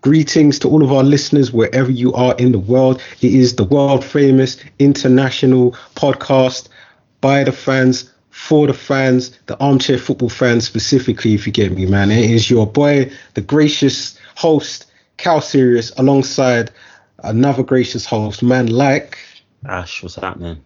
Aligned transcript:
Greetings 0.00 0.60
to 0.60 0.68
all 0.68 0.84
of 0.84 0.92
our 0.92 1.02
listeners 1.02 1.52
wherever 1.52 1.90
you 1.90 2.12
are 2.14 2.36
in 2.36 2.52
the 2.52 2.58
world. 2.58 3.02
It 3.20 3.34
is 3.34 3.56
the 3.56 3.64
world 3.64 4.04
famous 4.04 4.56
international 4.78 5.72
podcast 5.96 6.68
by 7.20 7.42
the 7.42 7.52
fans, 7.52 8.12
for 8.30 8.68
the 8.68 8.74
fans, 8.74 9.36
the 9.46 9.58
armchair 9.58 9.98
football 9.98 10.28
fans 10.28 10.64
specifically, 10.64 11.34
if 11.34 11.46
you 11.46 11.52
get 11.52 11.72
me, 11.72 11.86
man. 11.86 12.12
It 12.12 12.30
is 12.30 12.48
your 12.48 12.66
boy, 12.66 13.10
the 13.34 13.40
gracious 13.40 14.16
host, 14.36 14.86
Cal 15.16 15.40
Sirius, 15.40 15.90
alongside 15.96 16.70
another 17.24 17.64
gracious 17.64 18.06
host, 18.06 18.42
man 18.42 18.68
like 18.68 19.18
Ash. 19.66 20.02
What's 20.02 20.14
happening? 20.14 20.62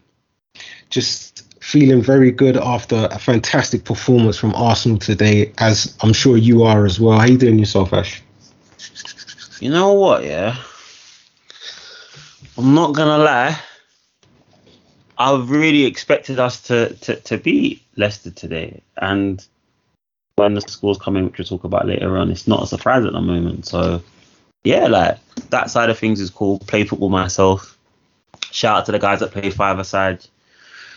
Just 0.90 1.46
feeling 1.62 2.02
very 2.02 2.30
good 2.30 2.58
after 2.58 3.08
a 3.10 3.18
fantastic 3.18 3.84
performance 3.84 4.36
from 4.36 4.54
Arsenal 4.54 4.98
today, 4.98 5.52
as 5.56 5.96
I'm 6.02 6.12
sure 6.12 6.36
you 6.36 6.64
are 6.64 6.84
as 6.84 7.00
well. 7.00 7.18
How 7.18 7.24
you 7.24 7.38
doing 7.38 7.58
yourself, 7.58 7.94
Ash? 7.94 8.22
You 9.62 9.70
know 9.70 9.92
what? 9.92 10.24
Yeah, 10.24 10.56
I'm 12.58 12.74
not 12.74 12.96
gonna 12.96 13.22
lie. 13.22 13.56
I 15.16 15.40
really 15.40 15.84
expected 15.84 16.40
us 16.40 16.62
to 16.62 16.92
to, 16.96 17.14
to 17.14 17.38
beat 17.38 17.80
Leicester 17.96 18.32
today, 18.32 18.82
and 18.96 19.46
when 20.34 20.54
the 20.54 20.62
scores 20.62 20.98
come 20.98 21.16
in, 21.16 21.26
which 21.26 21.38
we'll 21.38 21.46
talk 21.46 21.62
about 21.62 21.86
later 21.86 22.16
on, 22.16 22.32
it's 22.32 22.48
not 22.48 22.64
a 22.64 22.66
surprise 22.66 23.04
at 23.04 23.12
the 23.12 23.20
moment. 23.20 23.66
So 23.66 24.02
yeah, 24.64 24.88
like 24.88 25.18
that 25.50 25.70
side 25.70 25.90
of 25.90 25.96
things 25.96 26.18
is 26.18 26.30
cool. 26.30 26.58
Play 26.58 26.82
football 26.82 27.10
myself. 27.10 27.78
Shout 28.50 28.78
out 28.78 28.86
to 28.86 28.92
the 28.92 28.98
guys 28.98 29.20
that 29.20 29.30
play 29.30 29.50
five 29.50 29.78
aside. 29.78 30.26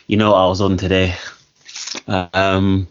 You 0.07 0.17
know 0.17 0.33
I 0.33 0.47
was 0.47 0.59
on 0.59 0.77
today. 0.77 1.13
Um, 2.07 2.87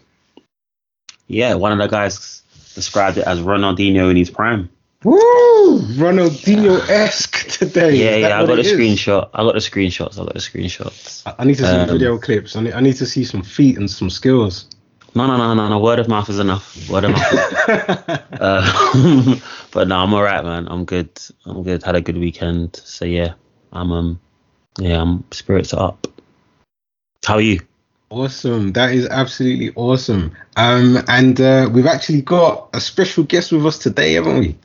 yeah, 1.27 1.55
one 1.55 1.73
of 1.73 1.79
the 1.79 1.87
guys 1.87 2.43
described 2.75 3.17
it 3.17 3.27
as 3.27 3.41
Ronaldinho 3.41 4.09
in 4.09 4.15
his 4.15 4.29
prime. 4.29 4.69
Woo! 5.05 5.81
Ronaldinho 6.01 6.79
esque 6.89 7.47
today. 7.59 7.95
Yeah, 7.95 8.15
yeah. 8.27 8.39
I 8.41 8.45
got 8.47 8.57
is? 8.57 8.71
screenshot. 8.71 9.29
I 9.35 9.43
got 9.43 9.53
the 9.53 9.59
screenshots. 9.59 10.19
I 10.19 10.25
got 10.25 10.33
the 10.33 10.39
screenshots. 10.39 11.21
I- 11.27 11.35
I 11.37 11.43
need 11.45 11.57
to 11.57 11.63
see 11.63 11.77
Um, 11.77 11.87
video 11.89 12.17
clips. 12.17 12.55
I 12.55 12.61
need, 12.61 12.73
I 12.73 12.79
need 12.81 12.95
to 12.95 13.05
see 13.05 13.23
some 13.23 13.43
feet 13.43 13.77
and 13.77 13.89
some 13.89 14.09
skills. 14.09 14.65
No, 15.13 15.27
no, 15.27 15.37
no, 15.37 15.53
no, 15.53 15.69
no. 15.69 15.79
Word 15.79 15.99
of 15.99 16.07
mouth 16.07 16.27
is 16.29 16.39
enough. 16.39 16.89
Word 16.89 17.03
of 17.03 17.11
mouth. 17.11 17.69
uh, 18.41 19.35
but 19.71 19.87
no, 19.87 19.97
I'm 19.97 20.11
alright, 20.11 20.43
man. 20.43 20.67
I'm 20.69 20.85
good. 20.85 21.09
I'm 21.45 21.61
good. 21.61 21.83
Had 21.83 21.95
a 21.95 22.01
good 22.01 22.17
weekend. 22.17 22.75
So 22.83 23.05
yeah, 23.05 23.33
I'm 23.73 23.91
um, 23.91 24.19
yeah, 24.79 24.99
I'm 24.99 25.23
spirits 25.31 25.71
are 25.71 25.89
up. 25.89 26.07
How 27.25 27.35
are 27.35 27.41
you? 27.41 27.59
Awesome. 28.09 28.73
That 28.73 28.91
is 28.93 29.07
absolutely 29.07 29.71
awesome. 29.75 30.31
Um, 30.57 30.97
and 31.07 31.39
uh, 31.39 31.69
we've 31.71 31.85
actually 31.85 32.21
got 32.21 32.69
a 32.73 32.81
special 32.81 33.23
guest 33.23 33.51
with 33.51 33.65
us 33.67 33.77
today, 33.77 34.13
haven't 34.13 34.39
we? 34.39 34.55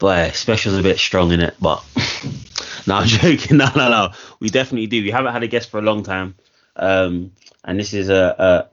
Boy, 0.00 0.30
special's 0.32 0.78
a 0.78 0.82
bit 0.82 0.98
strong 0.98 1.30
in 1.30 1.40
it, 1.40 1.54
but 1.60 1.84
no, 2.86 2.96
I'm 2.96 3.06
joking. 3.06 3.56
No, 3.58 3.70
no, 3.76 3.90
no. 3.90 4.12
We 4.40 4.48
definitely 4.48 4.86
do. 4.86 5.02
We 5.02 5.10
haven't 5.10 5.34
had 5.34 5.42
a 5.42 5.46
guest 5.46 5.68
for 5.68 5.78
a 5.78 5.82
long 5.82 6.02
time, 6.02 6.34
um, 6.76 7.32
and 7.64 7.78
this 7.78 7.92
is 7.92 8.08
a, 8.08 8.66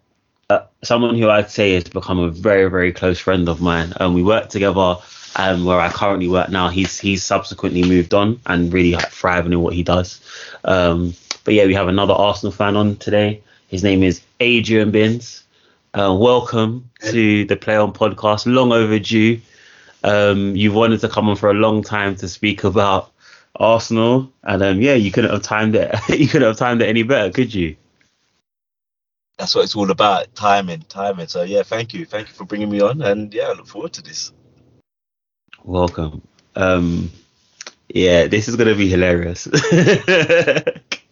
a, 0.49 0.53
a 0.53 0.63
someone 0.85 1.17
who 1.17 1.29
I'd 1.29 1.51
say 1.51 1.73
has 1.73 1.83
become 1.83 2.19
a 2.19 2.29
very, 2.29 2.69
very 2.69 2.93
close 2.93 3.19
friend 3.19 3.49
of 3.49 3.59
mine. 3.59 3.91
Um, 3.99 4.13
we 4.13 4.23
work 4.23 4.49
together. 4.49 4.95
Um, 5.35 5.65
where 5.65 5.79
I 5.79 5.89
currently 5.89 6.29
work 6.29 6.49
now, 6.49 6.69
he's 6.69 6.97
he's 6.97 7.23
subsequently 7.23 7.83
moved 7.83 8.15
on 8.15 8.39
and 8.47 8.73
really 8.73 8.93
like, 8.93 9.09
thriving 9.09 9.53
in 9.53 9.61
what 9.61 9.73
he 9.75 9.83
does. 9.83 10.19
Um, 10.63 11.13
but 11.43 11.53
yeah, 11.53 11.65
we 11.65 11.75
have 11.75 11.89
another 11.89 12.13
Arsenal 12.13 12.51
fan 12.51 12.75
on 12.75 12.95
today. 12.95 13.43
His 13.67 13.83
name 13.83 14.01
is 14.01 14.21
Adrian 14.39 14.89
Binns. 14.89 15.43
Uh, 15.93 16.15
welcome 16.17 16.89
to 17.11 17.45
the 17.45 17.55
Play 17.55 17.75
On 17.75 17.93
podcast. 17.93 18.51
Long 18.51 18.71
overdue. 18.71 19.41
Um, 20.03 20.55
you've 20.55 20.75
wanted 20.75 21.01
to 21.01 21.09
come 21.09 21.29
on 21.29 21.35
for 21.35 21.49
a 21.49 21.53
long 21.53 21.83
time 21.83 22.15
to 22.17 22.27
speak 22.27 22.63
about 22.63 23.11
Arsenal, 23.55 24.31
and 24.43 24.61
um, 24.63 24.81
yeah, 24.81 24.93
you 24.93 25.11
couldn't 25.11 25.31
have 25.31 25.41
timed 25.41 25.75
it. 25.75 25.95
you 26.09 26.27
couldn't 26.27 26.47
have 26.47 26.57
timed 26.57 26.81
it 26.81 26.89
any 26.89 27.03
better, 27.03 27.31
could 27.31 27.53
you? 27.53 27.75
that's 29.37 29.53
what 29.53 29.63
it's 29.63 29.75
all 29.75 29.91
about 29.91 30.33
timing 30.33 30.81
timing 30.89 31.27
so 31.27 31.43
yeah 31.43 31.61
thank 31.61 31.93
you 31.93 32.07
thank 32.07 32.27
you 32.27 32.33
for 32.33 32.43
bringing 32.43 32.71
me 32.71 32.81
on 32.81 33.03
and 33.03 33.31
yeah 33.35 33.43
i 33.43 33.53
look 33.53 33.67
forward 33.67 33.93
to 33.93 34.01
this 34.01 34.31
Welcome. 35.67 36.25
Um, 36.55 37.11
yeah, 37.89 38.27
this 38.27 38.47
is 38.47 38.55
gonna 38.55 38.73
be 38.73 38.87
hilarious. 38.87 39.47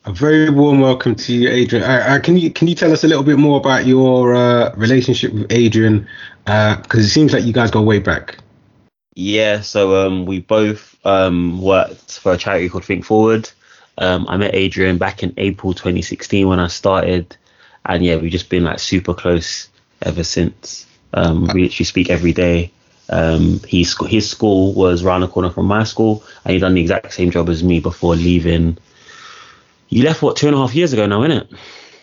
A 0.07 0.13
very 0.13 0.49
warm 0.49 0.79
welcome 0.79 1.13
to 1.13 1.33
you, 1.33 1.49
Adrian. 1.49 1.83
Uh, 1.83 2.05
uh, 2.07 2.19
can 2.19 2.37
you 2.37 2.49
can 2.51 2.69
you 2.69 2.75
tell 2.75 2.93
us 2.93 3.03
a 3.03 3.07
little 3.07 3.23
bit 3.23 3.37
more 3.37 3.57
about 3.57 3.85
your 3.85 4.33
uh, 4.33 4.73
relationship 4.77 5.33
with 5.33 5.51
Adrian? 5.51 6.07
Because 6.45 7.03
it 7.05 7.09
seems 7.09 7.33
like 7.33 7.43
you 7.43 7.51
guys 7.51 7.69
go 7.69 7.81
way 7.81 7.99
back. 7.99 8.37
Yeah, 9.15 9.61
so 9.61 10.05
um, 10.05 10.25
we 10.25 10.41
both 10.41 10.97
um, 11.05 11.61
worked 11.61 12.19
for 12.19 12.33
a 12.33 12.37
charity 12.37 12.67
called 12.67 12.83
Think 12.83 13.05
Forward. 13.05 13.49
Um, 13.97 14.25
I 14.27 14.35
met 14.35 14.53
Adrian 14.53 14.97
back 14.97 15.23
in 15.23 15.33
April 15.37 15.73
2016 15.73 16.45
when 16.45 16.59
I 16.59 16.67
started, 16.67 17.37
and 17.85 18.03
yeah, 18.03 18.17
we've 18.17 18.31
just 18.31 18.49
been 18.49 18.65
like 18.65 18.79
super 18.79 19.13
close 19.13 19.69
ever 20.01 20.25
since. 20.25 20.85
Um, 21.13 21.47
we 21.53 21.63
literally 21.63 21.85
speak 21.85 22.09
every 22.09 22.33
day. 22.33 22.71
Um, 23.09 23.61
his 23.65 23.95
his 24.07 24.29
school 24.29 24.73
was 24.73 25.03
round 25.03 25.23
the 25.23 25.29
corner 25.29 25.49
from 25.49 25.67
my 25.67 25.85
school, 25.85 26.21
and 26.43 26.53
he 26.53 26.59
done 26.59 26.73
the 26.73 26.81
exact 26.81 27.13
same 27.13 27.31
job 27.31 27.47
as 27.47 27.63
me 27.63 27.79
before 27.79 28.17
leaving. 28.17 28.77
You 29.87 30.03
left 30.03 30.23
what 30.23 30.35
two 30.35 30.47
and 30.47 30.55
a 30.57 30.59
half 30.59 30.75
years 30.75 30.91
ago 30.91 31.05
now, 31.05 31.21
innit? 31.21 31.47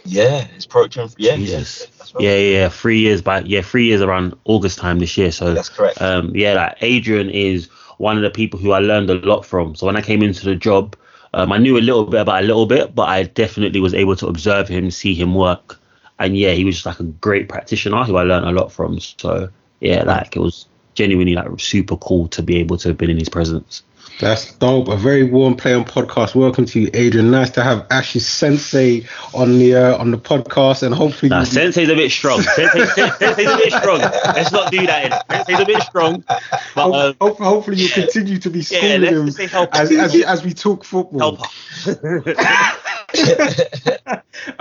Yeah 0.05 0.47
it's 0.55 0.65
approaching 0.65 1.09
yeah 1.17 1.37
Jesus. 1.37 1.81
yeah 1.81 1.87
right. 2.15 2.23
Yeah, 2.23 2.37
yeah, 2.37 2.59
yeah, 2.59 2.69
three 2.69 2.99
years 2.99 3.23
back. 3.23 3.45
Yeah, 3.47 3.63
three 3.63 3.87
years 3.87 4.01
around 4.01 4.35
August 4.45 4.79
time 4.79 4.99
this 4.99 5.17
year. 5.17 5.33
So 5.33 5.55
that's 5.55 5.69
correct 5.69 6.01
um, 6.01 6.35
yeah, 6.35 6.55
like 6.55 6.77
Adrian 6.81 7.31
is 7.31 7.69
one 7.99 8.17
of 8.17 8.23
the 8.23 8.31
people 8.31 8.59
who 8.59 8.73
I 8.73 8.81
learned 8.81 9.11
a 9.11 9.15
lot 9.15 9.47
from. 9.47 9.75
So 9.75 9.87
when 9.87 9.97
I 9.97 10.03
came 10.03 10.23
into 10.23 10.45
the 10.45 10.57
job, 10.57 10.97
um, 11.35 11.53
I 11.53 11.59
knew 11.59 11.79
a 11.79 11.81
little 11.81 12.05
bit 12.05 12.21
about 12.21 12.43
a 12.43 12.47
little 12.47 12.67
bit, 12.67 12.95
but 12.95 13.09
I 13.09 13.25
definitely 13.25 13.81
was 13.81 13.95
able 13.95 14.17
to 14.17 14.27
observe 14.27 14.69
him, 14.69 14.91
see 14.91 15.15
him 15.15 15.35
work, 15.35 15.79
and 16.19 16.37
yeah, 16.37 16.53
he 16.53 16.65
was 16.65 16.77
just 16.77 16.87
like 16.87 17.01
a 17.01 17.05
great 17.05 17.49
practitioner 17.49 18.05
who 18.05 18.17
I 18.17 18.23
learned 18.23 18.47
a 18.47 18.53
lot 18.53 18.73
from. 18.73 19.01
So 19.01 19.49
yeah, 19.81 20.03
like 20.05 20.37
it 20.37 20.41
was 20.41 20.67
genuinely 20.95 21.35
like 21.35 21.49
super 21.59 21.97
cool 21.97 22.29
to 22.29 22.43
be 22.43 22.57
able 22.57 22.77
to 22.79 22.89
have 22.89 22.99
been 22.99 23.11
in 23.11 23.19
his 23.19 23.29
presence. 23.29 23.83
That's 24.22 24.53
dope. 24.53 24.87
A 24.87 24.97
very 24.97 25.25
warm 25.25 25.56
play 25.56 25.75
on 25.75 25.84
podcast. 25.84 26.37
Welcome 26.37 26.65
to 26.66 26.81
you, 26.81 26.91
Adrian. 26.94 27.33
Nice 27.33 27.50
to 27.50 27.65
have 27.65 27.84
Ash's 27.91 28.25
sensei 28.25 29.05
on 29.34 29.59
the 29.59 29.75
uh, 29.75 29.99
on 29.99 30.12
the 30.12 30.16
podcast, 30.16 30.84
and 30.84 30.94
hopefully 30.94 31.28
Nah, 31.31 31.43
Sensei's 31.43 31.88
a 31.88 31.97
bit 31.97 32.12
strong. 32.12 32.41
Sensei, 32.55 32.87
Sensei's 32.87 33.50
a 33.50 33.56
bit 33.56 33.72
strong. 33.72 33.99
Let's 33.99 34.53
not 34.53 34.71
do 34.71 34.87
that. 34.87 35.06
In. 35.06 35.37
Sensei's 35.38 35.59
a 35.59 35.66
bit 35.66 35.82
strong, 35.82 36.22
but 36.28 36.41
hope- 36.77 36.94
um, 36.94 37.16
hope- 37.21 37.38
hopefully 37.38 37.78
you 37.78 37.88
continue 37.88 38.38
to 38.38 38.49
be 38.49 38.61
yeah, 38.61 38.65
schooling 38.78 39.00
let's 39.00 39.12
him 39.12 39.27
just 39.27 39.38
say 39.38 39.47
help. 39.49 39.75
as, 39.75 39.91
as, 39.91 40.15
as 40.15 40.44
we 40.44 40.55
talk 40.55 40.84
football. 40.84 41.38
help. 41.84 42.37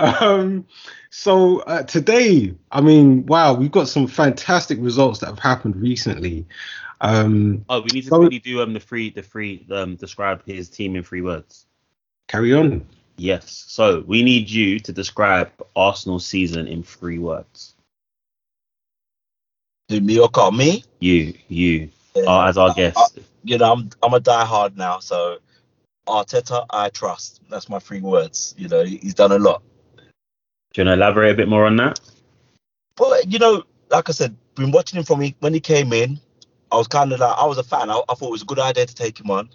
um, 0.00 0.66
so 1.10 1.60
uh, 1.60 1.84
today, 1.84 2.54
I 2.72 2.80
mean, 2.80 3.26
wow, 3.26 3.54
we've 3.54 3.70
got 3.70 3.86
some 3.86 4.08
fantastic 4.08 4.78
results 4.80 5.20
that 5.20 5.26
have 5.26 5.38
happened 5.38 5.76
recently. 5.76 6.46
Um, 7.02 7.64
Oh, 7.68 7.80
we 7.80 7.88
need 7.90 8.02
to 8.02 8.08
So- 8.08 8.18
quickly 8.20 8.38
do 8.38 8.62
um 8.62 8.72
the 8.72 8.80
free 8.80 9.10
the 9.10 9.22
free 9.22 9.66
um 9.70 9.96
describe 9.96 10.44
his 10.46 10.70
team 10.70 10.96
in 10.96 11.02
three 11.02 11.20
words. 11.20 11.66
carry 12.28 12.54
on. 12.54 12.86
Yes. 13.18 13.64
So 13.68 14.00
we 14.06 14.22
need 14.22 14.48
you 14.48 14.78
to 14.80 14.92
describe 14.92 15.50
Arsenal's 15.76 16.24
season 16.24 16.66
in 16.66 16.82
three 16.82 17.18
words. 17.18 17.74
do 19.88 20.00
me 20.00 20.18
or 20.18 20.28
call 20.28 20.52
me 20.52 20.82
You, 21.00 21.34
you, 21.48 21.90
Yeah. 22.14 22.22
are 22.26 22.48
as 22.48 22.56
our 22.56 22.72
guest. 22.72 22.96
Uh, 22.96 23.20
you 23.44 23.58
know 23.58 23.72
i'm 23.72 23.90
i'm 24.02 24.14
a 24.14 24.20
diehard 24.20 24.76
now 24.76 25.00
so 25.00 25.38
arteta 26.06 26.64
i 26.70 26.88
trust 26.88 27.42
that's 27.50 27.68
my 27.68 27.78
three 27.78 28.00
words 28.00 28.54
you 28.56 28.68
know 28.68 28.84
he's 28.84 29.14
done 29.14 29.32
a 29.32 29.38
lot 29.38 29.62
Do 30.72 30.80
you 30.82 30.86
want 30.86 30.94
to 30.96 31.02
elaborate 31.04 31.32
a 31.32 31.36
bit 31.36 31.48
more 31.48 31.66
on 31.66 31.76
that? 31.76 32.00
Well, 32.98 33.20
you 33.26 33.38
know 33.38 33.64
like 33.90 34.08
i 34.08 34.12
said 34.12 34.34
been 34.54 34.70
watching 34.70 34.98
him 34.98 35.04
from 35.04 35.20
he, 35.20 35.34
when 35.40 35.52
he 35.52 35.60
came 35.60 35.92
in 35.92 36.18
i 36.72 36.76
was 36.76 36.88
kind 36.88 37.12
of 37.12 37.20
like 37.20 37.38
i 37.38 37.46
was 37.46 37.58
a 37.58 37.62
fan. 37.62 37.90
I, 37.90 38.00
I 38.08 38.14
thought 38.14 38.28
it 38.28 38.38
was 38.38 38.42
a 38.42 38.46
good 38.46 38.58
idea 38.58 38.86
to 38.86 38.94
take 38.94 39.20
him 39.20 39.30
on. 39.30 39.50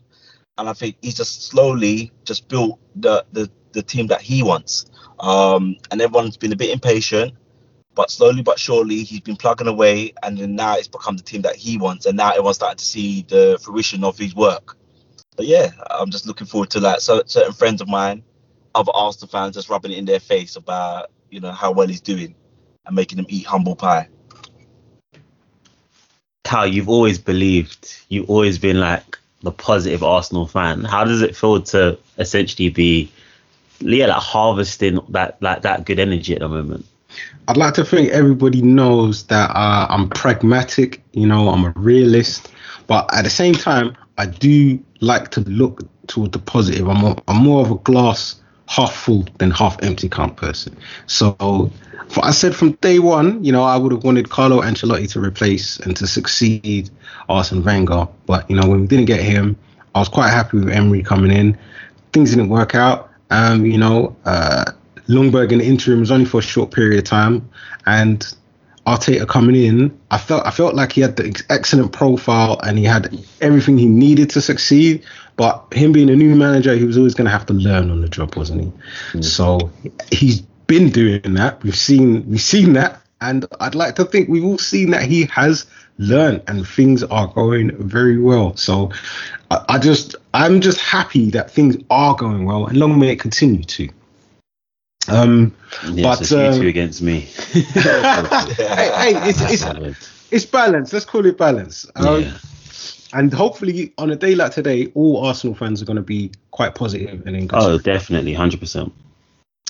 And 0.58 0.70
i 0.70 0.74
think 0.74 0.98
he's 1.02 1.16
just 1.16 1.44
slowly 1.48 2.12
just 2.24 2.48
built 2.48 2.80
the 2.96 3.26
the, 3.34 3.50
the 3.74 3.84
team 3.84 4.08
that 4.08 4.22
he 4.22 4.44
wants. 4.44 4.86
Um 5.20 5.76
and 5.92 6.02
everyone's 6.02 6.38
been 6.38 6.54
a 6.54 6.58
bit 6.58 6.70
impatient 6.70 7.34
but 7.96 8.12
slowly 8.12 8.44
but 8.44 8.60
surely 8.60 9.04
he's 9.04 9.22
been 9.22 9.36
plugging 9.38 9.68
away. 9.68 10.14
And 10.24 10.38
then 10.38 10.56
now 10.56 10.78
it's 10.78 10.88
become 10.88 11.18
the 11.18 11.24
team 11.24 11.42
that 11.42 11.56
he 11.56 11.78
wants. 11.78 12.06
And 12.06 12.16
now 12.16 12.30
everyone's 12.30 12.58
starting 12.58 12.78
to 12.78 12.86
see 12.86 13.26
the 13.28 13.60
fruition 13.64 14.04
of 14.04 14.18
his 14.18 14.36
work. 14.36 14.78
But 15.36 15.48
yeah 15.48 15.72
i'm 15.92 16.10
just 16.10 16.26
looking 16.26 16.48
forward 16.48 16.70
to 16.72 16.80
like 16.80 17.00
so, 17.00 17.24
certain 17.26 17.54
friends 17.54 17.82
of 17.82 17.88
mine 17.88 18.24
other 18.76 18.92
arsenal 18.94 19.28
fans 19.28 19.56
just 19.56 19.70
rubbing 19.70 19.92
it 19.92 19.98
in 19.98 20.06
their 20.06 20.20
face 20.20 20.56
about 20.56 21.12
you 21.30 21.40
know 21.40 21.52
how 21.52 21.72
well 21.72 21.88
he's 21.88 22.02
doing 22.02 22.36
and 22.86 22.96
making 22.96 23.18
them 23.18 23.26
eat 23.30 23.46
humble 23.46 23.76
pie 23.76 24.10
Cal, 26.48 26.66
you've 26.66 26.88
always 26.88 27.20
believed, 27.20 27.94
you've 28.08 28.30
always 28.30 28.58
been 28.58 28.80
like 28.80 29.18
the 29.44 29.52
positive 29.52 30.02
Arsenal 30.02 30.48
fan. 30.48 30.86
How 30.86 31.04
does 31.04 31.22
it 31.22 31.36
feel 31.36 31.62
to 31.62 32.00
essentially 32.18 32.70
be, 32.70 33.12
yeah, 33.80 34.06
like 34.06 34.22
harvesting 34.22 35.00
that 35.10 35.42
like 35.42 35.64
that 35.64 35.86
good 35.86 36.00
energy 36.00 36.34
at 36.34 36.40
the 36.40 36.48
moment? 36.48 36.86
I'd 37.50 37.58
like 37.58 37.74
to 37.74 37.84
think 37.84 38.12
everybody 38.12 38.62
knows 38.62 39.26
that 39.26 39.50
uh, 39.50 39.88
I'm 39.90 40.08
pragmatic. 40.08 41.04
You 41.12 41.28
know, 41.28 41.50
I'm 41.50 41.66
a 41.66 41.74
realist, 41.76 42.50
but 42.88 43.14
at 43.14 43.24
the 43.24 43.30
same 43.30 43.54
time, 43.54 43.98
I 44.18 44.26
do 44.26 44.80
like 45.02 45.32
to 45.32 45.42
look 45.42 45.82
toward 46.08 46.32
the 46.32 46.40
positive. 46.40 46.88
I'm, 46.88 47.04
a, 47.04 47.22
I'm 47.28 47.44
more 47.44 47.62
of 47.62 47.72
a 47.72 47.76
glass 47.76 48.40
half 48.68 48.94
full 48.94 49.26
than 49.38 49.52
half 49.52 49.82
empty 49.82 50.10
kind 50.10 50.32
of 50.32 50.38
person. 50.38 50.76
So 51.08 51.72
for, 52.10 52.24
I 52.24 52.32
said 52.32 52.56
from 52.56 52.74
day 52.74 53.00
one, 53.00 53.44
you 53.44 53.52
know, 53.52 53.64
I 53.64 53.78
would 53.78 53.92
have 53.92 54.04
wanted 54.04 54.30
Carlo 54.30 54.62
Ancelotti 54.62 55.10
to 55.12 55.20
replace 55.20 55.80
and 55.80 55.96
to 55.98 56.08
succeed 56.08 56.90
Arsene 57.30 57.64
Wenger. 57.64 58.08
But, 58.26 58.50
you 58.50 58.56
know, 58.56 58.68
when 58.68 58.82
we 58.82 58.88
didn't 58.88 59.06
get 59.06 59.22
him, 59.22 59.58
I 59.96 60.00
was 60.00 60.10
quite 60.10 60.30
happy 60.30 60.58
with 60.58 60.70
Emery 60.70 61.02
coming 61.02 61.32
in. 61.32 61.58
Things 62.14 62.32
didn't 62.32 62.50
work 62.50 62.76
out. 62.76 63.10
Um, 63.30 63.66
you 63.66 63.78
know, 63.78 64.16
uh, 64.26 64.66
Ljungberg 65.08 65.52
in 65.52 65.60
the 65.60 65.66
interim 65.66 66.02
was 66.02 66.12
only 66.12 66.26
for 66.26 66.40
a 66.40 66.44
short 66.44 66.72
period 66.72 67.00
of 67.00 67.06
time. 67.06 67.50
And 67.86 68.26
Arteta 68.86 69.28
coming 69.28 69.56
in, 69.56 70.00
I 70.12 70.18
felt 70.18 70.46
I 70.46 70.52
felt 70.52 70.74
like 70.74 70.94
he 70.94 71.02
had 71.02 71.18
the 71.18 71.44
excellent 71.50 71.92
profile 71.92 72.58
and 72.64 72.78
he 72.78 72.86
had 72.86 73.18
everything 73.42 73.78
he 73.78 73.86
needed 73.86 74.30
to 74.32 74.42
succeed. 74.42 75.04
But 75.38 75.72
him 75.72 75.92
being 75.92 76.10
a 76.10 76.16
new 76.16 76.36
manager, 76.36 76.76
he 76.76 76.84
was 76.84 76.98
always 76.98 77.14
going 77.14 77.26
to 77.26 77.32
have 77.32 77.46
to 77.46 77.54
learn 77.54 77.92
on 77.92 78.02
the 78.02 78.10
job, 78.10 78.36
wasn't 78.36 78.62
he? 78.62 79.20
Mm. 79.20 79.24
So 79.24 79.72
he's 80.12 80.42
been 80.42 80.90
doing 80.90 81.36
that. 81.36 81.64
We've 81.64 81.76
seen 81.76 82.28
we've 82.30 82.42
seen 82.42 82.74
that, 82.74 83.02
and 83.22 83.46
I'd 83.60 83.76
like 83.76 83.96
to 83.96 84.06
think 84.06 84.30
we've 84.30 84.44
all 84.44 84.58
seen 84.58 84.92
that 84.92 85.04
he 85.04 85.26
has 85.26 85.68
learned 86.00 86.44
and 86.48 86.68
things 86.68 87.04
are 87.04 87.28
going 87.28 87.72
very 87.78 88.20
well. 88.20 88.56
So 88.56 88.92
I, 89.52 89.64
I 89.70 89.80
just 89.80 90.16
I'm 90.34 90.60
just 90.60 90.80
happy 90.82 91.30
that 91.32 91.52
things 91.52 91.78
are 91.92 92.16
going 92.16 92.46
well, 92.46 92.66
and 92.66 92.78
long 92.78 93.00
may 93.00 93.12
it 93.12 93.20
continue 93.20 93.64
to. 93.64 93.90
Um, 95.08 95.56
yes, 95.92 96.20
but 96.20 96.32
uh, 96.32 96.52
you 96.52 96.62
two 96.62 96.68
against 96.68 97.02
me. 97.02 97.20
hey, 97.22 97.64
hey, 99.14 99.30
it's, 99.30 99.42
it's, 99.42 100.28
it's 100.32 100.46
balance. 100.46 100.92
Let's 100.92 101.06
call 101.06 101.26
it 101.26 101.38
balance. 101.38 101.86
Um, 101.96 102.24
yeah. 102.24 102.38
And 103.14 103.34
hopefully, 103.34 103.94
on 103.98 104.12
a 104.12 104.16
day 104.16 104.36
like 104.36 104.52
today, 104.52 104.92
all 104.94 105.26
Arsenal 105.26 105.56
fans 105.56 105.82
are 105.82 105.86
going 105.86 105.98
to 105.98 106.02
be 106.02 106.32
quite 106.52 106.76
positive 106.76 107.26
and 107.26 107.36
in 107.36 107.50
Oh, 107.54 107.78
definitely, 107.78 108.34
hundred 108.34 108.60
percent. 108.60 108.94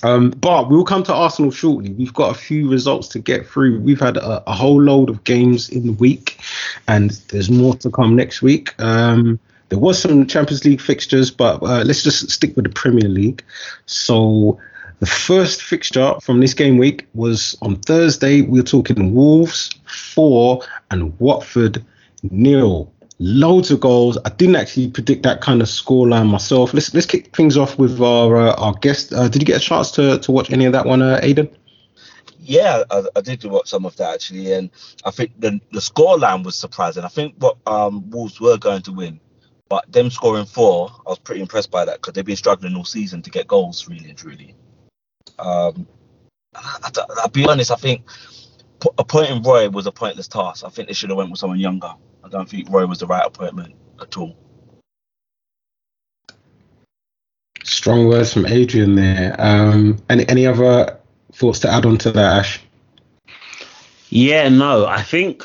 Um, 0.04 0.30
but 0.30 0.70
we'll 0.70 0.84
come 0.84 1.04
to 1.04 1.14
Arsenal 1.14 1.52
shortly. 1.52 1.92
We've 1.92 2.14
got 2.14 2.36
a 2.36 2.40
few 2.40 2.70
results 2.70 3.08
to 3.10 3.20
get 3.20 3.48
through. 3.48 3.80
We've 3.80 4.00
had 4.00 4.18
a, 4.18 4.44
a 4.50 4.54
whole 4.54 4.82
load 4.82 5.10
of 5.10 5.24
games 5.24 5.70
in 5.70 5.86
the 5.86 5.94
week, 5.94 6.40
and 6.88 7.12
there's 7.30 7.50
more 7.50 7.76
to 7.78 7.90
come 7.90 8.16
next 8.16 8.42
week. 8.42 8.80
Um, 8.80 9.40
there 9.70 9.80
was 9.80 10.00
some 10.00 10.28
Champions 10.28 10.64
League 10.66 10.82
fixtures, 10.82 11.32
but 11.32 11.62
uh, 11.64 11.84
let's 11.84 12.04
just 12.04 12.30
stick 12.30 12.56
with 12.56 12.66
the 12.66 12.72
Premier 12.72 13.10
League. 13.10 13.44
So 13.86 14.60
the 15.00 15.06
first 15.06 15.62
fixture 15.62 16.16
from 16.22 16.40
this 16.40 16.54
game 16.54 16.78
week 16.78 17.08
was 17.14 17.58
on 17.62 17.78
Thursday. 17.78 18.42
We 18.42 18.60
were 18.60 18.66
talking 18.66 19.14
Wolves 19.14 19.72
four 19.86 20.62
and 20.90 21.20
Watford 21.20 21.84
nil 22.24 22.92
loads 23.20 23.72
of 23.72 23.80
goals. 23.80 24.18
I 24.26 24.30
didn't 24.30 24.56
actually 24.56 24.90
predict 24.90 25.24
that 25.24 25.42
kind 25.42 25.62
of 25.62 25.68
scoreline 25.68 26.30
myself. 26.30 26.74
Let's 26.74 26.94
let's 26.94 27.06
kick 27.06 27.36
things 27.36 27.58
off 27.58 27.78
with 27.78 28.02
our 28.02 28.38
uh, 28.38 28.54
our 28.56 28.74
guest. 28.74 29.14
Uh, 29.14 29.28
did 29.28 29.42
you 29.42 29.46
get 29.46 29.58
a 29.58 29.66
chance 29.66 29.92
to 29.92 30.20
to 30.20 30.32
watch 30.32 30.52
any 30.52 30.66
of 30.66 30.74
that 30.74 30.86
one, 30.86 31.02
uh, 31.02 31.20
Aidan? 31.22 31.50
Yeah, 32.40 32.84
I, 32.90 33.04
I, 33.16 33.22
did 33.22 33.44
watch 33.44 33.68
some 33.68 33.86
of 33.86 33.98
that 33.98 34.14
actually, 34.14 34.54
and 34.54 34.70
I 35.04 35.12
think 35.12 35.32
the 35.40 35.60
the 35.72 35.80
scoreline 35.80 36.46
was 36.46 36.56
surprising. 36.56 37.04
I 37.04 37.10
think 37.10 37.36
what 37.40 37.58
um, 37.66 38.10
Wolves 38.10 38.40
were 38.40 38.58
going 38.58 38.84
to 38.84 38.94
win, 38.94 39.20
but 39.68 39.92
them 39.92 40.10
scoring 40.10 40.46
four, 40.46 40.90
I 41.06 41.10
was 41.10 41.20
pretty 41.20 41.42
impressed 41.42 41.72
by 41.72 41.84
that 41.86 41.98
because 41.98 42.14
they've 42.14 42.26
been 42.26 42.38
struggling 42.38 42.76
all 42.76 42.86
season 42.86 43.22
to 43.24 43.30
get 43.30 43.48
goals, 43.48 43.90
really 43.90 44.10
and 44.10 44.18
truly. 44.18 44.56
Um, 45.40 45.88
I, 46.56 46.90
will 47.24 47.30
be 47.30 47.46
honest, 47.46 47.72
I 47.72 47.76
think 47.76 48.04
appointing 48.98 49.44
Roy 49.44 49.70
was 49.70 49.88
a 49.88 49.92
pointless 49.92 50.28
task. 50.28 50.64
I 50.66 50.70
think 50.70 50.88
they 50.88 50.94
should 50.94 51.10
have 51.10 51.18
went 51.18 51.32
with 51.32 51.40
someone 51.40 51.60
younger. 51.60 51.94
I 52.24 52.30
don't 52.30 52.50
think 52.50 52.70
Roy 52.70 52.86
was 52.86 53.00
the 53.00 53.08
right 53.08 53.26
appointment 53.26 53.76
at 54.02 54.18
all. 54.18 54.36
Strong 57.64 58.08
words 58.08 58.34
from 58.34 58.46
Adrian 58.46 58.96
there. 58.96 59.36
Um, 59.40 60.02
any 60.10 60.28
any 60.30 60.46
other 60.46 61.00
thoughts 61.34 61.60
to 61.60 61.70
add 61.70 61.86
on 61.86 61.98
to 62.00 62.12
that, 62.12 62.40
Ash? 62.40 62.62
Yeah, 64.10 64.50
no, 64.50 64.86
I 64.86 65.02
think 65.02 65.44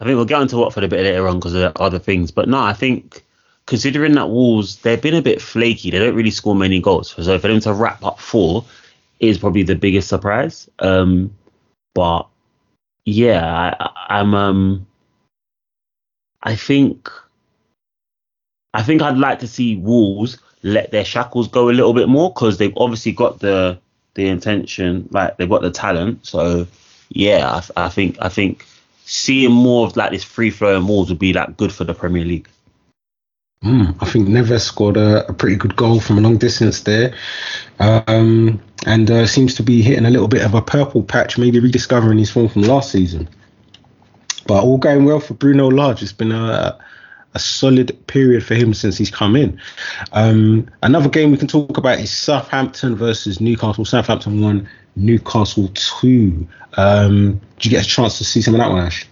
I 0.00 0.04
think 0.04 0.16
we'll 0.16 0.24
get 0.24 0.42
into 0.42 0.56
Watford 0.56 0.84
a 0.84 0.88
bit 0.88 1.04
later 1.04 1.28
on 1.28 1.38
because 1.38 1.54
of 1.54 1.76
other 1.76 1.98
things. 1.98 2.30
But 2.30 2.48
no, 2.48 2.58
I 2.58 2.72
think 2.72 3.24
considering 3.66 4.14
that 4.14 4.28
Wolves 4.28 4.76
they've 4.76 5.00
been 5.00 5.14
a 5.14 5.22
bit 5.22 5.42
flaky, 5.42 5.90
they 5.90 5.98
don't 5.98 6.14
really 6.14 6.30
score 6.30 6.54
many 6.54 6.80
goals. 6.80 7.10
So 7.10 7.38
for 7.38 7.48
them 7.48 7.60
to 7.60 7.72
wrap 7.72 8.04
up 8.04 8.18
four 8.18 8.64
is 9.20 9.38
probably 9.38 9.62
the 9.62 9.74
biggest 9.74 10.08
surprise. 10.08 10.68
Um, 10.78 11.32
but 11.94 12.28
yeah, 13.04 13.74
I, 13.80 13.90
I'm 14.08 14.34
um 14.34 14.86
I 16.42 16.56
think 16.56 17.10
I 18.74 18.82
think 18.82 19.02
I'd 19.02 19.18
like 19.18 19.40
to 19.40 19.48
see 19.48 19.76
Wolves 19.76 20.38
let 20.62 20.90
their 20.90 21.04
shackles 21.04 21.48
go 21.48 21.70
a 21.70 21.72
little 21.72 21.94
bit 21.94 22.08
more 22.08 22.30
because 22.30 22.58
they've 22.58 22.76
obviously 22.76 23.12
got 23.12 23.40
the 23.40 23.78
the 24.14 24.26
intention, 24.26 25.08
like 25.10 25.36
they've 25.36 25.48
got 25.48 25.62
the 25.62 25.70
talent. 25.70 26.26
So 26.26 26.66
yeah, 27.08 27.60
I, 27.76 27.84
I 27.86 27.88
think 27.88 28.16
I 28.20 28.28
think 28.28 28.66
seeing 29.04 29.52
more 29.52 29.86
of 29.86 29.96
like 29.96 30.10
this 30.10 30.24
free 30.24 30.50
flowing 30.50 30.86
Wolves 30.86 31.10
would 31.10 31.18
be 31.18 31.32
like 31.32 31.56
good 31.56 31.72
for 31.72 31.84
the 31.84 31.94
Premier 31.94 32.24
League. 32.24 32.48
Mm, 33.62 33.96
I 34.00 34.06
think 34.06 34.28
Neves 34.28 34.60
scored 34.60 34.96
a, 34.96 35.28
a, 35.28 35.32
pretty 35.32 35.56
good 35.56 35.74
goal 35.74 35.98
from 35.98 36.18
a 36.18 36.20
long 36.20 36.36
distance 36.36 36.82
there, 36.82 37.12
um, 37.80 38.60
and 38.86 39.10
uh, 39.10 39.26
seems 39.26 39.54
to 39.56 39.64
be 39.64 39.82
hitting 39.82 40.06
a 40.06 40.10
little 40.10 40.28
bit 40.28 40.44
of 40.44 40.54
a 40.54 40.62
purple 40.62 41.02
patch, 41.02 41.38
maybe 41.38 41.58
rediscovering 41.58 42.18
his 42.18 42.30
form 42.30 42.48
from 42.48 42.62
last 42.62 42.92
season. 42.92 43.28
But 44.46 44.62
all 44.62 44.78
going 44.78 45.04
well 45.04 45.18
for 45.18 45.34
Bruno 45.34 45.68
Lage. 45.68 46.04
It's 46.04 46.12
been 46.12 46.30
a, 46.30 46.78
a 47.34 47.38
solid 47.40 47.98
period 48.06 48.44
for 48.44 48.54
him 48.54 48.74
since 48.74 48.96
he's 48.96 49.10
come 49.10 49.34
in. 49.34 49.60
Um, 50.12 50.70
another 50.84 51.08
game 51.08 51.32
we 51.32 51.36
can 51.36 51.48
talk 51.48 51.78
about 51.78 51.98
is 51.98 52.12
Southampton 52.12 52.94
versus 52.94 53.40
Newcastle. 53.40 53.84
Southampton 53.84 54.40
won, 54.40 54.68
Newcastle 54.94 55.68
two. 55.74 56.46
Um, 56.74 57.40
did 57.56 57.64
you 57.64 57.70
get 57.72 57.84
a 57.84 57.88
chance 57.88 58.18
to 58.18 58.24
see 58.24 58.40
some 58.40 58.54
of 58.54 58.60
that 58.60 58.70
one, 58.70 58.84
Ash? 58.84 59.04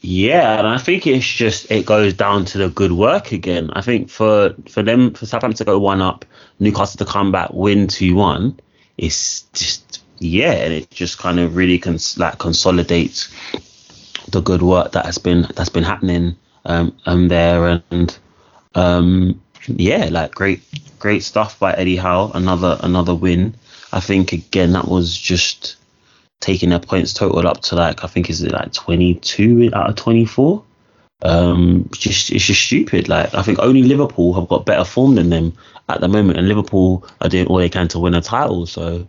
Yeah, 0.00 0.58
and 0.58 0.66
I 0.66 0.78
think 0.78 1.06
it's 1.06 1.26
just 1.26 1.70
it 1.70 1.84
goes 1.86 2.14
down 2.14 2.44
to 2.46 2.58
the 2.58 2.68
good 2.68 2.92
work 2.92 3.32
again. 3.32 3.70
I 3.72 3.80
think 3.80 4.10
for 4.10 4.54
for 4.68 4.82
them 4.82 5.12
for 5.14 5.26
Southampton 5.26 5.58
to 5.58 5.64
go 5.64 5.78
one 5.78 6.00
up, 6.00 6.24
Newcastle 6.60 7.04
to 7.04 7.10
come 7.10 7.32
back 7.32 7.50
win 7.52 7.88
two 7.88 8.14
one, 8.14 8.60
it's 8.96 9.42
just 9.54 10.02
yeah, 10.18 10.52
and 10.52 10.72
it 10.72 10.90
just 10.90 11.18
kind 11.18 11.40
of 11.40 11.56
really 11.56 11.78
cons- 11.78 12.18
like 12.18 12.38
consolidates 12.38 13.28
the 14.30 14.40
good 14.40 14.62
work 14.62 14.92
that 14.92 15.06
has 15.06 15.18
been 15.18 15.46
that's 15.56 15.68
been 15.70 15.84
happening 15.84 16.36
um, 16.64 16.96
um 17.06 17.28
there. 17.28 17.82
And 17.90 18.16
um 18.74 19.40
yeah 19.66 20.08
like 20.10 20.34
great 20.34 20.62
great 21.00 21.24
stuff 21.24 21.58
by 21.58 21.72
Eddie 21.74 21.96
Howe. 21.96 22.30
Another 22.34 22.78
another 22.82 23.14
win. 23.16 23.54
I 23.92 23.98
think 24.00 24.32
again 24.32 24.72
that 24.72 24.86
was 24.86 25.16
just 25.16 25.77
taking 26.40 26.70
their 26.70 26.78
points 26.78 27.12
total 27.12 27.46
up 27.46 27.60
to 27.62 27.74
like 27.74 28.04
I 28.04 28.06
think 28.06 28.30
is 28.30 28.42
it 28.42 28.52
like 28.52 28.72
22 28.72 29.70
out 29.74 29.90
of 29.90 29.96
24 29.96 30.64
um 31.22 31.88
it's 31.90 31.98
just 31.98 32.30
it's 32.30 32.44
just 32.44 32.62
stupid 32.62 33.08
like 33.08 33.34
I 33.34 33.42
think 33.42 33.58
only 33.58 33.82
Liverpool 33.82 34.34
have 34.34 34.48
got 34.48 34.66
better 34.66 34.84
form 34.84 35.16
than 35.16 35.30
them 35.30 35.52
at 35.88 36.00
the 36.00 36.08
moment 36.08 36.38
and 36.38 36.46
Liverpool 36.46 37.04
are 37.20 37.28
doing 37.28 37.46
all 37.46 37.56
they 37.56 37.68
can 37.68 37.88
to 37.88 37.98
win 37.98 38.14
a 38.14 38.20
title 38.20 38.66
so 38.66 39.08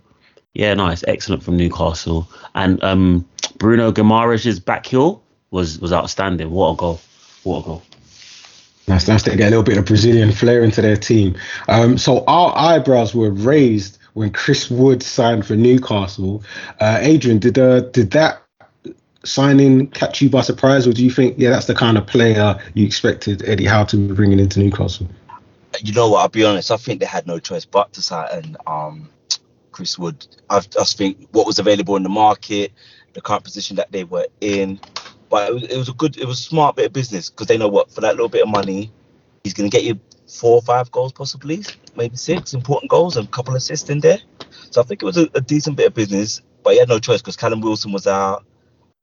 yeah 0.54 0.74
nice 0.74 1.04
excellent 1.08 1.44
from 1.44 1.58
Newcastle 1.58 2.28
and 2.56 2.84
um 2.84 3.26
Bruno 3.60 3.92
Guimaraes' 3.92 4.64
back 4.64 4.86
heel 4.86 5.22
was 5.52 5.80
was 5.80 5.94
outstanding. 5.94 6.50
What 6.50 6.74
a 6.74 6.76
goal! 6.76 7.02
What 7.44 7.60
a 7.60 7.64
goal! 7.64 7.84
Nice, 8.88 9.08
nice 9.08 9.22
to 9.24 9.36
get 9.36 9.48
a 9.48 9.50
little 9.50 9.64
bit 9.64 9.78
of 9.78 9.86
Brazilian 9.86 10.32
flair 10.32 10.64
into 10.64 10.82
their 10.82 10.98
team. 10.98 11.38
Um, 11.68 11.98
so 12.00 12.24
our 12.26 12.58
eyebrows 12.58 13.14
were 13.14 13.30
raised 13.30 13.99
when 14.14 14.32
Chris 14.32 14.70
Wood 14.70 15.04
signed 15.04 15.46
for 15.46 15.56
Newcastle. 15.56 16.44
Uh, 16.80 17.00
Adrian, 17.02 17.40
did 17.40 17.58
uh, 17.58 17.82
did 17.82 18.12
that 18.12 18.42
signing 19.24 19.88
catch 19.88 20.22
you 20.22 20.30
by 20.30 20.42
surprise, 20.42 20.88
or 20.88 20.94
do 20.94 21.04
you 21.04 21.12
think, 21.12 21.36
yeah, 21.38 21.50
that's 21.50 21.68
the 21.68 21.76
kind 21.76 21.98
of 21.98 22.08
player 22.08 22.60
you 22.74 22.86
expected 22.86 23.48
Eddie 23.48 23.66
Howe 23.66 23.84
to 23.86 23.98
be 23.98 24.14
bringing 24.14 24.40
into 24.40 24.60
Newcastle? 24.60 25.08
You 25.82 25.94
know 25.94 26.10
what? 26.10 26.22
I'll 26.22 26.30
be 26.30 26.44
honest. 26.44 26.72
I 26.72 26.78
think 26.78 27.00
they 27.00 27.06
had 27.06 27.28
no 27.28 27.40
choice 27.40 27.66
but 27.66 27.94
to 27.94 28.02
sign 28.02 28.58
um, 28.66 29.10
Chris 29.72 30.00
Wood. 30.00 30.26
I, 30.50 30.58
I 30.58 30.84
think 30.84 31.28
what 31.32 31.46
was 31.46 31.60
available 31.60 31.96
in 31.96 32.04
the 32.04 32.10
market, 32.10 32.72
the 33.14 33.22
current 33.22 33.44
position 33.44 33.76
that 33.76 33.92
they 33.92 34.04
were 34.04 34.28
in. 34.42 34.80
But 35.30 35.50
it 35.50 35.54
was, 35.54 35.64
it 35.64 35.78
was 35.78 35.90
a 35.90 35.94
good, 35.94 36.18
it 36.18 36.26
was 36.26 36.44
smart 36.44 36.76
bit 36.76 36.88
of 36.88 36.94
business 36.94 37.30
because 37.30 37.48
they 37.48 37.58
know 37.58 37.68
what 37.68 37.92
for 37.92 38.02
that 38.02 38.14
little 38.14 38.30
bit 38.30 38.42
of 38.42 38.50
money, 38.50 38.92
he's 39.44 39.54
going 39.54 39.70
to 39.70 39.76
get 39.76 39.86
you 39.86 40.00
four 40.30 40.56
or 40.56 40.62
five 40.62 40.92
goals, 40.92 41.12
possibly 41.12 41.64
maybe 41.96 42.16
six 42.16 42.54
important 42.54 42.90
goals 42.90 43.18
and 43.18 43.28
a 43.28 43.32
couple 43.32 43.56
assists 43.56 43.90
in 43.90 44.00
there. 44.00 44.20
So 44.72 44.82
I 44.82 44.84
think 44.86 45.02
it 45.02 45.06
was 45.06 45.18
a, 45.18 45.28
a 45.34 45.42
decent 45.42 45.76
bit 45.76 45.88
of 45.88 45.94
business. 45.94 46.42
But 46.64 46.74
he 46.74 46.80
had 46.80 46.90
no 46.90 47.00
choice 47.00 47.22
because 47.22 47.38
Callum 47.38 47.62
Wilson 47.62 47.92
was 47.92 48.06
out. 48.08 48.46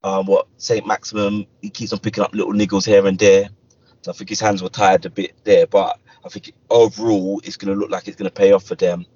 Um, 0.05 0.27
what 0.27 0.47
Saint-Maximin, 0.59 1.47
he 1.63 1.71
keeps 1.71 1.93
on 1.93 1.99
picking 1.99 2.23
up 2.23 2.35
little 2.35 2.53
niggles 2.53 2.87
here 2.87 3.07
and 3.07 3.19
there. 3.19 3.49
So 4.03 4.13
I 4.13 4.15
think 4.15 4.31
his 4.31 4.41
hands 4.41 4.63
were 4.63 4.69
tired 4.69 5.05
a 5.07 5.11
bit 5.11 5.33
there. 5.45 5.67
But 5.67 5.99
I 6.25 6.29
think 6.29 6.53
overall 6.71 7.41
it's 7.45 7.57
going 7.57 7.75
to 7.75 7.81
look 7.81 7.91
like 7.91 8.07
it's 8.07 8.17
going 8.17 8.31
to 8.31 8.35
pay 8.35 8.53
off 8.53 8.65
for 8.65 8.75
them. 8.75 9.07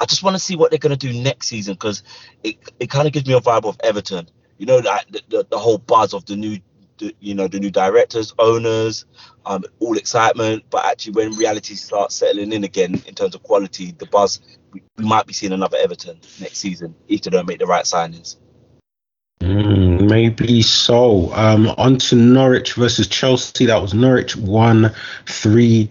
I 0.00 0.06
just 0.06 0.22
want 0.22 0.34
to 0.34 0.40
see 0.40 0.56
what 0.56 0.70
they're 0.70 0.78
going 0.78 0.96
to 0.96 1.12
do 1.12 1.12
next 1.22 1.48
season 1.48 1.74
because 1.74 2.02
it, 2.42 2.56
it 2.80 2.90
kind 2.90 3.06
of 3.06 3.12
gives 3.12 3.26
me 3.26 3.34
a 3.34 3.40
vibe 3.40 3.64
of 3.64 3.78
Everton. 3.82 4.28
You 4.58 4.66
know, 4.66 4.78
like 4.78 5.06
the, 5.10 5.22
the, 5.28 5.46
the 5.50 5.58
whole 5.58 5.78
buzz 5.78 6.14
of 6.14 6.24
the 6.26 6.36
new, 6.36 6.58
you 7.20 7.34
know, 7.34 7.48
the 7.48 7.60
new 7.60 7.70
directors, 7.70 8.34
owners, 8.38 9.04
um, 9.46 9.64
all 9.78 9.96
excitement. 9.96 10.64
But 10.70 10.86
actually, 10.86 11.12
when 11.12 11.36
reality 11.36 11.74
starts 11.74 12.14
settling 12.14 12.52
in 12.52 12.64
again 12.64 13.02
in 13.06 13.14
terms 13.14 13.34
of 13.34 13.42
quality, 13.42 13.92
the 13.92 14.06
buzz, 14.06 14.40
we, 14.72 14.82
we 14.96 15.04
might 15.04 15.26
be 15.26 15.32
seeing 15.32 15.52
another 15.52 15.78
Everton 15.78 16.20
next 16.40 16.58
season 16.58 16.94
if 17.08 17.22
they 17.22 17.30
don't 17.30 17.46
make 17.46 17.58
the 17.58 17.66
right 17.66 17.84
signings. 17.84 18.36
Mm, 19.40 20.08
maybe 20.08 20.62
so. 20.62 21.32
Um, 21.32 21.68
on 21.78 21.98
to 21.98 22.16
Norwich 22.16 22.74
versus 22.74 23.08
Chelsea. 23.08 23.66
That 23.66 23.80
was 23.80 23.94
Norwich 23.94 24.36
1 24.36 24.94
3 25.26 25.90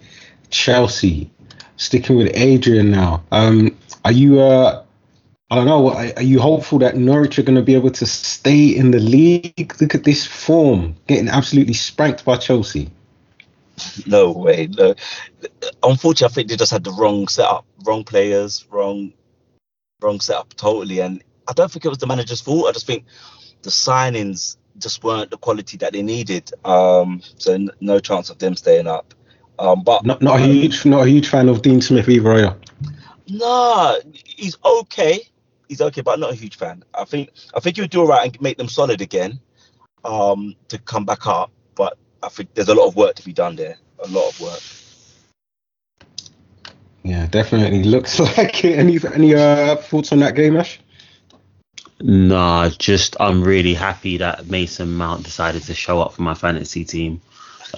Chelsea. 0.50 1.30
Sticking 1.76 2.16
with 2.16 2.30
Adrian 2.34 2.90
now. 2.90 3.24
Um, 3.32 3.76
are 4.04 4.12
you, 4.12 4.40
uh, 4.40 4.84
I 5.50 5.56
don't 5.56 5.66
know, 5.66 5.90
are, 5.90 6.22
you 6.22 6.38
hopeful 6.38 6.78
that 6.78 6.96
Norwich 6.96 7.36
are 7.38 7.42
going 7.42 7.56
to 7.56 7.62
be 7.62 7.74
able 7.74 7.90
to 7.90 8.06
stay 8.06 8.68
in 8.68 8.92
the 8.92 9.00
league? 9.00 9.74
Look 9.80 9.96
at 9.96 10.04
this 10.04 10.24
form, 10.24 10.94
getting 11.08 11.28
absolutely 11.28 11.74
spanked 11.74 12.24
by 12.24 12.36
Chelsea. 12.36 12.88
No 14.06 14.30
way. 14.30 14.68
No. 14.70 14.94
Unfortunately, 15.82 16.32
I 16.32 16.34
think 16.34 16.48
they 16.50 16.56
just 16.56 16.70
had 16.70 16.84
the 16.84 16.92
wrong 16.92 17.26
setup, 17.26 17.64
wrong 17.84 18.04
players, 18.04 18.64
wrong, 18.70 19.12
wrong 20.00 20.20
setup 20.20 20.54
totally. 20.54 21.00
And 21.00 21.22
I 21.48 21.52
don't 21.52 21.70
think 21.70 21.84
it 21.84 21.88
was 21.88 21.98
the 21.98 22.06
manager's 22.06 22.40
fault. 22.40 22.68
I 22.68 22.72
just 22.72 22.86
think 22.86 23.04
the 23.62 23.70
signings 23.70 24.56
just 24.78 25.02
weren't 25.02 25.30
the 25.30 25.36
quality 25.36 25.76
that 25.78 25.94
they 25.94 26.02
needed. 26.02 26.50
Um, 26.64 27.22
so 27.38 27.54
n- 27.54 27.70
no 27.80 27.98
chance 27.98 28.30
of 28.30 28.38
them 28.38 28.54
staying 28.54 28.86
up. 28.86 29.14
Um, 29.58 29.82
but 29.82 30.04
Not, 30.06 30.22
not 30.22 30.40
a 30.40 30.44
huge, 30.44 30.86
not 30.86 31.06
a 31.06 31.10
huge 31.10 31.28
fan 31.28 31.48
of 31.48 31.62
Dean 31.62 31.80
Smith 31.80 32.08
either, 32.08 32.30
are 32.30 32.38
you? 32.38 32.54
Nah, 33.28 33.96
he's 34.24 34.56
okay. 34.64 35.26
He's 35.70 35.80
okay, 35.80 36.00
but 36.00 36.18
not 36.18 36.32
a 36.32 36.34
huge 36.34 36.56
fan. 36.56 36.82
I 36.92 37.04
think 37.04 37.30
I 37.54 37.60
think 37.60 37.76
he 37.76 37.82
would 37.82 37.92
do 37.92 38.00
all 38.00 38.08
right 38.08 38.26
and 38.26 38.42
make 38.42 38.58
them 38.58 38.68
solid 38.68 39.00
again, 39.00 39.38
um, 40.04 40.56
to 40.66 40.78
come 40.78 41.04
back 41.04 41.28
up. 41.28 41.52
But 41.76 41.96
I 42.24 42.28
think 42.28 42.54
there's 42.54 42.68
a 42.68 42.74
lot 42.74 42.88
of 42.88 42.96
work 42.96 43.14
to 43.14 43.24
be 43.24 43.32
done 43.32 43.54
there. 43.54 43.78
A 44.04 44.08
lot 44.08 44.30
of 44.30 44.40
work. 44.40 44.60
Yeah, 47.04 47.26
definitely 47.26 47.84
looks 47.84 48.18
like 48.36 48.64
it. 48.64 48.80
Any 48.80 48.98
any 49.14 49.36
uh, 49.36 49.76
thoughts 49.76 50.10
on 50.10 50.18
that 50.18 50.34
game, 50.34 50.56
Ash? 50.56 50.80
Nah, 52.00 52.70
just 52.70 53.16
I'm 53.20 53.40
really 53.40 53.74
happy 53.74 54.16
that 54.16 54.50
Mason 54.50 54.92
Mount 54.94 55.22
decided 55.22 55.62
to 55.62 55.74
show 55.74 56.00
up 56.00 56.14
for 56.14 56.22
my 56.22 56.34
fantasy 56.34 56.84
team. 56.84 57.20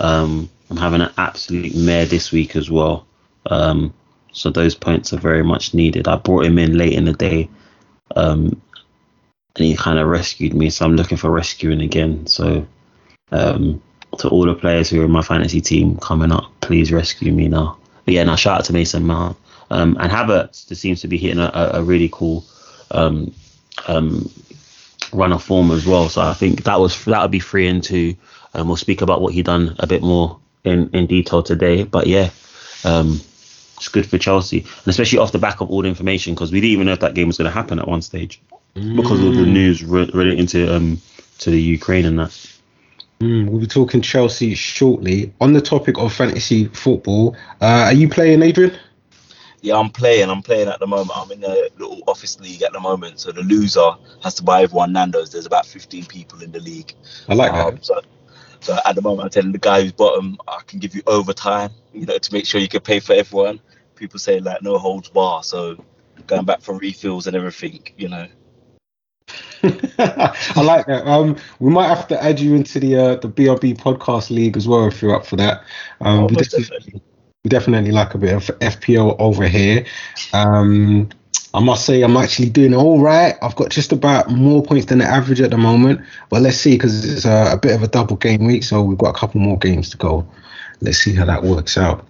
Um, 0.00 0.48
I'm 0.70 0.78
having 0.78 1.02
an 1.02 1.12
absolute 1.18 1.76
mare 1.76 2.06
this 2.06 2.32
week 2.32 2.56
as 2.56 2.70
well. 2.70 3.06
Um, 3.50 3.92
so 4.32 4.48
those 4.48 4.74
points 4.74 5.12
are 5.12 5.18
very 5.18 5.44
much 5.44 5.74
needed. 5.74 6.08
I 6.08 6.16
brought 6.16 6.46
him 6.46 6.58
in 6.58 6.78
late 6.78 6.94
in 6.94 7.04
the 7.04 7.12
day, 7.12 7.50
um, 8.16 8.60
and 9.56 9.66
he 9.66 9.76
kind 9.76 9.98
of 9.98 10.08
rescued 10.08 10.54
me. 10.54 10.70
So 10.70 10.84
I'm 10.84 10.96
looking 10.96 11.18
for 11.18 11.30
rescuing 11.30 11.80
again. 11.80 12.26
So 12.26 12.66
um, 13.30 13.82
to 14.18 14.28
all 14.28 14.46
the 14.46 14.54
players 14.54 14.90
who 14.90 15.00
are 15.00 15.04
in 15.04 15.10
my 15.10 15.22
fantasy 15.22 15.60
team 15.60 15.96
coming 15.98 16.32
up, 16.32 16.50
please 16.60 16.92
rescue 16.92 17.32
me 17.32 17.48
now. 17.48 17.78
But 18.04 18.14
yeah, 18.14 18.24
now 18.24 18.36
shout 18.36 18.60
out 18.60 18.64
to 18.66 18.72
Mason 18.72 19.06
Mount. 19.06 19.36
Um, 19.70 19.96
and 20.00 20.12
Havertz 20.12 20.68
just 20.68 20.80
seems 20.80 21.00
to 21.00 21.08
be 21.08 21.16
hitting 21.16 21.38
a, 21.38 21.50
a, 21.54 21.82
really 21.82 22.10
cool 22.12 22.44
um, 22.90 23.32
um, 23.88 24.30
run 25.12 25.32
of 25.32 25.42
form 25.42 25.70
as 25.70 25.86
well. 25.86 26.10
So 26.10 26.20
I 26.20 26.34
think 26.34 26.64
that 26.64 26.78
was 26.78 27.04
that 27.06 27.22
would 27.22 27.30
be 27.30 27.38
free 27.38 27.66
into. 27.66 28.14
Um, 28.52 28.68
we'll 28.68 28.76
speak 28.76 29.00
about 29.00 29.22
what 29.22 29.32
he 29.32 29.42
done 29.42 29.76
a 29.78 29.86
bit 29.86 30.02
more 30.02 30.38
in, 30.64 30.90
in 30.90 31.06
detail 31.06 31.42
today. 31.42 31.84
But 31.84 32.06
yeah, 32.06 32.28
um, 32.84 33.20
it's 33.82 33.88
good 33.88 34.06
for 34.06 34.16
Chelsea, 34.16 34.60
and 34.60 34.86
especially 34.86 35.18
off 35.18 35.32
the 35.32 35.40
back 35.40 35.60
of 35.60 35.68
all 35.68 35.82
the 35.82 35.88
information 35.88 36.34
because 36.34 36.52
we 36.52 36.60
didn't 36.60 36.72
even 36.72 36.86
know 36.86 36.92
if 36.92 37.00
that 37.00 37.14
game 37.14 37.26
was 37.26 37.36
going 37.36 37.46
to 37.50 37.54
happen 37.54 37.80
at 37.80 37.88
one 37.88 38.00
stage 38.00 38.40
because 38.74 39.20
of 39.22 39.34
the 39.34 39.44
news 39.44 39.82
re- 39.82 40.08
relating 40.14 40.46
to 40.46 40.74
um 40.74 41.00
to 41.38 41.50
the 41.50 41.60
Ukraine 41.60 42.04
and 42.04 42.18
that. 42.20 42.30
Mm, 43.18 43.48
we'll 43.48 43.60
be 43.60 43.66
talking 43.66 44.00
Chelsea 44.00 44.54
shortly. 44.54 45.32
On 45.40 45.52
the 45.52 45.60
topic 45.60 45.98
of 45.98 46.12
fantasy 46.12 46.66
football, 46.66 47.36
uh, 47.60 47.86
are 47.86 47.92
you 47.92 48.08
playing, 48.08 48.42
Adrian? 48.42 48.72
Yeah, 49.62 49.78
I'm 49.78 49.90
playing. 49.90 50.30
I'm 50.30 50.42
playing 50.42 50.68
at 50.68 50.78
the 50.78 50.86
moment. 50.86 51.10
I'm 51.16 51.30
in 51.32 51.42
a 51.42 51.68
little 51.76 52.02
office 52.06 52.38
league 52.40 52.62
at 52.62 52.72
the 52.72 52.80
moment. 52.80 53.18
So 53.20 53.32
the 53.32 53.42
loser 53.42 53.92
has 54.22 54.34
to 54.34 54.42
buy 54.44 54.62
everyone 54.62 54.92
Nando's. 54.92 55.30
There's 55.30 55.46
about 55.46 55.66
15 55.66 56.06
people 56.06 56.42
in 56.42 56.52
the 56.52 56.60
league. 56.60 56.94
I 57.28 57.34
like 57.34 57.52
Um, 57.52 57.74
that. 57.74 57.84
so, 57.84 58.00
so 58.60 58.78
at 58.84 58.94
the 58.94 59.02
moment, 59.02 59.24
I'm 59.26 59.30
telling 59.30 59.52
the 59.52 59.58
guy 59.58 59.82
who's 59.82 59.92
bottom, 59.92 60.36
I 60.48 60.60
can 60.66 60.78
give 60.80 60.94
you 60.94 61.02
overtime, 61.06 61.70
you 61.92 62.06
know, 62.06 62.18
to 62.18 62.32
make 62.32 62.46
sure 62.46 62.60
you 62.60 62.68
can 62.68 62.80
pay 62.80 62.98
for 63.00 63.12
everyone. 63.12 63.60
People 64.02 64.18
say 64.18 64.40
like 64.40 64.62
no 64.62 64.78
holds 64.78 65.08
bar, 65.10 65.44
so 65.44 65.76
going 66.26 66.44
back 66.44 66.60
for 66.60 66.76
refills 66.76 67.28
and 67.28 67.36
everything, 67.36 67.86
you 67.96 68.08
know. 68.08 68.26
I 69.62 70.60
like 70.60 70.86
that. 70.86 71.06
Um, 71.06 71.36
we 71.60 71.70
might 71.70 71.86
have 71.86 72.08
to 72.08 72.20
add 72.20 72.40
you 72.40 72.56
into 72.56 72.80
the 72.80 72.96
uh, 72.96 73.14
the 73.14 73.28
BRB 73.28 73.78
podcast 73.78 74.30
league 74.30 74.56
as 74.56 74.66
well 74.66 74.88
if 74.88 75.00
you're 75.00 75.14
up 75.14 75.24
for 75.24 75.36
that. 75.36 75.62
Um, 76.00 76.24
Oh, 76.24 76.26
we, 76.26 76.34
definitely, 76.34 76.64
definitely. 76.64 77.02
we 77.44 77.48
definitely 77.48 77.92
like 77.92 78.14
a 78.14 78.18
bit 78.18 78.34
of 78.34 78.46
FPL 78.58 79.14
over 79.20 79.46
here. 79.46 79.86
Um, 80.32 81.08
I 81.54 81.60
must 81.60 81.86
say 81.86 82.02
I'm 82.02 82.16
actually 82.16 82.50
doing 82.50 82.74
all 82.74 83.00
right. 83.00 83.36
I've 83.40 83.54
got 83.54 83.70
just 83.70 83.92
about 83.92 84.32
more 84.32 84.64
points 84.64 84.86
than 84.86 84.98
the 84.98 85.04
average 85.04 85.40
at 85.40 85.52
the 85.52 85.58
moment, 85.58 86.00
but 86.28 86.42
let's 86.42 86.56
see 86.56 86.72
because 86.72 87.08
it's 87.08 87.24
a, 87.24 87.52
a 87.52 87.56
bit 87.56 87.76
of 87.76 87.84
a 87.84 87.88
double 87.88 88.16
game 88.16 88.46
week, 88.46 88.64
so 88.64 88.82
we've 88.82 88.98
got 88.98 89.14
a 89.14 89.18
couple 89.18 89.40
more 89.40 89.60
games 89.60 89.90
to 89.90 89.96
go. 89.96 90.26
Let's 90.80 90.98
see 90.98 91.14
how 91.14 91.24
that 91.26 91.44
works 91.44 91.78
out. 91.78 92.08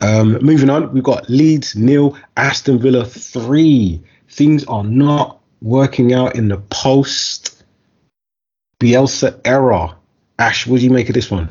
Um, 0.00 0.38
moving 0.40 0.70
on, 0.70 0.92
we've 0.92 1.04
got 1.04 1.28
Leeds 1.28 1.76
nil, 1.76 2.16
Aston 2.36 2.78
Villa 2.78 3.04
three. 3.04 4.02
Things 4.28 4.64
are 4.64 4.84
not 4.84 5.40
working 5.62 6.12
out 6.12 6.36
in 6.36 6.48
the 6.48 6.58
post 6.70 7.62
Bielsa 8.80 9.40
era. 9.44 9.96
Ash, 10.38 10.66
what 10.66 10.80
do 10.80 10.84
you 10.84 10.90
make 10.90 11.08
of 11.08 11.14
this 11.14 11.30
one? 11.30 11.48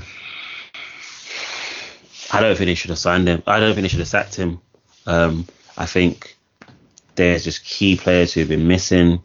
I 2.32 2.42
don't 2.42 2.58
think 2.58 2.68
they 2.68 2.76
should 2.76 2.90
have 2.90 3.00
signed 3.00 3.28
him. 3.28 3.44
I 3.46 3.60
don't 3.60 3.74
think 3.74 3.84
they 3.84 3.88
should 3.88 4.00
have 4.00 4.08
sacked 4.08 4.36
him. 4.36 4.60
Um, 5.06 5.48
I 5.78 5.86
think 5.86 6.36
there's 7.16 7.44
just 7.44 7.64
key 7.64 7.96
players 7.96 8.34
who 8.34 8.40
have 8.40 8.50
been 8.50 8.68
missing, 8.68 9.22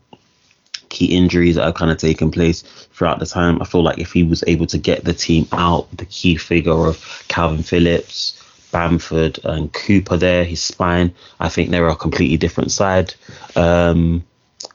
key 0.90 1.16
injuries 1.16 1.56
that 1.56 1.64
have 1.64 1.74
kind 1.74 1.90
of 1.90 1.96
taken 1.98 2.30
place 2.30 2.62
throughout 2.92 3.18
the 3.18 3.26
time. 3.26 3.60
I 3.62 3.64
feel 3.64 3.82
like 3.82 3.98
if 3.98 4.12
he 4.12 4.22
was 4.22 4.44
able 4.46 4.66
to 4.66 4.78
get 4.78 5.04
the 5.04 5.14
team 5.14 5.48
out, 5.52 5.88
the 5.96 6.06
key 6.06 6.36
figure 6.36 6.86
of 6.86 6.98
Kalvin 7.28 7.64
Phillips, 7.64 8.37
Bamford, 8.70 9.38
and 9.44 9.72
Cooper 9.72 10.16
there, 10.16 10.44
his 10.44 10.62
spine, 10.62 11.14
I 11.40 11.48
think 11.48 11.70
they're 11.70 11.88
a 11.88 11.96
completely 11.96 12.36
different 12.36 12.70
side. 12.70 13.14
Um, 13.56 14.24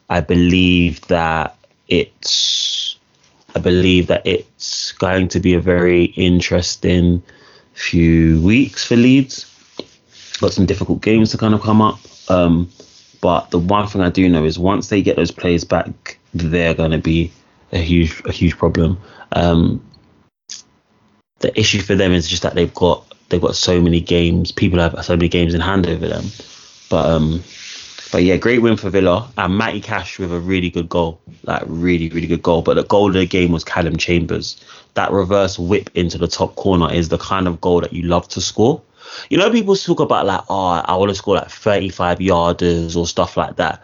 I 0.09 0.21
believe 0.21 1.01
that 1.07 1.55
it's 1.87 2.97
I 3.55 3.59
believe 3.59 4.07
that 4.07 4.25
it's 4.25 4.91
going 4.93 5.27
to 5.29 5.39
be 5.39 5.53
a 5.53 5.59
very 5.59 6.05
interesting 6.05 7.21
few 7.73 8.41
weeks 8.41 8.85
for 8.85 8.95
Leeds. 8.95 9.49
Got 10.39 10.53
some 10.53 10.65
difficult 10.65 11.01
games 11.01 11.31
to 11.31 11.37
kind 11.37 11.53
of 11.53 11.61
come 11.61 11.81
up. 11.81 11.99
Um, 12.29 12.69
but 13.21 13.51
the 13.51 13.59
one 13.59 13.87
thing 13.87 14.01
I 14.01 14.09
do 14.09 14.27
know 14.27 14.43
is 14.43 14.57
once 14.57 14.89
they 14.89 15.01
get 15.01 15.15
those 15.15 15.31
players 15.31 15.63
back, 15.63 16.17
they're 16.33 16.73
going 16.73 16.91
to 16.91 16.97
be 16.97 17.31
a 17.71 17.77
huge 17.77 18.21
a 18.25 18.31
huge 18.31 18.57
problem. 18.57 18.99
Um, 19.31 19.83
the 21.39 21.57
issue 21.59 21.81
for 21.81 21.95
them 21.95 22.11
is 22.11 22.27
just 22.27 22.43
that 22.43 22.55
they've 22.55 22.73
got 22.73 23.12
they've 23.33 23.41
got 23.41 23.55
so 23.55 23.81
many 23.81 23.99
games. 23.99 24.51
People 24.51 24.79
have 24.79 25.03
so 25.03 25.15
many 25.15 25.27
games 25.27 25.55
in 25.55 25.61
hand 25.61 25.87
over 25.87 26.07
them. 26.07 26.25
But 26.89 27.09
um, 27.09 27.43
but 28.11 28.23
yeah, 28.23 28.37
great 28.37 28.61
win 28.61 28.77
for 28.77 28.91
Villa 28.91 29.27
and 29.39 29.57
Matty 29.57 29.81
Cash 29.81 30.19
with 30.19 30.31
a 30.31 30.39
really 30.39 30.69
good 30.69 30.87
goal, 30.87 31.19
like 31.43 31.63
really 31.65 32.09
really 32.09 32.27
good 32.27 32.43
goal. 32.43 32.61
But 32.61 32.75
the 32.75 32.83
goal 32.83 33.07
of 33.07 33.15
the 33.15 33.25
game 33.25 33.51
was 33.51 33.63
Calum 33.63 33.97
Chambers. 33.97 34.63
That 34.93 35.11
reverse 35.11 35.57
whip 35.57 35.89
into 35.95 36.19
the 36.19 36.27
top 36.27 36.55
corner 36.55 36.93
is 36.93 37.09
the 37.09 37.17
kind 37.17 37.47
of 37.47 37.59
goal 37.59 37.81
that 37.81 37.91
you 37.91 38.03
love 38.03 38.27
to 38.29 38.41
score. 38.41 38.81
You 39.29 39.37
know, 39.37 39.51
people 39.51 39.75
talk 39.75 39.99
about 39.99 40.27
like, 40.27 40.41
oh, 40.49 40.83
I 40.85 40.95
want 40.95 41.09
to 41.09 41.15
score 41.15 41.35
like 41.35 41.49
35 41.49 42.19
yarders 42.19 42.95
or 42.95 43.07
stuff 43.07 43.35
like 43.35 43.55
that. 43.55 43.83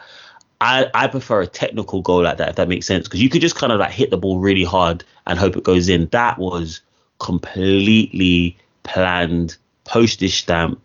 I, 0.62 0.88
I 0.94 1.08
prefer 1.08 1.42
a 1.42 1.48
technical 1.48 2.02
goal 2.02 2.24
like 2.24 2.38
that, 2.38 2.50
if 2.50 2.56
that 2.58 2.68
makes 2.68 2.86
sense, 2.86 3.08
because 3.08 3.22
you 3.22 3.30
could 3.30 3.42
just 3.42 3.56
kind 3.56 3.72
of 3.72 3.80
like 3.80 3.92
hit 3.92 4.12
the 4.12 4.18
ball 4.18 4.40
really 4.40 4.64
hard 4.64 5.04
and 5.26 5.40
hope 5.40 5.56
it 5.56 5.64
goes 5.64 5.88
in. 5.90 6.08
That 6.08 6.38
was 6.38 6.82
completely 7.20 8.58
planned, 8.94 9.58
postage 9.86 10.42
stamp. 10.42 10.80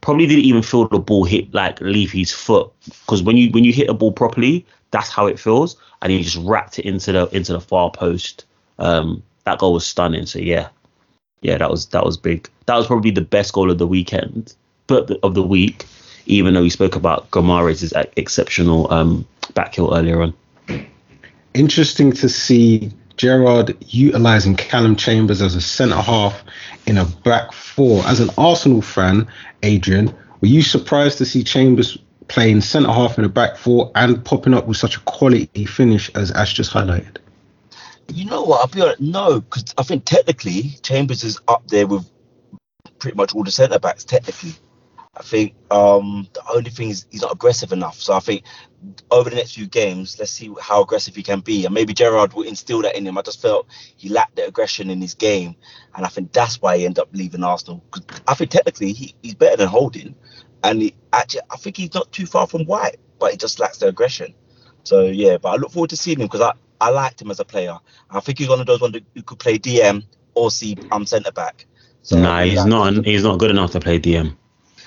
Probably 0.00 0.26
didn't 0.26 0.44
even 0.44 0.62
feel 0.62 0.86
the 0.86 0.98
ball 0.98 1.24
hit 1.24 1.52
like 1.54 1.80
leave 1.80 2.12
his 2.12 2.30
foot, 2.30 2.70
because 2.84 3.22
when 3.22 3.36
you 3.36 3.50
when 3.50 3.64
you 3.64 3.72
hit 3.72 3.88
a 3.88 3.94
ball 3.94 4.12
properly, 4.12 4.66
that's 4.90 5.08
how 5.08 5.26
it 5.26 5.40
feels, 5.40 5.76
and 6.02 6.12
he 6.12 6.22
just 6.22 6.36
wrapped 6.36 6.78
it 6.78 6.84
into 6.84 7.12
the 7.12 7.26
into 7.34 7.54
the 7.54 7.60
far 7.60 7.90
post. 7.90 8.44
Um, 8.78 9.22
that 9.44 9.58
goal 9.58 9.72
was 9.72 9.86
stunning. 9.86 10.26
So 10.26 10.38
yeah, 10.38 10.68
yeah, 11.40 11.56
that 11.56 11.70
was 11.70 11.86
that 11.86 12.04
was 12.04 12.18
big. 12.18 12.50
That 12.66 12.76
was 12.76 12.86
probably 12.86 13.12
the 13.12 13.22
best 13.22 13.54
goal 13.54 13.70
of 13.70 13.78
the 13.78 13.86
weekend, 13.86 14.54
but 14.86 15.10
of 15.22 15.34
the 15.34 15.42
week. 15.42 15.86
Even 16.26 16.54
though 16.54 16.62
we 16.62 16.70
spoke 16.70 16.96
about 16.96 17.30
Guimaraes' 17.30 17.92
exceptional 18.16 18.90
um, 18.90 19.26
back 19.52 19.74
heel 19.74 19.94
earlier 19.94 20.22
on. 20.22 20.34
Interesting 21.52 22.12
to 22.12 22.28
see 22.28 22.90
Gerrard 23.16 23.76
utilising 23.88 24.56
Calum 24.56 24.96
Chambers 24.96 25.40
as 25.40 25.54
a 25.54 25.60
centre 25.60 25.96
half 25.96 26.42
in 26.86 26.98
a 26.98 27.04
back 27.04 27.52
four. 27.52 28.04
As 28.06 28.20
an 28.20 28.30
Arsenal 28.36 28.82
fan, 28.82 29.28
Adrian, 29.62 30.14
were 30.40 30.48
you 30.48 30.62
surprised 30.62 31.18
to 31.18 31.24
see 31.24 31.44
Chambers 31.44 31.96
playing 32.28 32.60
centre 32.60 32.90
half 32.90 33.18
in 33.18 33.24
a 33.24 33.28
back 33.28 33.56
four 33.56 33.90
and 33.94 34.24
popping 34.24 34.54
up 34.54 34.66
with 34.66 34.76
such 34.76 34.96
a 34.96 35.00
quality 35.00 35.64
finish 35.64 36.10
as 36.14 36.30
Ash 36.32 36.54
just 36.54 36.72
highlighted? 36.72 37.18
You 38.12 38.26
know 38.26 38.42
what? 38.42 38.60
I'll 38.60 38.66
be 38.66 38.82
honest. 38.82 39.00
No, 39.00 39.40
because 39.40 39.74
I 39.78 39.82
think 39.82 40.04
technically 40.04 40.76
Chambers 40.82 41.24
is 41.24 41.40
up 41.48 41.66
there 41.68 41.86
with 41.86 42.08
pretty 42.98 43.16
much 43.16 43.34
all 43.34 43.44
the 43.44 43.50
centre 43.50 43.78
backs. 43.78 44.04
Technically, 44.04 44.54
I 45.16 45.22
think 45.22 45.54
um, 45.70 46.28
the 46.32 46.42
only 46.52 46.70
thing 46.70 46.90
is 46.90 47.06
he's 47.10 47.22
not 47.22 47.32
aggressive 47.32 47.72
enough. 47.72 48.00
So 48.00 48.14
I 48.14 48.20
think 48.20 48.44
over 49.10 49.30
the 49.30 49.36
next 49.36 49.54
few 49.54 49.66
games, 49.66 50.18
let's 50.18 50.32
see 50.32 50.52
how 50.60 50.82
aggressive 50.82 51.14
he 51.14 51.22
can 51.22 51.40
be, 51.40 51.64
and 51.64 51.74
maybe 51.74 51.94
Gerrard 51.94 52.32
will 52.32 52.42
instill 52.42 52.82
that 52.82 52.96
in 52.96 53.06
him. 53.06 53.16
I 53.16 53.22
just 53.22 53.40
felt 53.40 53.68
he 53.96 54.08
lacked 54.08 54.36
the 54.36 54.46
aggression 54.46 54.90
in 54.90 55.00
his 55.00 55.14
game, 55.14 55.54
and 55.94 56.04
I 56.04 56.08
think 56.08 56.32
that's 56.32 56.60
why 56.60 56.78
he 56.78 56.84
ended 56.84 57.00
up 57.00 57.08
leaving 57.12 57.44
Arsenal. 57.44 57.84
I 58.26 58.34
think 58.34 58.50
technically 58.50 58.92
he, 58.92 59.14
he's 59.22 59.34
better 59.34 59.56
than 59.56 59.68
Holding, 59.68 60.16
and 60.64 60.82
he, 60.82 60.94
actually 61.12 61.42
I 61.50 61.56
think 61.56 61.76
he's 61.76 61.94
not 61.94 62.10
too 62.10 62.26
far 62.26 62.46
from 62.46 62.64
White, 62.64 62.96
but 63.20 63.30
he 63.30 63.36
just 63.36 63.60
lacks 63.60 63.78
the 63.78 63.88
aggression. 63.88 64.34
So 64.82 65.06
yeah, 65.06 65.38
but 65.38 65.50
I 65.50 65.56
look 65.56 65.70
forward 65.70 65.90
to 65.90 65.96
seeing 65.96 66.18
him 66.18 66.26
because 66.26 66.40
I, 66.40 66.52
I 66.80 66.90
liked 66.90 67.22
him 67.22 67.30
as 67.30 67.40
a 67.40 67.44
player. 67.44 67.78
I 68.10 68.20
think 68.20 68.38
he's 68.38 68.48
one 68.48 68.60
of 68.60 68.66
those 68.66 68.80
ones 68.80 68.98
who 69.14 69.22
could 69.22 69.38
play 69.38 69.58
DM 69.58 70.04
or 70.34 70.50
see 70.50 70.76
I'm 70.90 71.06
centre 71.06 71.32
back. 71.32 71.66
So 72.02 72.18
nah, 72.20 72.42
he's 72.42 72.66
not. 72.66 73.04
He's 73.06 73.22
not 73.22 73.38
good 73.38 73.50
enough 73.50 73.70
to 73.72 73.80
play 73.80 73.98
DM. 73.98 74.36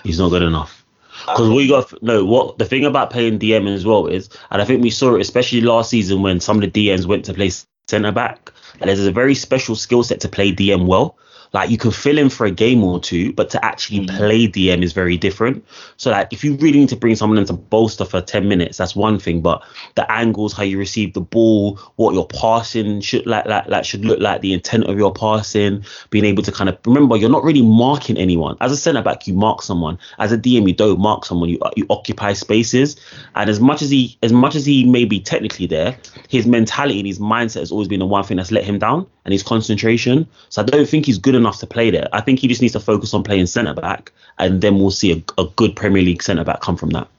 He's 0.04 0.20
not 0.20 0.30
good 0.30 0.44
enough. 0.44 0.86
Because 1.22 1.50
we 1.50 1.68
got 1.68 2.02
no. 2.04 2.24
What 2.26 2.58
the 2.58 2.66
thing 2.66 2.86
about 2.86 3.10
playing 3.10 3.40
DM 3.40 3.74
as 3.74 3.86
well 3.86 4.08
is, 4.08 4.30
and 4.52 4.62
I 4.62 4.66
think 4.66 4.84
we 4.84 4.90
saw 4.90 5.16
it 5.16 5.22
especially 5.22 5.62
last 5.62 5.90
season 5.90 6.22
when 6.22 6.40
some 6.40 6.62
of 6.62 6.72
the 6.72 6.88
DMs 6.88 7.06
went 7.06 7.26
to 7.26 7.34
play 7.34 7.52
centre 7.88 8.12
back. 8.12 8.52
And 8.80 8.88
there's 8.88 9.06
a 9.06 9.12
very 9.12 9.34
special 9.34 9.76
skill 9.76 10.04
set 10.04 10.20
to 10.22 10.30
play 10.30 10.54
DM 10.54 10.86
well. 10.86 11.18
Like 11.54 11.70
you 11.70 11.78
can 11.78 11.92
fill 11.92 12.18
in 12.18 12.30
for 12.30 12.46
a 12.46 12.52
game 12.52 12.84
or 12.84 13.00
two, 13.00 13.34
but 13.34 13.50
to 13.52 13.64
actually 13.64 14.02
mm. 14.02 14.18
play 14.18 14.48
DM 14.48 14.84
is 14.84 14.94
very 14.94 15.18
different. 15.18 15.66
So 15.98 16.12
like 16.12 16.32
if 16.32 16.44
you 16.44 16.56
really 16.56 16.80
need 16.80 16.90
to 16.90 16.96
bring 16.96 17.16
someone 17.16 17.38
in 17.38 17.46
to 17.46 17.54
bolster 17.54 18.06
for 18.06 18.22
10 18.22 18.48
minutes, 18.48 18.78
that's 18.78 18.96
one 18.96 19.20
thing. 19.20 19.42
But 19.42 19.64
the 19.96 20.10
angles, 20.12 20.54
how 20.54 20.64
you 20.64 20.78
receive 20.78 21.14
the 21.14 21.22
ball, 21.22 21.78
what 21.96 22.14
your 22.14 22.28
passing 22.28 23.02
should 23.02 23.26
like 23.26 23.46
like, 23.46 23.68
like 23.68 23.86
should 23.86 24.06
look 24.06 24.20
like, 24.20 24.42
the 24.42 24.54
intent 24.54 24.86
of 24.86 24.98
your 24.98 25.14
passing, 25.14 25.84
being 26.10 26.26
able 26.26 26.44
to 26.44 26.52
kind 26.52 26.70
of 26.70 26.78
remember 26.86 27.16
you're 27.18 27.30
not 27.30 27.44
really 27.44 27.62
marking 27.62 28.18
anyone. 28.18 28.58
As 28.62 28.72
a 28.72 28.78
centre 28.78 29.02
back, 29.02 29.28
you 29.28 29.34
mark 29.34 29.62
someone. 29.62 29.98
As 30.20 30.32
a 30.32 30.38
DM, 30.38 30.68
you 30.68 30.74
don't 30.74 31.00
mark 31.00 31.26
someone. 31.26 31.50
You 31.50 31.60
you 31.76 31.86
occupy 31.90 32.34
spaces. 32.34 32.96
And 33.36 33.50
as 33.50 33.60
much 33.60 33.82
as 33.82 33.90
he 33.90 34.18
as 34.24 34.34
much 34.34 34.56
as 34.56 34.66
he 34.66 34.86
may 34.86 35.06
be 35.06 35.20
technically 35.20 35.68
there, 35.68 35.98
his 36.28 36.46
mentality 36.46 37.00
and 37.00 37.08
his 37.08 37.20
mindset 37.20 37.60
has 37.60 37.72
always 37.72 37.88
been 37.88 38.00
the 38.00 38.06
one 38.06 38.24
thing 38.24 38.38
that's 38.38 38.52
let 38.52 38.64
him 38.64 38.80
down 38.80 39.08
and 39.28 39.34
his 39.34 39.44
concentration. 39.44 40.26
So 40.48 40.62
I 40.62 40.66
don't 40.66 40.88
think 40.88 41.06
he's 41.06 41.18
good 41.18 41.36
enough 41.36 41.60
to 41.60 41.68
play 41.68 41.92
there. 41.92 42.08
I 42.14 42.22
think 42.22 42.40
he 42.40 42.48
just 42.48 42.62
needs 42.62 42.72
to 42.74 42.80
focus 42.80 43.14
on 43.14 43.24
playing 43.24 43.48
centre 43.48 43.74
back, 43.74 44.14
and 44.40 44.62
then 44.62 44.80
we'll 44.80 44.90
see 44.90 45.12
a, 45.12 45.42
a 45.42 45.46
good 45.58 45.76
Premier 45.76 46.02
League 46.02 46.24
centre 46.24 46.46
back 46.46 46.62
come 46.62 46.78
from 46.78 46.92
that. 46.92 47.10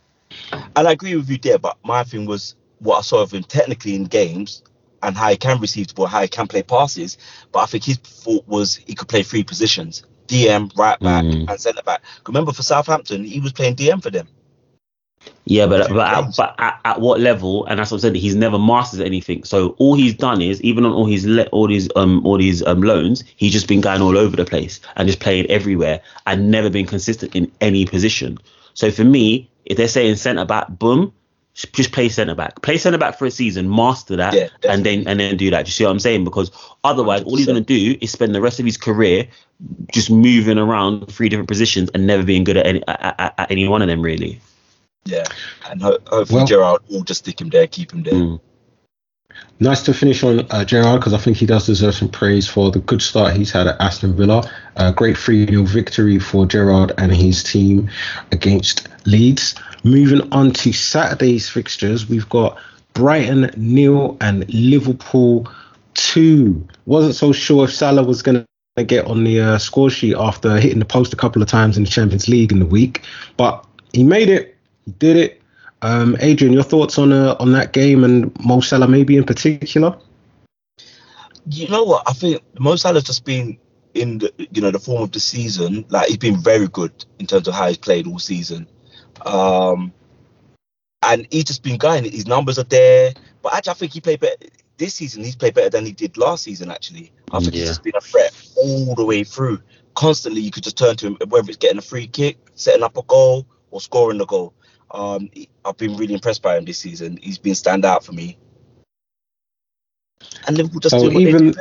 And 0.74 0.88
I 0.88 0.92
agree 0.92 1.14
with 1.14 1.28
you 1.28 1.36
there, 1.36 1.58
but 1.58 1.76
my 1.84 2.04
thing 2.04 2.24
was 2.24 2.56
what 2.78 2.96
I 2.96 3.02
saw 3.02 3.20
of 3.22 3.32
him 3.32 3.42
technically 3.42 3.94
in 3.94 4.04
games 4.04 4.62
and 5.02 5.16
how 5.16 5.28
he 5.28 5.36
can 5.36 5.60
receive 5.60 5.88
the 5.88 5.94
ball, 5.94 6.06
how 6.06 6.22
he 6.22 6.28
can 6.28 6.46
play 6.46 6.62
passes. 6.62 7.18
But 7.52 7.60
I 7.60 7.66
think 7.66 7.84
his 7.84 7.98
fault 7.98 8.48
was 8.48 8.76
he 8.76 8.94
could 8.94 9.08
play 9.08 9.22
three 9.22 9.44
positions: 9.44 10.02
DM, 10.28 10.74
right 10.78 10.98
back, 10.98 11.24
mm. 11.24 11.46
and 11.46 11.60
centre 11.60 11.82
back. 11.82 12.02
Remember 12.26 12.54
for 12.54 12.62
Southampton, 12.62 13.22
he 13.22 13.38
was 13.38 13.52
playing 13.52 13.76
DM 13.76 14.02
for 14.02 14.10
them. 14.10 14.28
Yeah, 15.44 15.66
but 15.66 15.88
but 15.88 16.06
at, 16.06 16.36
but 16.36 16.54
at, 16.58 16.80
at, 16.84 17.00
what 17.00 17.20
level? 17.20 17.64
And 17.66 17.78
that's 17.78 17.90
what 17.90 17.96
I'm 17.96 18.00
saying. 18.00 18.14
He's 18.16 18.34
never 18.34 18.58
mastered 18.58 19.00
anything. 19.00 19.44
So 19.44 19.70
all 19.78 19.94
he's 19.94 20.14
done 20.14 20.42
is 20.42 20.60
even 20.62 20.84
on 20.84 20.92
all 20.92 21.06
his 21.06 21.26
le- 21.26 21.46
all 21.46 21.68
these 21.68 21.88
um 21.96 22.24
all 22.26 22.36
these 22.36 22.62
um 22.66 22.82
loans, 22.82 23.24
he's 23.36 23.52
just 23.52 23.66
been 23.66 23.80
going 23.80 24.02
all 24.02 24.18
over 24.18 24.36
the 24.36 24.44
place 24.44 24.80
and 24.96 25.08
just 25.08 25.20
playing 25.20 25.46
everywhere 25.46 26.00
and 26.26 26.50
never 26.50 26.68
been 26.68 26.86
consistent 26.86 27.34
in 27.34 27.50
any 27.60 27.86
position. 27.86 28.38
So 28.74 28.90
for 28.90 29.04
me, 29.04 29.48
if 29.64 29.76
they're 29.76 29.88
saying 29.88 30.16
centre 30.16 30.44
back, 30.44 30.68
boom, 30.68 31.12
just 31.54 31.92
play 31.92 32.08
centre 32.08 32.34
back. 32.34 32.60
Play 32.62 32.78
centre 32.78 32.98
back 32.98 33.18
for 33.18 33.26
a 33.26 33.30
season, 33.30 33.68
master 33.68 34.16
that, 34.16 34.34
yeah, 34.34 34.48
and 34.68 34.84
then 34.84 35.08
and 35.08 35.18
then 35.18 35.36
do 35.36 35.50
that. 35.50 35.64
Do 35.64 35.68
you 35.68 35.72
see 35.72 35.84
what 35.84 35.90
I'm 35.90 35.98
saying? 35.98 36.24
Because 36.24 36.50
otherwise, 36.84 37.22
100%. 37.22 37.26
all 37.26 37.36
he's 37.36 37.46
gonna 37.46 37.60
do 37.60 37.96
is 38.00 38.12
spend 38.12 38.34
the 38.34 38.40
rest 38.40 38.60
of 38.60 38.66
his 38.66 38.76
career 38.76 39.26
just 39.92 40.10
moving 40.10 40.58
around 40.58 41.06
three 41.10 41.28
different 41.28 41.48
positions 41.48 41.90
and 41.94 42.06
never 42.06 42.22
being 42.22 42.44
good 42.44 42.58
at 42.58 42.66
any 42.66 42.86
at, 42.86 43.16
at, 43.18 43.34
at 43.38 43.50
any 43.50 43.66
one 43.66 43.82
of 43.82 43.88
them 43.88 44.02
really. 44.02 44.40
Yeah, 45.04 45.24
and 45.70 45.80
ho- 45.80 45.98
hopefully 46.06 46.38
well, 46.38 46.46
Gerrard 46.46 46.82
will 46.90 47.02
just 47.02 47.20
stick 47.20 47.40
him 47.40 47.48
there, 47.48 47.66
keep 47.66 47.92
him 47.92 48.02
there. 48.02 48.12
Mm. 48.12 48.40
Nice 49.60 49.82
to 49.82 49.94
finish 49.94 50.22
on 50.22 50.46
uh, 50.50 50.64
Gerrard 50.64 51.00
because 51.00 51.12
I 51.12 51.18
think 51.18 51.36
he 51.36 51.46
does 51.46 51.66
deserve 51.66 51.94
some 51.94 52.08
praise 52.08 52.46
for 52.46 52.70
the 52.70 52.78
good 52.78 53.02
start 53.02 53.36
he's 53.36 53.50
had 53.50 53.66
at 53.66 53.80
Aston 53.80 54.16
Villa. 54.16 54.48
A 54.76 54.92
great 54.92 55.18
3 55.18 55.46
0 55.46 55.64
victory 55.64 56.18
for 56.18 56.46
Gerrard 56.46 56.92
and 56.96 57.12
his 57.12 57.42
team 57.42 57.90
against 58.30 58.88
Leeds. 59.04 59.56
Moving 59.82 60.32
on 60.32 60.52
to 60.52 60.72
Saturday's 60.72 61.48
fixtures, 61.48 62.08
we've 62.08 62.28
got 62.28 62.58
Brighton 62.94 63.50
nil 63.56 64.16
and 64.20 64.48
Liverpool 64.52 65.50
2. 65.94 66.66
Wasn't 66.86 67.14
so 67.14 67.32
sure 67.32 67.64
if 67.64 67.72
Salah 67.72 68.04
was 68.04 68.22
going 68.22 68.44
to 68.76 68.84
get 68.84 69.06
on 69.06 69.24
the 69.24 69.40
uh, 69.40 69.58
score 69.58 69.90
sheet 69.90 70.14
after 70.16 70.58
hitting 70.58 70.78
the 70.78 70.84
post 70.84 71.12
a 71.12 71.16
couple 71.16 71.42
of 71.42 71.48
times 71.48 71.76
in 71.76 71.84
the 71.84 71.90
Champions 71.90 72.28
League 72.28 72.52
in 72.52 72.60
the 72.60 72.66
week, 72.66 73.02
but 73.36 73.64
he 73.92 74.04
made 74.04 74.28
it 74.28 74.57
did 74.98 75.16
it. 75.16 75.42
Um, 75.82 76.16
Adrian, 76.20 76.52
your 76.52 76.64
thoughts 76.64 76.98
on 76.98 77.12
uh, 77.12 77.36
on 77.38 77.52
that 77.52 77.72
game 77.72 78.04
and 78.04 78.32
Mo 78.44 78.60
Salah 78.60 78.88
maybe 78.88 79.16
in 79.16 79.24
particular? 79.24 79.96
You 81.50 81.68
know 81.68 81.84
what? 81.84 82.02
I 82.06 82.12
think 82.12 82.42
Mo 82.58 82.76
Salah's 82.76 83.04
just 83.04 83.24
been 83.24 83.58
in 83.94 84.18
the 84.18 84.32
you 84.52 84.60
know 84.60 84.70
the 84.70 84.78
form 84.78 85.02
of 85.02 85.12
the 85.12 85.20
season. 85.20 85.84
Like 85.88 86.08
he's 86.08 86.16
been 86.16 86.36
very 86.36 86.68
good 86.68 87.04
in 87.18 87.26
terms 87.26 87.48
of 87.48 87.54
how 87.54 87.68
he's 87.68 87.78
played 87.78 88.06
all 88.06 88.18
season. 88.18 88.66
Um, 89.24 89.92
and 91.02 91.26
he's 91.30 91.44
just 91.44 91.62
been 91.62 91.78
going. 91.78 92.04
His 92.04 92.26
numbers 92.26 92.58
are 92.58 92.64
there. 92.64 93.12
But 93.42 93.54
actually, 93.54 93.70
I 93.70 93.74
think 93.74 93.92
he 93.92 94.00
played 94.00 94.20
better 94.20 94.36
this 94.78 94.94
season. 94.94 95.22
He's 95.22 95.36
played 95.36 95.54
better 95.54 95.70
than 95.70 95.86
he 95.86 95.92
did 95.92 96.16
last 96.16 96.44
season. 96.44 96.70
Actually, 96.70 97.12
I 97.30 97.38
think 97.38 97.54
yeah. 97.54 97.60
he's 97.60 97.68
just 97.68 97.82
been 97.82 97.96
a 97.96 98.00
threat 98.00 98.32
all 98.56 98.94
the 98.94 99.04
way 99.04 99.24
through. 99.24 99.60
Constantly, 99.94 100.40
you 100.40 100.50
could 100.50 100.64
just 100.64 100.78
turn 100.78 100.96
to 100.96 101.06
him, 101.08 101.18
whether 101.28 101.48
it's 101.48 101.56
getting 101.56 101.78
a 101.78 101.82
free 101.82 102.06
kick, 102.06 102.38
setting 102.54 102.82
up 102.82 102.96
a 102.96 103.02
goal, 103.02 103.46
or 103.70 103.80
scoring 103.80 104.18
the 104.18 104.26
goal. 104.26 104.54
Um, 104.90 105.30
I've 105.64 105.76
been 105.76 105.96
really 105.96 106.14
impressed 106.14 106.42
by 106.42 106.56
him 106.56 106.64
this 106.64 106.78
season. 106.78 107.18
He's 107.22 107.38
been 107.38 107.54
stand 107.54 107.84
out 107.84 108.04
for 108.04 108.12
me. 108.12 108.38
And 110.46 110.56
Liverpool 110.56 110.80
just 110.80 110.98
so 110.98 111.10
even 111.12 111.54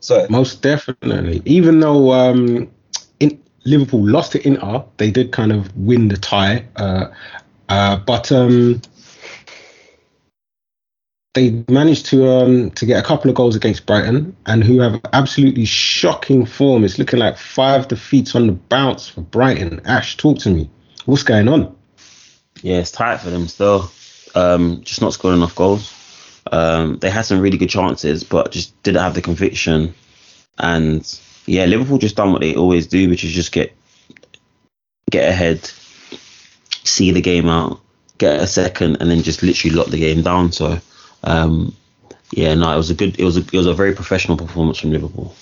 so 0.00 0.26
most 0.28 0.62
definitely, 0.62 1.42
even 1.44 1.80
though 1.80 2.12
um, 2.12 2.70
in, 3.20 3.40
Liverpool 3.64 4.04
lost 4.06 4.32
to 4.32 4.46
Inter, 4.46 4.84
they 4.96 5.10
did 5.10 5.32
kind 5.32 5.52
of 5.52 5.74
win 5.76 6.08
the 6.08 6.16
tie. 6.16 6.64
Uh, 6.76 7.06
uh, 7.68 7.96
but 7.98 8.32
um, 8.32 8.80
they 11.34 11.64
managed 11.68 12.06
to 12.06 12.28
um, 12.28 12.70
to 12.72 12.84
get 12.84 13.02
a 13.02 13.06
couple 13.06 13.30
of 13.30 13.36
goals 13.36 13.56
against 13.56 13.86
Brighton, 13.86 14.36
and 14.46 14.64
who 14.64 14.80
have 14.80 15.00
absolutely 15.12 15.64
shocking 15.64 16.44
form. 16.46 16.84
It's 16.84 16.98
looking 16.98 17.20
like 17.20 17.38
five 17.38 17.88
defeats 17.88 18.34
on 18.34 18.46
the 18.48 18.52
bounce 18.52 19.08
for 19.08 19.20
Brighton. 19.20 19.80
Ash, 19.84 20.16
talk 20.16 20.38
to 20.40 20.50
me. 20.50 20.68
What's 21.04 21.24
going 21.24 21.48
on? 21.48 21.76
Yeah, 22.62 22.78
it's 22.78 22.92
tight 22.92 23.18
for 23.18 23.30
them 23.30 23.48
still. 23.48 23.90
Um, 24.34 24.82
just 24.82 25.00
not 25.00 25.12
scoring 25.12 25.38
enough 25.38 25.56
goals. 25.56 25.92
Um, 26.50 26.98
they 26.98 27.10
had 27.10 27.22
some 27.22 27.40
really 27.40 27.58
good 27.58 27.70
chances, 27.70 28.24
but 28.24 28.52
just 28.52 28.80
didn't 28.82 29.02
have 29.02 29.14
the 29.14 29.22
conviction. 29.22 29.94
And 30.58 31.20
yeah, 31.46 31.64
Liverpool 31.64 31.98
just 31.98 32.16
done 32.16 32.32
what 32.32 32.40
they 32.40 32.54
always 32.54 32.86
do, 32.86 33.08
which 33.08 33.24
is 33.24 33.32
just 33.32 33.52
get 33.52 33.74
get 35.10 35.28
ahead, 35.28 35.70
see 36.84 37.10
the 37.10 37.20
game 37.20 37.48
out, 37.48 37.80
get 38.18 38.40
a 38.40 38.46
second, 38.46 38.98
and 39.00 39.10
then 39.10 39.22
just 39.22 39.42
literally 39.42 39.74
lock 39.74 39.88
the 39.88 39.98
game 39.98 40.22
down. 40.22 40.52
So 40.52 40.78
um, 41.24 41.74
yeah, 42.30 42.54
no, 42.54 42.72
it 42.72 42.76
was 42.76 42.90
a 42.90 42.94
good, 42.94 43.18
it 43.18 43.24
was 43.24 43.36
a, 43.36 43.40
it 43.40 43.52
was 43.52 43.66
a 43.66 43.74
very 43.74 43.94
professional 43.94 44.36
performance 44.36 44.78
from 44.78 44.92
Liverpool 44.92 45.34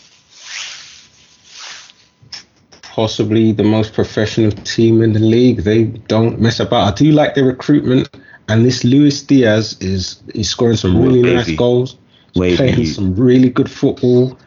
possibly 3.01 3.51
the 3.51 3.65
most 3.65 3.95
professional 3.95 4.51
team 4.75 5.01
in 5.01 5.15
the 5.15 5.25
league. 5.37 5.61
They 5.65 5.85
don't 5.85 6.39
mess 6.39 6.61
about. 6.61 6.93
I 6.93 6.95
do 6.95 7.13
like 7.13 7.35
the 7.35 7.43
recruitment, 7.43 8.15
and 8.49 8.63
this 8.63 8.85
Luis 8.85 9.23
Diaz 9.23 9.79
is 9.81 10.23
is 10.35 10.51
scoring 10.51 10.77
some 10.77 11.01
really 11.01 11.21
Ooh, 11.21 11.35
nice 11.37 11.51
goals, 11.57 11.97
Wait, 12.35 12.59
playing 12.59 12.85
some 12.85 13.17
really 13.17 13.49
good 13.49 13.71
football. 13.71 14.39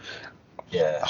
Yeah, 0.70 1.04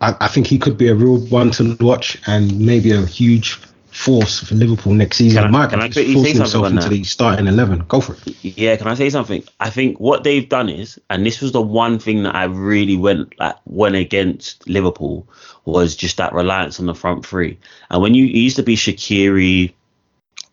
I, 0.00 0.14
I 0.20 0.28
think 0.28 0.46
he 0.46 0.56
could 0.56 0.78
be 0.78 0.86
a 0.86 0.94
real 0.94 1.18
one 1.26 1.50
to 1.56 1.76
watch, 1.80 2.22
and 2.28 2.42
maybe 2.60 2.92
a 2.92 3.04
huge 3.04 3.58
force 3.94 4.40
for 4.40 4.56
Liverpool 4.56 4.92
next 4.92 5.18
season. 5.18 5.44
Can 5.44 5.54
I, 5.54 5.58
Might 5.58 5.70
can 5.70 5.80
I 5.80 5.88
quickly 5.88 6.22
say 6.24 6.34
something 6.34 6.76
into 6.76 6.88
the 6.88 7.04
starting 7.04 7.46
eleven. 7.46 7.84
Go 7.86 8.00
for 8.00 8.14
it. 8.26 8.44
Yeah, 8.44 8.76
can 8.76 8.88
I 8.88 8.94
say 8.94 9.08
something? 9.08 9.44
I 9.60 9.70
think 9.70 10.00
what 10.00 10.24
they've 10.24 10.48
done 10.48 10.68
is, 10.68 11.00
and 11.10 11.24
this 11.24 11.40
was 11.40 11.52
the 11.52 11.62
one 11.62 11.98
thing 12.00 12.24
that 12.24 12.34
I 12.34 12.44
really 12.44 12.96
went 12.96 13.38
like 13.38 13.56
went 13.66 13.94
against 13.94 14.68
Liverpool 14.68 15.28
was 15.64 15.94
just 15.94 16.16
that 16.16 16.32
reliance 16.32 16.80
on 16.80 16.86
the 16.86 16.94
front 16.94 17.24
three. 17.24 17.56
And 17.88 18.02
when 18.02 18.14
you 18.14 18.24
used 18.24 18.56
to 18.56 18.64
be 18.64 18.74
Shaqiri, 18.74 19.72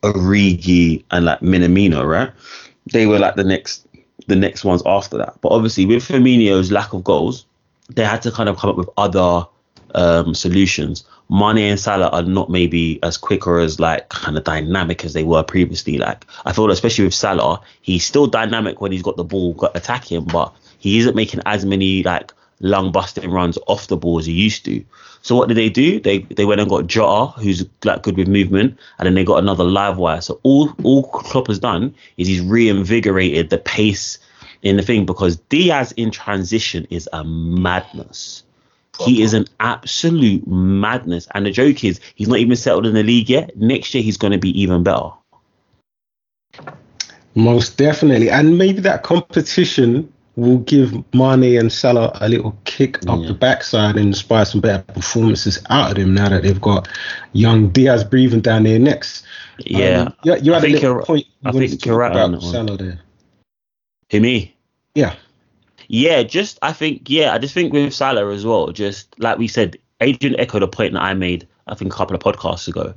Origi, 0.03 1.03
and 1.09 1.25
like 1.25 1.39
Minamino, 1.39 2.07
right? 2.07 2.31
They 2.91 3.07
were 3.07 3.19
like 3.19 3.35
the 3.35 3.43
next 3.43 3.87
the 4.27 4.35
next 4.35 4.63
ones 4.63 4.83
after 4.85 5.17
that. 5.17 5.41
But 5.41 5.49
obviously, 5.49 5.87
with 5.87 6.07
Firmino's 6.07 6.71
lack 6.71 6.93
of 6.93 7.03
goals, 7.03 7.45
they 7.89 8.05
had 8.05 8.21
to 8.21 8.31
kind 8.31 8.49
of 8.49 8.57
come 8.57 8.69
up 8.69 8.77
with 8.77 8.89
other 8.97 9.47
um, 9.95 10.33
solutions. 10.33 11.03
Mane 11.29 11.59
and 11.59 11.79
Salah 11.79 12.09
are 12.09 12.23
not 12.23 12.49
maybe 12.49 13.01
as 13.03 13.17
quick 13.17 13.47
or 13.47 13.59
as 13.59 13.79
like 13.79 14.09
kind 14.09 14.37
of 14.37 14.43
dynamic 14.43 15.05
as 15.05 15.13
they 15.13 15.23
were 15.23 15.43
previously. 15.43 15.97
Like 15.97 16.25
I 16.45 16.51
feel, 16.51 16.69
especially 16.69 17.05
with 17.05 17.13
Salah, 17.13 17.61
he's 17.81 18.03
still 18.03 18.27
dynamic 18.27 18.81
when 18.81 18.91
he's 18.91 19.01
got 19.01 19.17
the 19.17 19.23
ball, 19.23 19.53
got 19.53 19.75
attacking, 19.75 20.25
but 20.25 20.53
he 20.79 20.99
isn't 20.99 21.15
making 21.15 21.41
as 21.45 21.65
many 21.65 22.03
like 22.03 22.33
lung 22.59 22.91
busting 22.91 23.29
runs 23.29 23.57
off 23.67 23.87
the 23.87 23.97
ball 23.97 24.19
as 24.19 24.25
he 24.25 24.33
used 24.33 24.65
to. 24.65 24.83
So 25.21 25.35
what 25.35 25.47
did 25.47 25.57
they 25.57 25.69
do? 25.69 25.99
They 25.99 26.19
they 26.19 26.45
went 26.45 26.61
and 26.61 26.69
got 26.69 26.87
Jota, 26.87 27.31
who's 27.39 27.65
like 27.83 28.03
good 28.03 28.17
with 28.17 28.27
movement, 28.27 28.77
and 28.97 29.05
then 29.05 29.13
they 29.13 29.23
got 29.23 29.37
another 29.37 29.63
live 29.63 29.97
wire. 29.97 30.21
So 30.21 30.39
all 30.43 30.73
all 30.83 31.03
Klopp 31.09 31.47
has 31.47 31.59
done 31.59 31.93
is 32.17 32.27
he's 32.27 32.41
reinvigorated 32.41 33.49
the 33.49 33.57
pace 33.57 34.17
in 34.63 34.77
the 34.77 34.83
thing 34.83 35.05
because 35.05 35.37
Diaz 35.37 35.91
in 35.93 36.11
transition 36.11 36.87
is 36.89 37.07
a 37.13 37.23
madness. 37.23 38.43
He 38.99 39.21
is 39.23 39.33
an 39.33 39.45
absolute 39.59 40.45
madness. 40.47 41.27
And 41.33 41.45
the 41.45 41.51
joke 41.51 41.83
is 41.83 41.99
he's 42.15 42.27
not 42.27 42.39
even 42.39 42.55
settled 42.55 42.85
in 42.85 42.93
the 42.93 43.03
league 43.03 43.29
yet. 43.29 43.55
Next 43.57 43.93
year 43.93 44.03
he's 44.03 44.17
gonna 44.17 44.37
be 44.37 44.59
even 44.61 44.83
better. 44.83 45.09
Most 47.35 47.77
definitely. 47.77 48.29
And 48.29 48.57
maybe 48.57 48.81
that 48.81 49.03
competition 49.03 50.11
will 50.35 50.59
give 50.59 50.91
Mane 51.13 51.57
and 51.59 51.71
Salah 51.71 52.11
a 52.21 52.27
little 52.29 52.57
kick 52.65 52.97
up 53.07 53.21
Yeah. 53.21 53.27
the 53.27 53.33
backside 53.33 53.95
and 53.97 54.07
inspire 54.07 54.45
some 54.45 54.61
better 54.61 54.83
performances 54.93 55.61
out 55.69 55.91
of 55.91 55.97
them 55.97 56.13
now 56.13 56.29
that 56.29 56.43
they've 56.43 56.59
got 56.61 56.87
young 57.33 57.69
Diaz 57.69 58.03
breathing 58.03 58.41
down 58.41 58.63
their 58.63 58.79
necks. 58.79 59.23
Yeah. 59.59 60.01
Um, 60.03 60.13
you, 60.23 60.35
you 60.41 60.53
had 60.53 60.63
a 60.63 60.67
think 60.67 60.81
little 60.81 61.03
point 61.03 61.25
you 61.41 61.49
I 61.49 61.51
wanted 61.51 61.69
think 61.69 61.81
to 61.81 61.87
you're 61.89 61.95
talk 61.95 62.13
right 62.13 62.21
on 62.23 62.33
about 62.33 62.43
one. 62.43 62.51
Salah 62.51 62.77
there. 62.77 62.99
Who 64.11 64.19
me? 64.19 64.55
Yeah. 64.95 65.15
Yeah, 65.93 66.23
just 66.23 66.57
I 66.61 66.71
think 66.71 67.09
yeah, 67.09 67.33
I 67.33 67.37
just 67.37 67.53
think 67.53 67.73
with 67.73 67.93
Salah 67.93 68.33
as 68.33 68.45
well, 68.45 68.71
just 68.71 69.13
like 69.19 69.37
we 69.37 69.49
said, 69.49 69.75
Adrian 69.99 70.39
echoed 70.39 70.63
a 70.63 70.67
point 70.67 70.93
that 70.93 71.01
I 71.01 71.13
made 71.13 71.45
I 71.67 71.75
think 71.75 71.93
a 71.93 71.97
couple 71.97 72.15
of 72.15 72.21
podcasts 72.21 72.69
ago. 72.69 72.93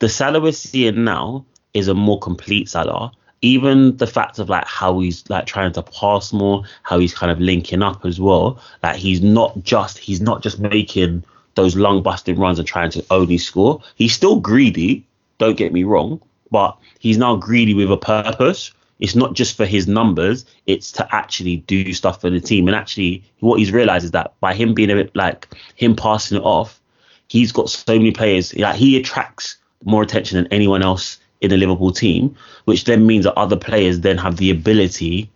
The 0.00 0.08
Salah 0.08 0.40
we're 0.40 0.50
seeing 0.50 1.04
now 1.04 1.46
is 1.74 1.86
a 1.86 1.94
more 1.94 2.18
complete 2.18 2.68
Salah. 2.68 3.12
Even 3.40 3.96
the 3.98 4.08
fact 4.08 4.40
of 4.40 4.48
like 4.48 4.66
how 4.66 4.98
he's 4.98 5.22
like 5.30 5.46
trying 5.46 5.70
to 5.74 5.82
pass 5.84 6.32
more, 6.32 6.64
how 6.82 6.98
he's 6.98 7.14
kind 7.14 7.30
of 7.30 7.38
linking 7.38 7.82
up 7.82 8.04
as 8.04 8.18
well. 8.18 8.60
Like 8.82 8.96
he's 8.96 9.22
not 9.22 9.62
just 9.62 9.98
he's 9.98 10.20
not 10.20 10.42
just 10.42 10.58
making 10.58 11.22
those 11.54 11.76
long 11.76 12.02
busting 12.02 12.36
runs 12.36 12.58
and 12.58 12.66
trying 12.66 12.90
to 12.90 13.04
only 13.12 13.38
score. 13.38 13.80
He's 13.94 14.12
still 14.12 14.40
greedy, 14.40 15.06
don't 15.38 15.56
get 15.56 15.72
me 15.72 15.84
wrong, 15.84 16.20
but 16.50 16.76
he's 16.98 17.16
now 17.16 17.36
greedy 17.36 17.74
with 17.74 17.92
a 17.92 17.96
purpose. 17.96 18.72
It's 19.00 19.14
not 19.14 19.34
just 19.34 19.56
for 19.56 19.66
his 19.66 19.88
numbers, 19.88 20.46
it's 20.66 20.92
to 20.92 21.14
actually 21.14 21.58
do 21.58 21.92
stuff 21.92 22.20
for 22.20 22.30
the 22.30 22.40
team. 22.40 22.68
And 22.68 22.76
actually, 22.76 23.24
what 23.40 23.58
he's 23.58 23.72
realized 23.72 24.04
is 24.04 24.10
that 24.12 24.34
by 24.40 24.54
him 24.54 24.74
being 24.74 24.90
a 24.90 24.94
bit 24.94 25.14
like 25.14 25.48
him 25.74 25.96
passing 25.96 26.38
it 26.38 26.44
off, 26.44 26.80
he's 27.28 27.52
got 27.52 27.68
so 27.68 27.96
many 27.96 28.12
players. 28.12 28.54
Like 28.54 28.76
he 28.76 28.96
attracts 28.96 29.56
more 29.84 30.02
attention 30.02 30.36
than 30.36 30.52
anyone 30.52 30.82
else 30.82 31.18
in 31.40 31.50
the 31.50 31.56
Liverpool 31.56 31.92
team, 31.92 32.36
which 32.64 32.84
then 32.84 33.06
means 33.06 33.24
that 33.24 33.34
other 33.34 33.56
players 33.56 34.00
then 34.00 34.18
have 34.18 34.36
the 34.36 34.50
ability 34.50 35.30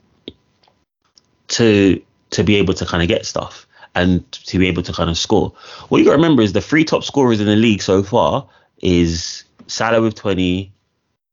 to 1.48 2.02
to 2.30 2.44
be 2.44 2.56
able 2.56 2.74
to 2.74 2.84
kind 2.84 3.02
of 3.02 3.08
get 3.08 3.24
stuff 3.24 3.66
and 3.94 4.30
to 4.32 4.58
be 4.58 4.68
able 4.68 4.82
to 4.82 4.92
kind 4.92 5.10
of 5.10 5.18
score. 5.18 5.52
What 5.88 5.98
you 5.98 6.04
got 6.04 6.12
to 6.12 6.16
remember 6.16 6.42
is 6.42 6.52
the 6.52 6.60
three 6.60 6.84
top 6.84 7.04
scorers 7.04 7.40
in 7.40 7.46
the 7.46 7.56
league 7.56 7.82
so 7.82 8.02
far 8.02 8.46
is 8.80 9.44
Salah 9.66 10.00
with 10.00 10.14
20, 10.14 10.70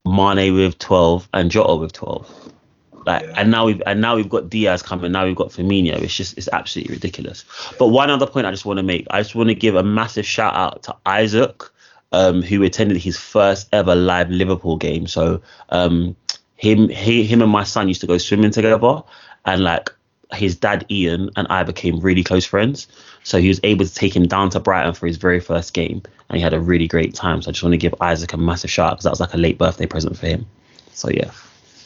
Mane 0.05 0.53
with 0.53 0.77
12, 0.79 1.27
and 1.33 1.49
Jota 1.51 1.75
with 1.75 1.93
12. 1.93 2.51
Like, 3.05 3.21
Yeah. 3.23 3.33
and 3.37 3.51
now 3.51 3.65
we've 3.65 3.81
and 3.85 4.01
now 4.01 4.15
we've 4.15 4.29
got 4.29 4.49
Diaz 4.49 4.81
coming. 4.81 5.11
Now 5.11 5.25
we've 5.25 5.35
got 5.35 5.49
Firmino. 5.49 5.93
It's 6.01 6.15
just 6.15 6.37
it's 6.37 6.49
absolutely 6.51 6.95
ridiculous. 6.95 7.45
But 7.77 7.89
one 7.89 8.09
other 8.09 8.25
point 8.25 8.47
I 8.47 8.51
just 8.51 8.65
want 8.65 8.77
to 8.77 8.83
make. 8.83 9.05
I 9.11 9.21
just 9.21 9.35
want 9.35 9.49
to 9.49 9.55
give 9.55 9.75
a 9.75 9.83
massive 9.83 10.25
shout 10.25 10.55
out 10.55 10.81
to 10.83 10.95
Isaac, 11.05 11.61
um, 12.11 12.41
who 12.41 12.63
attended 12.63 12.97
his 12.97 13.15
first 13.15 13.67
ever 13.71 13.93
live 13.93 14.31
Liverpool 14.31 14.77
game. 14.77 15.05
So 15.05 15.41
um, 15.69 16.15
him 16.55 16.89
he 16.89 17.23
him 17.23 17.43
and 17.43 17.51
my 17.51 17.63
son 17.63 17.87
used 17.87 18.01
to 18.01 18.07
go 18.07 18.17
swimming 18.17 18.49
together, 18.51 19.03
and 19.45 19.63
like 19.63 19.91
his 20.33 20.55
dad 20.55 20.85
Ian 20.89 21.29
and 21.35 21.47
I 21.49 21.63
became 21.63 21.99
really 21.99 22.23
close 22.23 22.45
friends. 22.45 22.87
So 23.23 23.39
he 23.39 23.47
was 23.47 23.59
able 23.63 23.85
to 23.85 23.93
take 23.93 24.15
him 24.15 24.27
down 24.27 24.49
to 24.51 24.59
Brighton 24.59 24.93
for 24.93 25.07
his 25.07 25.17
very 25.17 25.39
first 25.39 25.73
game, 25.73 26.01
and 26.29 26.37
he 26.37 26.41
had 26.41 26.53
a 26.53 26.59
really 26.59 26.87
great 26.87 27.13
time. 27.13 27.41
So 27.41 27.49
I 27.49 27.51
just 27.51 27.63
want 27.63 27.73
to 27.73 27.77
give 27.77 27.95
Isaac 28.01 28.33
a 28.33 28.37
massive 28.37 28.69
shout 28.69 28.93
because 28.93 29.03
that 29.03 29.11
was 29.11 29.19
like 29.19 29.33
a 29.33 29.37
late 29.37 29.57
birthday 29.57 29.85
present 29.85 30.17
for 30.17 30.27
him. 30.27 30.45
So 30.93 31.09
yeah, 31.09 31.31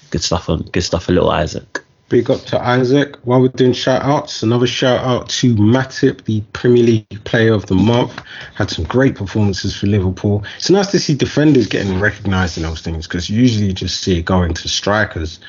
good 0.09 0.21
stuff 0.21 0.49
on 0.49 0.63
good 0.63 0.81
stuff 0.81 1.05
for 1.05 1.13
little 1.13 1.31
Isaac. 1.31 1.83
Big 2.09 2.31
up 2.31 2.41
to 2.41 2.59
Isaac. 2.59 3.17
While 3.23 3.41
we're 3.41 3.49
doing 3.49 3.71
shout 3.71 4.01
outs, 4.01 4.41
another 4.41 4.65
shout 4.65 4.99
out 5.01 5.29
to 5.29 5.55
Matip, 5.55 6.25
the 6.25 6.41
Premier 6.53 6.83
League 6.83 7.23
Player 7.23 7.53
of 7.53 7.67
the 7.67 7.75
Month. 7.75 8.19
Had 8.55 8.71
some 8.71 8.85
great 8.85 9.15
performances 9.15 9.77
for 9.77 9.85
Liverpool. 9.85 10.43
It's 10.57 10.71
nice 10.71 10.87
to 10.87 10.99
see 10.99 11.13
defenders 11.13 11.67
getting 11.67 11.99
recognised 11.99 12.57
in 12.57 12.63
those 12.63 12.81
things 12.81 13.05
because 13.05 13.29
usually 13.29 13.67
you 13.67 13.73
just 13.73 14.01
see 14.01 14.17
it 14.17 14.25
going 14.25 14.55
to 14.55 14.67
strikers. 14.67 15.39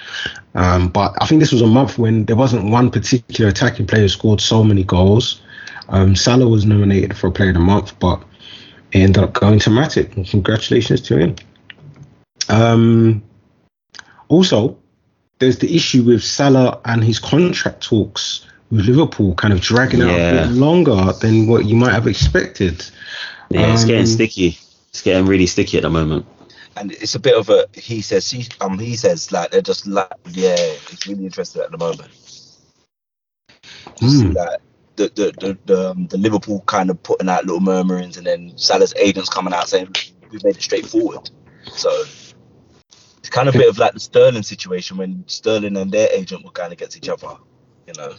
Um, 0.55 0.89
but 0.89 1.15
I 1.23 1.27
think 1.27 1.41
this 1.41 1.51
was 1.51 1.63
a 1.63 1.67
month 1.67 1.97
when 1.97 2.27
there 2.27 2.37
wasn't 2.37 2.71
one 2.71 2.91
particular 2.91 3.49
attacking 3.51 3.87
player 3.87 4.03
who 4.03 4.09
scored 4.09 4.43
so 4.43 4.63
many 4.63 4.85
goals. 4.85 5.41
Um, 5.89 6.15
Salah 6.15 6.47
was 6.47 6.67
nominated 6.67 7.17
for 7.17 7.31
Player 7.31 7.51
of 7.51 7.55
the 7.55 7.61
Month, 7.61 7.99
but 7.99 8.23
it 8.93 8.99
ended 8.99 9.25
up 9.25 9.33
going 9.33 9.61
to 9.61 9.71
Matip. 9.71 10.29
Congratulations 10.31 11.01
to 11.03 11.17
him. 11.17 11.37
Um, 12.51 13.23
also, 14.29 14.80
there's 15.41 15.59
the 15.59 15.75
issue 15.75 16.03
with 16.05 16.23
Salah 16.23 16.81
and 16.85 17.03
his 17.03 17.19
contract 17.19 17.83
talks 17.83 18.47
with 18.71 18.87
Liverpool 18.87 19.35
kind 19.35 19.53
of 19.53 19.61
dragging 19.61 20.03
out 20.03 20.11
a 20.11 20.47
bit 20.47 20.51
longer 20.53 21.13
than 21.21 21.47
what 21.49 21.65
you 21.67 21.75
might 21.77 21.93
have 21.93 22.07
expected. 22.07 22.85
Yeah, 23.51 23.73
it's 23.73 23.85
getting 23.85 24.03
Um, 24.03 24.07
sticky. 24.07 24.59
It's 24.91 25.03
getting 25.03 25.27
really 25.27 25.47
sticky 25.47 25.79
at 25.79 25.83
the 25.83 25.91
moment. 25.91 26.27
and 26.77 26.93
it's 26.93 27.17
a 27.17 27.19
bit 27.19 27.35
of 27.37 27.49
a 27.51 27.67
he 27.75 28.01
says 28.01 28.31
he 28.31 28.47
um 28.61 28.79
he 28.79 28.95
says 28.97 29.33
like 29.33 29.51
they're 29.51 29.61
just 29.61 29.87
like 29.89 30.09
yeah 30.31 30.55
it's 30.57 31.05
really 31.07 31.25
interesting 31.27 31.61
at 31.63 31.71
the 31.73 31.79
moment 31.79 32.11
Hmm. 33.99 34.33
like 34.33 34.61
the 34.97 35.09
the 35.15 35.33
the, 35.41 35.59
the, 35.67 35.91
um, 35.91 36.07
the 36.07 36.17
Liverpool 36.19 36.63
kind 36.67 36.91
of 36.91 37.03
putting 37.03 37.29
out 37.29 37.45
little 37.45 37.61
murmurings 37.61 38.17
and 38.17 38.27
then 38.27 38.53
Salah's 38.57 38.95
agents 38.97 39.29
coming 39.29 39.53
out 39.53 39.69
saying 39.69 39.89
we've 40.31 40.45
made 40.45 40.57
it 40.57 40.63
straightforward 40.63 41.29
so 41.73 41.91
it's 43.21 43.31
kind 43.31 43.49
of 43.49 43.55
a 43.55 43.59
bit 43.59 43.69
of 43.69 43.79
like 43.79 43.95
the 43.95 44.01
Sterling 44.01 44.43
situation 44.43 44.97
when 44.97 45.25
Sterling 45.29 45.77
and 45.77 45.93
their 45.93 46.09
agent 46.13 46.45
were 46.45 46.51
kind 46.51 46.67
of 46.69 46.73
against 46.73 46.97
each 46.97 47.09
other 47.09 47.37
you 47.87 47.95
know 47.97 48.15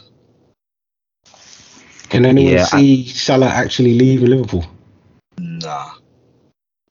Can 2.08 2.26
anyone 2.26 2.54
Yeah, 2.54 2.64
I- 2.72 2.80
see 2.80 3.06
Salah 3.08 3.46
actually 3.48 3.94
leaving 3.98 4.28
Liverpool? 4.30 4.64
nah 5.38 5.90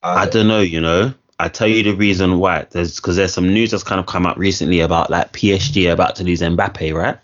I 0.04 0.26
don't 0.28 0.48
know, 0.48 0.62
you 0.62 0.82
know. 0.82 1.14
I 1.40 1.48
tell 1.48 1.68
you 1.68 1.84
the 1.84 1.96
reason 1.96 2.38
why. 2.40 2.68
There's 2.70 2.98
because 2.98 3.16
there's 3.16 3.34
some 3.34 3.54
news 3.54 3.72
that's 3.72 3.84
kind 3.84 4.00
of 4.00 4.06
come 4.06 4.26
out 4.26 4.38
recently 4.38 4.80
about 4.82 5.10
like 5.10 5.32
PSG 5.34 5.92
about 5.92 6.16
to 6.18 6.24
lose 6.24 6.42
Mbappe, 6.42 6.94
right? 6.94 7.18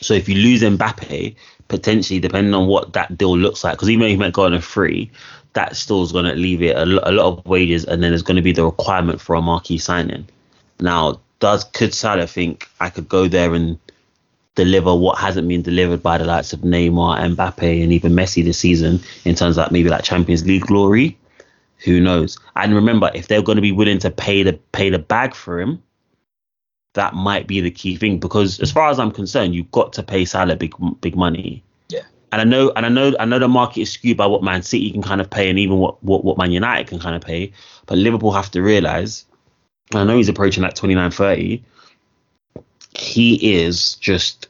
So 0.00 0.14
if 0.14 0.28
you 0.28 0.36
lose 0.36 0.62
Mbappe, 0.62 1.34
potentially 1.68 2.20
depending 2.20 2.54
on 2.54 2.66
what 2.66 2.92
that 2.94 3.16
deal 3.18 3.36
looks 3.36 3.64
like, 3.64 3.74
because 3.74 3.90
even 3.90 4.00
though 4.00 4.08
he 4.08 4.16
might 4.16 4.32
go 4.32 4.44
on 4.44 4.54
a 4.54 4.60
free, 4.62 5.10
that 5.54 5.76
still 5.76 6.02
is 6.02 6.12
going 6.12 6.24
to 6.24 6.32
alleviate 6.32 6.76
a, 6.76 6.84
a 6.84 7.12
lot 7.12 7.26
of 7.26 7.46
wages, 7.46 7.84
and 7.84 8.02
then 8.02 8.10
there's 8.10 8.22
going 8.22 8.36
to 8.36 8.42
be 8.42 8.52
the 8.52 8.64
requirement 8.64 9.20
for 9.20 9.34
a 9.34 9.42
marquee 9.42 9.78
signing. 9.78 10.26
Now, 10.80 11.20
does 11.40 11.64
could 11.64 11.94
Salah 11.94 12.26
think 12.26 12.68
I 12.80 12.88
could 12.88 13.08
go 13.08 13.28
there 13.28 13.54
and 13.54 13.78
deliver 14.54 14.94
what 14.94 15.18
hasn't 15.18 15.48
been 15.48 15.62
delivered 15.62 16.02
by 16.02 16.18
the 16.18 16.24
likes 16.24 16.52
of 16.52 16.60
Neymar, 16.60 17.34
Mbappe, 17.34 17.82
and 17.82 17.92
even 17.92 18.12
Messi 18.12 18.44
this 18.44 18.58
season 18.58 19.00
in 19.24 19.34
terms 19.34 19.56
of 19.56 19.64
like 19.64 19.72
maybe 19.72 19.88
like 19.88 20.04
Champions 20.04 20.46
League 20.46 20.66
glory? 20.66 21.18
Who 21.84 22.00
knows? 22.00 22.38
And 22.54 22.74
remember, 22.74 23.10
if 23.14 23.28
they're 23.28 23.42
going 23.42 23.56
to 23.56 23.62
be 23.62 23.72
willing 23.72 23.98
to 24.00 24.10
pay 24.10 24.42
the 24.42 24.52
pay 24.72 24.90
the 24.90 24.98
bag 24.98 25.34
for 25.34 25.60
him, 25.60 25.82
that 26.94 27.14
might 27.14 27.46
be 27.46 27.60
the 27.60 27.70
key 27.70 27.96
thing. 27.96 28.20
Because 28.20 28.60
as 28.60 28.70
far 28.70 28.90
as 28.90 29.00
I'm 29.00 29.10
concerned, 29.10 29.54
you've 29.54 29.70
got 29.72 29.92
to 29.94 30.02
pay 30.02 30.24
Salah 30.24 30.56
big 30.56 30.74
big 31.00 31.16
money. 31.16 31.64
Yeah. 32.32 32.40
And 32.40 32.40
I 32.40 32.44
know, 32.44 32.72
and 32.76 32.86
I 32.86 32.88
know, 32.88 33.14
I 33.20 33.24
know 33.26 33.38
the 33.38 33.48
market 33.48 33.82
is 33.82 33.92
skewed 33.92 34.16
by 34.16 34.26
what 34.26 34.42
Man 34.42 34.62
City 34.62 34.90
can 34.90 35.02
kind 35.02 35.20
of 35.20 35.30
pay, 35.30 35.50
and 35.50 35.58
even 35.58 35.78
what 35.78 36.02
what, 36.02 36.24
what 36.24 36.38
Man 36.38 36.52
United 36.52 36.86
can 36.88 36.98
kind 36.98 37.14
of 37.14 37.22
pay. 37.22 37.52
But 37.86 37.98
Liverpool 37.98 38.32
have 38.32 38.50
to 38.52 38.62
realize. 38.62 39.24
I 39.94 40.04
know 40.04 40.16
he's 40.16 40.28
approaching 40.28 40.62
like 40.62 40.74
29, 40.74 41.10
30. 41.10 41.64
He 42.94 43.54
is 43.54 43.94
just, 43.96 44.48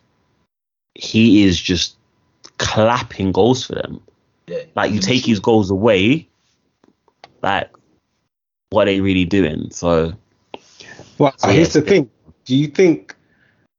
he 0.95 1.45
is 1.45 1.61
just 1.61 1.97
clapping 2.59 3.33
goals 3.33 3.67
for 3.67 3.75
them. 3.75 4.01
yeah 4.47 4.63
Like 4.77 4.93
you 4.93 5.01
take 5.01 5.25
his 5.27 5.41
goals 5.41 5.71
away, 5.71 6.29
like 7.43 7.71
what 8.71 8.89
are 8.89 8.93
they 8.93 9.01
really 9.01 9.25
doing? 9.25 9.71
So 9.71 10.13
Well, 11.19 11.35
So, 11.37 11.49
here's 11.49 11.75
yeah, 11.75 11.81
the 11.83 11.83
thing. 11.83 12.11
Do 12.45 12.57
you 12.57 12.69
think 12.69 13.17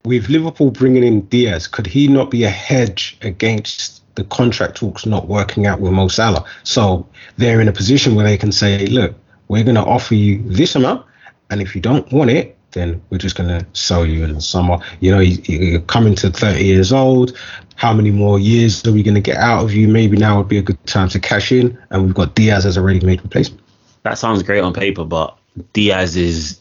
with 0.05 0.29
Liverpool 0.29 0.71
bringing 0.71 1.03
in 1.03 1.21
Diaz, 1.21 1.67
could 1.67 1.87
he 1.87 2.07
not 2.07 2.29
be 2.29 2.43
a 2.43 2.49
hedge 2.49 3.17
against 3.21 4.01
the 4.15 4.23
contract 4.25 4.77
talks 4.77 5.05
not 5.05 5.27
working 5.27 5.65
out 5.65 5.79
with 5.79 5.93
Mo 5.93 6.07
Salah? 6.07 6.45
So 6.63 7.07
they're 7.37 7.61
in 7.61 7.67
a 7.67 7.73
position 7.73 8.15
where 8.15 8.25
they 8.25 8.37
can 8.37 8.51
say, 8.51 8.85
look, 8.87 9.15
we're 9.47 9.63
going 9.63 9.75
to 9.75 9.83
offer 9.83 10.15
you 10.15 10.43
this 10.45 10.75
amount, 10.75 11.05
and 11.49 11.61
if 11.61 11.75
you 11.75 11.81
don't 11.81 12.11
want 12.11 12.31
it, 12.31 12.57
then 12.71 13.01
we're 13.09 13.17
just 13.19 13.35
going 13.35 13.49
to 13.49 13.65
sell 13.73 14.05
you 14.05 14.23
in 14.23 14.33
the 14.33 14.41
summer. 14.41 14.79
You 14.99 15.11
know, 15.11 15.19
you, 15.19 15.77
are 15.77 15.81
coming 15.81 16.15
to 16.15 16.31
30 16.31 16.63
years 16.63 16.91
old. 16.91 17.37
How 17.75 17.93
many 17.93 18.11
more 18.11 18.39
years 18.39 18.85
are 18.87 18.91
we 18.91 19.03
going 19.03 19.15
to 19.15 19.21
get 19.21 19.37
out 19.37 19.63
of 19.63 19.73
you? 19.73 19.87
Maybe 19.87 20.17
now 20.17 20.37
would 20.37 20.47
be 20.47 20.57
a 20.57 20.63
good 20.63 20.83
time 20.87 21.07
to 21.09 21.19
cash 21.19 21.51
in. 21.51 21.77
And 21.91 22.03
we've 22.03 22.15
got 22.15 22.33
Diaz 22.33 22.65
as 22.65 22.75
a 22.75 22.81
ready-made 22.81 23.21
replacement. 23.21 23.61
That 24.01 24.17
sounds 24.17 24.41
great 24.41 24.61
on 24.61 24.73
paper, 24.73 25.05
but 25.05 25.37
Diaz 25.73 26.17
is 26.17 26.59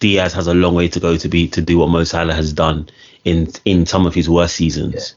Diaz 0.00 0.32
has 0.32 0.46
a 0.46 0.54
long 0.54 0.74
way 0.74 0.88
to 0.88 1.00
go 1.00 1.16
to 1.16 1.28
be 1.28 1.48
to 1.48 1.60
do 1.60 1.78
what 1.78 1.88
Mo 1.88 2.04
Salah 2.04 2.34
has 2.34 2.52
done 2.52 2.88
in 3.24 3.50
in 3.64 3.86
some 3.86 4.06
of 4.06 4.14
his 4.14 4.28
worst 4.28 4.56
seasons. 4.56 5.14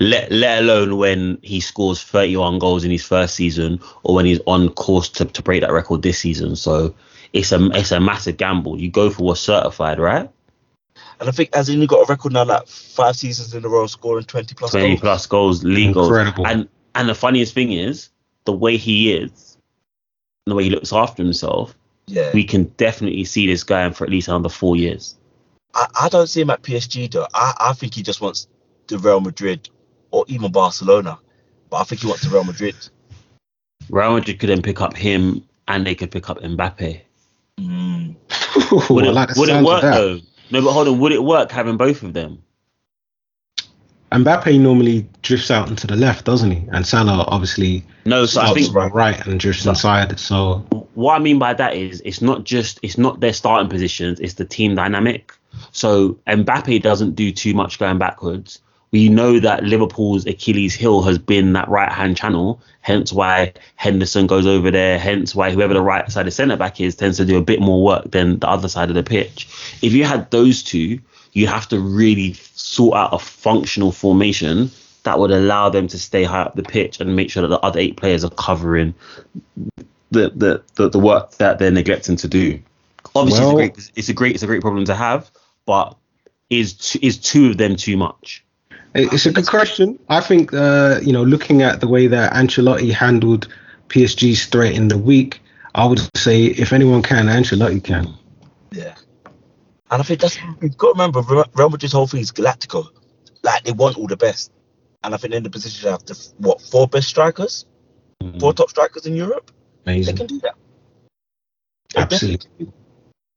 Yeah. 0.00 0.06
Let 0.08 0.32
let 0.32 0.62
alone 0.62 0.96
when 0.96 1.38
he 1.42 1.60
scores 1.60 2.02
31 2.02 2.58
goals 2.58 2.84
in 2.84 2.90
his 2.90 3.04
first 3.04 3.34
season 3.34 3.80
or 4.02 4.14
when 4.14 4.26
he's 4.26 4.40
on 4.46 4.70
course 4.70 5.08
to, 5.10 5.24
to 5.24 5.42
break 5.42 5.60
that 5.60 5.72
record 5.72 6.02
this 6.02 6.18
season. 6.18 6.56
So 6.56 6.94
it's 7.32 7.52
a 7.52 7.64
it's 7.72 7.92
a 7.92 8.00
massive 8.00 8.36
gamble. 8.36 8.80
You 8.80 8.90
go 8.90 9.10
for 9.10 9.22
what's 9.22 9.40
certified, 9.40 9.98
right? 9.98 10.28
And 11.20 11.28
I 11.28 11.32
think 11.32 11.50
as 11.54 11.68
in 11.68 11.84
got 11.86 12.02
a 12.02 12.06
record 12.06 12.32
now 12.32 12.44
like 12.44 12.66
five 12.66 13.16
seasons 13.16 13.54
in 13.54 13.64
a 13.64 13.68
row 13.68 13.86
scoring 13.86 14.24
20 14.24 14.54
plus 14.54 14.70
20 14.72 14.88
goals. 14.88 15.00
plus 15.00 15.26
goals, 15.26 15.64
league 15.64 15.96
Incredible. 15.96 16.44
goals. 16.44 16.48
And 16.50 16.68
and 16.94 17.08
the 17.08 17.14
funniest 17.14 17.54
thing 17.54 17.72
is 17.72 18.08
the 18.44 18.52
way 18.52 18.76
he 18.76 19.12
is, 19.12 19.58
the 20.46 20.54
way 20.54 20.64
he 20.64 20.70
looks 20.70 20.92
after 20.92 21.22
himself. 21.22 21.76
Yeah. 22.06 22.30
We 22.34 22.44
can 22.44 22.64
definitely 22.76 23.24
see 23.24 23.46
this 23.46 23.64
guy 23.64 23.88
for 23.90 24.04
at 24.04 24.10
least 24.10 24.28
another 24.28 24.48
four 24.48 24.76
years. 24.76 25.16
I, 25.74 25.86
I 26.02 26.08
don't 26.08 26.26
see 26.26 26.40
him 26.40 26.50
at 26.50 26.62
PSG 26.62 27.10
though. 27.10 27.26
I, 27.34 27.54
I 27.58 27.72
think 27.72 27.94
he 27.94 28.02
just 28.02 28.20
wants 28.20 28.46
the 28.86 28.98
Real 28.98 29.20
Madrid 29.20 29.68
or 30.10 30.24
even 30.28 30.52
Barcelona. 30.52 31.18
But 31.70 31.78
I 31.78 31.84
think 31.84 32.02
he 32.02 32.06
wants 32.06 32.22
the 32.22 32.30
Real 32.30 32.44
Madrid. 32.44 32.76
Real 33.88 34.14
Madrid 34.14 34.38
could 34.38 34.50
then 34.50 34.62
pick 34.62 34.80
up 34.80 34.96
him 34.96 35.44
and 35.66 35.86
they 35.86 35.94
could 35.94 36.10
pick 36.10 36.30
up 36.30 36.40
Mbappe. 36.40 37.00
Mm. 37.58 38.16
would 38.90 39.06
it, 39.06 39.12
like 39.12 39.34
would 39.36 39.48
it 39.48 39.64
work 39.64 39.82
though? 39.82 40.20
No, 40.50 40.62
but 40.62 40.72
hold 40.72 40.88
on. 40.88 40.98
Would 41.00 41.12
it 41.12 41.22
work 41.24 41.50
having 41.50 41.76
both 41.76 42.02
of 42.02 42.12
them? 42.12 42.43
Mbappe 44.14 44.60
normally 44.60 45.06
drifts 45.22 45.50
out 45.50 45.68
into 45.68 45.88
the 45.88 45.96
left, 45.96 46.24
doesn't 46.24 46.50
he? 46.52 46.68
And 46.70 46.86
Salah 46.86 47.24
obviously 47.26 47.82
no. 48.04 48.26
So 48.26 48.40
I 48.40 48.52
think 48.52 48.72
right 48.72 49.26
and 49.26 49.40
drifts 49.40 49.66
inside. 49.66 50.20
So 50.20 50.58
what 50.94 51.14
I 51.14 51.18
mean 51.18 51.40
by 51.40 51.52
that 51.54 51.74
is 51.74 52.00
it's 52.04 52.22
not 52.22 52.44
just 52.44 52.78
it's 52.82 52.96
not 52.96 53.18
their 53.18 53.32
starting 53.32 53.68
positions, 53.68 54.20
it's 54.20 54.34
the 54.34 54.44
team 54.44 54.76
dynamic. 54.76 55.32
So 55.72 56.16
Mbappe 56.28 56.80
doesn't 56.82 57.16
do 57.16 57.32
too 57.32 57.54
much 57.54 57.80
going 57.80 57.98
backwards. 57.98 58.60
We 58.92 59.08
know 59.08 59.40
that 59.40 59.64
Liverpool's 59.64 60.24
Achilles 60.24 60.72
heel 60.72 61.02
has 61.02 61.18
been 61.18 61.54
that 61.54 61.68
right 61.68 61.90
hand 61.90 62.16
channel, 62.16 62.62
hence 62.80 63.12
why 63.12 63.54
Henderson 63.74 64.28
goes 64.28 64.46
over 64.46 64.70
there, 64.70 65.00
hence 65.00 65.34
why 65.34 65.50
whoever 65.50 65.74
the 65.74 65.82
right 65.82 66.08
side 66.12 66.28
of 66.28 66.32
centre 66.32 66.56
back 66.56 66.80
is 66.80 66.94
tends 66.94 67.16
to 67.16 67.24
do 67.24 67.36
a 67.36 67.42
bit 67.42 67.60
more 67.60 67.82
work 67.82 68.12
than 68.12 68.38
the 68.38 68.48
other 68.48 68.68
side 68.68 68.90
of 68.90 68.94
the 68.94 69.02
pitch. 69.02 69.48
If 69.82 69.94
you 69.94 70.04
had 70.04 70.30
those 70.30 70.62
two, 70.62 71.00
you 71.34 71.46
have 71.46 71.68
to 71.68 71.78
really 71.78 72.32
sort 72.54 72.96
out 72.96 73.12
a 73.12 73.18
functional 73.18 73.92
formation 73.92 74.70
that 75.02 75.18
would 75.18 75.30
allow 75.30 75.68
them 75.68 75.86
to 75.88 75.98
stay 75.98 76.24
high 76.24 76.42
up 76.42 76.54
the 76.54 76.62
pitch 76.62 77.00
and 77.00 77.14
make 77.14 77.30
sure 77.30 77.42
that 77.42 77.48
the 77.48 77.60
other 77.60 77.78
eight 77.78 77.96
players 77.96 78.24
are 78.24 78.30
covering 78.30 78.94
the 80.10 80.30
the, 80.30 80.62
the, 80.76 80.88
the 80.88 80.98
work 80.98 81.32
that 81.32 81.58
they're 81.58 81.70
neglecting 81.70 82.16
to 82.16 82.28
do. 82.28 82.58
Obviously, 83.14 83.44
well, 83.44 83.58
it's, 83.58 83.78
a 83.78 83.78
great, 83.82 83.92
it's 83.96 84.08
a 84.08 84.14
great 84.14 84.34
it's 84.34 84.42
a 84.42 84.46
great 84.46 84.62
problem 84.62 84.84
to 84.86 84.94
have, 84.94 85.30
but 85.66 85.96
is 86.48 86.96
is 86.96 87.18
two 87.18 87.50
of 87.50 87.58
them 87.58 87.76
too 87.76 87.96
much? 87.96 88.44
It's 88.94 89.26
a 89.26 89.32
good 89.32 89.48
question. 89.48 89.98
I 90.08 90.20
think 90.20 90.54
uh, 90.54 91.00
you 91.02 91.12
know, 91.12 91.24
looking 91.24 91.62
at 91.62 91.80
the 91.80 91.88
way 91.88 92.06
that 92.06 92.32
Ancelotti 92.32 92.92
handled 92.92 93.48
PSG's 93.88 94.46
threat 94.46 94.72
in 94.72 94.88
the 94.88 94.98
week, 94.98 95.40
I 95.74 95.84
would 95.84 96.00
say 96.16 96.44
if 96.44 96.72
anyone 96.72 97.02
can, 97.02 97.26
Ancelotti 97.26 97.82
can. 97.82 98.14
Yeah, 98.70 98.94
and 99.90 100.00
I 100.00 100.04
think 100.04 100.20
that's 100.20 100.38
you've 100.60 100.76
got 100.76 100.88
to 100.88 100.92
remember 100.92 101.20
Real 101.54 101.70
Madrid's 101.70 101.92
whole 101.92 102.06
thing 102.06 102.20
is 102.20 102.32
Galactico, 102.32 102.86
like 103.42 103.64
they 103.64 103.72
want 103.72 103.98
all 103.98 104.06
the 104.06 104.16
best, 104.16 104.52
and 105.02 105.14
I 105.14 105.16
think 105.16 105.30
they're 105.30 105.38
in 105.38 105.44
the 105.44 105.50
position 105.50 105.84
to 105.84 105.90
have 105.92 106.04
the 106.06 106.32
what 106.38 106.60
four 106.60 106.88
best 106.88 107.08
strikers, 107.08 107.66
mm. 108.22 108.40
four 108.40 108.52
top 108.52 108.70
strikers 108.70 109.06
in 109.06 109.14
Europe. 109.14 109.50
Amazing. 109.86 110.14
They 110.14 110.18
can 110.18 110.26
do 110.26 110.40
that. 110.40 110.54
Absolutely. 111.96 112.72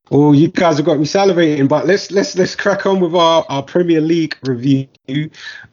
Well, 0.10 0.34
you 0.34 0.48
guys 0.48 0.78
have 0.78 0.86
got 0.86 1.00
me 1.00 1.06
salivating, 1.06 1.68
but 1.68 1.86
let's 1.86 2.12
let's 2.12 2.38
let's 2.38 2.56
crack 2.56 2.86
on 2.86 3.02
with 3.02 3.14
our, 3.14 3.46
our 3.50 3.62
Premier 3.62 4.00
League 4.00 4.38
review. 4.44 4.88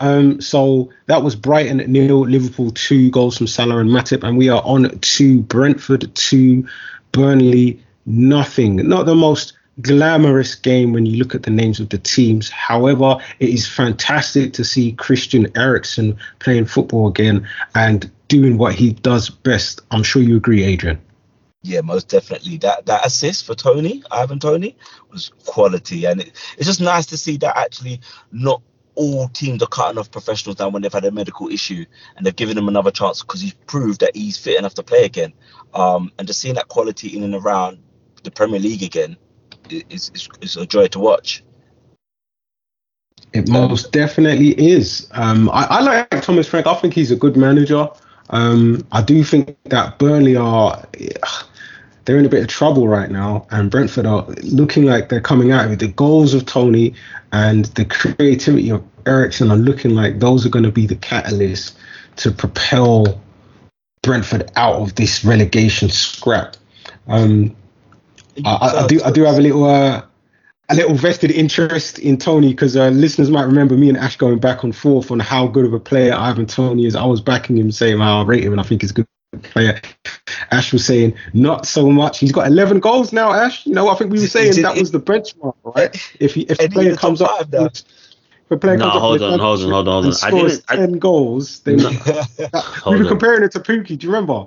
Um, 0.01 0.41
so 0.41 0.91
that 1.07 1.23
was 1.23 1.37
Brighton 1.37 1.77
nil, 1.91 2.27
Liverpool 2.27 2.73
two 2.73 3.13
goals 3.13 3.39
from 3.39 3.47
Salah 3.47 3.79
and 3.79 3.91
Matip, 3.91 4.25
and 4.25 4.37
we 4.37 4.49
are 4.49 4.61
on 4.65 4.99
to 4.99 5.41
Brentford 5.43 6.13
two, 6.17 6.67
Burnley 7.13 7.81
nothing. 8.07 8.77
Not 8.77 9.07
the 9.07 9.15
most 9.15 9.53
glamorous 9.81 10.55
game 10.55 10.93
when 10.93 11.07
you 11.07 11.19
look 11.19 11.35
at 11.35 11.43
the 11.43 11.51
names 11.51 11.81
of 11.81 11.89
the 11.89 11.99
teams. 11.99 12.49
However, 12.49 13.19
it 13.41 13.49
is 13.49 13.67
fantastic 13.67 14.53
to 14.55 14.65
see 14.65 14.93
Christian 14.93 15.51
Eriksen 15.57 16.17
playing 16.39 16.67
football 16.67 17.09
again 17.09 17.49
and 17.75 18.11
doing 18.29 18.59
what 18.59 18.75
he 18.75 18.93
does 18.93 19.31
best. 19.31 19.81
I'm 19.91 20.03
sure 20.03 20.23
you 20.23 20.37
agree, 20.37 20.63
Adrian. 20.63 21.01
Yeah, 21.63 21.81
most 21.81 22.09
definitely. 22.09 22.59
That 22.59 22.85
that 22.87 23.07
assist 23.07 23.47
for 23.47 23.55
Toney, 23.55 24.03
Ivan 24.11 24.39
Toney, 24.39 24.77
was 25.11 25.31
quality, 25.47 26.05
and 26.05 26.21
it, 26.21 26.33
it's 26.59 26.67
just 26.67 26.81
nice 26.81 27.07
to 27.07 27.17
see 27.17 27.39
that 27.39 27.57
actually 27.57 28.01
not 28.31 28.61
all 28.97 29.29
teams 29.29 29.63
are 29.63 29.67
cutting 29.67 29.99
off 29.99 30.11
professionals 30.11 30.57
down 30.57 30.73
when 30.73 30.83
they've 30.83 30.93
had 30.93 31.07
a 31.07 31.11
medical 31.11 31.49
issue, 31.49 31.87
and 32.17 32.27
they've 32.27 32.37
given 32.37 32.59
him 32.59 32.69
another 32.69 32.91
chance 32.91 33.23
because 33.23 33.41
he's 33.41 33.55
proved 33.67 34.01
that 34.01 34.15
he's 34.15 34.37
fit 34.37 34.59
enough 34.59 34.75
to 34.75 34.83
play 34.83 35.05
again. 35.05 35.33
Um, 35.73 36.13
and 36.19 36.29
just 36.29 36.41
seeing 36.41 36.55
that 36.57 36.69
quality 36.69 37.17
in 37.17 37.25
and 37.25 37.35
around 37.35 37.79
the 38.25 38.31
Premier 38.31 38.61
League 38.61 38.83
again 38.83 39.17
is 39.71 40.11
is, 40.15 40.29
is 40.41 40.57
a 40.57 40.67
joy 40.67 40.89
to 40.89 40.99
watch. 40.99 41.43
It 43.33 43.49
most 43.49 43.91
definitely 43.91 44.51
is. 44.51 45.09
Um, 45.13 45.51
I, 45.51 45.67
I 45.69 45.81
like 45.81 46.23
Thomas 46.23 46.47
Frank. 46.47 46.67
I 46.67 46.75
think 46.75 46.95
he's 46.95 47.11
a 47.11 47.17
good 47.17 47.37
manager. 47.37 47.89
Um, 48.31 48.87
I 48.93 49.03
do 49.03 49.25
think 49.25 49.57
that 49.65 49.99
Burnley 49.99 50.37
are 50.37 50.85
they're 52.05 52.19
in 52.19 52.27
a 52.27 52.29
bit 52.29 52.43
of 52.43 52.49
trouble 52.49 52.87
right 52.87 53.11
now, 53.11 53.47
and 53.51 53.71
Brentford 53.71 54.07
are 54.07 54.27
looking 54.43 54.85
like 54.85 55.09
they're 55.09 55.21
coming 55.21 55.53
out 55.53 55.65
of 55.65 55.73
it. 55.73 55.79
The 55.79 55.89
goals 55.89 56.35
of 56.35 56.47
Toney 56.47 56.95
and 57.33 57.65
the 57.67 57.85
creativity 57.85 58.71
of 58.71 58.85
Eriksen 59.07 59.51
are 59.51 59.57
looking 59.57 59.93
like 59.93 60.19
those 60.19 60.47
are 60.47 60.51
going 60.51 60.65
to 60.65 60.73
be 60.73 60.87
the 60.87 60.97
catalyst 60.97 61.77
to 62.17 62.31
propel 62.31 63.21
Brentford 64.03 64.51
out 64.57 64.77
of 64.77 64.95
this 64.95 65.25
relegation 65.25 65.89
scrap. 65.89 66.57
Um, 67.09 67.57
I, 68.45 68.85
I, 68.85 68.87
do 68.87 69.03
I 69.03 69.11
do 69.11 69.25
have 69.25 69.37
a 69.37 69.41
little 69.41 69.65
uh, 69.65 70.03
a 70.69 70.75
little 70.75 70.95
vested 70.95 71.31
interest 71.31 71.99
in 71.99 72.17
Toney 72.17 72.51
because 72.51 72.77
uh, 72.77 72.89
listeners 72.89 73.31
might 73.31 73.45
remember 73.45 73.77
me 73.77 73.89
and 73.89 73.99
Ash 73.99 74.17
going 74.17 74.39
back 74.39 74.63
and 74.63 74.75
forth 74.75 75.11
on 75.11 75.21
how 75.21 75.47
good 75.47 75.67
of 75.67 75.75
a 75.75 75.81
player 75.81 76.15
Ivan 76.15 76.47
Toney 76.47 76.87
is. 76.87 76.97
I 76.97 77.05
was 77.05 77.21
backing 77.21 77.59
him, 77.59 77.71
saying 77.71 77.99
how 77.99 78.23
I 78.23 78.25
rate 78.25 78.45
him, 78.45 78.53
and 78.53 78.61
I 78.61 78.65
think 78.65 78.83
he's 78.83 78.91
a 78.91 78.95
good 78.95 79.07
player. 79.43 79.81
Ash 80.51 80.73
was 80.73 80.85
saying 80.87 81.15
not 81.33 81.67
so 81.67 81.91
much. 81.91 82.19
He's 82.19 82.33
got 82.33 82.47
11 82.47 82.81
goals 82.81 83.13
now. 83.13 83.33
Ash, 83.33 83.67
you 83.67 83.75
know, 83.75 83.89
I 83.89 83.95
think 83.95 84.11
we 84.11 84.21
were 84.21 84.27
saying 84.27 84.63
that 84.63 84.77
was 84.77 84.91
the 84.91 85.01
benchmark, 85.01 85.55
right? 85.65 85.95
If 86.21 86.35
he, 86.35 86.43
if 86.43 86.59
the 86.59 86.69
player 86.69 86.97
comes 86.97 87.21
up, 87.21 87.53
if 87.53 88.51
a 88.51 88.57
player 88.57 88.77
no, 88.77 88.91
comes 88.91 89.01
hold 89.01 89.23
up 89.23 89.33
on, 89.33 89.39
hold 89.39 89.61
on, 89.61 89.71
hold 89.71 89.89
on, 89.89 90.03
hold 90.03 90.15
on. 90.15 90.21
I 90.23 90.31
didn't, 90.31 90.67
10 90.67 90.95
I, 90.95 90.99
goals, 90.99 91.61
then 91.61 91.77
no, 91.77 91.91
we 92.91 93.03
were 93.03 93.09
comparing 93.09 93.43
it 93.43 93.53
to 93.53 93.61
Pukki. 93.61 93.99
Do 93.99 94.07
you 94.07 94.13
remember? 94.13 94.47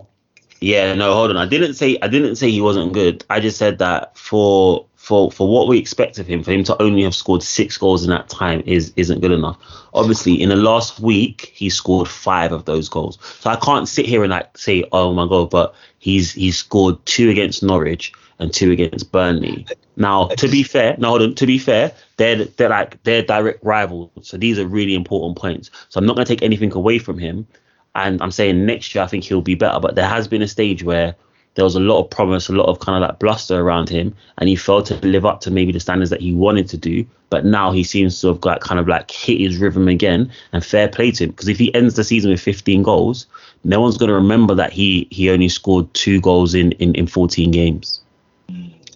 Yeah, 0.59 0.95
no, 0.95 1.13
hold 1.13 1.29
on. 1.29 1.37
I 1.37 1.45
didn't 1.45 1.75
say 1.75 1.97
I 2.01 2.07
didn't 2.07 2.35
say 2.37 2.49
he 2.49 2.61
wasn't 2.61 2.93
good. 2.93 3.23
I 3.29 3.39
just 3.39 3.57
said 3.57 3.77
that 3.79 4.17
for 4.17 4.85
for 4.95 5.31
for 5.31 5.47
what 5.47 5.67
we 5.67 5.77
expect 5.77 6.19
of 6.19 6.27
him, 6.27 6.43
for 6.43 6.51
him 6.51 6.63
to 6.65 6.81
only 6.81 7.03
have 7.03 7.15
scored 7.15 7.43
six 7.43 7.77
goals 7.77 8.03
in 8.03 8.09
that 8.09 8.27
time 8.27 8.61
is 8.65 8.91
isn't 8.95 9.21
good 9.21 9.31
enough. 9.31 9.57
Obviously, 9.93 10.41
in 10.41 10.49
the 10.49 10.55
last 10.55 10.99
week, 10.99 11.51
he 11.53 11.69
scored 11.69 12.07
five 12.07 12.51
of 12.51 12.65
those 12.65 12.89
goals. 12.89 13.17
So 13.39 13.49
I 13.49 13.55
can't 13.55 13.87
sit 13.87 14.05
here 14.05 14.23
and 14.23 14.31
like 14.31 14.57
say, 14.57 14.83
oh 14.91 15.13
my 15.13 15.27
god, 15.27 15.49
but 15.49 15.75
he's 15.99 16.33
he's 16.33 16.57
scored 16.57 17.05
two 17.05 17.29
against 17.29 17.63
Norwich 17.63 18.11
and 18.39 18.53
two 18.53 18.71
against 18.71 19.11
Burnley. 19.11 19.65
Now, 19.95 20.27
to 20.27 20.47
be 20.47 20.61
fair, 20.63 20.95
no, 20.97 21.09
hold 21.09 21.21
on, 21.21 21.35
to 21.35 21.45
be 21.45 21.57
fair, 21.57 21.93
they're 22.17 22.43
they're 22.45 22.69
like 22.69 23.01
they're 23.03 23.23
direct 23.23 23.63
rivals. 23.63 24.11
So 24.23 24.37
these 24.37 24.59
are 24.59 24.67
really 24.67 24.93
important 24.93 25.37
points. 25.37 25.71
So 25.89 25.99
I'm 25.99 26.05
not 26.05 26.15
gonna 26.15 26.25
take 26.25 26.43
anything 26.43 26.73
away 26.73 26.99
from 26.99 27.17
him. 27.17 27.47
And 27.97 28.21
I'm 28.21 28.31
saying 28.31 28.65
next 28.65 28.95
year 28.95 29.03
I 29.03 29.07
think 29.07 29.23
he'll 29.23 29.41
be 29.41 29.55
better. 29.55 29.79
But 29.79 29.95
there 29.95 30.07
has 30.07 30.27
been 30.27 30.41
a 30.41 30.47
stage 30.47 30.83
where 30.83 31.15
there 31.55 31.65
was 31.65 31.75
a 31.75 31.79
lot 31.79 31.99
of 31.99 32.09
promise, 32.11 32.47
a 32.47 32.53
lot 32.53 32.67
of 32.67 32.79
kind 32.79 33.03
of 33.03 33.09
like 33.09 33.19
bluster 33.19 33.59
around 33.59 33.89
him, 33.89 34.15
and 34.37 34.47
he 34.47 34.55
failed 34.55 34.85
to 34.85 34.95
live 34.97 35.25
up 35.25 35.41
to 35.41 35.51
maybe 35.51 35.71
the 35.71 35.79
standards 35.79 36.11
that 36.11 36.21
he 36.21 36.31
wanted 36.31 36.69
to 36.69 36.77
do. 36.77 37.03
But 37.31 37.43
now 37.43 37.71
he 37.71 37.83
seems 37.83 38.21
to 38.21 38.27
have 38.27 38.39
got 38.39 38.61
kind 38.61 38.79
of 38.79 38.87
like 38.87 39.09
hit 39.09 39.39
his 39.39 39.57
rhythm 39.57 39.87
again, 39.87 40.31
and 40.53 40.63
fair 40.63 40.87
play 40.87 41.09
to 41.11 41.23
him. 41.23 41.31
Because 41.31 41.47
if 41.47 41.57
he 41.57 41.73
ends 41.73 41.95
the 41.95 42.03
season 42.03 42.29
with 42.29 42.39
15 42.39 42.83
goals, 42.83 43.25
no 43.63 43.81
one's 43.81 43.97
going 43.97 44.09
to 44.09 44.15
remember 44.15 44.53
that 44.53 44.71
he 44.71 45.07
he 45.09 45.31
only 45.31 45.49
scored 45.49 45.91
two 45.95 46.21
goals 46.21 46.53
in 46.53 46.73
in, 46.73 46.93
in 46.93 47.07
14 47.07 47.49
games. 47.49 48.01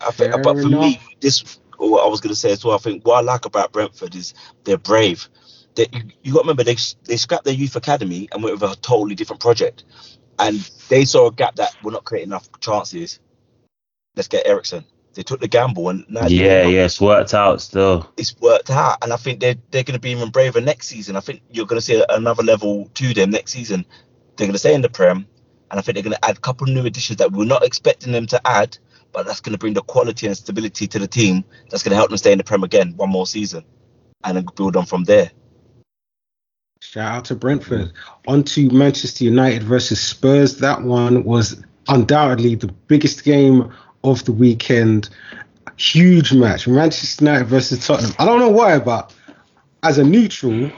I 0.05 0.11
think, 0.11 0.31
but 0.43 0.55
for 0.55 0.61
enough. 0.61 0.81
me, 0.81 1.01
this 1.19 1.59
what 1.77 2.05
I 2.05 2.07
was 2.07 2.21
going 2.21 2.33
to 2.33 2.39
say 2.39 2.51
as 2.51 2.63
well. 2.63 2.75
I 2.75 2.77
think 2.77 3.05
what 3.05 3.15
I 3.15 3.21
like 3.21 3.45
about 3.45 3.71
Brentford 3.71 4.15
is 4.15 4.35
they're 4.63 4.77
brave. 4.77 5.27
They, 5.75 5.88
you, 5.91 6.01
you 6.23 6.34
got 6.34 6.39
to 6.39 6.43
remember 6.43 6.63
they 6.63 6.77
they 7.05 7.17
scrapped 7.17 7.45
their 7.45 7.53
youth 7.53 7.75
academy 7.75 8.27
and 8.31 8.43
went 8.43 8.60
with 8.60 8.71
a 8.71 8.75
totally 8.77 9.15
different 9.15 9.41
project 9.41 9.84
and 10.41 10.60
they 10.89 11.05
saw 11.05 11.27
a 11.27 11.31
gap 11.31 11.55
that 11.55 11.75
we're 11.84 11.91
not 11.91 12.03
creating 12.03 12.29
enough 12.29 12.49
chances. 12.60 13.19
Let's 14.15 14.27
get 14.27 14.47
Eriksen. 14.47 14.84
They 15.13 15.23
took 15.23 15.39
the 15.39 15.47
gamble, 15.47 15.89
and 15.89 16.05
now 16.10 16.27
Yeah, 16.27 16.65
yeah, 16.65 16.86
it's 16.86 17.01
worked 17.01 17.34
out 17.34 17.62
still. 17.62 18.10
it's 18.17 18.36
worked 18.39 18.69
out. 18.69 18.97
And 19.01 19.13
I 19.13 19.17
think 19.17 19.39
they're 19.39 19.55
they're 19.69 19.84
going 19.84 19.95
to 19.95 19.99
be 19.99 20.12
even 20.12 20.29
braver 20.29 20.62
next 20.62 20.88
season. 20.88 21.15
I 21.15 21.19
think 21.19 21.41
you're 21.51 21.65
going 21.65 21.79
to 21.79 21.86
see 21.86 22.03
another 22.10 22.43
level 22.43 22.89
to 22.95 23.13
them 23.13 23.29
next 23.31 23.51
season. 23.51 23.86
They're 24.36 24.47
going 24.47 24.53
to 24.53 24.60
stay 24.60 24.73
in 24.73 24.81
the 24.81 24.89
Prem, 24.89 25.27
and 25.69 25.79
I 25.79 25.81
think 25.81 25.95
they're 25.95 26.03
going 26.03 26.15
to 26.15 26.25
add 26.25 26.38
a 26.38 26.41
couple 26.41 26.67
of 26.67 26.73
new 26.73 26.86
additions 26.86 27.17
that 27.17 27.31
we're 27.31 27.45
not 27.45 27.63
expecting 27.63 28.13
them 28.13 28.25
to 28.27 28.47
add, 28.47 28.77
but 29.12 29.25
that's 29.25 29.41
going 29.41 29.53
to 29.53 29.60
bring 29.60 29.73
the 29.73 29.81
quality 29.81 30.27
and 30.27 30.36
stability 30.36 30.88
to 30.88 30.99
the 30.99 31.07
team. 31.07 31.43
That's 31.69 31.84
going 31.84 31.91
to 31.91 31.97
help 31.97 32.10
them 32.10 32.17
stay 32.17 32.31
in 32.31 32.38
the 32.38 32.43
Prem 32.45 32.63
again 32.63 32.93
one 32.95 33.10
more 33.10 33.27
season, 33.27 33.65
and 34.23 34.38
then 34.38 34.45
build 34.55 34.75
on 34.77 34.86
from 34.86 35.03
there. 35.03 35.31
Shout 36.91 37.10
out 37.10 37.25
to 37.25 37.36
Brentford. 37.36 37.93
On 38.27 38.43
to 38.43 38.69
Manchester 38.69 39.23
United 39.23 39.63
versus 39.63 40.01
Spurs. 40.01 40.58
That 40.58 40.82
one 40.82 41.23
was 41.23 41.63
undoubtedly 41.88 42.56
the 42.56 42.67
biggest 42.67 43.23
game 43.23 43.71
of 44.04 44.25
the 44.25 44.34
weekend. 44.34 45.08
Huge 45.77 46.34
match. 46.34 46.67
Manchester 46.67 47.23
United 47.23 47.47
versus 47.47 47.88
Tottenham. 47.88 48.13
I 48.19 48.25
don't 48.25 48.39
know 48.39 48.49
why, 48.49 48.77
but 48.80 49.15
as 49.84 49.99
a 49.99 50.04
neutral, 50.04 50.69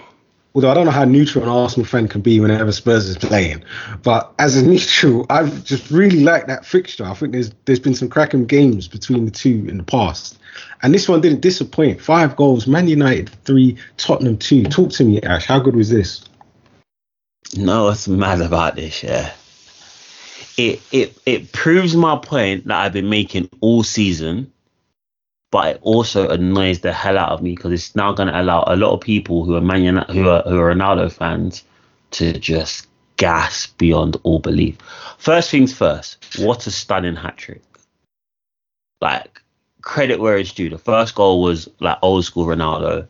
although 0.53 0.69
I 0.69 0.73
don't 0.73 0.85
know 0.85 0.91
how 0.91 1.05
neutral 1.05 1.43
an 1.43 1.49
Arsenal 1.49 1.85
fan 1.85 2.07
can 2.07 2.21
be 2.21 2.39
whenever 2.39 2.71
Spurs 2.71 3.07
is 3.07 3.17
playing, 3.17 3.63
but 4.03 4.33
as 4.39 4.55
a 4.55 4.65
neutral, 4.65 5.25
I've 5.29 5.63
just 5.63 5.89
really 5.89 6.21
liked 6.21 6.47
that 6.47 6.65
fixture. 6.65 7.05
I 7.05 7.13
think 7.13 7.31
there's 7.31 7.51
there's 7.65 7.79
been 7.79 7.95
some 7.95 8.09
cracking 8.09 8.45
games 8.45 8.87
between 8.87 9.25
the 9.25 9.31
two 9.31 9.65
in 9.67 9.77
the 9.77 9.83
past. 9.83 10.39
And 10.83 10.93
this 10.93 11.09
one 11.09 11.21
didn't 11.21 11.41
disappoint. 11.41 12.01
Five 12.01 12.35
goals, 12.35 12.67
Man 12.67 12.87
United 12.87 13.29
three, 13.45 13.77
Tottenham 13.97 14.37
two. 14.37 14.63
Talk 14.63 14.91
to 14.91 15.03
me, 15.03 15.21
Ash. 15.21 15.45
How 15.45 15.59
good 15.59 15.75
was 15.75 15.89
this? 15.89 16.23
No, 17.55 17.85
what's 17.85 18.07
mad 18.07 18.41
about 18.41 18.75
this, 18.75 19.03
yeah. 19.03 19.33
It 20.57 20.81
it 20.91 21.17
it 21.25 21.51
proves 21.51 21.95
my 21.95 22.17
point 22.17 22.67
that 22.67 22.77
I've 22.77 22.93
been 22.93 23.09
making 23.09 23.49
all 23.61 23.81
season, 23.83 24.51
but 25.53 25.75
it 25.75 25.79
also 25.83 26.27
annoys 26.29 26.79
the 26.79 26.91
hell 26.91 27.15
out 27.15 27.29
of 27.29 27.43
me 27.43 27.51
because 27.51 27.71
it's 27.71 27.95
now 27.95 28.11
going 28.11 28.27
to 28.27 28.41
allow 28.41 28.63
a 28.65 28.75
lot 28.75 28.91
of 28.91 28.99
people 29.01 29.45
who 29.45 29.53
are 29.55 29.61
Man 29.61 29.83
United, 29.83 30.11
who 30.11 30.27
are 30.27 30.41
who 30.41 30.57
are 30.57 30.73
Ronaldo 30.73 31.11
fans 31.11 31.63
to 32.09 32.33
just 32.39 32.87
gas 33.17 33.67
beyond 33.67 34.17
all 34.23 34.39
belief. 34.39 34.79
First 35.19 35.51
things 35.51 35.71
first, 35.71 36.39
what 36.39 36.65
a 36.65 36.71
stunning 36.71 37.15
hat 37.15 37.37
trick! 37.37 37.61
Like 38.99 39.43
credit 39.83 40.19
where 40.19 40.39
it's 40.39 40.53
due. 40.53 40.71
The 40.71 40.79
first 40.79 41.13
goal 41.13 41.43
was 41.43 41.69
like 41.79 41.99
old 42.01 42.25
school 42.25 42.47
Ronaldo. 42.47 43.07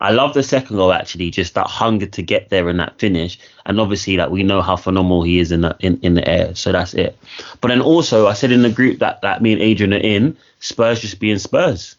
I 0.00 0.10
love 0.10 0.34
the 0.34 0.42
second 0.42 0.76
goal 0.76 0.92
actually, 0.92 1.30
just 1.30 1.54
that 1.54 1.66
hunger 1.66 2.06
to 2.06 2.22
get 2.22 2.50
there 2.50 2.68
and 2.68 2.78
that 2.80 2.98
finish, 2.98 3.38
and 3.64 3.80
obviously 3.80 4.16
that 4.16 4.30
we 4.30 4.42
know 4.42 4.60
how 4.60 4.76
phenomenal 4.76 5.22
he 5.22 5.38
is 5.38 5.52
in 5.52 5.62
the 5.62 5.76
in, 5.80 5.98
in 6.02 6.14
the 6.14 6.28
air. 6.28 6.54
So 6.54 6.72
that's 6.72 6.94
it. 6.94 7.18
But 7.60 7.68
then 7.68 7.80
also 7.80 8.26
I 8.26 8.34
said 8.34 8.52
in 8.52 8.62
the 8.62 8.70
group 8.70 8.98
that 8.98 9.22
that 9.22 9.42
me 9.42 9.52
and 9.52 9.62
Adrian 9.62 9.94
are 9.94 9.98
in, 9.98 10.36
Spurs 10.60 11.00
just 11.00 11.18
being 11.18 11.38
Spurs. 11.38 11.96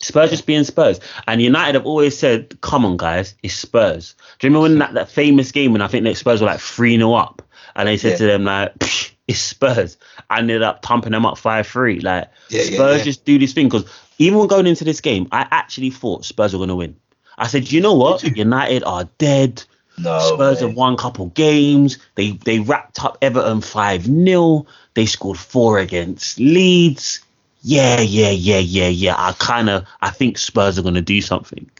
Spurs 0.00 0.30
just 0.30 0.46
being 0.46 0.64
Spurs. 0.64 1.00
And 1.26 1.40
United 1.40 1.74
have 1.76 1.86
always 1.86 2.18
said, 2.18 2.60
come 2.60 2.84
on 2.84 2.96
guys, 2.96 3.34
it's 3.42 3.54
Spurs. 3.54 4.14
Do 4.38 4.46
you 4.46 4.50
remember 4.50 4.68
when 4.68 4.78
that, 4.78 4.94
that 4.94 5.10
famous 5.10 5.52
game 5.52 5.72
when 5.72 5.82
I 5.82 5.86
think 5.88 6.04
the 6.04 6.14
Spurs 6.14 6.40
were 6.40 6.46
like 6.46 6.60
3 6.60 6.96
0 6.96 7.12
up 7.14 7.42
and 7.76 7.88
they 7.88 7.96
said 7.96 8.12
Yeah. 8.12 8.16
to 8.18 8.26
them 8.26 8.44
like 8.44 8.78
"Psh, 8.78 9.12
it's 9.28 9.38
Spurs. 9.38 9.96
I 10.28 10.38
ended 10.40 10.62
up 10.62 10.84
thumping 10.84 11.12
them 11.12 11.24
up 11.24 11.38
5 11.38 11.66
3. 11.66 12.00
Like 12.00 12.28
yeah, 12.50 12.62
Spurs 12.62 12.98
yeah. 12.98 13.04
just 13.04 13.24
do 13.24 13.38
this 13.38 13.52
thing 13.52 13.68
because 13.68 13.84
even 14.18 14.38
when 14.38 14.48
going 14.48 14.66
into 14.66 14.84
this 14.84 15.00
game, 15.00 15.28
I 15.32 15.46
actually 15.50 15.90
thought 15.90 16.24
Spurs 16.24 16.52
were 16.52 16.58
going 16.58 16.68
to 16.68 16.76
win. 16.76 16.96
I 17.36 17.46
said, 17.46 17.70
you 17.70 17.80
know 17.80 17.94
what? 17.94 18.22
United 18.22 18.84
are 18.84 19.04
dead. 19.18 19.64
No, 19.98 20.18
Spurs 20.18 20.60
have 20.60 20.74
won 20.74 20.94
a 20.94 20.96
couple 20.96 21.26
games. 21.26 21.98
They 22.16 22.32
they 22.32 22.60
wrapped 22.60 23.04
up 23.04 23.18
Everton 23.22 23.60
5 23.60 24.04
0. 24.04 24.66
They 24.94 25.06
scored 25.06 25.38
four 25.38 25.78
against 25.78 26.38
Leeds. 26.38 27.20
Yeah, 27.62 28.00
yeah, 28.00 28.30
yeah, 28.30 28.58
yeah, 28.58 28.88
yeah. 28.88 29.14
I 29.16 29.32
kind 29.38 29.70
of 29.70 29.86
I 30.02 30.10
think 30.10 30.38
Spurs 30.38 30.78
are 30.78 30.82
going 30.82 30.94
to 30.94 31.00
do 31.00 31.20
something. 31.20 31.70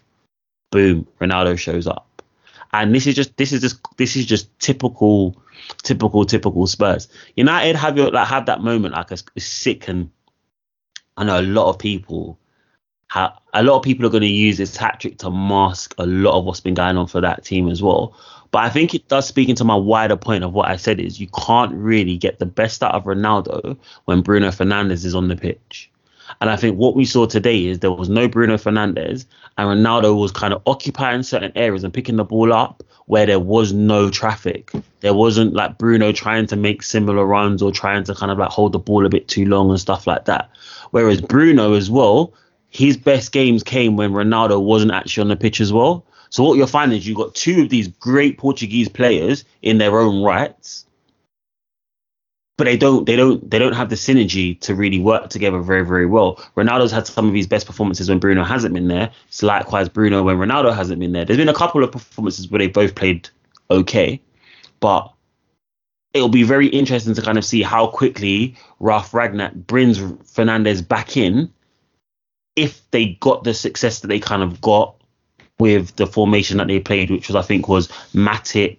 Boom, 0.71 1.07
Ronaldo 1.21 1.59
shows 1.59 1.87
up. 1.87 2.23
And 2.73 2.95
this 2.95 3.07
is 3.07 3.15
just 3.15 3.37
this 3.37 3.53
is 3.53 3.61
just 3.61 3.79
this 3.97 4.17
is 4.17 4.27
just 4.27 4.57
typical 4.59 5.37
typical 5.83 6.25
typical 6.25 6.67
Spurs. 6.67 7.09
United 7.37 7.77
have 7.77 7.97
your 7.97 8.11
like 8.11 8.29
have 8.29 8.47
that 8.47 8.63
moment 8.63 8.95
like 8.95 9.11
a 9.11 9.41
sick 9.41 9.89
and 9.89 10.11
I 11.17 11.25
know 11.25 11.41
a 11.41 11.43
lot 11.43 11.71
of 11.71 11.79
people 11.79 12.39
ha 13.15 13.39
a 13.53 13.63
lot 13.63 13.77
of 13.77 13.83
people 13.83 14.05
are 14.05 14.11
going 14.11 14.23
to 14.23 14.27
use 14.27 14.57
this 14.57 14.77
hat 14.77 14.99
trick 15.01 15.19
to 15.19 15.31
mask 15.31 15.95
a 15.99 16.07
lot 16.07 16.37
of 16.37 16.45
what's 16.45 16.61
been 16.61 16.75
going 16.75 16.97
on 16.97 17.07
for 17.07 17.21
that 17.21 17.45
team 17.45 17.69
as 17.69 17.81
well. 17.83 18.17
But 18.51 18.65
I 18.65 18.71
think 18.71 18.95
it 18.95 19.09
does 19.09 19.27
speak 19.27 19.49
into 19.49 19.65
my 19.65 19.77
wider 19.77 20.17
point 20.17 20.45
of 20.45 20.53
what 20.53 20.69
I 20.69 20.77
said 20.77 21.01
is 21.01 21.21
you 21.21 21.29
can't 21.29 21.73
really 21.75 22.17
get 22.17 22.39
the 22.39 22.47
best 22.47 22.83
out 22.83 22.95
of 22.95 23.05
Ronaldo 23.05 23.77
when 24.07 24.23
Bruno 24.23 24.49
Fernandes 24.49 25.05
is 25.05 25.15
on 25.15 25.29
the 25.29 25.37
pitch. 25.37 25.91
And 26.41 26.51
I 26.51 26.57
think 26.57 26.79
what 26.79 26.97
we 26.97 27.05
saw 27.05 27.27
today 27.27 27.67
is 27.67 27.79
there 27.79 27.93
was 27.93 28.09
no 28.09 28.27
Bruno 28.29 28.57
Fernandes 28.57 29.27
and 29.59 29.69
Ronaldo 29.69 30.19
was 30.19 30.33
kind 30.33 30.55
of 30.55 30.63
occupying 30.67 31.23
certain 31.23 31.53
areas 31.55 31.85
and 31.85 31.95
picking 31.95 32.17
the 32.17 32.25
ball 32.25 32.53
up 32.53 32.83
where 33.07 33.27
there 33.27 33.41
was 33.41 33.73
no 33.73 34.11
traffic. 34.11 34.73
There 35.01 35.15
wasn't 35.15 35.53
like 35.53 35.79
Bruno 35.79 36.13
trying 36.13 36.47
to 36.47 36.57
make 36.57 36.83
similar 36.83 37.25
runs 37.27 37.61
or 37.61 37.71
trying 37.71 38.05
to 38.05 38.15
kind 38.15 38.33
of 38.33 38.39
like 38.39 38.51
hold 38.51 38.73
the 38.73 38.79
ball 38.79 39.05
a 39.05 39.11
bit 39.11 39.29
too 39.29 39.45
long 39.45 39.71
and 39.71 39.79
stuff 39.79 40.07
like 40.07 40.25
that. 40.25 40.51
Whereas 40.95 41.21
Bruno 41.21 41.73
as 41.73 41.91
well, 41.91 42.35
his 42.71 42.97
best 42.97 43.33
games 43.33 43.65
came 43.65 43.97
when 43.97 44.13
Ronaldo 44.13 44.63
wasn't 44.63 44.93
actually 44.93 45.23
on 45.23 45.29
the 45.29 45.35
pitch 45.35 45.61
as 45.61 45.73
well. 45.73 46.07
So 46.31 46.45
what 46.45 46.57
you're 46.57 46.69
finding 46.69 46.97
is 46.97 47.05
you've 47.05 47.17
got 47.17 47.35
two 47.35 47.63
of 47.63 47.69
these 47.69 47.89
great 47.89 48.39
Portuguese 48.39 48.89
players 48.89 49.45
in 49.61 49.79
their 49.79 49.99
own 49.99 50.23
rights, 50.23 50.87
but 52.57 52.67
they 52.67 52.77
don't 52.77 53.07
they 53.07 53.17
don't 53.17 53.51
they 53.51 53.59
don't 53.59 53.73
have 53.73 53.91
the 53.91 53.97
synergy 53.97 54.61
to 54.61 54.77
really 54.77 55.01
work 55.01 55.31
together 55.31 55.59
very 55.59 55.85
very 55.85 56.07
well. 56.07 56.37
Ronaldo's 56.57 56.93
had 56.93 57.09
some 57.09 57.27
of 57.27 57.35
his 57.35 57.49
best 57.49 57.67
performances 57.67 58.09
when 58.09 58.21
Bruno 58.21 58.45
hasn't 58.45 58.73
been 58.73 58.87
there. 58.87 59.11
It's 59.27 59.43
likewise 59.43 59.89
Bruno 59.89 60.23
when 60.23 60.37
Ronaldo 60.37 60.73
hasn't 60.73 61.01
been 61.01 61.11
there. 61.11 61.25
There's 61.25 61.39
been 61.39 61.49
a 61.49 61.55
couple 61.55 61.83
of 61.83 61.91
performances 61.91 62.49
where 62.49 62.61
they 62.61 62.69
both 62.69 62.95
played 62.95 63.29
okay, 63.69 64.21
but 64.79 65.13
it'll 66.15 66.29
be 66.29 66.45
very 66.45 66.69
interesting 66.69 67.15
to 67.15 67.23
kind 67.23 67.37
of 67.37 67.45
see 67.45 67.63
how 67.63 67.89
quickly 67.89 68.57
Ralf 68.81 69.11
Rangnick 69.11 69.67
brings 69.67 69.99
Fernandes 69.99 70.87
back 70.87 71.17
in 71.17 71.53
if 72.57 72.89
they 72.93 73.19
got 73.21 73.43
the 73.43 73.53
success 73.53 74.01
that 74.01 74.07
they 74.07 74.21
kind 74.21 74.43
of 74.43 74.61
got 74.61 74.95
with 75.59 75.95
the 75.97 76.07
formation 76.07 76.59
that 76.59 76.69
they 76.69 76.79
played, 76.79 77.11
which 77.11 77.29
was 77.29 77.37
I 77.37 77.43
think 77.43 77.69
was 77.69 77.89
Matic. 78.15 78.79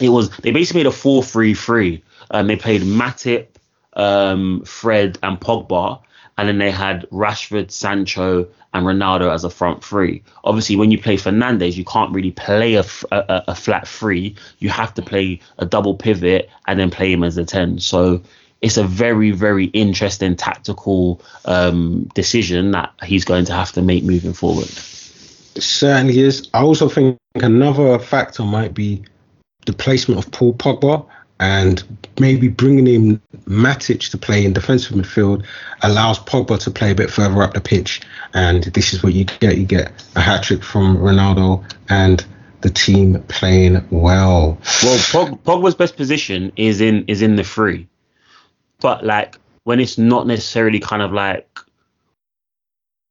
It 0.00 0.08
was 0.08 0.30
they 0.38 0.50
basically 0.50 0.80
made 0.80 0.86
a 0.86 0.96
4-3-3 0.96 2.02
and 2.30 2.48
they 2.48 2.56
played 2.56 2.82
Matic, 2.82 3.48
um, 3.92 4.62
Fred, 4.64 5.18
and 5.22 5.38
Pogba, 5.38 6.00
and 6.40 6.48
then 6.48 6.56
they 6.56 6.70
had 6.70 7.06
Rashford, 7.10 7.70
Sancho, 7.70 8.48
and 8.72 8.86
Ronaldo 8.86 9.30
as 9.30 9.44
a 9.44 9.50
front 9.50 9.84
three. 9.84 10.22
Obviously, 10.42 10.74
when 10.74 10.90
you 10.90 10.98
play 10.98 11.18
Fernandes, 11.18 11.76
you 11.76 11.84
can't 11.84 12.10
really 12.14 12.30
play 12.30 12.76
a 12.76 12.82
flat 12.82 13.86
three. 13.86 14.34
You 14.58 14.70
have 14.70 14.94
to 14.94 15.02
play 15.02 15.40
a 15.58 15.66
double 15.66 15.94
pivot 15.94 16.48
and 16.66 16.80
then 16.80 16.90
play 16.90 17.12
him 17.12 17.22
as 17.24 17.36
a 17.36 17.44
ten. 17.44 17.78
So 17.78 18.22
it's 18.62 18.78
a 18.78 18.84
very, 18.84 19.32
very 19.32 19.66
interesting 19.66 20.34
tactical 20.34 21.20
um, 21.44 22.04
decision 22.14 22.70
that 22.70 22.90
he's 23.04 23.26
going 23.26 23.44
to 23.44 23.52
have 23.52 23.72
to 23.72 23.82
make 23.82 24.02
moving 24.02 24.32
forward. 24.32 24.68
Certainly 25.58 26.20
is. 26.20 26.48
I 26.54 26.62
also 26.62 26.88
think 26.88 27.18
another 27.34 27.98
factor 27.98 28.44
might 28.44 28.72
be 28.72 29.02
the 29.66 29.74
placement 29.74 30.24
of 30.24 30.32
Paul 30.32 30.54
Pogba 30.54 31.04
and 31.40 31.82
maybe 32.20 32.48
bringing 32.48 32.86
in 32.86 33.20
Matic 33.46 34.10
to 34.10 34.18
play 34.18 34.44
in 34.44 34.52
defensive 34.52 34.94
midfield 34.94 35.44
allows 35.82 36.18
Pogba 36.20 36.62
to 36.62 36.70
play 36.70 36.90
a 36.90 36.94
bit 36.94 37.10
further 37.10 37.42
up 37.42 37.54
the 37.54 37.60
pitch. 37.60 38.02
And 38.34 38.64
this 38.64 38.92
is 38.92 39.02
what 39.02 39.14
you 39.14 39.24
get. 39.24 39.56
You 39.56 39.64
get 39.64 39.90
a 40.14 40.20
hat 40.20 40.44
trick 40.44 40.62
from 40.62 40.98
Ronaldo 40.98 41.64
and 41.88 42.24
the 42.60 42.70
team 42.70 43.22
playing 43.28 43.86
well. 43.90 44.58
Well, 44.82 44.98
Pog, 44.98 45.40
Pogba's 45.40 45.74
best 45.74 45.96
position 45.96 46.52
is 46.56 46.82
in 46.82 47.06
is 47.06 47.22
in 47.22 47.36
the 47.36 47.44
three, 47.44 47.88
but 48.80 49.04
like 49.04 49.36
when 49.64 49.80
it's 49.80 49.96
not 49.96 50.26
necessarily 50.26 50.78
kind 50.78 51.00
of 51.00 51.10
like 51.12 51.58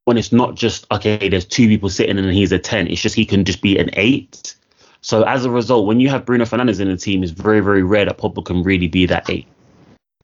when 0.06 0.18
it's 0.18 0.32
not 0.32 0.54
just 0.56 0.86
okay, 0.92 1.30
there's 1.30 1.46
two 1.46 1.68
people 1.68 1.90
sitting 1.90 2.20
and 2.20 2.32
he's 2.32 2.52
a 2.52 2.60
ten. 2.60 2.88
It's 2.88 3.02
just 3.02 3.16
he 3.16 3.26
can 3.26 3.44
just 3.44 3.62
be 3.62 3.80
an 3.80 3.90
eight. 3.94 4.56
So 5.02 5.24
as 5.24 5.46
a 5.46 5.50
result, 5.50 5.88
when 5.88 6.00
you 6.00 6.10
have 6.10 6.26
Bruno 6.26 6.46
Fernandes 6.46 6.80
in 6.80 6.90
the 6.90 6.98
team, 6.98 7.24
it's 7.24 7.32
very 7.32 7.62
very 7.62 7.84
rare 7.84 8.06
that 8.06 8.18
Pogba 8.18 8.44
can 8.44 8.64
really 8.64 8.88
be 8.88 9.06
that 9.08 9.30
eight. 9.30 9.48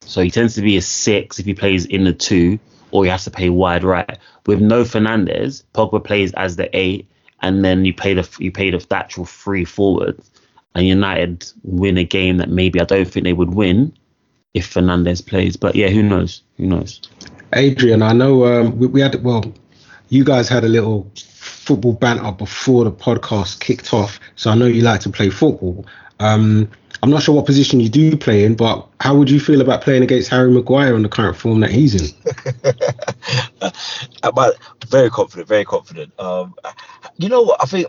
So 0.01 0.21
he 0.21 0.29
tends 0.29 0.55
to 0.55 0.61
be 0.61 0.77
a 0.77 0.81
six 0.81 1.39
if 1.39 1.45
he 1.45 1.53
plays 1.53 1.85
in 1.85 2.03
the 2.03 2.13
two, 2.13 2.59
or 2.91 3.03
he 3.03 3.09
has 3.09 3.23
to 3.23 3.31
play 3.31 3.49
wide 3.49 3.83
right. 3.83 4.17
With 4.45 4.61
no 4.61 4.83
Fernandes, 4.83 5.63
Pogba 5.73 6.03
plays 6.03 6.33
as 6.33 6.55
the 6.55 6.69
eight, 6.77 7.07
and 7.41 7.63
then 7.63 7.85
you 7.85 7.93
play 7.93 8.13
the 8.13 8.29
you 8.39 8.51
play 8.51 8.69
the 8.69 8.85
actual 8.91 9.25
three 9.25 9.65
forward 9.65 10.21
and 10.75 10.85
United 10.85 11.49
win 11.63 11.97
a 11.97 12.03
game 12.03 12.37
that 12.37 12.49
maybe 12.49 12.79
I 12.79 12.83
don't 12.83 13.07
think 13.07 13.23
they 13.23 13.33
would 13.33 13.53
win 13.53 13.93
if 14.53 14.71
Fernandes 14.73 15.25
plays. 15.25 15.55
But 15.55 15.75
yeah, 15.75 15.87
who 15.87 16.03
knows? 16.03 16.43
Who 16.57 16.67
knows? 16.67 17.01
Adrian, 17.53 18.01
I 18.01 18.13
know 18.13 18.45
um, 18.45 18.77
we, 18.77 18.87
we 18.87 19.01
had 19.01 19.23
well, 19.23 19.53
you 20.09 20.23
guys 20.23 20.49
had 20.49 20.65
a 20.65 20.67
little 20.67 21.09
football 21.65 21.93
banter 21.93 22.31
before 22.31 22.83
the 22.83 22.91
podcast 22.91 23.59
kicked 23.59 23.93
off, 23.93 24.19
so 24.35 24.51
I 24.51 24.55
know 24.55 24.65
you 24.65 24.81
like 24.81 25.01
to 25.01 25.09
play 25.09 25.29
football. 25.29 25.85
Um, 26.19 26.69
I'm 27.03 27.09
not 27.09 27.23
sure 27.23 27.35
what 27.35 27.45
position 27.45 27.79
you 27.79 27.89
do 27.89 28.15
play 28.15 28.45
in, 28.45 28.55
but 28.55 28.87
how 28.99 29.15
would 29.15 29.29
you 29.29 29.39
feel 29.39 29.61
about 29.61 29.81
playing 29.81 30.03
against 30.03 30.29
Harry 30.29 30.51
Maguire 30.51 30.95
on 30.95 31.01
the 31.01 31.09
current 31.09 31.37
form 31.37 31.59
that 31.59 31.71
he's 31.71 31.93
in? 31.93 32.15
but 34.33 34.57
very 34.87 35.09
confident, 35.09 35.47
very 35.47 35.65
confident. 35.65 36.13
Um, 36.19 36.55
you 37.17 37.29
know 37.29 37.41
what? 37.41 37.61
I 37.61 37.65
think 37.65 37.87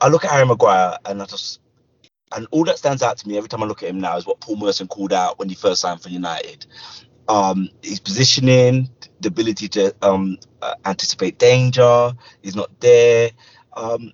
I 0.00 0.08
look 0.08 0.24
at 0.24 0.30
Harry 0.30 0.46
Maguire 0.46 0.96
and 1.04 1.22
I 1.22 1.26
just 1.26 1.60
and 2.34 2.46
all 2.50 2.64
that 2.64 2.78
stands 2.78 3.02
out 3.02 3.18
to 3.18 3.28
me 3.28 3.36
every 3.36 3.48
time 3.48 3.62
I 3.62 3.66
look 3.66 3.82
at 3.82 3.88
him 3.88 4.00
now 4.00 4.16
is 4.16 4.26
what 4.26 4.40
Paul 4.40 4.56
Merson 4.56 4.88
called 4.88 5.12
out 5.12 5.38
when 5.38 5.48
he 5.48 5.54
first 5.54 5.80
signed 5.80 6.02
for 6.02 6.08
United. 6.08 6.66
Um, 7.28 7.68
his 7.82 8.00
positioning, 8.00 8.88
the 9.20 9.28
ability 9.28 9.68
to 9.68 9.94
um, 10.02 10.38
uh, 10.62 10.74
anticipate 10.84 11.38
danger, 11.38 12.12
he's 12.42 12.56
not 12.56 12.70
there. 12.80 13.30
Um, 13.74 14.12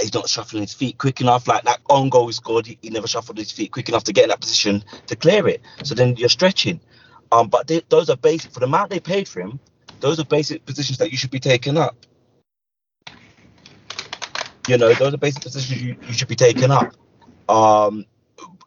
he's 0.00 0.14
not 0.14 0.28
shuffling 0.28 0.62
his 0.62 0.72
feet 0.72 0.98
quick 0.98 1.20
enough. 1.20 1.48
Like 1.48 1.64
that 1.64 1.80
on 1.88 2.08
goal 2.08 2.26
he 2.26 2.32
scored, 2.32 2.66
he, 2.66 2.78
he, 2.82 2.90
never 2.90 3.06
shuffled 3.06 3.38
his 3.38 3.52
feet 3.52 3.72
quick 3.72 3.88
enough 3.88 4.04
to 4.04 4.12
get 4.12 4.24
in 4.24 4.30
that 4.30 4.40
position 4.40 4.84
to 5.06 5.16
clear 5.16 5.46
it. 5.48 5.62
So 5.82 5.94
then 5.94 6.16
you're 6.16 6.28
stretching. 6.28 6.80
Um, 7.32 7.48
but 7.48 7.66
they, 7.66 7.82
those 7.88 8.08
are 8.08 8.16
basic 8.16 8.52
for 8.52 8.60
the 8.60 8.66
amount 8.66 8.90
they 8.90 9.00
paid 9.00 9.28
for 9.28 9.40
him. 9.40 9.60
Those 10.00 10.20
are 10.20 10.24
basic 10.24 10.64
positions 10.64 10.98
that 10.98 11.10
you 11.10 11.18
should 11.18 11.30
be 11.30 11.40
taking 11.40 11.76
up. 11.76 11.96
You 14.68 14.76
know, 14.76 14.92
those 14.94 15.14
are 15.14 15.18
basic 15.18 15.42
positions 15.42 15.82
you, 15.82 15.96
you 16.06 16.12
should 16.12 16.28
be 16.28 16.36
taking 16.36 16.70
up. 16.70 16.94
Um, 17.48 18.04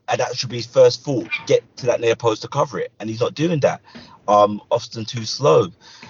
and 0.07 0.19
that 0.19 0.35
should 0.35 0.49
be 0.49 0.57
his 0.57 0.65
first 0.65 1.03
thought: 1.03 1.29
get 1.47 1.63
to 1.77 1.85
that 1.85 2.01
near 2.01 2.15
post 2.15 2.41
to 2.41 2.47
cover 2.47 2.79
it, 2.79 2.91
and 2.99 3.09
he's 3.09 3.21
not 3.21 3.33
doing 3.33 3.59
that. 3.61 3.81
Um, 4.27 4.61
often 4.71 5.03
too 5.03 5.25
slow. 5.25 5.67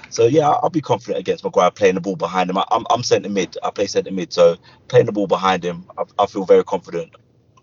So 0.09 0.25
yeah, 0.25 0.49
I'll 0.49 0.69
be 0.69 0.81
confident 0.81 1.19
against 1.19 1.43
Maguire 1.43 1.71
playing 1.71 1.95
the 1.95 2.01
ball 2.01 2.15
behind 2.15 2.49
him. 2.49 2.57
I, 2.57 2.65
am 2.71 2.85
I'm 2.89 3.03
centre 3.03 3.29
mid. 3.29 3.57
I 3.63 3.71
play 3.71 3.87
centre 3.87 4.11
mid, 4.11 4.33
so 4.33 4.57
playing 4.89 5.05
the 5.05 5.11
ball 5.11 5.27
behind 5.27 5.63
him, 5.63 5.85
I, 5.97 6.03
I 6.19 6.25
feel 6.25 6.45
very 6.45 6.63
confident. 6.63 7.15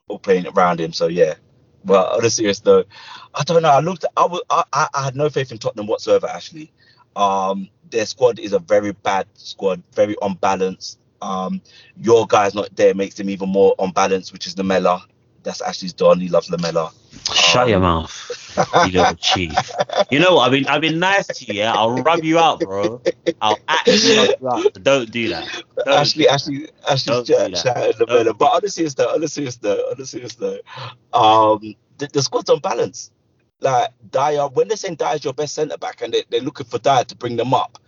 Or 0.08 0.18
playing 0.18 0.46
around 0.46 0.80
him. 0.80 0.92
So 0.92 1.06
yeah. 1.08 1.34
But 1.84 2.12
on 2.12 2.24
a 2.24 2.30
serious 2.30 2.64
note, 2.64 2.88
I 3.34 3.44
don't 3.44 3.62
know. 3.62 3.70
I 3.70 3.80
looked. 3.80 4.04
I 4.16 4.26
was. 4.26 4.42
I, 4.50 4.88
I 4.92 5.04
had 5.04 5.16
no 5.16 5.28
faith 5.28 5.52
in 5.52 5.58
Tottenham 5.58 5.86
whatsoever. 5.86 6.26
Actually, 6.26 6.72
um, 7.14 7.68
their 7.90 8.06
squad 8.06 8.38
is 8.38 8.52
a 8.52 8.58
very 8.58 8.92
bad 8.92 9.26
squad, 9.34 9.82
very 9.94 10.16
unbalanced. 10.22 10.98
Um, 11.20 11.60
your 11.96 12.26
guy's 12.26 12.54
not 12.54 12.74
there 12.76 12.94
makes 12.94 13.14
them 13.16 13.30
even 13.30 13.48
more 13.48 13.74
unbalanced, 13.78 14.32
which 14.32 14.46
is 14.46 14.56
Lamela. 14.56 15.04
That's 15.42 15.60
Ashley's 15.60 15.92
Don. 15.92 16.20
He 16.20 16.28
loves 16.28 16.50
Lamela. 16.50 16.92
Shut 17.32 17.64
um, 17.64 17.68
your 17.68 17.80
mouth, 17.80 18.56
you 18.86 18.98
little 18.98 19.14
chief. 19.14 19.52
You 20.10 20.18
know 20.18 20.36
what? 20.36 20.46
I've 20.46 20.52
been 20.52 20.66
I've 20.66 20.80
been 20.80 20.98
nice 20.98 21.26
to 21.26 21.44
you. 21.44 21.60
Yeah, 21.60 21.74
I'll 21.74 22.02
rub 22.02 22.24
you 22.24 22.38
out, 22.38 22.60
bro. 22.60 23.02
I'll 23.40 23.58
actually 23.68 24.16
rub 24.16 24.40
you 24.40 24.48
out. 24.48 24.82
Don't 24.82 25.10
do 25.10 25.28
that. 25.28 25.62
Don't 25.84 25.88
Ashley, 25.88 26.24
do 26.24 26.28
Ashley, 26.30 26.68
Ashley's 26.88 27.26
shouting 27.28 27.94
Lamela. 28.00 28.34
But 28.34 28.52
honestly, 28.54 28.84
it's 28.84 28.94
the 28.94 29.08
honestly, 29.08 29.46
it's 29.46 29.56
the 29.56 29.86
honestly, 29.90 30.22
it's 30.22 30.34
the 30.36 30.62
um 31.12 31.74
the, 31.98 32.08
the 32.12 32.22
squad's 32.22 32.50
on 32.50 32.60
balance. 32.60 33.10
Like 33.60 33.90
Dier, 34.10 34.48
when 34.48 34.68
they're 34.68 34.76
saying 34.76 34.96
Dier's 34.96 35.24
your 35.24 35.34
best 35.34 35.54
centre 35.54 35.76
back 35.76 36.00
and 36.02 36.14
they, 36.14 36.24
they're 36.30 36.40
looking 36.40 36.66
for 36.66 36.78
Dier 36.78 37.04
to 37.04 37.16
bring 37.16 37.36
them 37.36 37.52
up, 37.52 37.78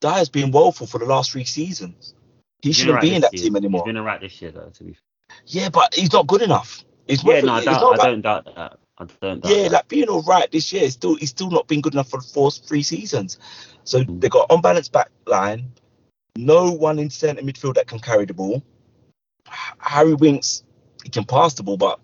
Dier's 0.00 0.28
been 0.28 0.50
woeful 0.50 0.86
for 0.86 0.98
the 0.98 1.06
last 1.06 1.32
three 1.32 1.44
seasons. 1.44 2.14
He 2.60 2.72
shouldn't 2.72 2.94
right 2.94 3.02
be 3.02 3.14
in 3.14 3.22
that 3.22 3.34
year. 3.34 3.44
team 3.44 3.56
anymore. 3.56 3.82
He's 3.84 3.92
been 3.92 3.98
alright 3.98 4.20
this 4.20 4.40
year, 4.40 4.52
though. 4.52 4.70
To 4.72 4.84
be 4.84 4.92
fair. 4.92 5.00
Yeah, 5.46 5.68
but 5.68 5.94
he's 5.94 6.12
not 6.12 6.26
good 6.26 6.42
enough. 6.42 6.84
It's 7.06 7.24
yeah, 7.24 7.40
no, 7.40 7.54
I, 7.54 7.64
doubt, 7.64 7.82
I 7.82 7.86
like, 7.86 8.00
don't 8.00 8.20
doubt 8.20 8.44
that. 8.44 8.78
I 8.98 9.04
don't 9.20 9.42
doubt 9.42 9.50
yeah, 9.50 9.62
that. 9.64 9.72
like 9.72 9.88
being 9.88 10.08
all 10.08 10.22
right 10.22 10.50
this 10.50 10.72
year, 10.72 10.88
still 10.90 11.16
he's 11.16 11.30
still 11.30 11.50
not 11.50 11.68
been 11.68 11.80
good 11.80 11.94
enough 11.94 12.10
for 12.10 12.20
the 12.20 12.26
first 12.26 12.68
three 12.68 12.82
seasons. 12.82 13.38
So 13.84 14.00
mm. 14.00 14.20
they 14.20 14.28
got 14.28 14.46
unbalanced 14.50 14.92
back 14.92 15.10
line, 15.26 15.72
no 16.36 16.70
one 16.70 16.98
in 16.98 17.10
centre 17.10 17.42
midfield 17.42 17.74
that 17.74 17.86
can 17.86 17.98
carry 17.98 18.24
the 18.24 18.34
ball. 18.34 18.62
Harry 19.78 20.14
Winks, 20.14 20.62
he 21.02 21.10
can 21.10 21.24
pass 21.24 21.54
the 21.54 21.62
ball, 21.62 21.76
but 21.76 22.00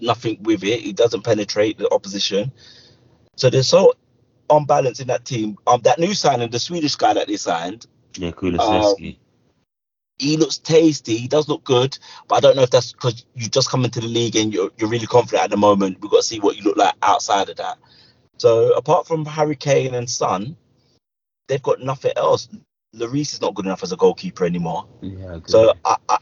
nothing 0.00 0.42
with 0.42 0.64
it. 0.64 0.80
He 0.80 0.92
doesn't 0.92 1.22
penetrate 1.22 1.78
the 1.78 1.92
opposition. 1.92 2.52
So 3.36 3.50
they're 3.50 3.62
so 3.62 3.94
unbalanced 4.50 5.00
in 5.00 5.06
that 5.08 5.24
team. 5.24 5.56
Um, 5.66 5.80
that 5.82 5.98
new 5.98 6.14
signing, 6.14 6.50
the 6.50 6.58
Swedish 6.58 6.96
guy 6.96 7.14
that 7.14 7.28
they 7.28 7.36
signed, 7.36 7.86
yeah, 8.16 8.32
Kulusevski. 8.32 9.14
Um, 9.14 9.16
he 10.18 10.36
looks 10.36 10.58
tasty. 10.58 11.16
He 11.16 11.28
does 11.28 11.48
look 11.48 11.64
good, 11.64 11.96
but 12.26 12.36
I 12.36 12.40
don't 12.40 12.56
know 12.56 12.62
if 12.62 12.70
that's 12.70 12.92
because 12.92 13.24
you 13.34 13.48
just 13.48 13.70
come 13.70 13.84
into 13.84 14.00
the 14.00 14.08
league 14.08 14.36
and 14.36 14.52
you're, 14.52 14.70
you're 14.76 14.88
really 14.88 15.06
confident 15.06 15.44
at 15.44 15.50
the 15.50 15.56
moment. 15.56 15.98
We've 16.00 16.10
got 16.10 16.18
to 16.18 16.26
see 16.26 16.40
what 16.40 16.56
you 16.56 16.62
look 16.62 16.76
like 16.76 16.94
outside 17.02 17.48
of 17.48 17.56
that. 17.56 17.78
So 18.38 18.72
apart 18.72 19.06
from 19.06 19.24
Harry 19.24 19.56
Kane 19.56 19.94
and 19.94 20.08
Son, 20.08 20.56
they've 21.46 21.62
got 21.62 21.80
nothing 21.80 22.12
else. 22.16 22.48
Lloris 22.94 23.32
is 23.32 23.40
not 23.40 23.54
good 23.54 23.66
enough 23.66 23.82
as 23.82 23.92
a 23.92 23.96
goalkeeper 23.96 24.44
anymore. 24.44 24.86
Yeah, 25.02 25.36
I 25.36 25.40
so 25.46 25.74
I, 25.84 25.96
I, 26.08 26.18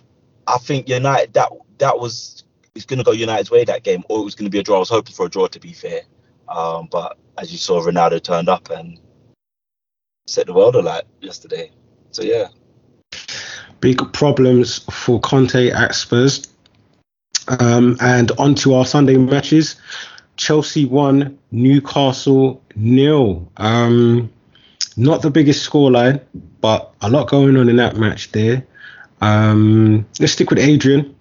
I 0.47 0.59
think 0.59 0.89
United 0.89 1.33
that 1.35 1.51
that 1.79 1.99
was 1.99 2.45
it's 2.75 2.85
going 2.85 2.99
to 2.99 3.05
go 3.05 3.13
United's 3.13 3.51
way 3.51 3.65
that 3.65 3.85
game, 3.85 4.03
or 4.09 4.21
it 4.21 4.25
was 4.25 4.35
going 4.35 4.45
to 4.47 4.51
be 4.51 4.59
a 4.59 4.63
draw. 4.63 4.77
I 4.77 4.81
was 4.81 4.89
hoping 4.91 5.15
for 5.15 5.27
a 5.27 5.31
draw 5.31 5.47
to 5.47 5.61
be 5.61 5.73
fair, 5.73 6.03
um, 6.49 6.89
but 6.91 7.17
as 7.39 7.53
you 7.53 7.59
saw, 7.59 7.81
Ronaldo 7.81 8.23
turned 8.23 8.49
up 8.49 8.69
and 8.71 8.99
set 10.27 10.47
the 10.47 10.53
world 10.53 10.75
alight 10.75 11.05
yesterday. 11.21 11.71
So 12.11 12.23
yeah. 12.23 12.49
Big 13.81 14.13
problems 14.13 14.79
for 14.91 15.21
Conte 15.21 15.71
at 15.71 15.95
Spurs. 15.95 16.49
Um, 17.49 17.97
and 18.01 18.33
on 18.33 18.55
to 18.57 18.75
our 18.75 18.85
Sunday 18.85 19.17
matches. 19.17 19.77
Chelsea 20.37 20.85
won, 20.85 21.39
Newcastle 21.51 22.63
nil. 22.75 23.51
Um, 23.57 24.33
not 24.97 25.23
the 25.23 25.31
biggest 25.31 25.69
scoreline, 25.69 26.21
but 26.61 26.93
a 27.01 27.11
lot 27.11 27.29
going 27.29 27.57
on 27.57 27.69
in 27.69 27.77
that 27.77 27.97
match 27.97 28.33
there. 28.33 28.67
Um, 29.21 30.07
let's 30.19 30.33
stick 30.33 30.51
with 30.51 30.59
Adrian. 30.59 31.15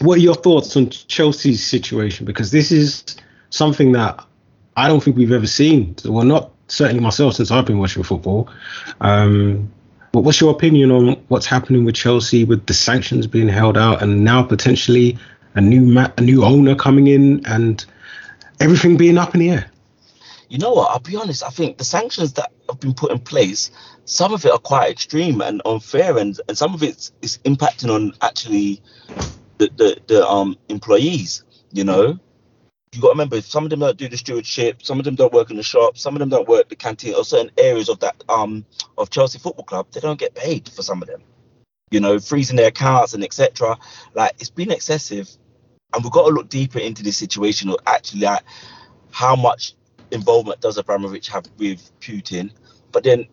What 0.00 0.18
are 0.18 0.22
your 0.22 0.34
thoughts 0.34 0.76
on 0.76 0.90
Chelsea's 0.90 1.64
situation? 1.64 2.24
Because 2.24 2.50
this 2.50 2.70
is 2.70 3.16
something 3.50 3.92
that 3.92 4.24
I 4.76 4.86
don't 4.86 5.02
think 5.02 5.16
we've 5.16 5.32
ever 5.32 5.46
seen. 5.46 5.96
Well, 6.04 6.24
not 6.24 6.52
certainly 6.68 7.00
myself 7.00 7.34
since 7.34 7.50
I've 7.50 7.66
been 7.66 7.78
watching 7.78 8.04
football. 8.04 8.48
Um, 9.00 9.72
but 10.12 10.20
what's 10.20 10.40
your 10.40 10.50
opinion 10.50 10.90
on 10.90 11.12
what's 11.28 11.46
happening 11.46 11.84
with 11.84 11.94
Chelsea 11.94 12.44
with 12.44 12.66
the 12.66 12.74
sanctions 12.74 13.26
being 13.26 13.48
held 13.48 13.76
out 13.76 14.02
and 14.02 14.24
now 14.24 14.42
potentially 14.42 15.18
a 15.54 15.60
new 15.60 15.82
ma- 15.82 16.10
a 16.16 16.20
new 16.20 16.44
owner 16.44 16.74
coming 16.74 17.06
in 17.06 17.44
and 17.46 17.84
everything 18.60 18.96
being 18.96 19.18
up 19.18 19.34
in 19.34 19.40
the 19.40 19.50
air? 19.50 19.70
You 20.48 20.58
know 20.58 20.72
what? 20.72 20.90
I'll 20.90 20.98
be 20.98 21.16
honest. 21.16 21.42
I 21.42 21.50
think 21.50 21.76
the 21.76 21.84
sanctions 21.84 22.32
that 22.34 22.50
have 22.68 22.80
been 22.80 22.94
put 22.94 23.10
in 23.12 23.18
place, 23.18 23.70
some 24.06 24.32
of 24.32 24.44
it 24.46 24.52
are 24.52 24.58
quite 24.58 24.90
extreme 24.90 25.42
and 25.42 25.60
unfair, 25.66 26.16
and, 26.16 26.40
and 26.48 26.56
some 26.56 26.72
of 26.72 26.82
it 26.82 27.10
is 27.20 27.38
impacting 27.44 27.94
on 27.94 28.12
actually 28.22 28.80
the, 29.58 29.70
the, 29.76 29.98
the 30.06 30.26
um 30.26 30.56
employees. 30.68 31.44
You 31.72 31.84
know, 31.84 32.18
you 32.94 33.02
got 33.02 33.08
to 33.08 33.12
remember 33.12 33.40
some 33.40 33.64
of 33.64 33.70
them 33.70 33.80
don't 33.80 33.98
do 33.98 34.08
the 34.08 34.16
stewardship, 34.16 34.82
some 34.82 34.98
of 34.98 35.04
them 35.04 35.14
don't 35.14 35.32
work 35.32 35.50
in 35.50 35.56
the 35.56 35.62
shop, 35.62 35.98
some 35.98 36.14
of 36.14 36.20
them 36.20 36.28
don't 36.28 36.48
work 36.48 36.68
the 36.68 36.76
canteen 36.76 37.14
or 37.14 37.24
certain 37.24 37.50
areas 37.58 37.88
of 37.88 38.00
that 38.00 38.22
um 38.28 38.64
of 38.96 39.10
Chelsea 39.10 39.38
Football 39.38 39.64
Club. 39.64 39.86
They 39.92 40.00
don't 40.00 40.18
get 40.18 40.34
paid 40.34 40.68
for 40.68 40.82
some 40.82 41.02
of 41.02 41.08
them. 41.08 41.22
You 41.90 42.00
know, 42.00 42.18
freezing 42.18 42.56
their 42.56 42.68
accounts 42.68 43.14
and 43.14 43.24
etc. 43.24 43.76
Like 44.14 44.32
it's 44.38 44.50
been 44.50 44.70
excessive, 44.70 45.28
and 45.94 46.02
we've 46.02 46.12
got 46.12 46.28
to 46.28 46.34
look 46.34 46.48
deeper 46.48 46.78
into 46.78 47.02
this 47.02 47.16
situation 47.16 47.70
of 47.70 47.76
actually 47.86 48.20
like 48.20 48.42
how 49.10 49.36
much 49.36 49.74
involvement 50.10 50.60
does 50.60 50.78
Abramovich 50.78 51.28
have 51.28 51.44
with 51.58 51.90
Putin. 52.00 52.50
But 52.92 53.04
then, 53.04 53.26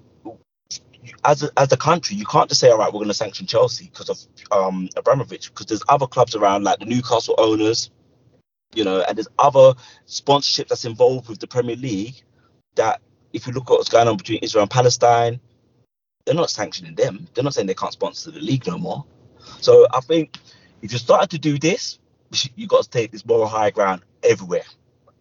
as 1.24 1.44
a, 1.44 1.50
as 1.58 1.72
a 1.72 1.78
country, 1.78 2.18
you 2.18 2.26
can't 2.26 2.50
just 2.50 2.60
say, 2.60 2.70
all 2.70 2.78
right, 2.78 2.88
we're 2.88 3.00
going 3.00 3.08
to 3.08 3.14
sanction 3.14 3.46
Chelsea 3.46 3.86
because 3.86 4.10
of 4.10 4.20
um, 4.52 4.90
Abramovich, 4.96 5.50
because 5.50 5.68
there's 5.68 5.84
other 5.88 6.08
clubs 6.08 6.36
around 6.36 6.64
like 6.64 6.80
the 6.80 6.86
Newcastle 6.86 7.36
owners 7.38 7.90
you 8.76 8.84
know, 8.84 9.04
and 9.08 9.18
there's 9.18 9.28
other 9.40 9.74
sponsorship 10.06 10.68
that's 10.68 10.86
involved 10.86 11.30
with 11.30 11.40
the 11.40 11.48
Premier 11.48 11.76
League 11.76 12.22
that 12.76 13.02
if 13.34 13.48
you 13.48 13.54
look 13.54 13.70
at 13.70 13.74
what's 13.74 13.90
going 13.90 14.08
on 14.08 14.18
between 14.18 14.40
Israel 14.40 14.64
and 14.64 14.72
Palestine, 14.72 15.40
they're 16.26 16.36
not 16.36 16.50
sanctioning 16.50 16.96
them. 16.96 17.28
They're 17.34 17.44
not 17.44 17.54
saying 17.54 17.68
they 17.68 17.74
can't 17.74 17.94
sponsor 17.94 18.32
the 18.32 18.40
league 18.40 18.66
no 18.68 18.78
more. 18.78 19.06
So 19.62 19.88
I 19.94 20.00
think 20.00 20.38
if 20.82 20.92
you 20.92 20.98
started 20.98 21.30
to 21.32 21.40
do 21.40 21.58
this, 21.58 22.00
you 22.56 22.68
got 22.68 22.84
to 22.84 22.90
take 22.90 23.12
this 23.12 23.26
moral 23.26 23.48
high 23.48 23.70
ground 23.70 24.02
everywhere 24.24 24.64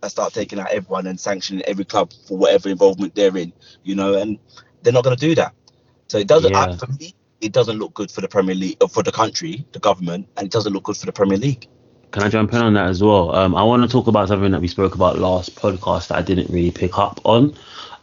and 0.02 0.10
start 0.10 0.32
taking 0.32 0.58
out 0.58 0.70
everyone 0.70 1.06
and 1.06 1.18
sanctioning 1.18 1.62
every 1.66 1.84
club 1.84 2.12
for 2.26 2.36
whatever 2.36 2.68
involvement 2.68 3.14
they're 3.14 3.36
in, 3.36 3.52
you 3.82 3.94
know, 3.94 4.14
and 4.14 4.38
they're 4.82 4.92
not 4.92 5.04
going 5.04 5.16
to 5.16 5.28
do 5.28 5.34
that. 5.34 5.54
So 6.08 6.18
it 6.18 6.26
doesn't, 6.26 6.52
yeah. 6.52 6.76
for 6.76 6.86
me, 6.92 7.14
it 7.40 7.52
doesn't 7.52 7.78
look 7.78 7.94
good 7.94 8.10
for 8.10 8.20
the 8.20 8.28
Premier 8.28 8.54
League, 8.54 8.76
uh, 8.80 8.86
for 8.86 9.02
the 9.02 9.12
country, 9.12 9.66
the 9.72 9.78
government, 9.78 10.28
and 10.36 10.46
it 10.46 10.52
doesn't 10.52 10.72
look 10.72 10.84
good 10.84 10.96
for 10.96 11.06
the 11.06 11.12
Premier 11.12 11.38
League. 11.38 11.68
Can 12.14 12.22
I 12.22 12.28
jump 12.28 12.52
in 12.52 12.60
on 12.60 12.74
that 12.74 12.86
as 12.86 13.02
well? 13.02 13.34
Um, 13.34 13.56
I 13.56 13.64
want 13.64 13.82
to 13.82 13.88
talk 13.88 14.06
about 14.06 14.28
something 14.28 14.52
that 14.52 14.60
we 14.60 14.68
spoke 14.68 14.94
about 14.94 15.18
last 15.18 15.56
podcast 15.56 16.06
that 16.08 16.18
I 16.18 16.22
didn't 16.22 16.48
really 16.48 16.70
pick 16.70 16.96
up 16.96 17.20
on. 17.24 17.56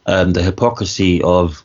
Um, 0.04 0.34
the 0.34 0.42
hypocrisy 0.42 1.22
of 1.22 1.64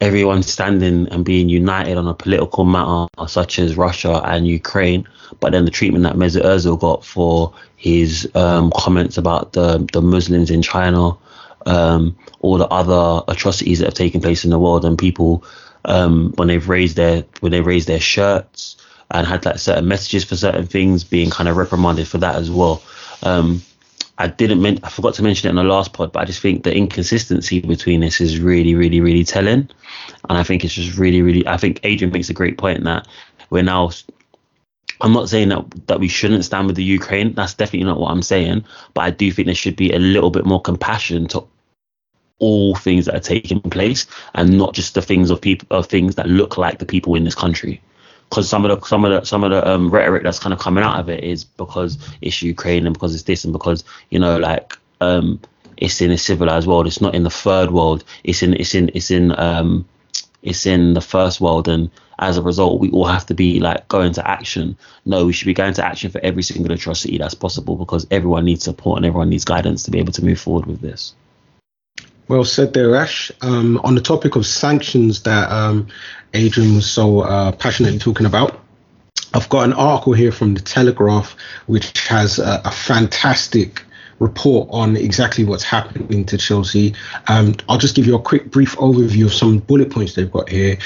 everyone 0.00 0.42
standing 0.42 1.06
and 1.10 1.24
being 1.24 1.48
united 1.48 1.96
on 1.96 2.08
a 2.08 2.12
political 2.14 2.64
matter 2.64 3.06
such 3.28 3.60
as 3.60 3.76
Russia 3.76 4.20
and 4.24 4.44
Ukraine, 4.44 5.06
but 5.38 5.52
then 5.52 5.66
the 5.66 5.70
treatment 5.70 6.02
that 6.02 6.16
Mesut 6.16 6.42
Ozil 6.42 6.80
got 6.80 7.04
for 7.04 7.54
his 7.76 8.28
um, 8.34 8.72
comments 8.76 9.16
about 9.16 9.52
the 9.52 9.88
the 9.92 10.02
Muslims 10.02 10.50
in 10.50 10.62
China, 10.62 11.16
um, 11.64 12.16
all 12.40 12.58
the 12.58 12.66
other 12.70 13.22
atrocities 13.28 13.78
that 13.78 13.84
have 13.84 13.94
taken 13.94 14.20
place 14.20 14.42
in 14.42 14.50
the 14.50 14.58
world, 14.58 14.84
and 14.84 14.98
people 14.98 15.44
um, 15.84 16.32
when 16.34 16.48
they've 16.48 16.68
raised 16.68 16.96
their 16.96 17.22
when 17.38 17.52
they 17.52 17.60
raised 17.60 17.86
their 17.86 18.00
shirts 18.00 18.78
and 19.10 19.26
had 19.26 19.44
like 19.44 19.58
certain 19.58 19.88
messages 19.88 20.24
for 20.24 20.36
certain 20.36 20.66
things 20.66 21.04
being 21.04 21.30
kind 21.30 21.48
of 21.48 21.56
reprimanded 21.56 22.08
for 22.08 22.18
that 22.18 22.36
as 22.36 22.50
well. 22.50 22.82
Um, 23.22 23.62
I 24.16 24.28
didn't 24.28 24.62
men- 24.62 24.80
I 24.82 24.90
forgot 24.90 25.14
to 25.14 25.22
mention 25.22 25.48
it 25.48 25.50
in 25.50 25.56
the 25.56 25.64
last 25.64 25.92
pod, 25.92 26.12
but 26.12 26.20
I 26.20 26.24
just 26.24 26.40
think 26.40 26.62
the 26.62 26.74
inconsistency 26.74 27.60
between 27.60 28.00
this 28.00 28.20
is 28.20 28.38
really, 28.38 28.74
really, 28.74 29.00
really 29.00 29.24
telling. 29.24 29.68
And 30.28 30.38
I 30.38 30.42
think 30.44 30.64
it's 30.64 30.74
just 30.74 30.96
really, 30.96 31.22
really 31.22 31.46
I 31.46 31.56
think 31.56 31.80
Adrian 31.82 32.12
makes 32.12 32.30
a 32.30 32.34
great 32.34 32.56
point 32.56 32.78
in 32.78 32.84
that 32.84 33.08
we're 33.50 33.62
now 33.62 33.90
I'm 35.00 35.12
not 35.12 35.28
saying 35.28 35.48
that 35.48 35.86
that 35.88 36.00
we 36.00 36.08
shouldn't 36.08 36.44
stand 36.44 36.66
with 36.66 36.76
the 36.76 36.84
Ukraine. 36.84 37.34
That's 37.34 37.54
definitely 37.54 37.86
not 37.86 37.98
what 37.98 38.12
I'm 38.12 38.22
saying. 38.22 38.64
But 38.94 39.02
I 39.02 39.10
do 39.10 39.30
think 39.32 39.46
there 39.46 39.54
should 39.54 39.76
be 39.76 39.92
a 39.92 39.98
little 39.98 40.30
bit 40.30 40.46
more 40.46 40.60
compassion 40.60 41.26
to 41.28 41.44
all 42.38 42.74
things 42.74 43.06
that 43.06 43.14
are 43.14 43.20
taking 43.20 43.60
place 43.60 44.06
and 44.34 44.58
not 44.58 44.74
just 44.74 44.94
the 44.94 45.02
things 45.02 45.30
of 45.30 45.40
people 45.40 45.66
of 45.76 45.86
things 45.86 46.14
that 46.16 46.28
look 46.28 46.56
like 46.58 46.78
the 46.78 46.86
people 46.86 47.14
in 47.14 47.24
this 47.24 47.34
country 47.34 47.80
because 48.34 48.48
some 48.48 48.64
of 48.64 48.80
the 48.80 48.84
some 48.84 49.04
of 49.04 49.12
the 49.12 49.24
some 49.24 49.44
of 49.44 49.50
the 49.52 49.70
um, 49.70 49.90
rhetoric 49.90 50.24
that's 50.24 50.40
kind 50.40 50.52
of 50.52 50.58
coming 50.58 50.82
out 50.82 50.98
of 50.98 51.08
it 51.08 51.22
is 51.22 51.44
because 51.44 51.96
it's 52.20 52.42
Ukraine 52.42 52.84
and 52.84 52.92
because 52.92 53.14
it's 53.14 53.22
this 53.22 53.44
and 53.44 53.52
because 53.52 53.84
you 54.10 54.18
know 54.18 54.38
like 54.38 54.76
um, 55.00 55.40
it's 55.76 56.00
in 56.00 56.10
a 56.10 56.18
civilized 56.18 56.66
world. 56.66 56.88
It's 56.88 57.00
not 57.00 57.14
in 57.14 57.22
the 57.22 57.30
third 57.30 57.70
world. 57.70 58.02
It's 58.24 58.42
in 58.42 58.54
it's 58.54 58.74
in 58.74 58.90
it's 58.92 59.12
in 59.12 59.38
um, 59.38 59.86
it's 60.42 60.66
in 60.66 60.94
the 60.94 61.00
first 61.00 61.40
world 61.40 61.68
and 61.68 61.90
as 62.18 62.36
a 62.36 62.42
result 62.42 62.80
we 62.80 62.90
all 62.90 63.06
have 63.06 63.26
to 63.26 63.34
be 63.34 63.60
like 63.60 63.88
going 63.88 64.12
to 64.12 64.28
action 64.30 64.76
no 65.04 65.26
we 65.26 65.32
should 65.32 65.46
be 65.46 65.54
going 65.54 65.74
to 65.74 65.84
action 65.84 66.10
for 66.10 66.20
every 66.22 66.44
single 66.44 66.70
atrocity 66.72 67.18
that's 67.18 67.34
possible 67.34 67.74
because 67.76 68.06
everyone 68.12 68.44
needs 68.44 68.62
support 68.62 68.98
and 68.98 69.06
everyone 69.06 69.28
needs 69.28 69.44
guidance 69.44 69.82
to 69.82 69.90
be 69.90 69.98
able 69.98 70.12
to 70.12 70.24
move 70.24 70.38
forward 70.38 70.66
with 70.66 70.80
this 70.80 71.14
well 72.28 72.44
said 72.44 72.72
there, 72.72 72.94
Ash. 72.96 73.30
Um, 73.40 73.78
on 73.84 73.94
the 73.94 74.00
topic 74.00 74.36
of 74.36 74.46
sanctions 74.46 75.22
that 75.22 75.50
um, 75.50 75.88
Adrian 76.32 76.74
was 76.74 76.90
so 76.90 77.20
uh, 77.20 77.52
passionately 77.52 77.98
talking 77.98 78.26
about, 78.26 78.60
I've 79.34 79.48
got 79.48 79.64
an 79.64 79.72
article 79.72 80.12
here 80.12 80.32
from 80.32 80.54
the 80.54 80.60
Telegraph 80.60 81.36
which 81.66 82.06
has 82.06 82.38
a, 82.38 82.62
a 82.64 82.70
fantastic 82.70 83.82
report 84.20 84.68
on 84.70 84.96
exactly 84.96 85.44
what's 85.44 85.64
happening 85.64 86.24
to 86.24 86.38
Chelsea. 86.38 86.94
Um, 87.26 87.54
I'll 87.68 87.78
just 87.78 87.96
give 87.96 88.06
you 88.06 88.14
a 88.14 88.22
quick, 88.22 88.50
brief 88.50 88.76
overview 88.76 89.26
of 89.26 89.32
some 89.32 89.58
bullet 89.58 89.90
points 89.90 90.14
they've 90.14 90.30
got 90.30 90.48
here. 90.48 90.78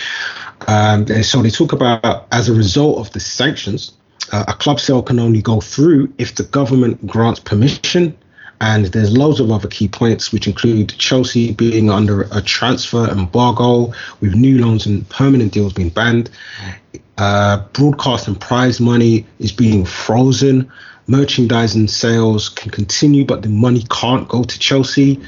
Um, 0.66 1.06
so 1.22 1.42
they 1.42 1.50
talk 1.50 1.72
about 1.72 2.26
as 2.32 2.48
a 2.48 2.54
result 2.54 2.98
of 2.98 3.12
the 3.12 3.20
sanctions, 3.20 3.92
uh, 4.32 4.44
a 4.48 4.54
club 4.54 4.80
sale 4.80 5.02
can 5.02 5.18
only 5.18 5.42
go 5.42 5.60
through 5.60 6.12
if 6.18 6.34
the 6.34 6.42
government 6.44 7.06
grants 7.06 7.40
permission 7.40 8.16
and 8.60 8.86
there's 8.86 9.16
loads 9.16 9.40
of 9.40 9.50
other 9.50 9.68
key 9.68 9.88
points, 9.88 10.32
which 10.32 10.46
include 10.46 10.90
Chelsea 10.98 11.52
being 11.52 11.90
under 11.90 12.22
a 12.32 12.42
transfer 12.42 13.08
embargo, 13.08 13.92
with 14.20 14.34
new 14.34 14.58
loans 14.58 14.86
and 14.86 15.08
permanent 15.08 15.52
deals 15.52 15.72
being 15.72 15.90
banned. 15.90 16.30
Uh, 17.16 17.64
broadcast 17.72 18.28
and 18.28 18.40
prize 18.40 18.80
money 18.80 19.26
is 19.38 19.52
being 19.52 19.84
frozen. 19.84 20.70
Merchandising 21.06 21.88
sales 21.88 22.48
can 22.48 22.70
continue, 22.70 23.24
but 23.24 23.42
the 23.42 23.48
money 23.48 23.84
can't 23.90 24.28
go 24.28 24.42
to 24.42 24.58
Chelsea. 24.58 25.20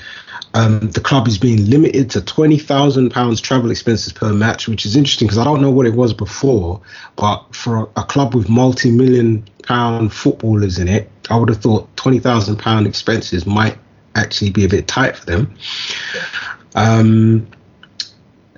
Um, 0.53 0.91
the 0.91 1.01
club 1.01 1.29
is 1.29 1.39
being 1.39 1.67
limited 1.71 2.11
to 2.11 2.21
twenty 2.21 2.59
thousand 2.59 3.11
pounds 3.11 3.41
travel 3.41 3.71
expenses 3.71 4.13
per 4.13 4.33
match, 4.33 4.67
which 4.67 4.85
is 4.85 4.97
interesting 4.97 5.29
because 5.29 5.39
I 5.39 5.45
don't 5.45 5.63
know 5.63 5.71
what 5.71 5.87
it 5.87 5.95
was 5.95 6.13
before, 6.13 6.81
but 7.17 7.55
for 7.55 7.89
a, 7.97 8.03
club 8.03 8.35
with 8.35 8.49
multi-million 8.49 9.45
pound 9.63 10.13
footballers 10.13 10.79
in 10.79 10.89
it, 10.89 11.09
I 11.31 11.37
would 11.37 11.49
have 11.51 11.59
thought 11.59 11.97
twenty 11.97 12.19
thousand 12.19 12.57
pound 12.57 12.89
expenses 12.89 13.47
might 13.47 13.79
actually 14.17 14.51
be 14.51 14.65
a 14.65 14.69
bit 14.69 14.89
tight 14.89 15.17
for 15.17 15.27
them. 15.27 15.55
Um, 16.75 17.47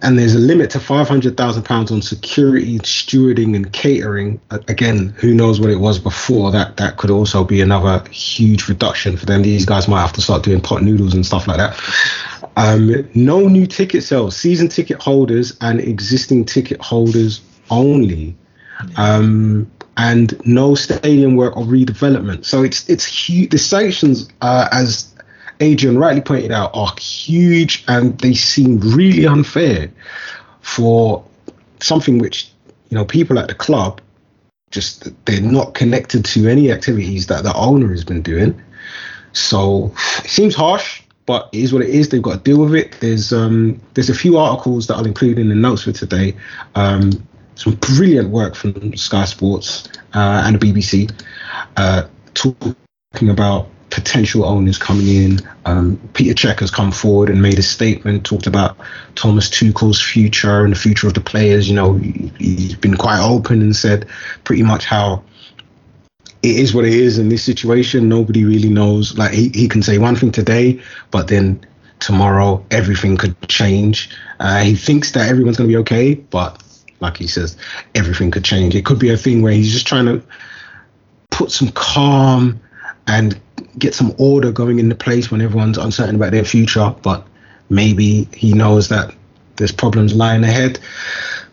and 0.03 0.19
there's 0.19 0.35
a 0.35 0.39
limit 0.39 0.71
to 0.71 0.81
five 0.81 1.09
hundred 1.09 1.37
thousand 1.37 1.63
pounds 1.63 1.91
on 1.91 2.03
security, 2.03 2.79
stewarding, 2.81 3.57
and 3.57 3.73
catering. 3.73 4.41
Again, 4.51 5.15
who 5.17 5.33
knows 5.33 5.61
what 5.61 5.71
it 5.71 5.77
was 5.77 5.99
before? 5.99 6.51
That 6.51 6.77
that 6.77 6.97
could 6.97 7.11
also 7.11 7.45
be 7.45 7.61
another 7.61 8.07
huge 8.11 8.69
reduction 8.69 9.17
for 9.17 9.27
them. 9.27 9.43
These 9.43 9.65
guys 9.65 9.89
might 9.89 10.03
have 10.03 10.13
to 10.15 10.21
start 10.21 10.43
doing 10.43 10.61
pot 10.61 10.83
noodles 10.83 11.15
and 11.15 11.25
stuff 11.25 11.47
like 11.47 11.59
that. 11.59 11.81
Um, 12.57 13.09
no 13.15 13.49
new 13.49 13.67
ticket 13.67 14.03
sales, 14.03 14.37
season 14.37 14.69
ticket 14.69 15.01
holders 15.01 15.57
and 15.61 15.81
existing 15.81 16.45
ticket 16.45 16.81
holders 16.81 17.41
only. 17.71 18.37
Um, 18.97 19.71
and 19.97 20.35
no 20.47 20.75
stadium 20.75 21.37
work 21.37 21.57
or 21.57 21.65
redevelopment. 21.65 22.45
So 22.45 22.63
it's 22.63 22.89
it's 22.89 23.05
huge. 23.05 23.51
The 23.51 23.59
sanctions, 23.59 24.29
uh, 24.41 24.69
as 24.73 25.12
Adrian 25.63 25.97
rightly 25.97 26.21
pointed 26.21 26.51
out, 26.51 26.73
are 26.75 26.93
huge 26.99 27.85
and 27.89 28.19
they 28.19 28.35
seem 28.35 28.81
really 28.81 29.27
unfair 29.27 29.91
for 30.61 31.25
something 31.81 32.19
which 32.19 32.51
you 32.89 32.97
know 32.97 33.05
people 33.05 33.39
at 33.39 33.49
the 33.49 33.55
club 33.55 34.01
just 34.71 35.09
they're 35.25 35.41
not 35.41 35.75
connected 35.75 36.25
to 36.25 36.49
any 36.49 36.73
activities 36.73 37.27
that 37.29 37.45
the 37.45 37.55
owner 37.55 37.89
has 37.91 38.05
been 38.05 38.23
doing. 38.23 38.61
So 39.33 39.95
it 40.25 40.31
seems 40.31 40.55
harsh, 40.55 41.03
but 41.27 41.49
it 41.53 41.61
is 41.61 41.73
what 41.73 41.83
it 41.83 41.91
is. 41.91 42.09
They've 42.09 42.23
got 42.23 42.45
to 42.45 42.51
deal 42.51 42.61
with 42.61 42.75
it. 42.75 42.97
There's 43.01 43.33
um 43.33 43.81
there's 43.95 44.11
a 44.11 44.15
few 44.15 44.39
articles 44.39 44.87
that 44.89 44.97
I'll 44.97 45.07
include 45.07 45.39
in 45.39 45.49
the 45.49 45.55
notes 45.55 45.83
for 45.83 45.93
today. 45.93 46.35
Um, 46.75 47.27
some 47.55 47.75
brilliant 47.77 48.31
work 48.31 48.55
from 48.55 48.97
Sky 48.97 49.27
Sports 49.27 49.89
uh, 50.15 50.43
and 50.45 50.59
the 50.59 50.67
BBC 50.67 51.13
uh, 51.77 52.09
talking 52.35 53.29
about 53.29 53.69
potential 53.93 54.45
owners 54.47 54.79
coming 54.79 55.07
in. 55.07 55.39
Um, 55.67 56.01
Peter 56.15 56.35
Cech 56.35 56.61
has 56.61 56.71
come 56.71 56.91
forward 56.91 57.29
and 57.29 57.43
made 57.43 57.59
a 57.59 57.63
statement, 57.63 58.25
talked 58.25 58.47
about 58.47 58.77
Thomas 59.17 59.51
Tuchel's 59.51 60.01
future 60.01 60.65
and 60.65 60.73
the 60.73 60.79
future 60.79 61.07
of 61.07 61.15
the 61.15 61.21
players. 61.21 61.69
You 61.69 61.77
know, 61.77 61.95
he, 61.95 62.69
has 62.69 62.75
been 62.77 62.97
quite 62.97 63.23
open 63.23 63.61
and 63.61 63.77
said 63.77 64.09
pretty 64.45 64.63
much 64.63 64.87
how 64.87 65.23
it 66.43 66.57
is 66.57 66.75
what 66.75 66.87
it 66.87 66.95
is 66.95 67.19
in 67.19 67.29
this 67.29 67.45
situation. 67.45 68.09
Nobody 68.09 68.45
really 68.45 68.71
knows. 68.71 69.17
Like 69.19 69.33
he, 69.33 69.51
he 69.51 69.69
can 69.69 69.83
say 69.83 69.99
one 69.99 70.17
thing 70.17 70.33
today, 70.33 70.81
but 71.11 71.29
then 71.29 71.61
tomorrow 72.01 72.65
everything 72.71 73.19
could 73.19 73.37
change. 73.49 74.09
Uh, 74.41 74.63
he 74.63 74.75
thinks 74.75 75.13
that 75.13 75.29
everyone's 75.29 75.59
going 75.59 75.69
to 75.69 75.73
be 75.73 75.81
okay, 75.81 76.15
but 76.15 76.63
like 77.01 77.19
he 77.19 77.27
says, 77.27 77.59
everything 77.95 78.31
could 78.31 78.45
change. 78.45 78.75
It 78.75 78.87
could 78.87 78.99
be 78.99 79.11
a 79.11 79.19
thing 79.19 79.43
where 79.43 79.53
he's 79.53 79.71
just 79.71 79.87
trying 79.87 80.07
to 80.07 80.23
put 81.31 81.51
some 81.51 81.69
calm 81.73 82.59
and 83.07 83.39
get 83.79 83.95
some 83.95 84.15
order 84.19 84.53
going 84.53 84.79
into 84.79 84.95
place 84.95 85.31
when 85.31 85.41
everyone's 85.41 85.79
uncertain 85.79 86.17
about 86.17 86.33
their 86.33 86.45
future. 86.45 86.95
But 87.03 87.27
maybe 87.69 88.29
he 88.35 88.53
knows 88.53 88.89
that 88.89 89.15
there's 89.57 89.73
problems 89.73 90.15
lying 90.15 90.45
ahead. 90.45 90.79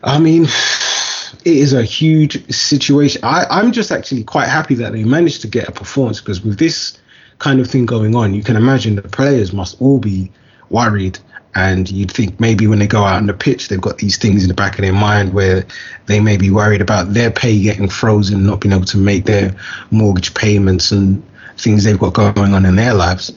I 0.03 0.19
mean, 0.19 0.43
it 0.43 1.57
is 1.57 1.73
a 1.73 1.83
huge 1.83 2.53
situation. 2.53 3.21
I, 3.23 3.45
I'm 3.49 3.71
just 3.71 3.91
actually 3.91 4.23
quite 4.23 4.47
happy 4.47 4.75
that 4.75 4.93
they 4.93 5.03
managed 5.03 5.41
to 5.41 5.47
get 5.47 5.67
a 5.67 5.71
performance 5.71 6.19
because 6.19 6.41
with 6.43 6.57
this 6.57 6.97
kind 7.39 7.59
of 7.59 7.67
thing 7.69 7.85
going 7.85 8.15
on, 8.15 8.33
you 8.33 8.43
can 8.43 8.55
imagine 8.55 8.95
the 8.95 9.03
players 9.03 9.53
must 9.53 9.81
all 9.81 9.99
be 9.99 10.31
worried 10.69 11.19
and 11.55 11.89
you'd 11.89 12.11
think 12.11 12.39
maybe 12.39 12.67
when 12.67 12.79
they 12.79 12.87
go 12.87 13.03
out 13.03 13.15
on 13.15 13.25
the 13.25 13.33
pitch, 13.33 13.67
they've 13.67 13.81
got 13.81 13.97
these 13.97 14.17
things 14.17 14.43
in 14.43 14.49
the 14.49 14.53
back 14.53 14.75
of 14.77 14.81
their 14.81 14.93
mind 14.93 15.33
where 15.33 15.65
they 16.05 16.19
may 16.19 16.37
be 16.37 16.51
worried 16.51 16.81
about 16.81 17.13
their 17.13 17.31
pay 17.31 17.59
getting 17.61 17.89
frozen, 17.89 18.45
not 18.45 18.61
being 18.61 18.73
able 18.73 18.85
to 18.85 18.97
make 18.97 19.25
their 19.25 19.55
mortgage 19.89 20.33
payments 20.35 20.91
and 20.91 21.23
things 21.59 21.83
they've 21.83 21.99
got 21.99 22.13
going 22.13 22.53
on 22.53 22.65
in 22.65 22.75
their 22.75 22.93
lives. 22.93 23.31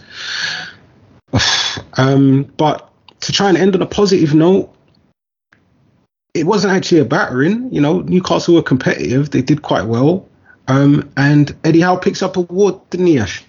Um, 1.94 2.44
but 2.58 2.90
to 3.20 3.32
try 3.32 3.48
and 3.48 3.56
end 3.56 3.74
on 3.74 3.80
a 3.80 3.86
positive 3.86 4.34
note, 4.34 4.74
it 6.34 6.44
wasn't 6.44 6.72
actually 6.74 7.00
a 7.00 7.04
battering. 7.04 7.72
You 7.72 7.80
know, 7.80 8.00
Newcastle 8.00 8.54
were 8.54 8.62
competitive; 8.62 9.30
they 9.30 9.42
did 9.42 9.62
quite 9.62 9.84
well. 9.86 10.28
Um, 10.68 11.10
and 11.16 11.54
Eddie 11.64 11.80
Howe 11.80 11.96
picks 11.96 12.22
up 12.22 12.36
a 12.36 12.40
award, 12.40 12.78
didn't 12.90 13.06
he, 13.06 13.18
Ash? 13.18 13.44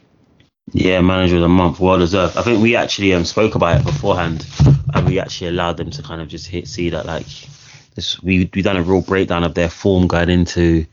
Yeah, 0.72 1.02
manager 1.02 1.36
of 1.36 1.42
the 1.42 1.50
month, 1.50 1.80
well 1.80 2.00
deserved. 2.00 2.38
I 2.38 2.42
think 2.42 2.62
we 2.62 2.76
actually 2.76 3.14
um, 3.14 3.26
spoke 3.26 3.56
about 3.56 3.82
it 3.82 3.86
beforehand, 3.86 4.46
and 4.94 5.08
we 5.08 5.20
actually 5.20 5.50
allowed 5.50 5.78
them 5.78 5.92
to 5.92 6.02
kind 6.02 6.22
of 6.22 6.30
just 6.30 6.48
hit 6.48 6.68
see 6.68 6.90
that 6.92 7.06
like 7.06 7.28
this. 7.96 8.22
We 8.24 8.50
we 8.54 8.62
done 8.62 8.78
a 8.78 8.84
real 8.84 9.02
breakdown 9.02 9.44
of 9.44 9.54
their 9.54 9.70
form 9.70 10.08
going 10.08 10.30
into 10.30 10.86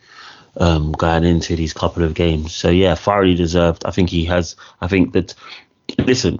um 0.57 0.92
going 0.92 1.24
into 1.24 1.57
these 1.57 1.72
couple 1.72 2.03
of 2.03 2.14
games. 2.14 2.55
So 2.55 2.70
yeah, 2.70 2.94
thoroughly 2.94 3.34
deserved. 3.34 3.84
I 3.84 3.90
think 3.90 4.11
he 4.11 4.24
has. 4.26 4.57
I 4.80 4.88
think 4.88 5.12
that 5.12 5.34
listen, 5.98 6.38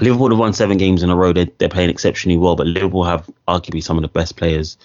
Liverpool 0.00 0.30
have 0.30 0.38
won 0.38 0.52
seven 0.52 0.78
games 0.78 1.02
in 1.02 1.10
a 1.10 1.16
row. 1.16 1.32
They're, 1.32 1.48
they're 1.58 1.68
playing 1.68 1.90
exceptionally 1.90 2.38
well, 2.38 2.56
but 2.56 2.66
Liverpool 2.66 3.04
have 3.04 3.28
arguably 3.48 3.82
some 3.82 3.96
of 3.96 4.02
the 4.02 4.08
best 4.08 4.36
players 4.36 4.76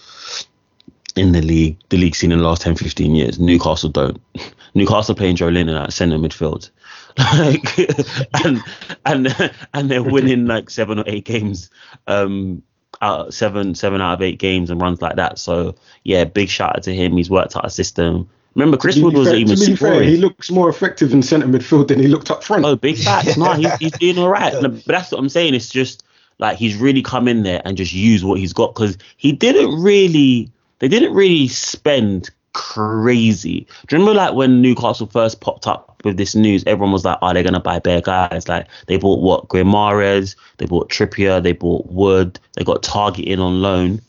in 1.16 1.32
the 1.32 1.42
league, 1.42 1.78
the 1.90 1.98
league 1.98 2.16
seen 2.16 2.32
in 2.32 2.40
the 2.40 2.44
last 2.44 2.62
10, 2.62 2.76
15 2.76 3.16
years. 3.16 3.40
Newcastle 3.40 3.90
don't. 3.90 4.22
Newcastle 4.74 5.16
playing 5.16 5.38
Joelinton 5.38 5.82
at 5.82 5.94
centre 5.94 6.18
midfield. 6.18 6.70
like 7.38 7.80
and 8.46 8.62
and 9.06 9.54
and 9.74 9.90
they're 9.90 10.04
winning 10.04 10.48
like 10.48 10.70
seven 10.70 11.00
or 11.00 11.06
eight 11.08 11.24
games 11.24 11.70
um 12.08 12.62
out 13.02 13.34
seven 13.34 13.74
seven 13.74 14.02
out 14.02 14.16
of 14.16 14.22
eight 14.22 14.38
games 14.38 14.70
and 14.70 14.82
runs 14.82 15.02
like 15.02 15.16
that 15.16 15.40
so 15.40 15.76
yeah 16.04 16.26
big 16.26 16.50
shout 16.50 16.76
out 16.76 16.84
to 16.84 16.94
him 16.94 17.16
he's 17.16 17.30
worked 17.30 17.56
out 17.56 17.66
a 17.66 17.70
system 17.70 18.30
remember 18.56 18.78
chris 18.78 18.98
wood 18.98 19.14
was 19.14 19.28
fair, 19.28 19.38
even 19.38 19.56
to 19.56 19.66
be 19.66 19.76
fair, 19.76 20.02
he 20.04 20.18
looks 20.18 20.50
more 20.50 20.70
effective 20.70 21.14
in 21.14 21.22
centre 21.22 21.48
midfield 21.48 21.88
than 21.88 22.00
he 22.00 22.08
looked 22.08 22.32
up 22.32 22.44
front 22.44 22.66
oh 22.66 22.76
big 22.76 22.98
facts 22.98 23.38
no 23.38 23.54
he's, 23.54 23.74
he's 23.78 23.92
doing 23.94 24.18
all 24.18 24.30
right 24.30 24.54
no, 24.62 24.70
but 24.70 24.86
that's 24.86 25.12
what 25.12 25.20
i'm 25.20 25.30
saying 25.30 25.54
it's 25.54 25.70
just 25.70 26.04
like 26.40 26.58
he's 26.58 26.76
really 26.76 27.02
come 27.02 27.28
in 27.28 27.44
there 27.44 27.62
and 27.66 27.78
just 27.78 27.94
used 27.94 28.24
what 28.24 28.40
he's 28.40 28.54
got 28.54 28.74
because 28.74 28.98
he 29.18 29.32
didn't 29.32 29.82
really, 29.82 30.52
they 30.80 30.88
didn't 30.88 31.14
really 31.14 31.48
spend 31.48 32.30
crazy. 32.54 33.68
Do 33.88 33.96
you 33.96 34.00
remember 34.00 34.14
like 34.14 34.34
when 34.34 34.62
Newcastle 34.62 35.08
first 35.08 35.42
popped 35.42 35.68
up 35.68 36.02
with 36.04 36.18
this 36.18 36.36
news? 36.36 36.64
Everyone 36.66 36.92
was 36.92 37.06
like, 37.06 37.18
"Are 37.22 37.32
oh, 37.32 37.34
they 37.34 37.44
gonna 37.44 37.60
buy 37.60 37.80
bare 37.80 38.02
guys?" 38.02 38.48
Like 38.48 38.68
they 38.88 38.98
bought 38.98 39.22
what 39.22 39.48
Guimaraes, 39.48 40.36
they 40.58 40.66
bought 40.66 40.90
Trippier, 40.90 41.42
they 41.42 41.54
bought 41.54 41.88
Wood, 41.88 42.40
they 42.54 42.64
got 42.64 42.84
Targett 42.84 43.26
in 43.26 43.40
on 43.40 43.62
loan. 43.62 44.02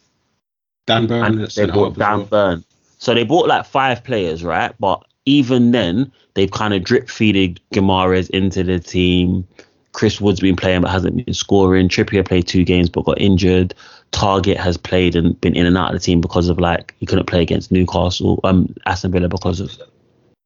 Dan 0.87 1.07
Burn. 1.07 1.49
They 1.55 1.67
bought 1.67 1.97
Dan 1.97 2.25
Burn. 2.25 2.65
So 2.99 3.15
they 3.15 3.25
bought 3.25 3.49
like 3.49 3.67
five 3.67 4.03
players, 4.05 4.43
right? 4.43 4.75
But 4.79 5.05
even 5.27 5.73
then, 5.73 6.11
they've 6.35 6.51
kind 6.51 6.75
of 6.75 6.85
drip 6.85 7.09
feeded 7.09 7.59
Guimaraes 7.75 8.31
into 8.31 8.63
the 8.63 8.79
team. 8.79 9.47
Chris 9.93 10.21
Wood's 10.21 10.41
been 10.41 10.57
playing 10.57 10.83
but 10.83 10.91
hasn't 10.91 11.25
been 11.25 11.35
scoring. 11.35 11.89
Trippier 11.89 12.27
played 12.27 12.47
two 12.47 12.65
games 12.65 12.89
but 12.89 13.05
got 13.05 13.21
injured. 13.21 13.75
Targett 14.13 14.57
has 14.57 14.77
played 14.77 15.17
and 15.17 15.39
been 15.41 15.57
in 15.57 15.67
and 15.67 15.77
out 15.77 15.95
of 15.95 16.01
the 16.01 16.05
team 16.05 16.21
because 16.21 16.49
of 16.49 16.59
like 16.61 16.95
he 16.99 17.07
couldn't 17.07 17.27
play 17.27 17.43
against 17.43 17.73
Newcastle, 17.73 18.41
um, 18.45 18.75
Aston 18.87 19.11
Villa 19.11 19.29
because 19.29 19.61
of 19.61 19.77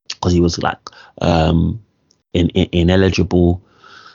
because 0.08 0.32
he 0.32 0.40
was 0.40 0.58
like 0.58 0.78
um 1.20 1.82
in, 2.32 2.48
in, 2.50 2.68
ineligible. 2.72 3.62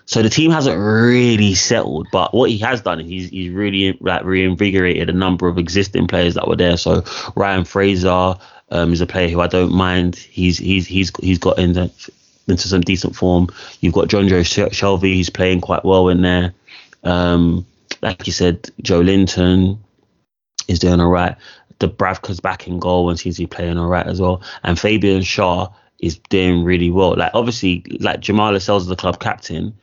So 0.08 0.22
the 0.22 0.30
team 0.30 0.52
hasn't 0.52 0.80
really 0.80 1.56
settled, 1.56 2.08
but 2.12 2.34
what 2.34 2.52
he 2.52 2.60
has 2.60 2.82
done 2.82 3.02
is 3.02 3.08
he's 3.08 3.30
he's 3.30 3.52
really 3.52 3.98
like 4.02 4.24
reinvigorated 4.24 5.10
a 5.10 5.14
number 5.14 5.48
of 5.48 5.58
existing 5.58 6.08
players 6.08 6.36
that 6.36 6.48
were 6.48 6.56
there. 6.56 6.78
So 6.78 7.04
Ryan 7.36 7.66
Fraser 7.66 8.36
um, 8.70 8.94
is 8.94 9.02
a 9.02 9.08
player 9.08 9.30
who 9.30 9.42
I 9.42 9.48
don't 9.48 9.74
mind. 9.74 10.16
He's 10.16 10.60
he's 10.60 10.86
he's 10.86 11.12
he's 11.22 11.40
got 11.40 11.58
into 11.58 11.92
into 12.48 12.68
some 12.68 12.82
decent 12.82 13.16
form. 13.16 13.50
You've 13.82 13.94
got 13.94 14.08
Jonjo 14.08 14.42
Shelvey, 14.42 15.16
he's 15.16 15.30
playing 15.32 15.62
quite 15.62 15.84
well 15.84 16.10
in 16.10 16.22
there. 16.22 16.54
Um, 17.04 17.66
like 18.02 18.28
you 18.28 18.34
said, 18.34 18.64
Joelinton 18.84 19.80
is 20.68 20.80
doing 20.80 21.00
all 21.00 21.10
right. 21.10 21.36
Dubravka's 21.80 22.40
back 22.40 22.68
in 22.68 22.80
goal 22.80 23.10
and 23.10 23.20
seems 23.20 23.38
to 23.38 23.44
be 23.44 23.48
playing 23.48 23.78
all 23.78 23.88
right 23.88 24.06
as 24.06 24.22
well. 24.22 24.42
And 24.64 24.80
Fabian 24.80 25.22
Schär 25.22 25.74
is 26.00 26.20
doing 26.30 26.64
really 26.64 26.92
well. 26.92 27.16
Like 27.16 27.32
obviously, 27.34 27.84
like 28.00 28.20
Jamal 28.20 28.54
Lascelles 28.54 28.84
is 28.84 28.90
the 28.90 28.96
club 28.96 29.20
captain. 29.20 29.74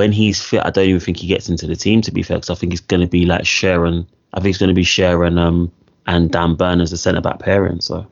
When 0.00 0.12
he's 0.12 0.40
fit, 0.40 0.64
I 0.64 0.70
don't 0.70 0.88
even 0.88 0.98
think 0.98 1.18
he 1.18 1.26
gets 1.26 1.50
into 1.50 1.66
the 1.66 1.76
team. 1.76 2.00
To 2.00 2.10
be 2.10 2.22
fair, 2.22 2.38
because 2.38 2.48
I 2.48 2.54
think 2.54 2.72
he's 2.72 2.80
going 2.80 3.02
to 3.02 3.06
be 3.06 3.26
like 3.26 3.44
Sharon. 3.44 4.08
I 4.32 4.40
think 4.40 4.54
it's 4.54 4.58
going 4.58 4.68
to 4.68 4.74
be 4.74 4.82
Sharon 4.82 5.36
um, 5.36 5.70
and 6.06 6.32
Dan 6.32 6.54
Burn 6.54 6.80
as 6.80 6.90
the 6.90 6.96
centre 6.96 7.20
back 7.20 7.38
pairing. 7.40 7.82
So 7.82 8.06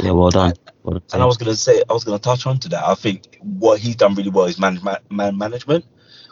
yeah, 0.00 0.12
well 0.12 0.30
done. 0.30 0.54
Well 0.82 0.94
done. 0.94 1.02
And 1.12 1.22
I 1.22 1.26
was 1.26 1.36
going 1.36 1.50
to 1.50 1.56
say, 1.56 1.82
I 1.90 1.92
was 1.92 2.04
going 2.04 2.18
to 2.18 2.22
touch 2.22 2.46
on 2.46 2.58
to 2.60 2.70
that. 2.70 2.82
I 2.82 2.94
think 2.94 3.38
what 3.42 3.78
he's 3.78 3.96
done 3.96 4.14
really 4.14 4.30
well 4.30 4.46
is 4.46 4.58
man, 4.58 4.80
man, 4.82 4.96
man 5.10 5.36
management 5.36 5.84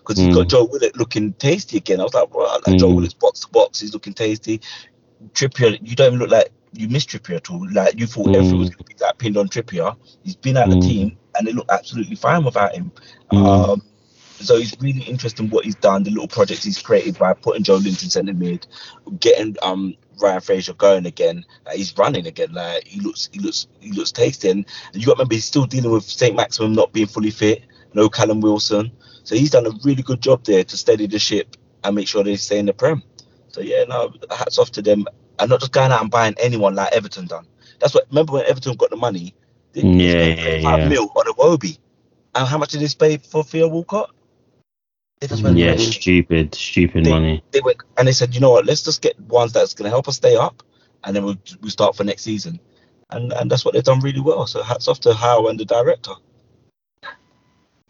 because 0.09 0.25
he's 0.25 0.35
mm. 0.35 0.39
got 0.39 0.49
Joe 0.49 0.65
Willock 0.65 0.97
looking 0.97 1.35
tasty 1.35 1.77
again. 1.77 2.01
I 2.01 2.05
was 2.05 2.15
like, 2.15 2.35
well, 2.35 2.51
like 2.51 2.63
mm. 2.63 2.79
Joe 2.79 2.95
Willock's 2.95 3.13
box 3.13 3.41
to 3.41 3.49
box, 3.49 3.81
he's 3.81 3.93
looking 3.93 4.15
tasty. 4.15 4.63
Trippier, 5.35 5.79
you 5.83 5.95
don't 5.95 6.15
even 6.15 6.19
look 6.19 6.31
like 6.31 6.49
you 6.73 6.89
missed 6.89 7.11
Trippier 7.11 7.37
at 7.37 7.51
all. 7.51 7.71
Like 7.71 7.99
you 7.99 8.07
thought 8.07 8.29
mm. 8.29 8.37
everything 8.37 8.59
was 8.59 8.71
going 8.71 8.79
to 8.79 8.85
be 8.85 8.95
that 9.01 9.19
pinned 9.19 9.37
on 9.37 9.49
Trippier. 9.49 9.95
He's 10.25 10.37
been 10.37 10.57
out 10.57 10.69
mm. 10.69 10.81
the 10.81 10.89
team 10.89 11.19
and 11.37 11.47
they 11.47 11.53
look 11.53 11.67
absolutely 11.71 12.17
fine 12.17 12.43
without 12.43 12.75
him. 12.75 12.91
Mm. 13.33 13.73
Um, 13.73 13.83
so 14.41 14.57
it's 14.57 14.77
really 14.81 15.03
interesting 15.03 15.51
what 15.51 15.65
he's 15.65 15.75
done, 15.75 16.03
the 16.03 16.11
little 16.11 16.29
projects 16.29 16.65
he's 16.65 16.81
created 16.81 17.19
by 17.19 17.35
putting 17.35 17.65
Joelinton 17.65 18.11
centre 18.11 18.35
mid, 18.35 18.67
getting 19.21 19.57
um 19.63 19.95
Ryan 20.21 20.41
Fraser 20.41 20.75
going 20.75 21.07
again. 21.07 21.45
Like 21.67 21.77
he's 21.77 21.97
running 21.97 22.27
again. 22.27 22.53
Like 22.53 22.87
he 22.87 23.01
looks, 23.01 23.29
he 23.33 23.41
looks, 23.41 23.67
he 23.81 23.93
looks 23.93 24.13
tasty. 24.13 24.51
And 24.51 24.67
you 24.93 25.07
got 25.07 25.13
to 25.13 25.19
remember 25.19 25.35
he's 25.35 25.45
still 25.45 25.67
dealing 25.67 25.91
with 25.91 26.05
Saint 26.05 26.37
Maximin 26.37 26.73
not 26.73 26.93
being 26.93 27.07
fully 27.07 27.31
fit. 27.31 27.65
No 27.95 28.09
Callum 28.09 28.41
Wilson. 28.41 28.93
So 29.25 29.35
he's 29.35 29.51
done 29.51 29.67
a 29.67 29.71
really 29.85 30.03
good 30.03 30.21
job 30.21 30.45
there 30.45 30.65
to 30.65 30.77
steady 30.77 31.07
the 31.07 31.19
ship 31.19 31.57
and 31.85 31.95
make 31.95 32.09
sure 32.09 32.25
they 32.25 32.37
stay 32.37 32.59
in 32.59 32.67
the 32.67 32.73
Prem. 32.73 33.03
So 33.49 33.61
yeah, 33.61 33.85
no, 33.85 34.13
hats 34.31 34.59
off 34.59 34.73
to 34.73 34.83
them. 34.83 35.07
And 35.39 35.51
not 35.51 35.61
just 35.61 35.73
going 35.73 35.93
out 35.93 36.03
and 36.03 36.11
buying 36.11 36.35
anyone 36.39 36.75
like 36.75 36.93
Everton 36.93 37.27
done. 37.27 37.47
That's 37.81 37.95
what. 37.95 38.09
Remember 38.09 38.35
when 38.35 38.47
Everton 38.47 38.77
got 38.77 38.91
the 38.91 38.97
money? 38.97 39.35
They, 39.73 39.83
yeah, 39.83 40.25
yeah, 40.25 40.63
five 40.63 40.81
yeah. 40.81 40.89
mil 40.89 41.13
on 41.15 41.27
Iwobi. 41.27 41.79
And 42.35 42.47
how 42.47 42.59
much 42.59 42.73
did 42.73 42.81
they 42.81 42.89
pay 42.99 43.19
for 43.19 43.45
Theo 43.45 43.69
Walcott? 43.69 44.11
Yeah, 45.21 45.77
stupid, 45.77 46.55
stupid 46.55 47.05
they, 47.05 47.11
money. 47.11 47.43
They 47.51 47.61
went 47.61 47.79
and 47.97 48.07
they 48.07 48.13
said, 48.13 48.35
you 48.35 48.41
know 48.41 48.51
what? 48.51 48.67
Let's 48.67 48.83
just 48.83 49.03
get 49.03 49.19
ones 49.21 49.53
that's 49.53 49.75
going 49.75 49.85
to 49.85 49.91
help 49.91 50.09
us 50.09 50.17
stay 50.17 50.37
up, 50.37 50.63
and 51.05 51.15
then 51.15 51.25
we'll 51.25 51.39
we'll 51.61 51.71
start 51.71 51.97
for 51.97 52.05
next 52.05 52.23
season. 52.23 52.61
And 53.11 53.33
and 53.33 53.51
that's 53.51 53.65
what 53.65 53.75
they've 53.75 53.83
done 53.83 54.01
really 54.01 54.21
well. 54.21 54.47
So 54.47 54.63
hats 54.63 54.87
off 54.87 55.01
to 55.01 55.15
Howe 55.15 55.47
and 55.49 55.59
the 55.59 55.65
director. 55.65 56.13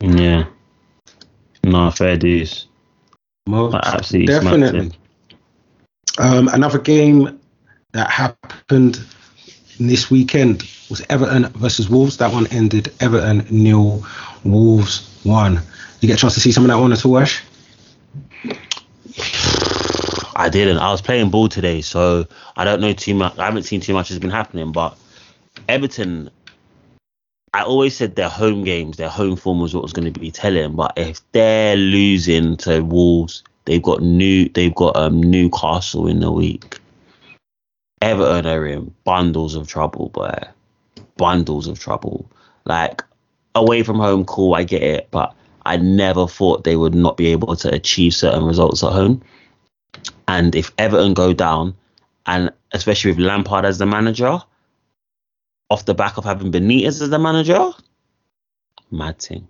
Yeah. 0.01 0.45
No, 1.65 1.91
fair 1.91 2.17
dues. 2.17 2.69
Most 3.47 3.75
absolutely 3.75 4.33
definitely. 4.33 4.93
Um, 6.19 6.49
another 6.49 6.79
game 6.79 7.41
that 7.93 8.11
happened 8.11 9.01
this 9.79 10.11
weekend 10.11 10.69
was 10.91 11.05
Everton 11.09 11.49
versus 11.49 11.89
Wolves. 11.89 12.17
That 12.19 12.33
one 12.33 12.47
ended 12.49 12.93
Everton 13.01 13.47
nil, 13.51 14.05
Wolves 14.45 15.21
one. 15.25 15.61
You 16.01 16.07
get 16.07 16.15
a 16.15 16.21
chance 16.21 16.35
to 16.35 16.41
see 16.41 16.53
some 16.53 16.65
of 16.65 16.69
that 16.69 16.79
one 16.79 16.93
at 16.93 17.05
all, 17.05 17.19
Ash? 17.19 17.43
I 20.37 20.49
didn't. 20.49 20.79
I 20.79 20.93
was 20.93 21.03
playing 21.03 21.31
ball 21.31 21.49
today, 21.49 21.81
so 21.81 22.27
I 22.57 22.65
don't 22.65 22.81
know 22.81 22.93
too 22.93 23.15
much. 23.15 23.37
I 23.39 23.47
haven't 23.47 23.65
seen 23.65 23.81
too 23.81 23.95
much 23.95 24.09
has 24.09 24.21
been 24.21 24.31
happening, 24.31 24.71
but 24.71 24.97
Everton. 25.69 26.31
I 27.55 27.63
always 27.63 27.97
said 27.97 28.15
their 28.15 28.29
home 28.29 28.63
games, 28.63 28.99
their 28.99 29.09
home 29.09 29.35
form 29.35 29.59
was 29.59 29.75
what 29.75 29.83
was 29.83 29.93
going 29.93 30.13
to 30.13 30.21
be 30.21 30.31
telling. 30.31 30.77
But 30.77 30.93
if 30.97 31.21
they're 31.33 31.77
losing 31.77 32.57
to 32.59 32.83
Wolves, 32.83 33.43
they've 33.65 33.83
got 33.83 34.01
new, 34.01 34.49
they've 34.51 34.75
got 34.75 34.97
um 34.97 35.21
Newcastle 35.21 36.07
in 36.07 36.21
the 36.21 36.31
week. 36.31 36.79
Everton 38.01 38.47
are 38.47 38.67
in 38.67 38.95
bundles 39.03 39.57
of 39.57 39.67
trouble, 39.67 40.11
but 40.11 40.55
bundles 41.17 41.67
of 41.67 41.81
trouble. 41.81 42.31
Like 42.65 43.03
away 43.57 43.83
from 43.83 43.99
home, 43.99 44.25
cool, 44.25 44.55
I 44.55 44.63
get 44.63 44.83
it, 44.83 45.09
but 45.11 45.35
I 45.69 45.77
never 45.77 46.27
thought 46.27 46.65
they 46.65 46.77
would 46.77 46.95
not 46.95 47.19
be 47.19 47.27
able 47.27 47.55
to 47.57 47.75
achieve 47.75 48.15
certain 48.15 48.45
results 48.45 48.83
at 48.83 48.93
home. 48.93 49.23
And 50.27 50.55
if 50.55 50.73
Everton 50.79 51.13
go 51.13 51.35
down, 51.35 51.77
and 52.25 52.51
especially 52.73 53.13
with 53.13 53.21
Lampard 53.21 53.67
as 53.67 53.77
the 53.77 53.87
manager, 53.87 54.41
off 55.71 55.85
the 55.85 55.95
back 55.95 56.17
of 56.17 56.25
having 56.25 56.51
Benitez 56.51 57.03
as 57.03 57.11
the 57.11 57.19
manager, 57.19 57.71
mad 58.91 59.19
thing. 59.19 59.47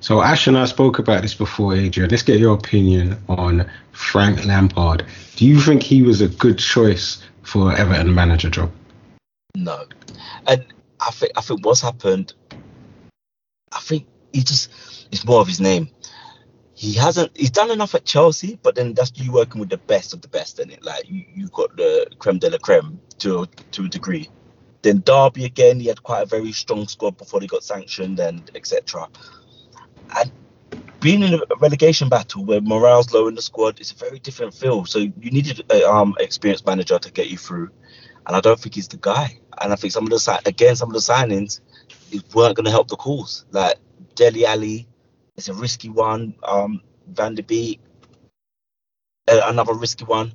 So 0.00 0.20
Ash 0.20 0.46
and 0.46 0.58
I 0.58 0.66
spoke 0.66 0.98
about 0.98 1.22
this 1.22 1.34
before, 1.34 1.74
Adrian. 1.74 2.10
Let's 2.10 2.22
get 2.22 2.38
your 2.38 2.54
opinion 2.54 3.16
on 3.28 3.70
Frank 3.92 4.44
Lampard. 4.44 5.06
Do 5.36 5.46
you 5.46 5.58
think 5.60 5.82
he 5.82 6.02
was 6.02 6.20
a 6.20 6.28
good 6.28 6.58
choice 6.58 7.22
for 7.42 7.74
Everton 7.74 8.14
manager 8.14 8.50
job? 8.50 8.70
No, 9.54 9.84
and 10.46 10.66
I 11.00 11.10
think 11.10 11.32
I 11.36 11.40
think 11.40 11.64
what's 11.64 11.80
happened. 11.80 12.34
I 13.72 13.80
think 13.80 14.06
he 14.32 14.42
just 14.42 14.70
it's 15.12 15.26
more 15.26 15.40
of 15.40 15.48
his 15.48 15.60
name. 15.60 15.90
He 16.74 16.94
hasn't 16.94 17.32
he's 17.36 17.50
done 17.50 17.70
enough 17.70 17.94
at 17.94 18.06
Chelsea, 18.06 18.58
but 18.62 18.74
then 18.74 18.94
that's 18.94 19.12
you 19.16 19.32
working 19.32 19.60
with 19.60 19.70
the 19.70 19.78
best 19.78 20.14
of 20.14 20.22
the 20.22 20.28
best 20.28 20.58
in 20.58 20.70
it. 20.70 20.84
Like 20.84 21.08
you 21.08 21.24
you've 21.34 21.52
got 21.52 21.76
the 21.76 22.06
creme 22.18 22.38
de 22.38 22.50
la 22.50 22.58
creme 22.58 23.00
to 23.20 23.46
to 23.72 23.84
a 23.84 23.88
degree. 23.88 24.30
Then 24.82 25.02
Derby 25.04 25.44
again, 25.44 25.80
he 25.80 25.86
had 25.88 26.02
quite 26.02 26.22
a 26.22 26.26
very 26.26 26.52
strong 26.52 26.88
squad 26.88 27.16
before 27.18 27.40
they 27.40 27.46
got 27.46 27.64
sanctioned 27.64 28.18
and 28.20 28.50
etc. 28.54 29.08
And 30.18 30.32
being 31.00 31.22
in 31.22 31.34
a 31.34 31.40
relegation 31.60 32.08
battle 32.08 32.44
where 32.44 32.60
morale's 32.60 33.12
low 33.12 33.28
in 33.28 33.34
the 33.34 33.42
squad 33.42 33.80
is 33.80 33.92
a 33.92 33.96
very 33.96 34.18
different 34.20 34.54
feel. 34.54 34.84
So 34.86 35.00
you 35.00 35.30
needed 35.30 35.62
a 35.70 35.88
um 35.90 36.14
experienced 36.20 36.66
manager 36.66 36.98
to 36.98 37.12
get 37.12 37.30
you 37.30 37.38
through, 37.38 37.70
and 38.26 38.36
I 38.36 38.40
don't 38.40 38.58
think 38.60 38.74
he's 38.76 38.88
the 38.88 38.98
guy. 38.98 39.38
And 39.60 39.72
I 39.72 39.76
think 39.76 39.92
some 39.92 40.04
of 40.04 40.10
the 40.10 40.42
again 40.46 40.76
some 40.76 40.88
of 40.90 40.94
the 40.94 41.00
signings 41.00 41.60
weren't 42.34 42.56
going 42.56 42.64
to 42.66 42.70
help 42.70 42.88
the 42.88 42.96
cause. 42.96 43.44
Like 43.50 43.76
Dele 44.22 44.46
Alli 44.46 44.86
is 45.36 45.48
a 45.48 45.54
risky 45.54 45.88
one. 45.88 46.34
Um, 46.44 46.80
Van 47.08 47.34
der 47.34 47.42
Beek, 47.42 47.80
another 49.26 49.74
risky 49.74 50.04
one. 50.04 50.32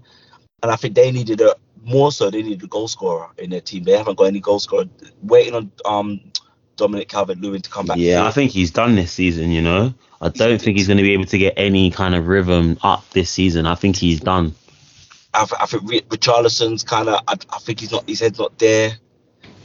And 0.62 0.72
I 0.72 0.76
think 0.76 0.96
they 0.96 1.12
needed 1.12 1.40
a 1.40 1.56
more 1.84 2.12
so 2.12 2.30
they 2.30 2.42
needed 2.42 2.64
a 2.64 2.68
goal 2.68 2.90
scorer 2.90 3.30
in 3.38 3.50
their 3.50 3.62
team. 3.62 3.84
They 3.84 3.98
haven't 3.98 4.18
got 4.18 4.26
any 4.26 4.42
goal 4.42 4.60
scorer. 4.60 4.86
Waiting 5.22 5.56
on 5.56 5.72
um 5.86 6.20
Dominic 6.76 7.08
Calvert 7.08 7.38
Lewin 7.40 7.62
to 7.62 7.70
come 7.70 7.86
back. 7.86 7.98
Yeah, 7.98 8.26
I 8.26 8.32
think 8.32 8.52
he's 8.52 8.72
done 8.72 8.96
this 8.96 9.14
season. 9.14 9.52
You 9.52 9.62
know, 9.62 9.94
I 10.20 10.30
don't 10.30 10.62
think 10.62 10.78
he's 10.78 10.88
going 10.88 10.98
to 10.98 11.04
be 11.04 11.14
able 11.14 11.26
to 11.26 11.38
get 11.38 11.54
any 11.56 11.90
kind 11.90 12.14
of 12.14 12.28
rhythm 12.28 12.78
up 12.82 13.10
this 13.12 13.30
season. 13.30 13.66
I 13.66 13.76
think 13.76 13.96
he's 13.96 14.20
done. 14.20 14.54
I, 15.34 15.48
I 15.60 15.66
think 15.66 15.84
Richarlison's 16.10 16.84
kind 16.84 17.08
of. 17.08 17.24
I, 17.28 17.36
I, 17.52 17.60
think 17.60 17.80
he's 17.80 17.92
not. 17.92 18.08
His 18.08 18.20
head's 18.20 18.40
not 18.40 18.60
there. 18.60 18.98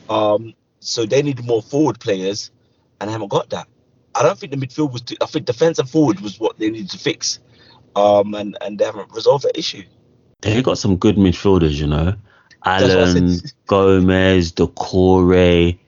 Um, 0.08 0.54
so 0.78 1.06
they 1.06 1.22
need 1.22 1.44
more 1.44 1.62
forward 1.62 1.98
players, 1.98 2.52
and 3.00 3.10
I 3.10 3.12
haven't 3.12 3.28
got 3.28 3.50
that. 3.50 3.66
I 4.14 4.22
don't 4.22 4.38
think 4.38 4.52
the 4.52 4.58
midfield 4.58 4.92
was. 4.92 5.02
Too, 5.02 5.16
I 5.20 5.26
think 5.26 5.46
defense 5.46 5.78
and 5.78 5.88
forward 5.88 6.20
was 6.20 6.38
what 6.38 6.58
they 6.58 6.70
needed 6.70 6.90
to 6.90 6.98
fix, 6.98 7.38
um, 7.96 8.34
and 8.34 8.56
and 8.60 8.78
they 8.78 8.84
haven't 8.84 9.12
resolved 9.12 9.44
that 9.44 9.58
issue. 9.58 9.84
They've 10.40 10.64
got 10.64 10.78
some 10.78 10.96
good 10.96 11.16
midfielders, 11.16 11.72
you 11.74 11.86
know. 11.86 12.14
Allan, 12.64 13.40
Gomes, 13.66 14.52
Doucouré, 14.52 15.78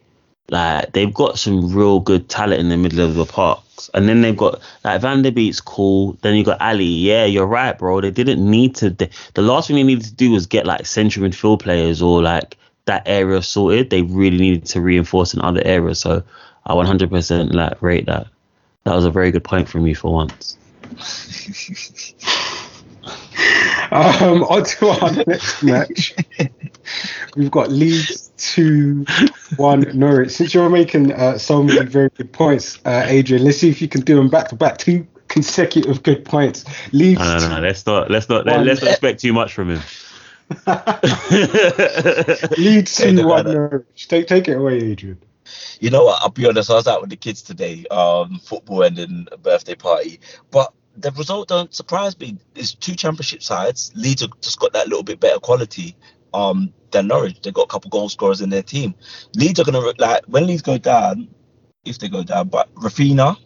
Like 0.51 0.93
they've 0.93 1.13
got 1.13 1.39
some 1.39 1.75
real 1.75 2.01
good 2.01 2.29
talent 2.29 2.61
in 2.61 2.69
the 2.69 2.77
middle 2.77 3.01
of 3.01 3.15
the 3.15 3.25
parks, 3.25 3.91
and 3.95 4.09
then 4.09 4.23
they've 4.23 4.37
got 4.37 4.61
like 4.85 5.01
Van 5.01 5.23
der 5.23 5.31
Beek's 5.31 5.61
cool. 5.61 6.17
Then 6.23 6.37
you 6.37 6.45
got 6.45 6.61
Alli. 6.61 6.85
Yeah, 6.85 7.25
you're 7.25 7.47
right, 7.47 7.79
bro. 7.79 8.01
They 8.01 8.11
didn't 8.11 8.49
need 8.49 8.75
to. 8.77 8.91
They, 8.91 9.11
the 9.35 9.43
last 9.43 9.69
thing 9.69 9.77
they 9.77 9.83
needed 9.83 10.05
to 10.05 10.15
do 10.15 10.33
was 10.33 10.47
get 10.47 10.67
like 10.67 10.87
central 10.87 11.27
midfield 11.27 11.63
players 11.63 12.03
or 12.03 12.23
like 12.23 12.57
that 12.87 13.03
area 13.07 13.43
sorted. 13.43 13.91
They 13.91 14.03
really 14.03 14.39
needed 14.39 14.67
to 14.67 14.81
reinforce 14.81 15.35
in 15.35 15.41
other 15.41 15.63
areas. 15.65 16.01
So 16.01 16.23
I 16.67 16.73
100% 16.73 17.53
like 17.53 17.83
rate 17.83 18.07
that. 18.07 18.27
That 18.85 18.95
was 18.95 19.05
a 19.05 19.11
very 19.11 19.31
good 19.31 19.45
point 19.45 19.69
from 19.69 19.87
you 19.87 19.95
for 19.95 20.13
once. 20.13 20.59
Um, 23.91 24.43
on 24.45 24.65
to 24.65 24.89
our 24.89 25.13
next 25.25 25.63
match. 25.63 26.15
We've 27.37 27.51
got 27.51 27.71
Leeds 27.71 28.33
2 28.39 29.05
1 29.57 29.81
Norwich. 29.95 30.31
Since 30.31 30.55
you're 30.55 30.71
making 30.71 31.13
uh, 31.13 31.39
so 31.39 31.63
many 31.63 31.85
very 31.87 32.09
good 32.11 32.33
points, 32.33 32.79
uh, 32.85 33.05
Adrian, 33.07 33.45
let's 33.45 33.59
see 33.59 33.71
if 33.71 33.81
you 33.81 33.89
can 33.89 34.01
do 34.01 34.17
them 34.17 34.29
back 34.29 34.49
to 34.49 34.57
back. 34.57 34.79
Two 34.79 35.07
consecutive 35.29 36.03
good 36.03 36.25
points. 36.25 36.65
Leeds. 36.93 37.21
No, 37.21 37.39
no, 37.39 37.49
no. 37.49 37.61
Let's 37.61 37.87
not. 37.87 38.11
Let's 38.11 38.29
not. 38.29 38.47
Let, 38.47 38.65
let's 38.65 38.83
not 38.83 38.91
expect 38.91 39.21
too 39.21 39.33
much 39.33 39.53
from 39.53 39.71
him. 39.71 39.81
Leeds 42.59 42.97
2 42.97 43.27
1 43.27 43.53
Norwich. 43.53 44.09
Take, 44.09 44.27
take 44.27 44.49
it 44.49 44.57
away, 44.57 44.79
Adrian. 44.79 45.19
You 45.81 45.91
know 45.91 46.05
what? 46.05 46.23
I'll 46.23 46.31
be 46.31 46.47
honest. 46.47 46.71
I 46.71 46.75
was 46.75 46.87
out 46.87 47.01
with 47.01 47.11
the 47.11 47.17
kids 47.17 47.43
today, 47.43 47.85
um, 47.91 48.39
football 48.39 48.83
and 48.83 48.97
then 48.97 49.27
a 49.33 49.37
birthday 49.37 49.75
party. 49.75 50.21
But 50.51 50.73
the 50.97 51.11
result 51.13 51.49
don't 51.49 51.75
surprise 51.75 52.19
me. 52.19 52.39
It's 52.55 52.75
two 52.75 52.95
championship 52.95 53.43
sides. 53.43 53.93
Leeds 53.95 54.23
have 54.23 54.41
just 54.41 54.59
got 54.59 54.73
that 54.73 54.89
little 54.89 55.03
bit 55.03 55.21
better 55.21 55.41
quality 55.41 55.97
um, 56.33 56.73
than 56.91 57.09
Norwich. 57.09 57.41
They've 57.43 57.53
got 57.55 57.65
a 57.65 57.69
couple 57.69 57.91
goal 57.91 58.09
scorers 58.09 58.41
in 58.41 58.51
their 58.51 58.63
team. 58.63 58.95
Leeds 59.35 59.61
are 59.61 59.65
gonna 59.65 59.81
like 59.99 60.25
when 60.27 60.47
Leeds 60.47 60.63
go 60.63 60.79
down, 60.79 61.29
if 61.85 61.99
they 61.99 62.09
go 62.09 62.23
down. 62.23 62.49
But 62.49 62.75
Raphinha 62.75 63.37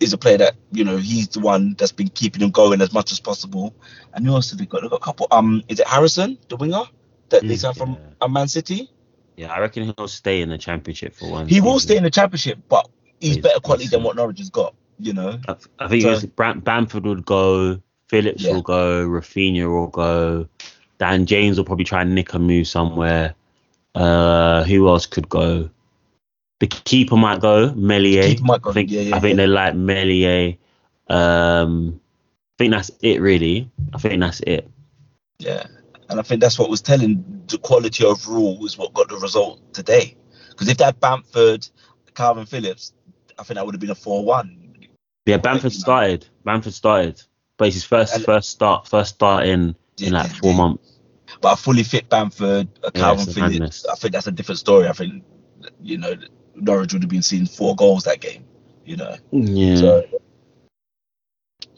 is 0.00 0.12
a 0.12 0.18
player 0.18 0.38
that 0.38 0.54
you 0.72 0.82
know 0.84 0.96
he's 0.96 1.28
the 1.28 1.40
one 1.40 1.74
that's 1.78 1.92
been 1.92 2.08
keeping 2.08 2.40
them 2.40 2.50
going 2.50 2.80
as 2.80 2.92
much 2.92 3.12
as 3.12 3.20
possible. 3.20 3.74
And 4.14 4.26
who 4.26 4.32
else 4.34 4.50
have 4.50 4.58
they 4.58 4.66
got? 4.66 4.80
They've 4.82 4.90
got 4.90 4.96
a 4.96 5.04
couple. 5.04 5.26
Um, 5.30 5.62
is 5.68 5.78
it 5.80 5.86
Harrison, 5.86 6.38
the 6.48 6.56
winger 6.56 6.82
that 7.28 7.42
they 7.46 7.56
signed 7.56 7.76
from 7.76 7.96
uh, 8.20 8.28
Man 8.28 8.48
City? 8.48 8.90
Yeah, 9.36 9.52
I 9.52 9.60
reckon 9.60 9.84
he'll 9.96 10.08
stay 10.08 10.40
in 10.42 10.48
the 10.48 10.58
championship 10.58 11.14
for 11.14 11.30
one. 11.30 11.48
He 11.48 11.60
will 11.60 11.78
stay 11.78 11.96
in 11.96 12.02
the 12.02 12.10
championship, 12.10 12.58
but 12.68 12.88
he's 13.20 13.34
He's- 13.36 13.42
better 13.42 13.60
quality 13.60 13.86
than 13.86 14.02
what 14.02 14.16
Norwich 14.16 14.38
has 14.38 14.50
got. 14.50 14.74
You 14.98 15.12
know. 15.14 15.38
I, 15.48 15.56
I 15.78 15.88
think 15.88 16.02
So- 16.02 16.54
Bamford 16.56 17.04
would 17.06 17.24
go, 17.24 17.80
Phillips 18.08 18.42
Yeah. 18.42 18.52
will 18.52 18.62
go, 18.62 19.06
Raphinha 19.08 19.66
will 19.70 19.86
go, 19.86 20.46
Dan 20.98 21.24
James 21.24 21.56
will 21.56 21.64
probably 21.64 21.86
try 21.86 22.02
and 22.02 22.14
nick 22.14 22.34
a 22.34 22.38
move 22.38 22.66
somewhere. 22.66 23.34
Uh, 23.94 24.62
who 24.64 24.86
else 24.88 25.06
could 25.06 25.28
go? 25.28 25.70
The 26.60 26.66
keeper 26.66 27.16
might 27.16 27.40
go, 27.40 27.72
Meslier. 27.74 28.22
Keeper 28.22 28.44
might 28.44 28.62
go, 28.62 28.70
I 28.70 28.74
think 28.74 28.90
yeah, 28.90 29.00
yeah, 29.00 29.16
I 29.16 29.20
think 29.20 29.30
yeah. 29.38 29.44
they 29.44 29.46
like 29.46 29.74
Meslier. 29.74 30.56
Um, 31.08 32.00
I 32.58 32.64
think 32.64 32.72
that's 32.72 32.90
it 33.00 33.20
really. 33.20 33.70
I 33.94 33.98
think 33.98 34.20
that's 34.20 34.40
it. 34.40 34.70
Yeah, 35.38 35.66
and 36.10 36.20
I 36.20 36.22
think 36.22 36.42
that's 36.42 36.58
what 36.58 36.68
was 36.68 36.82
telling 36.82 37.42
the 37.48 37.56
quality 37.56 38.04
overall 38.04 38.64
is 38.66 38.76
what 38.76 38.92
got 38.92 39.08
the 39.08 39.16
result 39.16 39.72
today. 39.72 40.16
Because 40.50 40.68
if 40.68 40.76
that 40.78 41.00
Bamford, 41.00 41.66
Kalvin 42.12 42.46
Phillips, 42.46 42.92
I 43.38 43.42
think 43.42 43.56
that 43.56 43.64
would 43.64 43.74
have 43.74 43.80
been 43.80 43.90
a 43.90 43.94
four-one. 43.94 44.86
Yeah, 45.24 45.38
Bamford 45.38 45.72
started. 45.72 46.26
Bamford 46.44 46.74
started, 46.74 47.22
but 47.56 47.68
it's 47.68 47.76
his 47.76 47.84
first 47.84 48.14
And- 48.14 48.24
first 48.24 48.50
start 48.50 48.86
first 48.86 49.14
start 49.14 49.46
in 49.46 49.74
in 49.98 50.12
like 50.12 50.30
four 50.30 50.52
months. 50.52 50.98
But 51.40 51.54
a 51.54 51.56
fully 51.56 51.84
fit 51.84 52.10
Bamford, 52.10 52.68
a 52.82 52.90
Kalvin 52.90 53.22
a 53.28 53.32
Phillips, 53.32 53.36
madness. 53.36 53.86
I 53.86 53.94
think 53.94 54.12
that's 54.12 54.26
a 54.26 54.32
different 54.32 54.58
story. 54.58 54.88
I 54.88 54.92
think 54.92 55.24
you 55.80 55.96
know 55.96 56.14
Norwich 56.54 56.92
would 56.92 57.02
have 57.02 57.10
been 57.10 57.22
seeing 57.22 57.46
four 57.46 57.74
goals 57.76 58.04
that 58.04 58.20
game. 58.20 58.44
You 58.84 58.96
know, 58.96 59.16
Yeah. 59.30 59.76
so 59.76 60.04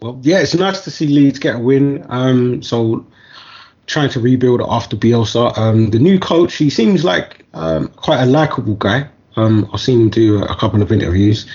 Well, 0.01 0.18
yeah, 0.23 0.39
it's 0.39 0.55
nice 0.55 0.83
to 0.85 0.91
see 0.91 1.07
Leeds 1.07 1.39
get 1.39 1.57
a 1.57 1.59
win. 1.59 2.05
Um, 2.09 2.62
so 2.62 3.07
trying 3.87 4.09
to 4.11 4.20
rebuild 4.20 4.62
after 4.66 4.97
Bielsa. 4.97 5.57
Um, 5.57 5.91
the 5.91 5.99
new 5.99 6.18
coach, 6.18 6.55
he 6.55 6.70
seems 6.70 7.05
like 7.05 7.45
um, 7.55 7.89
quite 7.89 8.23
a 8.23 8.27
likable 8.27 8.75
guy. 8.75 9.09
Um, 9.37 9.68
I've 9.73 9.81
seen 9.81 10.01
him 10.03 10.09
do 10.11 10.43
a 10.43 10.57
couple 10.57 10.83
of 10.83 10.93
interviews, 10.93 11.47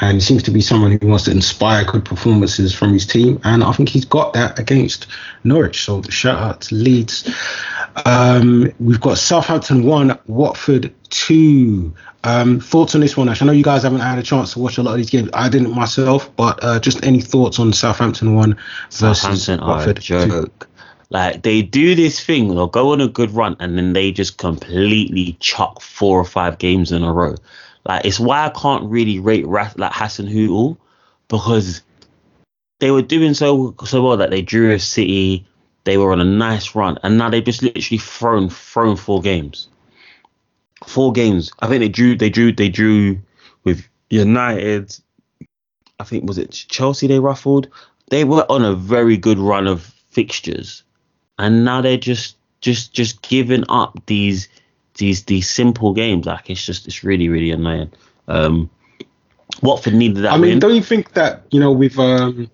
and 0.00 0.16
he 0.16 0.20
seems 0.20 0.42
to 0.44 0.50
be 0.50 0.60
someone 0.60 0.92
who 0.92 1.06
wants 1.08 1.24
to 1.24 1.30
inspire 1.30 1.84
good 1.84 2.04
performances 2.04 2.74
from 2.74 2.92
his 2.92 3.06
team. 3.06 3.40
And 3.44 3.62
I 3.64 3.72
think 3.72 3.88
he's 3.88 4.04
got 4.04 4.32
that 4.34 4.58
against 4.58 5.06
Norwich. 5.44 5.84
So 5.84 6.02
shout 6.02 6.38
out 6.38 6.60
to 6.62 6.74
Leeds. 6.74 7.28
Um, 8.04 8.72
we've 8.78 9.00
got 9.00 9.18
Southampton 9.18 9.84
one, 9.84 10.18
Watford 10.26 10.94
two. 11.08 11.94
Um, 12.26 12.58
thoughts 12.58 12.96
on 12.96 13.02
this 13.02 13.16
one, 13.16 13.28
Ash? 13.28 13.40
I 13.40 13.46
know 13.46 13.52
you 13.52 13.62
guys 13.62 13.84
haven't 13.84 14.00
had 14.00 14.18
a 14.18 14.22
chance 14.22 14.52
to 14.54 14.58
watch 14.58 14.78
a 14.78 14.82
lot 14.82 14.90
of 14.90 14.96
these 14.96 15.10
games. 15.10 15.30
I 15.32 15.48
didn't 15.48 15.72
myself, 15.72 16.34
but 16.34 16.58
uh, 16.60 16.80
just 16.80 17.06
any 17.06 17.20
thoughts 17.20 17.60
on 17.60 17.72
Southampton 17.72 18.34
one 18.34 18.58
versus 18.90 19.44
Southampton 19.44 19.60
Watford 19.60 20.00
joke. 20.00 20.68
Like 21.10 21.42
they 21.42 21.62
do 21.62 21.94
this 21.94 22.24
thing, 22.24 22.48
they'll 22.48 22.66
go 22.66 22.90
on 22.90 23.00
a 23.00 23.06
good 23.06 23.30
run 23.30 23.56
and 23.60 23.78
then 23.78 23.92
they 23.92 24.10
just 24.10 24.38
completely 24.38 25.36
chuck 25.38 25.80
four 25.80 26.18
or 26.18 26.24
five 26.24 26.58
games 26.58 26.90
in 26.90 27.04
a 27.04 27.12
row. 27.12 27.36
Like 27.84 28.04
it's 28.04 28.18
why 28.18 28.46
I 28.46 28.48
can't 28.48 28.90
really 28.90 29.20
rate 29.20 29.46
Ra- 29.46 29.70
like 29.76 29.92
Hasenhüttl 29.92 30.76
because 31.28 31.82
they 32.80 32.90
were 32.90 33.02
doing 33.02 33.34
so 33.34 33.76
so 33.84 34.02
well 34.02 34.16
that 34.16 34.30
they 34.30 34.42
drew 34.42 34.72
a 34.72 34.80
City, 34.80 35.46
they 35.84 35.96
were 35.96 36.10
on 36.10 36.20
a 36.20 36.24
nice 36.24 36.74
run, 36.74 36.98
and 37.04 37.18
now 37.18 37.30
they've 37.30 37.44
just 37.44 37.62
literally 37.62 37.98
thrown 37.98 38.50
thrown 38.50 38.96
four 38.96 39.22
games. 39.22 39.68
Four 40.86 41.12
games. 41.12 41.50
I 41.60 41.68
think 41.68 41.80
they 41.80 41.88
drew 41.88 42.16
they 42.16 42.30
drew 42.30 42.52
they 42.52 42.68
drew 42.68 43.18
with 43.64 43.86
United. 44.10 44.96
I 45.98 46.04
think 46.04 46.26
was 46.26 46.38
it 46.38 46.50
Chelsea 46.52 47.06
they 47.06 47.18
ruffled. 47.18 47.68
They 48.10 48.24
were 48.24 48.46
on 48.50 48.64
a 48.64 48.74
very 48.74 49.16
good 49.16 49.38
run 49.38 49.66
of 49.66 49.82
fixtures, 50.10 50.84
and 51.38 51.64
now 51.64 51.80
they're 51.80 51.96
just 51.96 52.36
just 52.60 52.92
just 52.92 53.22
giving 53.22 53.64
up 53.68 54.00
these 54.06 54.48
these 54.94 55.24
these 55.24 55.48
simple 55.48 55.92
games. 55.92 56.26
Like 56.26 56.48
it's 56.50 56.64
just 56.64 56.86
it's 56.86 57.02
really 57.02 57.28
really 57.28 57.50
annoying. 57.50 57.92
Um, 58.28 58.70
Watford 59.62 59.94
needed 59.94 60.22
that 60.22 60.32
I 60.32 60.36
mean, 60.36 60.50
win. 60.50 60.58
don't 60.58 60.74
you 60.74 60.82
think 60.82 61.14
that 61.14 61.42
you 61.50 61.60
know 61.60 61.72
with 61.72 61.98
um, 61.98 62.50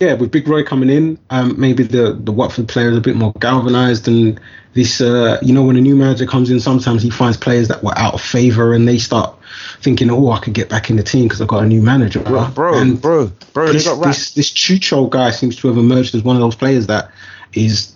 yeah, 0.00 0.14
with 0.14 0.30
Big 0.30 0.48
Roy 0.48 0.64
coming 0.64 0.88
in, 0.88 1.18
um, 1.28 1.60
maybe 1.60 1.82
the 1.82 2.14
the 2.14 2.32
Watford 2.32 2.68
players 2.68 2.94
are 2.94 2.98
a 2.98 3.02
bit 3.02 3.16
more 3.16 3.32
galvanized 3.38 4.08
and 4.08 4.40
this 4.72 5.00
uh, 5.00 5.38
you 5.42 5.52
know 5.52 5.62
when 5.62 5.76
a 5.76 5.80
new 5.80 5.94
manager 5.94 6.26
comes 6.26 6.50
in, 6.50 6.58
sometimes 6.58 7.02
he 7.02 7.10
finds 7.10 7.36
players 7.36 7.68
that 7.68 7.84
were 7.84 7.96
out 7.98 8.14
of 8.14 8.22
favor 8.22 8.72
and 8.72 8.88
they 8.88 8.96
start 8.96 9.36
thinking, 9.82 10.10
oh, 10.10 10.30
I 10.30 10.38
could 10.38 10.54
get 10.54 10.70
back 10.70 10.88
in 10.88 10.96
the 10.96 11.02
team 11.02 11.24
because 11.24 11.42
I've 11.42 11.48
got 11.48 11.64
a 11.64 11.66
new 11.66 11.82
manager. 11.82 12.20
bro, 12.20 12.48
bro, 12.48 12.78
and 12.78 13.00
bro, 13.00 13.30
bro, 13.52 13.72
this, 13.72 13.84
this 13.84 14.34
this 14.34 14.50
Cucho 14.50 15.10
guy 15.10 15.30
seems 15.30 15.56
to 15.56 15.68
have 15.68 15.76
emerged 15.76 16.14
as 16.14 16.22
one 16.22 16.34
of 16.34 16.40
those 16.40 16.56
players 16.56 16.86
that 16.86 17.10
is, 17.52 17.94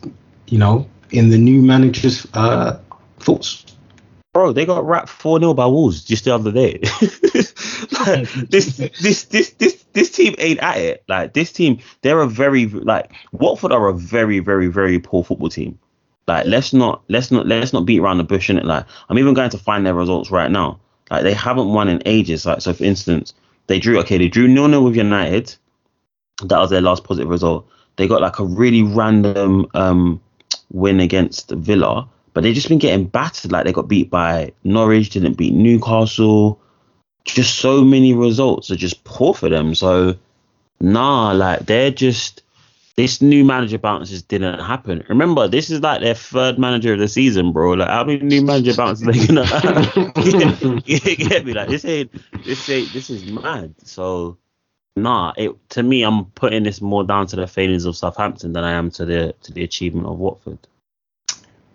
you 0.48 0.59
know, 0.59 0.86
in 1.11 1.30
the 1.30 1.38
new 1.38 1.62
manager's 1.62 2.26
uh, 2.34 2.78
thoughts. 3.20 3.64
Bro, 4.35 4.53
they 4.53 4.66
got 4.66 4.85
wrapped 4.85 5.09
4 5.09 5.39
0 5.39 5.55
by 5.55 5.64
Wolves 5.64 6.05
just 6.05 6.24
the 6.24 6.35
other 6.35 6.53
day. 6.53 6.80
Like, 7.93 8.28
this 8.51 8.76
this 9.01 9.24
this 9.26 9.51
this 9.51 9.85
this 9.93 10.11
team 10.11 10.35
ain't 10.39 10.61
at 10.61 10.76
it. 10.76 11.05
Like 11.09 11.35
this 11.35 11.53
team, 11.53 11.78
they're 12.03 12.20
a 12.20 12.26
very 12.26 12.66
like 12.66 13.12
Watford 13.32 13.70
are 13.70 13.87
a 13.87 13.95
very, 13.95 14.41
very, 14.41 14.66
very 14.66 14.99
poor 14.99 15.22
football 15.22 15.49
team. 15.49 15.78
Like 16.26 16.47
let's 16.47 16.72
not 16.72 17.03
let's 17.09 17.30
not 17.30 17.47
let's 17.47 17.72
not 17.72 17.87
beat 17.87 18.01
around 18.01 18.18
the 18.18 18.24
bush 18.24 18.51
in 18.51 18.59
it. 18.59 18.64
Like 18.64 18.85
I'm 19.09 19.18
even 19.18 19.35
going 19.35 19.51
to 19.51 19.59
find 19.59 19.87
their 19.87 19.95
results 19.95 20.32
right 20.32 20.51
now. 20.51 20.80
Like 21.12 21.22
they 21.22 21.32
haven't 21.32 21.68
won 21.68 21.89
in 21.89 22.03
ages. 22.05 22.45
Like 22.45 22.61
so 22.61 22.72
for 22.72 22.82
instance, 22.85 23.35
they 23.68 23.78
drew 23.78 24.01
okay, 24.01 24.18
they 24.18 24.28
drew 24.28 24.53
0 24.53 24.68
0 24.68 24.82
with 24.82 24.97
United. 24.97 25.55
That 26.45 26.59
was 26.59 26.70
their 26.70 26.80
last 26.80 27.05
positive 27.05 27.30
result. 27.30 27.68
They 27.97 28.09
got 28.09 28.20
like 28.20 28.41
a 28.41 28.45
really 28.45 28.82
random 28.82 29.66
um 29.74 30.20
win 30.72 30.99
against 30.99 31.51
Villa, 31.51 32.09
but 32.35 32.43
they've 32.43 32.55
just 32.55 32.68
been 32.68 32.78
getting 32.78 33.07
battered. 33.07 33.53
Like 33.53 33.64
they 33.64 33.72
got 33.72 33.89
beat 33.89 34.11
by 34.11 34.53
Norwich, 34.64 35.11
didn't 35.11 35.39
beat 35.39 35.55
Newcastle. 35.55 36.61
Just 37.24 37.55
so 37.59 37.82
many 37.82 38.12
results 38.12 38.70
are 38.70 38.76
just 38.76 39.03
poor 39.05 39.32
for 39.32 39.49
them. 39.49 39.74
So 39.74 40.16
nah, 40.80 41.32
like 41.32 41.61
they're 41.61 41.91
just 41.91 42.43
this 42.97 43.20
new 43.20 43.45
manager 43.45 43.78
bounces 43.78 44.22
didn't 44.22 44.61
happen. 44.61 45.05
Remember, 45.09 45.49
this 45.49 45.70
is 45.70 45.80
like 45.80 46.01
their 46.01 46.14
third 46.14 46.59
manager 46.59 46.93
of 46.93 46.99
the 46.99 47.09
season, 47.09 47.53
bro. 47.53 47.72
Like 47.72 47.89
how 47.89 48.05
many 48.05 48.20
new 48.20 48.43
manager 48.43 48.74
bounces 48.74 49.07
they 49.07 49.26
gonna 49.26 49.43
get 50.85 51.45
me? 51.45 51.55
Like 51.55 51.68
this 51.68 51.85
ain't 51.85 52.12
this 52.45 52.68
ain't 52.68 52.93
this 52.93 53.11
is 53.11 53.24
mad. 53.30 53.74
So 53.85 54.39
nah, 54.97 55.32
it 55.37 55.53
to 55.70 55.82
me 55.82 56.03
I'm 56.03 56.26
putting 56.26 56.64
this 56.64 56.80
more 56.80 57.05
down 57.05 57.26
to 57.28 57.37
the 57.37 57.47
failings 57.47 57.85
of 57.85 57.97
Southampton 57.97 58.53
than 58.53 58.64
I 58.64 58.72
am 58.72 58.91
to 58.93 59.05
the 59.05 59.35
to 59.43 59.53
the 59.53 59.62
achievement 59.62 60.07
of 60.07 60.18
Watford. 60.18 60.59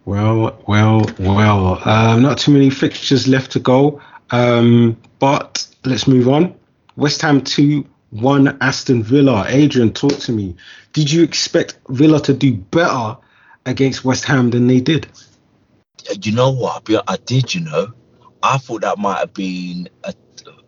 Well, 0.10 0.60
well, 0.66 1.06
well. 1.20 1.88
Um, 1.88 2.24
not 2.24 2.40
too 2.40 2.52
many 2.52 2.72
fixtures 2.72 3.28
left 3.28 3.52
to 3.52 3.60
go. 3.60 4.02
Um, 4.32 4.98
but 5.20 5.68
let's 5.86 6.08
move 6.08 6.28
on. 6.28 6.56
West 6.96 7.22
Ham 7.22 7.42
2 7.42 7.86
1 8.10 8.58
Aston 8.60 9.04
Villa. 9.04 9.46
Adrian, 9.48 9.94
talk 9.94 10.18
to 10.22 10.32
me. 10.32 10.56
Did 10.94 11.12
you 11.12 11.22
expect 11.22 11.78
Villa 11.90 12.20
to 12.22 12.34
do 12.34 12.56
better 12.56 13.18
against 13.68 14.04
West 14.04 14.26
Ham 14.26 14.50
than 14.50 14.66
they 14.66 14.80
did? 14.80 15.06
you 16.24 16.32
know 16.32 16.50
what? 16.50 16.90
I 17.08 17.18
did, 17.18 17.54
you 17.54 17.62
know, 17.62 17.94
I 18.42 18.58
thought 18.58 18.82
that 18.82 18.98
might 18.98 19.20
have 19.20 19.36
been 19.36 19.90
a, 20.06 20.16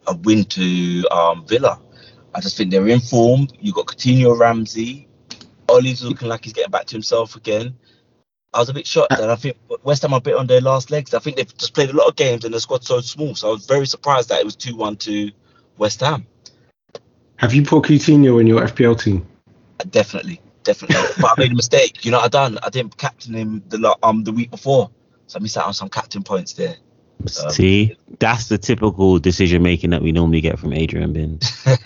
a 0.05 0.17
win 0.17 0.43
to 0.43 1.07
um, 1.09 1.47
Villa. 1.47 1.81
I 2.35 2.41
just 2.41 2.57
think 2.57 2.69
they're 2.69 2.87
in 2.87 2.99
form. 2.99 3.47
You 3.59 3.73
got 3.73 3.87
Coutinho, 3.87 4.37
Ramsey. 4.37 5.07
Ollie's 5.67 6.03
looking 6.03 6.27
like 6.27 6.43
he's 6.43 6.53
getting 6.53 6.69
back 6.69 6.85
to 6.85 6.95
himself 6.95 7.35
again. 7.35 7.75
I 8.53 8.59
was 8.59 8.69
a 8.69 8.73
bit 8.73 8.85
shocked, 8.85 9.13
and 9.13 9.31
I 9.31 9.35
think 9.35 9.57
West 9.83 10.01
Ham 10.01 10.13
are 10.13 10.17
a 10.17 10.21
bit 10.21 10.35
on 10.35 10.47
their 10.47 10.59
last 10.59 10.91
legs. 10.91 11.13
I 11.13 11.19
think 11.19 11.37
they've 11.37 11.57
just 11.57 11.73
played 11.73 11.89
a 11.89 11.95
lot 11.95 12.07
of 12.07 12.15
games, 12.15 12.43
and 12.43 12.53
the 12.53 12.59
squad's 12.59 12.87
so 12.87 12.99
small. 12.99 13.33
So 13.33 13.49
I 13.49 13.51
was 13.51 13.65
very 13.65 13.87
surprised 13.87 14.29
that 14.29 14.41
it 14.41 14.45
was 14.45 14.55
two-one 14.55 14.97
to 14.97 15.31
West 15.77 16.01
Ham. 16.01 16.27
Have 17.37 17.53
you 17.53 17.63
put 17.63 17.85
Coutinho 17.85 18.41
in 18.41 18.47
your 18.47 18.61
FPL 18.61 19.01
team? 19.01 19.25
Definitely, 19.89 20.41
definitely. 20.63 20.97
but 21.21 21.31
I 21.31 21.33
made 21.41 21.51
a 21.51 21.55
mistake. 21.55 22.03
You 22.05 22.11
know 22.11 22.17
what 22.17 22.25
I 22.25 22.27
done? 22.27 22.59
I 22.61 22.69
didn't 22.69 22.97
captain 22.97 23.33
him 23.33 23.63
the 23.69 23.97
um 24.03 24.23
the 24.23 24.33
week 24.33 24.51
before, 24.51 24.91
so 25.27 25.39
I 25.39 25.41
missed 25.41 25.57
out 25.57 25.65
on 25.65 25.73
some 25.73 25.89
captain 25.89 26.21
points 26.21 26.53
there. 26.53 26.75
Um, 27.21 27.51
See, 27.51 27.95
that's 28.19 28.49
the 28.49 28.57
typical 28.57 29.19
decision 29.19 29.63
making 29.63 29.91
that 29.91 30.01
we 30.01 30.11
normally 30.11 30.41
get 30.41 30.59
from 30.59 30.73
Adrian 30.73 31.13
Binns. 31.13 31.65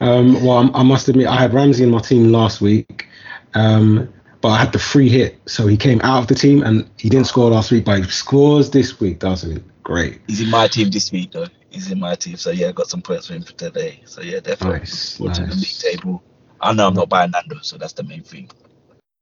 um, 0.00 0.42
well, 0.44 0.70
I 0.74 0.82
must 0.82 1.08
admit, 1.08 1.26
I 1.26 1.36
had 1.36 1.54
Ramsey 1.54 1.84
in 1.84 1.90
my 1.90 2.00
team 2.00 2.32
last 2.32 2.60
week, 2.60 3.08
um, 3.54 4.12
but 4.40 4.48
I 4.48 4.58
had 4.58 4.72
the 4.72 4.78
free 4.78 5.08
hit, 5.08 5.40
so 5.46 5.66
he 5.66 5.76
came 5.76 6.00
out 6.02 6.20
of 6.20 6.26
the 6.26 6.34
team 6.34 6.62
and 6.62 6.88
he 6.98 7.08
didn't 7.08 7.26
score 7.26 7.50
last 7.50 7.70
week, 7.70 7.84
but 7.84 7.98
he 7.98 8.04
scores 8.10 8.70
this 8.70 8.98
week, 8.98 9.20
doesn't 9.20 9.56
he? 9.56 9.62
Great. 9.84 10.20
He's 10.26 10.40
in 10.40 10.50
my 10.50 10.68
team 10.68 10.90
this 10.90 11.12
week, 11.12 11.32
though. 11.32 11.46
He's 11.70 11.90
in 11.90 12.00
my 12.00 12.14
team, 12.16 12.36
so 12.36 12.50
yeah, 12.50 12.68
I 12.68 12.72
got 12.72 12.88
some 12.88 13.02
points 13.02 13.28
for 13.28 13.34
him 13.34 13.42
for 13.42 13.52
today. 13.52 14.00
So 14.04 14.20
yeah, 14.20 14.40
definitely. 14.40 14.80
Nice, 14.80 15.20
nice. 15.20 15.38
nice. 15.38 15.48
the 15.48 15.56
league 15.56 15.96
table. 15.96 16.22
I 16.60 16.72
know 16.72 16.88
I'm 16.88 16.94
not 16.94 17.08
buying 17.08 17.30
Nando, 17.30 17.58
so 17.62 17.78
that's 17.78 17.94
the 17.94 18.02
main 18.02 18.22
thing. 18.22 18.50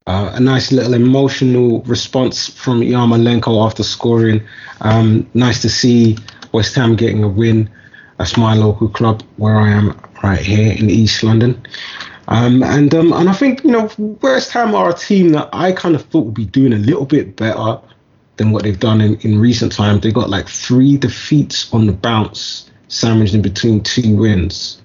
Uh, 0.07 0.33
a 0.35 0.41
nice 0.41 0.73
little 0.73 0.95
emotional 0.95 1.83
response 1.83 2.49
from 2.49 2.81
Yarmolenko 2.81 3.65
after 3.65 3.83
scoring. 3.83 4.43
Um, 4.81 5.29
nice 5.35 5.63
to 5.63 5.69
see 5.69 6.17
West 6.53 6.75
Ham 6.75 6.97
getting 6.97 7.23
a 7.23 7.29
win. 7.29 7.71
That's 8.19 8.37
my 8.37 8.55
local 8.55 8.89
club 8.89 9.23
where 9.37 9.57
I 9.57 9.71
am 9.71 9.99
right 10.23 10.41
here 10.41 10.73
in 10.73 10.91
East 10.91 11.23
London. 11.23 11.63
Um, 12.31 12.63
and 12.63 12.95
um, 12.95 13.13
and 13.13 13.29
I 13.29 13.33
think 13.33 13.65
you 13.65 13.73
know 13.73 13.91
West 13.99 14.53
Ham 14.53 14.75
are 14.75 14.91
a 14.91 14.95
team 14.95 15.31
that 15.31 15.49
I 15.53 15.73
kind 15.73 15.97
of 15.97 16.03
thought 16.07 16.27
would 16.27 16.35
be 16.35 16.47
doing 16.47 16.73
a 16.73 16.79
little 16.79 17.05
bit 17.05 17.37
better 17.37 17.81
than 18.37 18.53
what 18.53 18.63
they've 18.63 18.79
done 18.79 19.01
in, 19.01 19.17
in 19.21 19.39
recent 19.39 19.73
times. 19.73 20.03
They 20.03 20.13
got 20.13 20.31
like 20.31 20.49
three 20.49 20.97
defeats 20.97 21.73
on 21.75 21.87
the 21.87 21.93
bounce, 21.93 22.71
sandwiched 22.89 23.35
in 23.35 23.43
between 23.43 23.83
two 23.83 24.17
wins. 24.17 24.81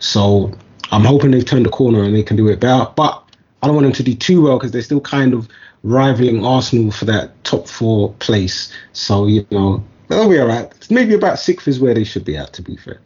So 0.00 0.52
I'm 0.90 1.04
hoping 1.04 1.30
they've 1.30 1.44
turned 1.44 1.64
the 1.64 1.70
corner 1.70 2.02
and 2.02 2.14
they 2.14 2.24
can 2.24 2.36
do 2.36 2.48
it 2.48 2.60
better. 2.60 2.90
But 2.96 3.22
I 3.62 3.68
don't 3.68 3.76
want 3.76 3.86
them 3.86 3.94
to 3.94 4.02
do 4.02 4.14
too 4.14 4.42
well 4.42 4.58
because 4.58 4.72
they're 4.72 4.82
still 4.82 5.00
kind 5.00 5.32
of 5.32 5.48
rivaling 5.84 6.44
Arsenal 6.44 6.90
for 6.90 7.04
that 7.04 7.42
top 7.44 7.68
four 7.68 8.12
place. 8.14 8.72
So, 8.92 9.26
you 9.26 9.46
know, 9.52 9.82
they'll 10.08 10.28
be 10.28 10.40
all 10.40 10.48
right. 10.48 10.72
Maybe 10.90 11.14
about 11.14 11.38
sixth 11.38 11.68
is 11.68 11.78
where 11.78 11.94
they 11.94 12.04
should 12.04 12.24
be 12.24 12.36
at, 12.36 12.52
to 12.54 12.62
be 12.62 12.76
fair. 12.76 13.00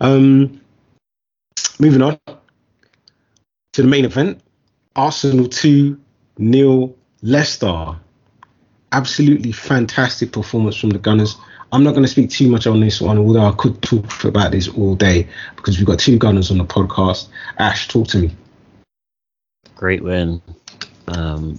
Um, 0.00 0.60
moving 1.78 2.02
on 2.02 2.18
to 3.72 3.82
the 3.82 3.88
main 3.88 4.04
event 4.04 4.40
Arsenal 4.96 5.48
2 5.48 5.98
nil 6.38 6.96
Leicester. 7.22 7.96
Absolutely 8.92 9.52
fantastic 9.52 10.32
performance 10.32 10.76
from 10.76 10.90
the 10.90 10.98
Gunners. 10.98 11.36
I'm 11.72 11.82
not 11.82 11.92
going 11.92 12.04
to 12.04 12.08
speak 12.08 12.30
too 12.30 12.48
much 12.48 12.68
on 12.68 12.78
this 12.78 13.00
one, 13.00 13.18
although 13.18 13.44
I 13.44 13.52
could 13.52 13.82
talk 13.82 14.24
about 14.24 14.52
this 14.52 14.68
all 14.68 14.94
day 14.94 15.28
because 15.56 15.78
we've 15.78 15.86
got 15.86 15.98
two 15.98 16.18
Gunners 16.18 16.52
on 16.52 16.58
the 16.58 16.64
podcast. 16.64 17.28
Ash, 17.58 17.88
talk 17.88 18.06
to 18.08 18.18
me 18.18 18.30
great 19.84 20.02
win. 20.02 20.40
Um, 21.08 21.58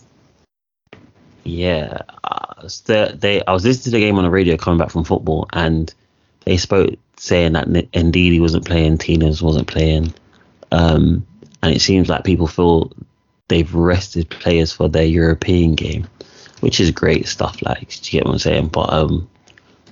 yeah, 1.43 2.01
uh, 2.23 2.67
they. 3.13 3.43
I 3.45 3.53
was 3.53 3.63
listening 3.63 3.83
to 3.83 3.89
the 3.91 3.99
game 3.99 4.17
on 4.17 4.23
the 4.23 4.31
radio 4.31 4.57
coming 4.57 4.79
back 4.79 4.89
from 4.89 5.03
football, 5.03 5.47
and 5.53 5.93
they 6.45 6.57
spoke 6.57 6.95
saying 7.17 7.53
that 7.53 7.67
Ndidi 7.67 8.39
wasn't 8.39 8.65
playing, 8.65 8.97
Tielemans 8.97 9.41
wasn't 9.41 9.67
playing, 9.67 10.13
um, 10.71 11.25
and 11.61 11.73
it 11.73 11.81
seems 11.81 12.09
like 12.09 12.23
people 12.23 12.47
feel 12.47 12.91
they've 13.47 13.73
rested 13.73 14.29
players 14.29 14.71
for 14.71 14.89
their 14.89 15.05
European 15.05 15.75
game, 15.75 16.07
which 16.59 16.79
is 16.79 16.91
great 16.91 17.27
stuff. 17.27 17.61
Like, 17.61 17.89
do 17.89 17.95
you 18.05 18.19
get 18.19 18.25
what 18.25 18.33
I'm 18.33 18.39
saying? 18.39 18.67
But 18.67 18.91
um, 18.91 19.29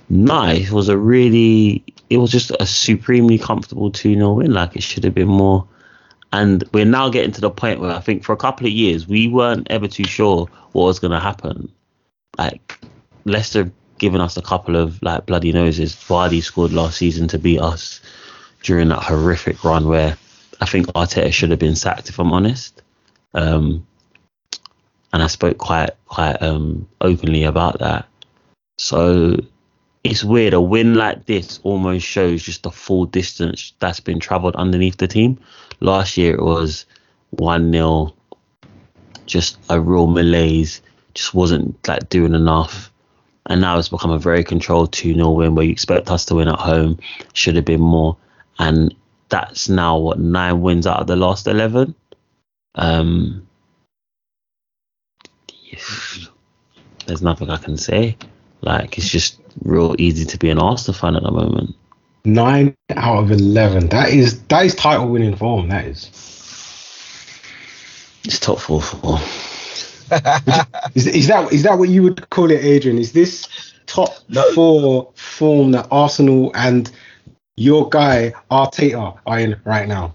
nice 0.08 0.70
was 0.70 0.88
a 0.88 0.98
really, 0.98 1.84
it 2.10 2.18
was 2.18 2.30
just 2.30 2.50
a 2.60 2.66
supremely 2.66 3.38
comfortable 3.38 3.90
2 3.90 4.14
0 4.14 4.32
win. 4.34 4.52
Like, 4.52 4.76
it 4.76 4.82
should 4.82 5.04
have 5.04 5.14
been 5.14 5.28
more 5.28 5.66
and 6.34 6.64
we're 6.72 6.84
now 6.84 7.08
getting 7.08 7.30
to 7.30 7.40
the 7.40 7.50
point 7.50 7.78
where 7.78 7.92
I 7.92 8.00
think 8.00 8.24
for 8.24 8.32
a 8.32 8.36
couple 8.36 8.66
of 8.66 8.72
years 8.72 9.06
we 9.06 9.28
weren't 9.28 9.68
ever 9.70 9.86
too 9.86 10.02
sure 10.02 10.48
what 10.72 10.86
was 10.86 10.98
going 10.98 11.12
to 11.12 11.20
happen. 11.20 11.70
Like 12.36 12.80
Leicester 13.24 13.70
giving 14.04 14.20
us 14.20 14.36
a 14.36 14.42
couple 14.42 14.76
of 14.76 15.02
like 15.02 15.24
bloody 15.24 15.50
noses. 15.50 15.94
Vardy 15.94 16.42
scored 16.42 16.74
last 16.74 16.98
season 16.98 17.26
to 17.28 17.38
beat 17.38 17.58
us 17.58 18.02
during 18.62 18.88
that 18.88 19.02
horrific 19.02 19.64
run 19.64 19.88
where 19.88 20.18
I 20.60 20.66
think 20.66 20.88
Arteta 20.88 21.32
should 21.32 21.50
have 21.50 21.58
been 21.58 21.74
sacked 21.74 22.10
if 22.10 22.18
I'm 22.18 22.30
honest. 22.30 22.82
Um, 23.32 23.86
and 25.14 25.22
I 25.22 25.26
spoke 25.28 25.56
quite 25.56 25.92
quite 26.04 26.42
um, 26.42 26.86
openly 27.00 27.44
about 27.44 27.78
that. 27.78 28.06
So 28.76 29.38
it's 30.02 30.22
weird. 30.22 30.52
A 30.52 30.60
win 30.60 30.92
like 30.96 31.24
this 31.24 31.60
almost 31.62 32.04
shows 32.04 32.42
just 32.42 32.62
the 32.62 32.70
full 32.70 33.06
distance 33.06 33.72
that's 33.78 34.00
been 34.00 34.20
travelled 34.20 34.54
underneath 34.56 34.98
the 34.98 35.08
team. 35.08 35.40
Last 35.80 36.18
year 36.18 36.34
it 36.34 36.42
was 36.42 36.84
1 37.30 37.72
0, 37.72 38.14
just 39.24 39.56
a 39.70 39.80
real 39.80 40.08
malaise, 40.08 40.82
just 41.14 41.32
wasn't 41.32 41.88
like 41.88 42.10
doing 42.10 42.34
enough. 42.34 42.90
And 43.46 43.60
now 43.60 43.78
it's 43.78 43.90
become 43.90 44.10
a 44.10 44.18
very 44.18 44.42
controlled 44.42 44.92
2 44.92 45.14
0 45.14 45.30
win 45.30 45.54
where 45.54 45.66
you 45.66 45.72
expect 45.72 46.10
us 46.10 46.24
to 46.26 46.36
win 46.36 46.48
at 46.48 46.58
home, 46.58 46.98
should 47.34 47.56
have 47.56 47.64
been 47.64 47.80
more. 47.80 48.16
And 48.58 48.94
that's 49.28 49.68
now 49.68 49.98
what 49.98 50.18
nine 50.18 50.62
wins 50.62 50.86
out 50.86 51.00
of 51.00 51.06
the 51.06 51.16
last 51.16 51.46
11. 51.46 51.94
Um, 52.76 53.46
there's 57.06 57.22
nothing 57.22 57.50
I 57.50 57.56
can 57.56 57.76
say. 57.76 58.16
Like, 58.62 58.96
it's 58.96 59.08
just 59.08 59.40
real 59.62 59.94
easy 59.98 60.24
to 60.24 60.38
be 60.38 60.50
an 60.50 60.58
Arsenal 60.58 60.98
fan 60.98 61.16
at 61.16 61.22
the 61.22 61.30
moment. 61.30 61.74
Nine 62.24 62.74
out 62.96 63.24
of 63.24 63.30
eleven. 63.30 63.88
That 63.88 64.08
is 64.08 64.40
that 64.44 64.64
is 64.64 64.74
title 64.74 65.08
winning 65.08 65.36
form. 65.36 65.68
That 65.68 65.84
is. 65.84 66.06
It's 68.24 68.38
top 68.38 68.58
four 68.58 68.80
four. 68.80 69.18
Is, 70.94 71.06
is 71.06 71.28
that 71.28 71.52
is 71.52 71.62
that 71.64 71.78
what 71.78 71.88
you 71.88 72.02
would 72.02 72.28
call 72.30 72.50
it, 72.50 72.64
Adrian? 72.64 72.98
Is 72.98 73.12
this 73.12 73.46
top 73.86 74.10
no. 74.28 74.52
four 74.52 75.12
form 75.14 75.72
that 75.72 75.88
Arsenal 75.90 76.52
and 76.54 76.90
your 77.56 77.88
guy 77.88 78.32
Arteta 78.50 79.18
are 79.26 79.38
in 79.38 79.60
right 79.64 79.88
now? 79.88 80.12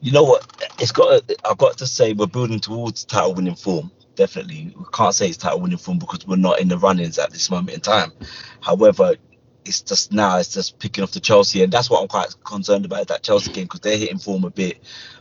You 0.00 0.12
know 0.12 0.24
what? 0.24 0.46
It's 0.78 0.92
got. 0.92 1.22
I've 1.44 1.58
got 1.58 1.78
to 1.78 1.86
say 1.86 2.12
we're 2.12 2.26
building 2.26 2.60
towards 2.60 3.04
title 3.04 3.34
winning 3.34 3.54
form. 3.54 3.90
Definitely, 4.16 4.74
we 4.76 4.84
can't 4.92 5.14
say 5.14 5.28
it's 5.28 5.38
title 5.38 5.60
winning 5.60 5.78
form 5.78 5.98
because 5.98 6.26
we're 6.26 6.36
not 6.36 6.60
in 6.60 6.68
the 6.68 6.78
runnings 6.78 7.18
at 7.18 7.30
this 7.30 7.50
moment 7.50 7.74
in 7.74 7.80
time. 7.80 8.12
However, 8.60 9.14
it's 9.64 9.80
just 9.80 10.12
now 10.12 10.38
it's 10.38 10.52
just 10.52 10.78
picking 10.78 11.02
off 11.02 11.12
the 11.12 11.20
Chelsea, 11.20 11.62
and 11.62 11.72
that's 11.72 11.90
what 11.90 12.02
I'm 12.02 12.08
quite 12.08 12.34
concerned 12.44 12.84
about 12.84 13.08
that 13.08 13.22
Chelsea 13.22 13.52
game 13.52 13.64
because 13.64 13.80
they're 13.80 13.96
hitting 13.96 14.18
form 14.18 14.44
a 14.44 14.50
bit, 14.50 14.78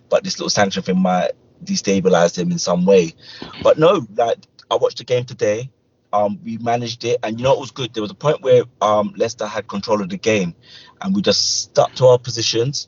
but 0.09 0.23
this 0.23 0.37
little 0.37 0.49
sanction 0.49 0.83
thing 0.83 0.99
might 0.99 1.31
destabilize 1.65 2.35
them 2.35 2.51
in 2.51 2.59
some 2.59 2.85
way. 2.85 3.13
But 3.61 3.77
no, 3.77 4.05
like 4.15 4.37
I 4.69 4.75
watched 4.75 4.97
the 4.99 5.03
game 5.03 5.25
today. 5.25 5.69
Um, 6.11 6.39
we 6.43 6.57
managed 6.59 7.05
it, 7.05 7.19
and 7.23 7.39
you 7.39 7.43
know 7.43 7.53
it 7.53 7.59
was 7.59 7.71
good. 7.71 7.93
There 7.93 8.03
was 8.03 8.11
a 8.11 8.15
point 8.15 8.41
where 8.41 8.63
um 8.81 9.13
Leicester 9.17 9.47
had 9.47 9.67
control 9.67 10.01
of 10.01 10.09
the 10.09 10.17
game, 10.17 10.55
and 11.01 11.15
we 11.15 11.21
just 11.21 11.61
stuck 11.63 11.95
to 11.95 12.05
our 12.07 12.19
positions, 12.19 12.87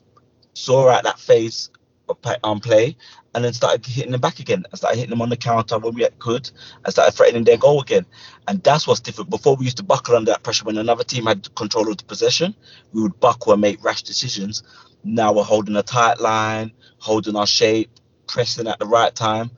saw 0.54 0.88
out 0.88 1.04
that 1.04 1.18
phase 1.18 1.70
of 2.08 2.18
um, 2.44 2.60
play, 2.60 2.96
and 3.34 3.44
then 3.44 3.52
started 3.52 3.84
hitting 3.84 4.12
them 4.12 4.20
back 4.20 4.38
again. 4.38 4.64
I 4.72 4.76
started 4.76 4.96
hitting 4.96 5.10
them 5.10 5.22
on 5.22 5.28
the 5.28 5.36
counter 5.36 5.78
when 5.78 5.94
we 5.94 6.08
could. 6.18 6.50
I 6.84 6.90
started 6.90 7.12
threatening 7.12 7.44
their 7.44 7.58
goal 7.58 7.80
again. 7.82 8.06
And 8.48 8.62
that's 8.62 8.86
what's 8.86 9.00
different. 9.00 9.30
Before 9.30 9.56
we 9.56 9.64
used 9.64 9.76
to 9.76 9.82
buckle 9.82 10.16
under 10.16 10.30
that 10.30 10.42
pressure 10.42 10.64
when 10.64 10.78
another 10.78 11.04
team 11.04 11.26
had 11.26 11.54
control 11.54 11.90
of 11.90 11.98
the 11.98 12.04
possession. 12.04 12.54
We 12.92 13.02
would 13.02 13.20
buckle 13.20 13.52
and 13.52 13.60
make 13.60 13.84
rash 13.84 14.02
decisions. 14.02 14.62
Now 15.04 15.32
we're 15.32 15.44
holding 15.44 15.76
a 15.76 15.82
tight 15.82 16.20
line, 16.20 16.72
holding 16.98 17.36
our 17.36 17.46
shape, 17.46 17.90
pressing 18.26 18.66
at 18.66 18.78
the 18.78 18.86
right 18.86 19.14
time. 19.14 19.50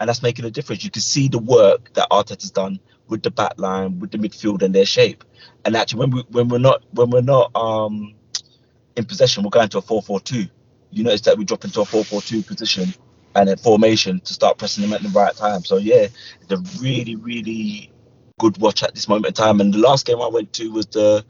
And 0.00 0.08
that's 0.08 0.22
making 0.22 0.44
a 0.44 0.50
difference. 0.50 0.84
You 0.84 0.90
can 0.90 1.02
see 1.02 1.28
the 1.28 1.38
work 1.38 1.92
that 1.94 2.10
Arteta's 2.10 2.50
done 2.50 2.80
with 3.08 3.22
the 3.22 3.30
back 3.30 3.54
line, 3.58 4.00
with 4.00 4.10
the 4.10 4.18
midfield 4.18 4.62
and 4.62 4.74
their 4.74 4.86
shape. 4.86 5.24
And 5.64 5.76
actually 5.76 6.00
when 6.00 6.10
we 6.10 6.22
when 6.30 6.48
we're 6.48 6.58
not 6.58 6.82
when 6.92 7.10
we're 7.10 7.20
not 7.20 7.54
um 7.54 8.14
in 8.96 9.04
possession, 9.04 9.42
we're 9.42 9.50
going 9.50 9.68
to 9.70 9.78
a 9.78 9.82
4-4-2. 9.82 10.50
You 10.90 11.04
notice 11.04 11.22
that 11.22 11.38
we 11.38 11.44
drop 11.44 11.64
into 11.64 11.80
a 11.80 11.84
4-4-2 11.84 12.46
position 12.46 12.92
and 13.34 13.48
then 13.48 13.56
formation 13.56 14.20
to 14.20 14.32
start 14.34 14.58
pressing 14.58 14.82
them 14.82 14.92
at 14.92 15.02
the 15.02 15.08
right 15.08 15.34
time. 15.34 15.64
So 15.64 15.78
yeah, 15.78 16.08
it's 16.40 16.50
a 16.50 16.58
really, 16.80 17.16
really 17.16 17.90
good 18.38 18.58
watch 18.58 18.82
at 18.82 18.94
this 18.94 19.08
moment 19.08 19.26
in 19.26 19.34
time. 19.34 19.60
And 19.60 19.72
the 19.72 19.78
last 19.78 20.06
game 20.06 20.20
I 20.20 20.26
went 20.26 20.52
to 20.54 20.70
was 20.70 20.86
the 20.86 21.24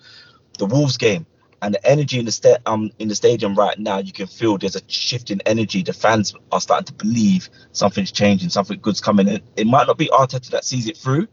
the 0.59 0.67
Wolves 0.67 0.97
game. 0.97 1.27
And 1.63 1.75
the 1.75 1.87
energy 1.87 2.19
in 2.19 2.25
the 2.25 2.33
sta- 2.33 2.59
um 2.67 2.91
in 2.99 3.09
the 3.09 3.15
stadium 3.15 3.55
right 3.55 3.79
now, 3.79 3.99
you 3.99 4.13
can 4.13 4.27
feel 4.27 4.59
there's 4.59 4.77
a 4.77 4.83
shift 4.89 5.31
in 5.31 5.41
energy. 5.47 5.83
The 5.83 5.93
fans 5.93 6.35
are 6.51 6.61
starting 6.61 6.87
to 6.87 6.93
believe 6.93 7.49
something's 7.71 8.13
changing, 8.13 8.51
something 8.51 8.79
good's 8.81 9.01
coming. 9.01 9.29
in. 9.29 9.41
it 9.57 9.67
might 9.67 9.87
not 9.87 9.97
be 9.97 10.07
Arteta 10.07 10.51
that 10.51 10.65
sees 10.65 10.89
it 10.89 10.97
through, 10.97 11.29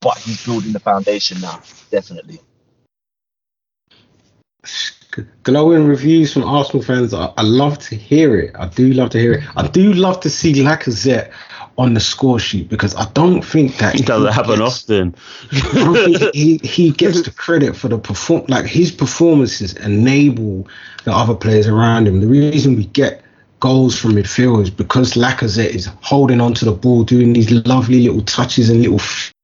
but 0.00 0.18
he's 0.18 0.44
building 0.44 0.72
the 0.72 0.80
foundation 0.80 1.40
now, 1.40 1.62
definitely. 1.90 2.40
glowing 5.44 5.86
reviews 5.86 6.32
from 6.32 6.44
Arsenal 6.44 6.82
fans. 6.82 7.14
I, 7.14 7.32
I, 7.36 7.42
love 7.42 7.78
to 7.78 7.94
hear 7.94 8.38
it. 8.38 8.54
I 8.58 8.66
do 8.66 8.92
love 8.92 9.10
to 9.10 9.18
hear 9.18 9.34
it. 9.34 9.44
I 9.56 9.66
do 9.68 9.92
love 9.92 10.20
to 10.20 10.30
see 10.30 10.52
Lacazette 10.54 11.32
on 11.78 11.94
the 11.94 12.00
score 12.00 12.38
sheet 12.38 12.68
because 12.68 12.94
I 12.94 13.06
don't 13.12 13.42
think 13.42 13.76
that 13.78 13.94
he 13.94 14.02
doesn't 14.02 14.32
happen 14.32 14.58
gets, 14.58 14.82
often. 14.82 15.14
I 15.52 15.72
don't 15.74 16.18
think 16.18 16.34
he, 16.34 16.58
he 16.62 16.90
gets 16.90 17.22
the 17.22 17.30
credit 17.30 17.76
for 17.76 17.88
the 17.88 17.98
perform 17.98 18.44
like 18.48 18.66
his 18.66 18.90
performances 18.90 19.74
enable 19.74 20.66
the 21.04 21.12
other 21.12 21.34
players 21.34 21.66
around 21.66 22.08
him. 22.08 22.20
The 22.20 22.26
reason 22.26 22.76
we 22.76 22.86
get 22.86 23.22
goals 23.60 23.98
from 23.98 24.12
midfield 24.12 24.62
is 24.62 24.70
because 24.70 25.14
Lacazette 25.14 25.74
is 25.74 25.86
holding 26.00 26.40
onto 26.40 26.64
the 26.64 26.72
ball, 26.72 27.04
doing 27.04 27.32
these 27.32 27.50
lovely 27.66 28.02
little 28.02 28.22
touches 28.22 28.70
and 28.70 28.80
little 28.80 28.98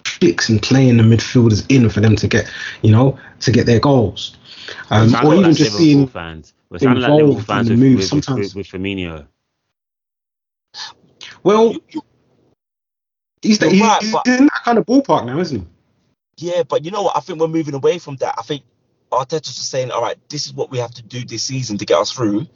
flicks 0.05 0.49
and 0.49 0.63
playing 0.63 0.97
the 0.97 1.03
midfielders 1.03 1.65
in 1.69 1.89
for 1.89 2.01
them 2.01 2.17
to 2.17 2.29
get, 2.29 2.51
you 2.83 2.91
know, 2.91 3.19
to 3.41 3.53
get 3.53 3.67
their 3.67 3.81
goals. 3.81 4.37
Um, 4.91 5.15
or 5.25 5.35
even 5.35 5.55
just 5.55 5.77
seeing 5.77 6.07
fans. 6.07 6.55
We're 6.71 6.79
sounding 6.79 7.03
like 7.03 7.13
Liverpool 7.13 7.41
fans 7.43 7.69
with, 7.69 7.79
move, 7.79 7.97
with, 7.99 8.07
sometimes. 8.07 8.55
With, 8.55 8.73
with, 8.73 8.83
Firmino. 8.83 9.27
Well, 11.43 11.75
he's, 13.43 13.59
the, 13.59 13.69
he's, 13.69 13.81
right, 13.81 14.03
he's 14.03 14.15
in 14.39 14.47
that 14.47 14.63
kind 14.65 14.79
of 14.79 14.87
ballpark 14.87 15.27
now, 15.27 15.39
isn't 15.39 15.61
he? 15.61 15.67
Yeah, 16.49 16.63
but 16.63 16.85
you 16.85 16.91
know 16.91 17.03
what? 17.03 17.17
I 17.17 17.21
think 17.21 17.39
we're 17.39 17.49
moving 17.49 17.75
away 17.75 17.99
from 17.99 18.17
that. 18.17 18.35
I 18.39 18.43
think 18.43 18.63
Arteta's 19.11 19.55
just 19.55 19.69
saying, 19.69 19.91
all 19.91 20.01
right, 20.03 20.17
this 20.29 20.47
is 20.47 20.55
what 20.55 20.71
we 20.71 20.79
have 20.79 20.93
to 20.93 21.03
do 21.03 21.25
this 21.25 21.43
season 21.43 21.77
to 21.79 21.85
get 21.85 21.99
us 21.99 22.11
through. 22.11 22.47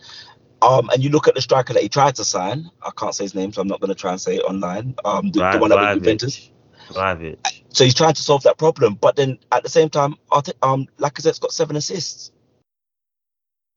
Um, 0.63 0.89
and 0.91 1.05
you 1.05 1.11
look 1.11 1.29
at 1.29 1.35
the 1.35 1.43
striker 1.43 1.75
that 1.75 1.83
he 1.83 1.89
tried 1.89 2.17
to 2.17 2.25
sign. 2.25 2.71
I 2.83 2.91
can't 2.97 3.15
say 3.15 3.25
his 3.25 3.35
name, 3.35 3.53
so 3.53 3.61
I'm 3.61 3.69
not 3.69 3.81
going 3.81 3.91
to 3.91 3.95
try 3.95 4.13
and 4.13 4.21
say 4.21 4.37
it 4.37 4.45
online. 4.45 4.95
Um, 5.05 5.31
the, 5.31 5.51
the 5.53 5.59
one 5.59 5.71
that 5.71 5.79
was 5.79 5.99
Juventus. 5.99 6.51
So 7.69 7.85
he's 7.85 7.95
trying 7.95 8.15
to 8.15 8.23
solve 8.23 8.43
that 8.45 8.57
problem, 8.59 8.95
but 8.95 9.17
then 9.17 9.39
at 9.53 9.63
the 9.63 9.69
same 9.69 9.91
time, 9.91 10.15
um, 10.63 10.87
Lacazette's 10.99 11.39
got 11.39 11.53
seven 11.53 11.77
assists. 11.77 12.33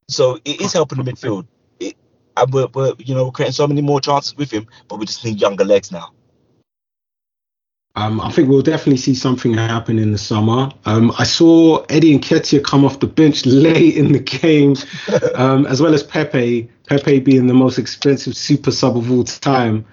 So 0.07 0.39
it 0.45 0.61
is 0.61 0.71
helping 0.71 1.03
the 1.03 1.11
midfield. 1.11 1.47
It, 1.79 1.95
and 2.37 2.53
we're, 2.53 2.67
we're, 2.73 2.93
you 2.97 3.13
know, 3.13 3.25
we're 3.25 3.31
creating 3.31 3.53
so 3.53 3.67
many 3.67 3.81
more 3.81 3.99
chances 3.99 4.37
with 4.37 4.49
him, 4.49 4.67
but 4.87 4.99
we 4.99 5.05
just 5.05 5.25
need 5.25 5.41
younger 5.41 5.65
legs 5.65 5.91
now. 5.91 6.13
Um, 7.99 8.21
I 8.21 8.31
think 8.31 8.47
we'll 8.47 8.61
definitely 8.61 8.95
see 8.95 9.13
something 9.13 9.53
happen 9.55 9.99
in 9.99 10.13
the 10.13 10.17
summer. 10.17 10.71
Um, 10.85 11.11
I 11.19 11.25
saw 11.25 11.83
Eddie 11.89 12.17
Nketiah 12.17 12.63
come 12.63 12.85
off 12.85 13.01
the 13.01 13.07
bench 13.07 13.45
late 13.45 13.97
in 13.97 14.13
the 14.13 14.19
game, 14.19 14.75
um, 15.35 15.65
as 15.65 15.81
well 15.81 15.93
as 15.93 16.01
Pepe. 16.01 16.69
Pepe 16.87 17.19
being 17.19 17.47
the 17.47 17.53
most 17.53 17.77
expensive 17.77 18.37
super 18.37 18.71
sub 18.71 18.95
of 18.95 19.11
all 19.11 19.25
time. 19.25 19.85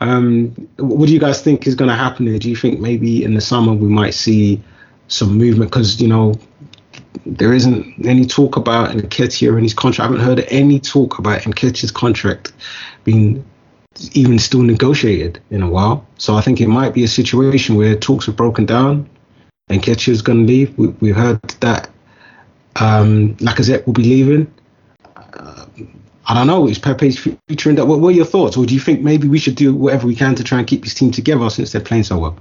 Um, 0.00 0.48
what 0.78 1.06
do 1.06 1.12
you 1.12 1.20
guys 1.20 1.42
think 1.42 1.68
is 1.68 1.76
going 1.76 1.90
to 1.90 1.94
happen 1.94 2.26
there? 2.26 2.40
Do 2.40 2.50
you 2.50 2.56
think 2.56 2.80
maybe 2.80 3.22
in 3.22 3.34
the 3.34 3.40
summer 3.40 3.72
we 3.72 3.88
might 3.88 4.14
see 4.14 4.60
some 5.06 5.38
movement? 5.38 5.70
Because 5.70 6.00
you 6.00 6.08
know 6.08 6.34
there 7.24 7.52
isn't 7.52 8.04
any 8.04 8.26
talk 8.26 8.56
about 8.56 8.90
Nketiah 8.96 9.54
and 9.54 9.62
his 9.62 9.74
contract. 9.74 10.00
I 10.00 10.12
haven't 10.12 10.26
heard 10.26 10.46
any 10.48 10.80
talk 10.80 11.20
about 11.20 11.42
Nketiah's 11.42 11.92
contract 11.92 12.52
being 13.04 13.44
even 14.12 14.38
still 14.38 14.62
negotiated 14.62 15.40
in 15.50 15.62
a 15.62 15.68
while. 15.68 16.06
So 16.18 16.34
I 16.34 16.40
think 16.40 16.60
it 16.60 16.68
might 16.68 16.94
be 16.94 17.04
a 17.04 17.08
situation 17.08 17.76
where 17.76 17.94
talks 17.94 18.26
have 18.26 18.36
broken 18.36 18.66
down 18.66 19.08
and 19.68 19.82
Nketiah 19.82 20.08
is 20.08 20.22
going 20.22 20.46
to 20.46 20.52
leave. 20.52 20.76
We, 20.76 20.88
we 20.88 21.10
heard 21.10 21.40
that 21.60 21.88
um, 22.76 23.34
Lacazette 23.36 23.86
will 23.86 23.94
be 23.94 24.02
leaving. 24.02 24.52
Uh, 25.16 25.66
I 26.26 26.34
don't 26.34 26.46
know. 26.46 26.68
Is 26.68 26.78
Pepe's 26.78 27.18
future 27.18 27.70
in 27.70 27.76
that? 27.76 27.86
What, 27.86 28.02
are 28.02 28.10
your 28.10 28.24
thoughts? 28.24 28.56
Or 28.56 28.66
do 28.66 28.74
you 28.74 28.80
think 28.80 29.02
maybe 29.02 29.28
we 29.28 29.38
should 29.38 29.56
do 29.56 29.74
whatever 29.74 30.06
we 30.06 30.14
can 30.14 30.34
to 30.34 30.44
try 30.44 30.58
and 30.58 30.66
keep 30.66 30.82
this 30.82 30.94
team 30.94 31.10
together 31.10 31.48
since 31.50 31.72
they're 31.72 31.80
playing 31.80 32.04
so 32.04 32.18
well? 32.18 32.38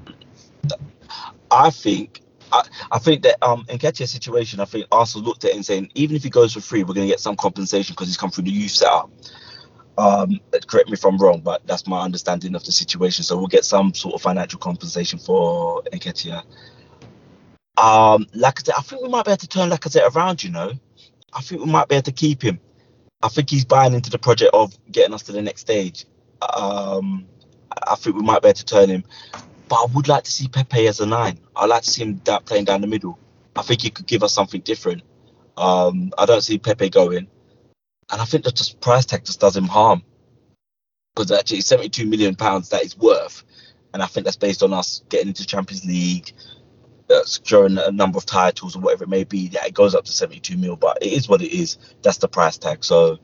I 1.51 1.69
think 1.69 2.21
I, 2.51 2.63
I 2.91 2.99
think 2.99 3.23
that 3.23 3.43
um 3.45 3.65
in 3.69 3.77
Nketiah's 3.77 4.11
situation, 4.11 4.59
I 4.59 4.65
think 4.65 4.87
Arsenal 4.91 5.27
looked 5.27 5.43
at 5.43 5.51
it 5.51 5.55
and 5.55 5.65
saying 5.65 5.91
even 5.95 6.15
if 6.15 6.23
he 6.23 6.29
goes 6.29 6.53
for 6.53 6.61
free, 6.61 6.83
we're 6.83 6.93
going 6.93 7.07
to 7.07 7.11
get 7.11 7.19
some 7.19 7.35
compensation 7.35 7.93
because 7.93 8.07
he's 8.07 8.17
come 8.17 8.31
through 8.31 8.45
the 8.45 8.51
youth 8.51 8.71
setup. 8.71 9.11
Um, 9.97 10.39
correct 10.67 10.87
me 10.87 10.93
if 10.93 11.05
I'm 11.05 11.17
wrong, 11.17 11.41
but 11.41 11.65
that's 11.67 11.87
my 11.87 12.01
understanding 12.01 12.55
of 12.55 12.63
the 12.63 12.71
situation. 12.71 13.23
So 13.23 13.37
we'll 13.37 13.47
get 13.47 13.65
some 13.65 13.93
sort 13.93 14.15
of 14.15 14.21
financial 14.21 14.59
compensation 14.59 15.19
for 15.19 15.83
Nketiah. 15.83 16.43
Um, 17.77 18.25
Lacazette, 18.35 18.77
I 18.77 18.81
think 18.81 19.01
we 19.01 19.09
might 19.09 19.25
be 19.25 19.31
able 19.31 19.37
to 19.37 19.47
turn 19.47 19.69
Lacazette 19.69 20.15
around. 20.15 20.43
You 20.43 20.51
know, 20.51 20.71
I 21.31 21.41
think 21.41 21.61
we 21.63 21.71
might 21.71 21.87
be 21.87 21.95
able 21.95 22.03
to 22.03 22.11
keep 22.11 22.41
him. 22.41 22.59
I 23.21 23.29
think 23.29 23.49
he's 23.49 23.65
buying 23.65 23.93
into 23.93 24.09
the 24.09 24.19
project 24.19 24.51
of 24.53 24.77
getting 24.91 25.13
us 25.13 25.23
to 25.23 25.31
the 25.31 25.41
next 25.41 25.61
stage. 25.61 26.05
Um, 26.55 27.25
I 27.87 27.95
think 27.95 28.15
we 28.15 28.21
might 28.21 28.41
be 28.41 28.49
able 28.49 28.57
to 28.57 28.65
turn 28.65 28.89
him. 28.89 29.03
But 29.69 29.75
I 29.75 29.85
would 29.93 30.07
like 30.07 30.25
to 30.25 30.31
see 30.31 30.47
Pepe 30.47 30.87
as 30.87 30.99
a 30.99 31.05
nine. 31.05 31.39
I'd 31.55 31.69
like 31.69 31.83
to 31.83 31.89
see 31.89 32.03
him 32.03 32.19
playing 32.19 32.65
down 32.65 32.81
the 32.81 32.87
middle. 32.87 33.17
I 33.55 33.61
think 33.61 33.81
he 33.81 33.89
could 33.89 34.05
give 34.05 34.23
us 34.23 34.33
something 34.33 34.61
different. 34.61 35.03
Um, 35.55 36.11
I 36.17 36.25
don't 36.25 36.41
see 36.41 36.57
Pepe 36.57 36.89
going. 36.89 37.27
And 38.11 38.21
I 38.21 38.25
think 38.25 38.43
that 38.43 38.55
just 38.55 38.81
price 38.81 39.05
tag 39.05 39.25
just 39.25 39.39
does 39.39 39.55
him 39.55 39.67
harm. 39.67 40.03
Because 41.15 41.31
actually, 41.31 41.61
72 41.61 42.05
million 42.05 42.35
pounds 42.35 42.69
that 42.69 42.83
is 42.83 42.97
worth. 42.97 43.43
And 43.93 44.01
I 44.01 44.07
think 44.07 44.25
that's 44.25 44.37
based 44.37 44.63
on 44.63 44.73
us 44.73 45.03
getting 45.09 45.27
into 45.27 45.45
Champions 45.45 45.85
League, 45.85 46.33
uh, 47.09 47.23
securing 47.25 47.77
a 47.77 47.91
number 47.91 48.17
of 48.17 48.25
titles 48.25 48.75
or 48.75 48.79
whatever 48.79 49.03
it 49.03 49.09
may 49.09 49.23
be. 49.23 49.49
Yeah, 49.51 49.65
it 49.65 49.73
goes 49.73 49.93
up 49.93 50.05
to 50.05 50.11
72 50.11 50.57
mil, 50.57 50.75
but 50.75 50.97
it 51.01 51.13
is 51.13 51.29
what 51.29 51.41
it 51.41 51.51
is. 51.51 51.77
That's 52.01 52.17
the 52.17 52.27
price 52.27 52.57
tag. 52.57 52.83
So 52.83 53.19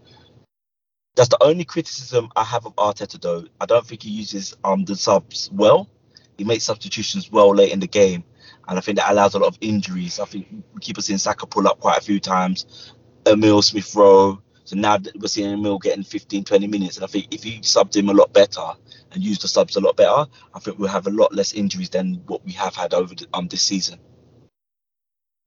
that's 1.15 1.29
the 1.29 1.43
only 1.43 1.65
criticism 1.65 2.29
I 2.35 2.43
have 2.43 2.65
of 2.65 2.75
Arteta, 2.75 3.19
though. 3.19 3.45
I 3.59 3.65
don't 3.65 3.85
think 3.85 4.03
he 4.03 4.09
uses 4.09 4.55
um 4.63 4.85
the 4.85 4.95
subs 4.95 5.49
well. 5.51 5.89
He 6.37 6.45
makes 6.45 6.63
substitutions 6.63 7.29
well 7.29 7.53
late 7.53 7.73
in 7.73 7.81
the 7.81 7.87
game, 7.87 8.23
and 8.67 8.77
I 8.77 8.81
think 8.81 8.97
that 8.97 9.11
allows 9.11 9.33
a 9.33 9.39
lot 9.39 9.47
of 9.47 9.57
injuries. 9.59 10.19
I 10.19 10.25
think 10.25 10.47
we 10.73 10.79
keep 10.79 11.01
seeing 11.01 11.19
Saka 11.19 11.45
pull 11.45 11.67
up 11.67 11.79
quite 11.79 11.97
a 11.97 12.01
few 12.01 12.19
times. 12.19 12.93
Emil 13.25 13.61
Smith 13.61 13.93
Rowe. 13.95 14.41
So 14.69 14.75
now 14.75 14.99
we're 15.19 15.27
seeing 15.27 15.51
Emil 15.51 15.79
getting 15.79 16.03
15, 16.03 16.43
20 16.43 16.67
minutes, 16.67 16.97
and 16.97 17.03
I 17.03 17.07
think 17.07 17.33
if 17.33 17.41
he 17.41 17.57
subbed 17.61 17.95
him 17.95 18.07
a 18.07 18.13
lot 18.13 18.31
better 18.33 18.61
and 19.11 19.23
used 19.23 19.41
the 19.41 19.47
subs 19.47 19.75
a 19.75 19.79
lot 19.79 19.97
better, 19.97 20.29
I 20.53 20.59
think 20.59 20.77
we'll 20.77 20.89
have 20.89 21.07
a 21.07 21.09
lot 21.09 21.33
less 21.33 21.53
injuries 21.53 21.89
than 21.89 22.21
what 22.27 22.45
we 22.45 22.51
have 22.51 22.75
had 22.75 22.93
over 22.93 23.15
the, 23.15 23.25
um 23.33 23.47
this 23.47 23.63
season. 23.63 23.97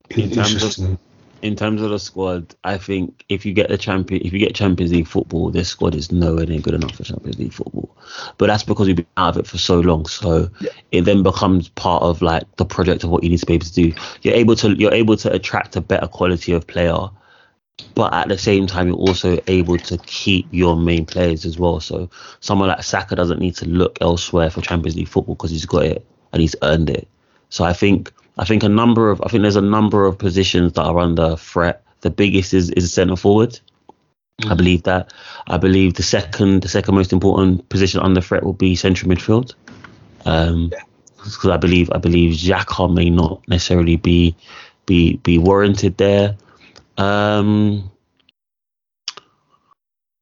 In 0.09 0.29
terms 0.29 0.77
of 0.77 0.99
in 1.41 1.55
terms 1.55 1.81
of 1.81 1.91
the 1.91 1.99
squad, 1.99 2.53
I 2.65 2.77
think 2.77 3.23
if 3.29 3.45
you 3.45 3.53
get 3.53 3.69
the 3.69 3.77
champion, 3.77 4.25
if 4.25 4.33
you 4.33 4.39
get 4.39 4.55
Champions 4.55 4.91
League 4.91 5.07
football, 5.07 5.51
this 5.51 5.69
squad 5.69 5.95
is 5.95 6.11
nowhere 6.11 6.45
near 6.45 6.59
good 6.59 6.73
enough 6.73 6.95
for 6.95 7.05
Champions 7.05 7.39
League 7.39 7.53
football. 7.53 7.95
But 8.37 8.47
that's 8.47 8.63
because 8.63 8.87
we've 8.87 8.97
been 8.97 9.05
out 9.15 9.37
of 9.37 9.45
it 9.45 9.47
for 9.47 9.57
so 9.57 9.79
long. 9.79 10.05
So 10.05 10.49
yeah. 10.59 10.71
it 10.91 11.03
then 11.03 11.23
becomes 11.23 11.69
part 11.69 12.03
of 12.03 12.21
like 12.21 12.43
the 12.57 12.65
project 12.65 13.05
of 13.05 13.09
what 13.09 13.23
you 13.23 13.29
need 13.29 13.39
to 13.39 13.45
be 13.45 13.53
able 13.53 13.67
to 13.67 13.73
do. 13.73 13.93
You're 14.21 14.35
able 14.35 14.57
to 14.57 14.71
you're 14.73 14.93
able 14.93 15.15
to 15.15 15.31
attract 15.31 15.77
a 15.77 15.81
better 15.81 16.07
quality 16.07 16.51
of 16.51 16.67
player, 16.67 17.07
but 17.95 18.13
at 18.13 18.27
the 18.27 18.37
same 18.37 18.67
time 18.67 18.87
you're 18.87 18.97
also 18.97 19.39
able 19.47 19.77
to 19.77 19.97
keep 19.99 20.47
your 20.51 20.75
main 20.75 21.05
players 21.05 21.45
as 21.45 21.57
well. 21.57 21.79
So 21.79 22.09
someone 22.39 22.69
like 22.69 22.83
Saka 22.83 23.15
doesn't 23.15 23.39
need 23.39 23.55
to 23.57 23.67
look 23.67 23.97
elsewhere 24.01 24.49
for 24.49 24.61
Champions 24.61 24.95
League 24.95 25.07
football 25.07 25.35
because 25.35 25.51
he's 25.51 25.65
got 25.65 25.85
it 25.85 26.05
and 26.31 26.41
he's 26.41 26.55
earned 26.61 26.89
it. 26.89 27.07
So 27.49 27.63
I 27.63 27.73
think 27.73 28.11
I 28.37 28.45
think 28.45 28.63
a 28.63 28.69
number 28.69 29.09
of 29.09 29.21
I 29.21 29.27
think 29.27 29.41
there's 29.41 29.55
a 29.55 29.61
number 29.61 30.05
of 30.05 30.17
positions 30.17 30.73
that 30.73 30.83
are 30.83 30.99
under 30.99 31.35
threat. 31.35 31.83
The 32.01 32.09
biggest 32.09 32.53
is 32.53 32.69
is 32.71 32.91
centre 32.93 33.15
forward. 33.15 33.59
Mm. 34.41 34.51
I 34.51 34.55
believe 34.55 34.83
that. 34.83 35.13
I 35.47 35.57
believe 35.57 35.93
the 35.95 36.03
second 36.03 36.63
the 36.63 36.69
second 36.69 36.95
most 36.95 37.13
important 37.13 37.69
position 37.69 38.01
under 38.01 38.21
threat 38.21 38.43
will 38.43 38.53
be 38.53 38.75
central 38.75 39.11
midfield. 39.11 39.53
Um, 40.25 40.71
because 41.17 41.49
I 41.49 41.57
believe 41.57 41.89
I 41.91 41.97
believe 41.99 42.35
Xhaka 42.35 42.93
may 42.93 43.09
not 43.09 43.47
necessarily 43.47 43.95
be 43.95 44.35
be 44.85 45.17
be 45.17 45.37
warranted 45.37 45.97
there. 45.97 46.35
Um, 46.97 47.91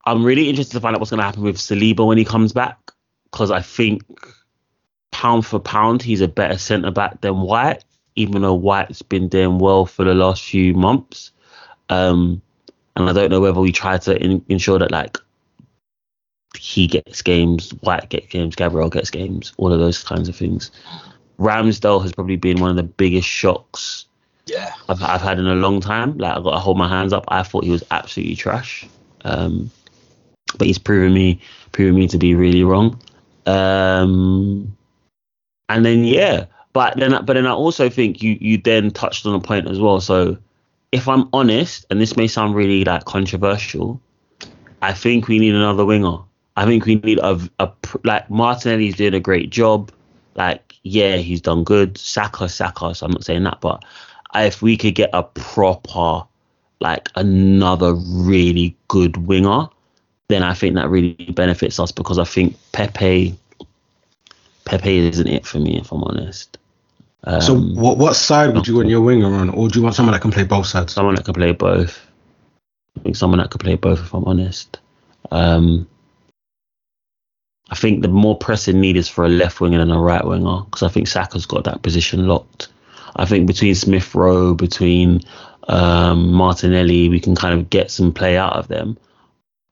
I'm 0.05 0.23
really 0.23 0.49
interested 0.49 0.73
to 0.73 0.81
find 0.81 0.95
out 0.95 0.99
what's 0.99 1.11
going 1.11 1.19
to 1.19 1.25
happen 1.25 1.43
with 1.43 1.57
Saliba 1.57 2.05
when 2.05 2.17
he 2.17 2.25
comes 2.25 2.53
back 2.53 2.91
because 3.25 3.51
I 3.51 3.61
think 3.61 4.03
pound 5.11 5.45
for 5.45 5.59
pound 5.59 6.01
he's 6.01 6.21
a 6.21 6.27
better 6.27 6.57
centre 6.57 6.91
back 6.91 7.21
than 7.21 7.41
White 7.41 7.83
even 8.15 8.41
though 8.41 8.53
White's 8.53 9.01
been 9.01 9.27
doing 9.27 9.59
well 9.59 9.85
for 9.85 10.03
the 10.03 10.13
last 10.13 10.43
few 10.43 10.73
months. 10.73 11.31
Um, 11.89 12.41
and 12.95 13.09
I 13.09 13.13
don't 13.13 13.29
know 13.29 13.41
whether 13.41 13.59
we 13.59 13.71
try 13.71 13.97
to 13.97 14.21
in, 14.21 14.43
ensure 14.49 14.79
that 14.79 14.91
like 14.91 15.17
he 16.57 16.87
gets 16.87 17.21
games, 17.21 17.71
White 17.81 18.09
gets 18.09 18.27
games, 18.27 18.55
Gabriel 18.55 18.89
gets 18.89 19.09
games, 19.09 19.53
all 19.57 19.71
of 19.71 19.79
those 19.79 20.03
kinds 20.03 20.27
of 20.27 20.35
things. 20.35 20.71
Ramsdale 21.39 22.01
has 22.01 22.11
probably 22.11 22.35
been 22.35 22.59
one 22.59 22.69
of 22.69 22.75
the 22.75 22.83
biggest 22.83 23.27
shocks 23.27 24.05
yeah. 24.51 24.73
I've, 24.89 25.01
I've 25.01 25.21
had 25.21 25.39
in 25.39 25.47
a 25.47 25.55
long 25.55 25.79
time. 25.79 26.17
Like 26.17 26.35
I've 26.35 26.43
got 26.43 26.51
to 26.51 26.59
hold 26.59 26.77
my 26.77 26.87
hands 26.87 27.13
up. 27.13 27.23
I 27.29 27.43
thought 27.43 27.63
he 27.63 27.71
was 27.71 27.83
absolutely 27.91 28.35
trash, 28.35 28.85
um, 29.23 29.71
but 30.57 30.67
he's 30.67 30.77
proven 30.77 31.13
me 31.13 31.39
proven 31.71 31.95
me 31.95 32.07
to 32.09 32.17
be 32.17 32.35
really 32.35 32.63
wrong. 32.63 32.99
Um, 33.45 34.75
and 35.69 35.85
then 35.85 36.03
yeah, 36.03 36.45
but 36.73 36.97
then, 36.97 37.11
but 37.25 37.33
then 37.33 37.47
I 37.47 37.53
also 37.53 37.89
think 37.89 38.21
you 38.21 38.37
you 38.41 38.57
then 38.57 38.91
touched 38.91 39.25
on 39.25 39.33
a 39.35 39.39
point 39.39 39.67
as 39.69 39.79
well. 39.79 40.01
So 40.01 40.37
if 40.91 41.07
I'm 41.07 41.29
honest, 41.31 41.85
and 41.89 42.01
this 42.01 42.17
may 42.17 42.27
sound 42.27 42.55
really 42.55 42.83
like 42.83 43.05
controversial, 43.05 44.01
I 44.81 44.93
think 44.93 45.27
we 45.27 45.39
need 45.39 45.55
another 45.55 45.85
winger. 45.85 46.17
I 46.57 46.65
think 46.65 46.85
we 46.85 46.95
need 46.95 47.19
a, 47.19 47.39
a 47.59 47.71
like 48.03 48.29
Martinelli's 48.29 48.95
doing 48.97 49.13
a 49.13 49.19
great 49.21 49.49
job. 49.49 49.91
like 50.35 50.75
yeah, 50.83 51.17
he's 51.17 51.41
done 51.41 51.63
good. 51.63 51.97
Saka, 51.97 52.49
Saka. 52.49 52.95
So 52.95 53.05
I'm 53.05 53.11
not 53.11 53.23
saying 53.23 53.43
that, 53.43 53.61
but 53.61 53.83
if 54.35 54.61
we 54.61 54.77
could 54.77 54.95
get 54.95 55.09
a 55.13 55.23
proper, 55.23 56.23
like 56.79 57.09
another 57.15 57.93
really 57.93 58.75
good 58.87 59.17
winger, 59.17 59.67
then 60.27 60.43
I 60.43 60.53
think 60.53 60.75
that 60.75 60.89
really 60.89 61.13
benefits 61.13 61.79
us 61.79 61.91
because 61.91 62.17
I 62.17 62.23
think 62.23 62.57
Pepe, 62.71 63.37
Pepe 64.65 64.97
isn't 64.97 65.27
it 65.27 65.45
for 65.45 65.59
me 65.59 65.77
if 65.77 65.91
I'm 65.91 66.03
honest. 66.03 66.57
Um, 67.23 67.41
so 67.41 67.55
what 67.55 67.97
what 67.97 68.15
side 68.15 68.55
would 68.55 68.67
you 68.67 68.77
want 68.77 68.89
your 68.89 69.01
winger 69.01 69.31
on, 69.31 69.49
or 69.49 69.69
do 69.69 69.77
you 69.79 69.83
want 69.83 69.95
someone 69.95 70.13
that 70.13 70.21
can 70.21 70.31
play 70.31 70.43
both 70.43 70.65
sides? 70.65 70.93
Someone 70.93 71.15
that 71.15 71.25
can 71.25 71.35
play 71.35 71.51
both. 71.51 72.07
I 72.97 73.01
think 73.03 73.15
someone 73.15 73.39
that 73.39 73.51
could 73.51 73.61
play 73.61 73.75
both 73.75 73.99
if 73.99 74.13
I'm 74.13 74.25
honest. 74.25 74.79
Um, 75.29 75.87
I 77.69 77.75
think 77.75 78.01
the 78.01 78.07
more 78.07 78.37
pressing 78.37 78.81
need 78.81 78.97
is 78.97 79.07
for 79.07 79.23
a 79.23 79.29
left 79.29 79.61
winger 79.61 79.77
than 79.77 79.91
a 79.91 79.99
right 79.99 80.25
winger 80.25 80.61
because 80.65 80.83
I 80.83 80.89
think 80.89 81.07
Saka's 81.07 81.45
got 81.45 81.63
that 81.65 81.83
position 81.83 82.27
locked. 82.27 82.69
I 83.15 83.25
think 83.25 83.47
between 83.47 83.75
Smith 83.75 84.13
Rowe, 84.15 84.53
between 84.53 85.21
um, 85.67 86.31
Martinelli, 86.31 87.09
we 87.09 87.19
can 87.19 87.35
kind 87.35 87.59
of 87.59 87.69
get 87.69 87.91
some 87.91 88.13
play 88.13 88.37
out 88.37 88.53
of 88.53 88.67
them. 88.67 88.97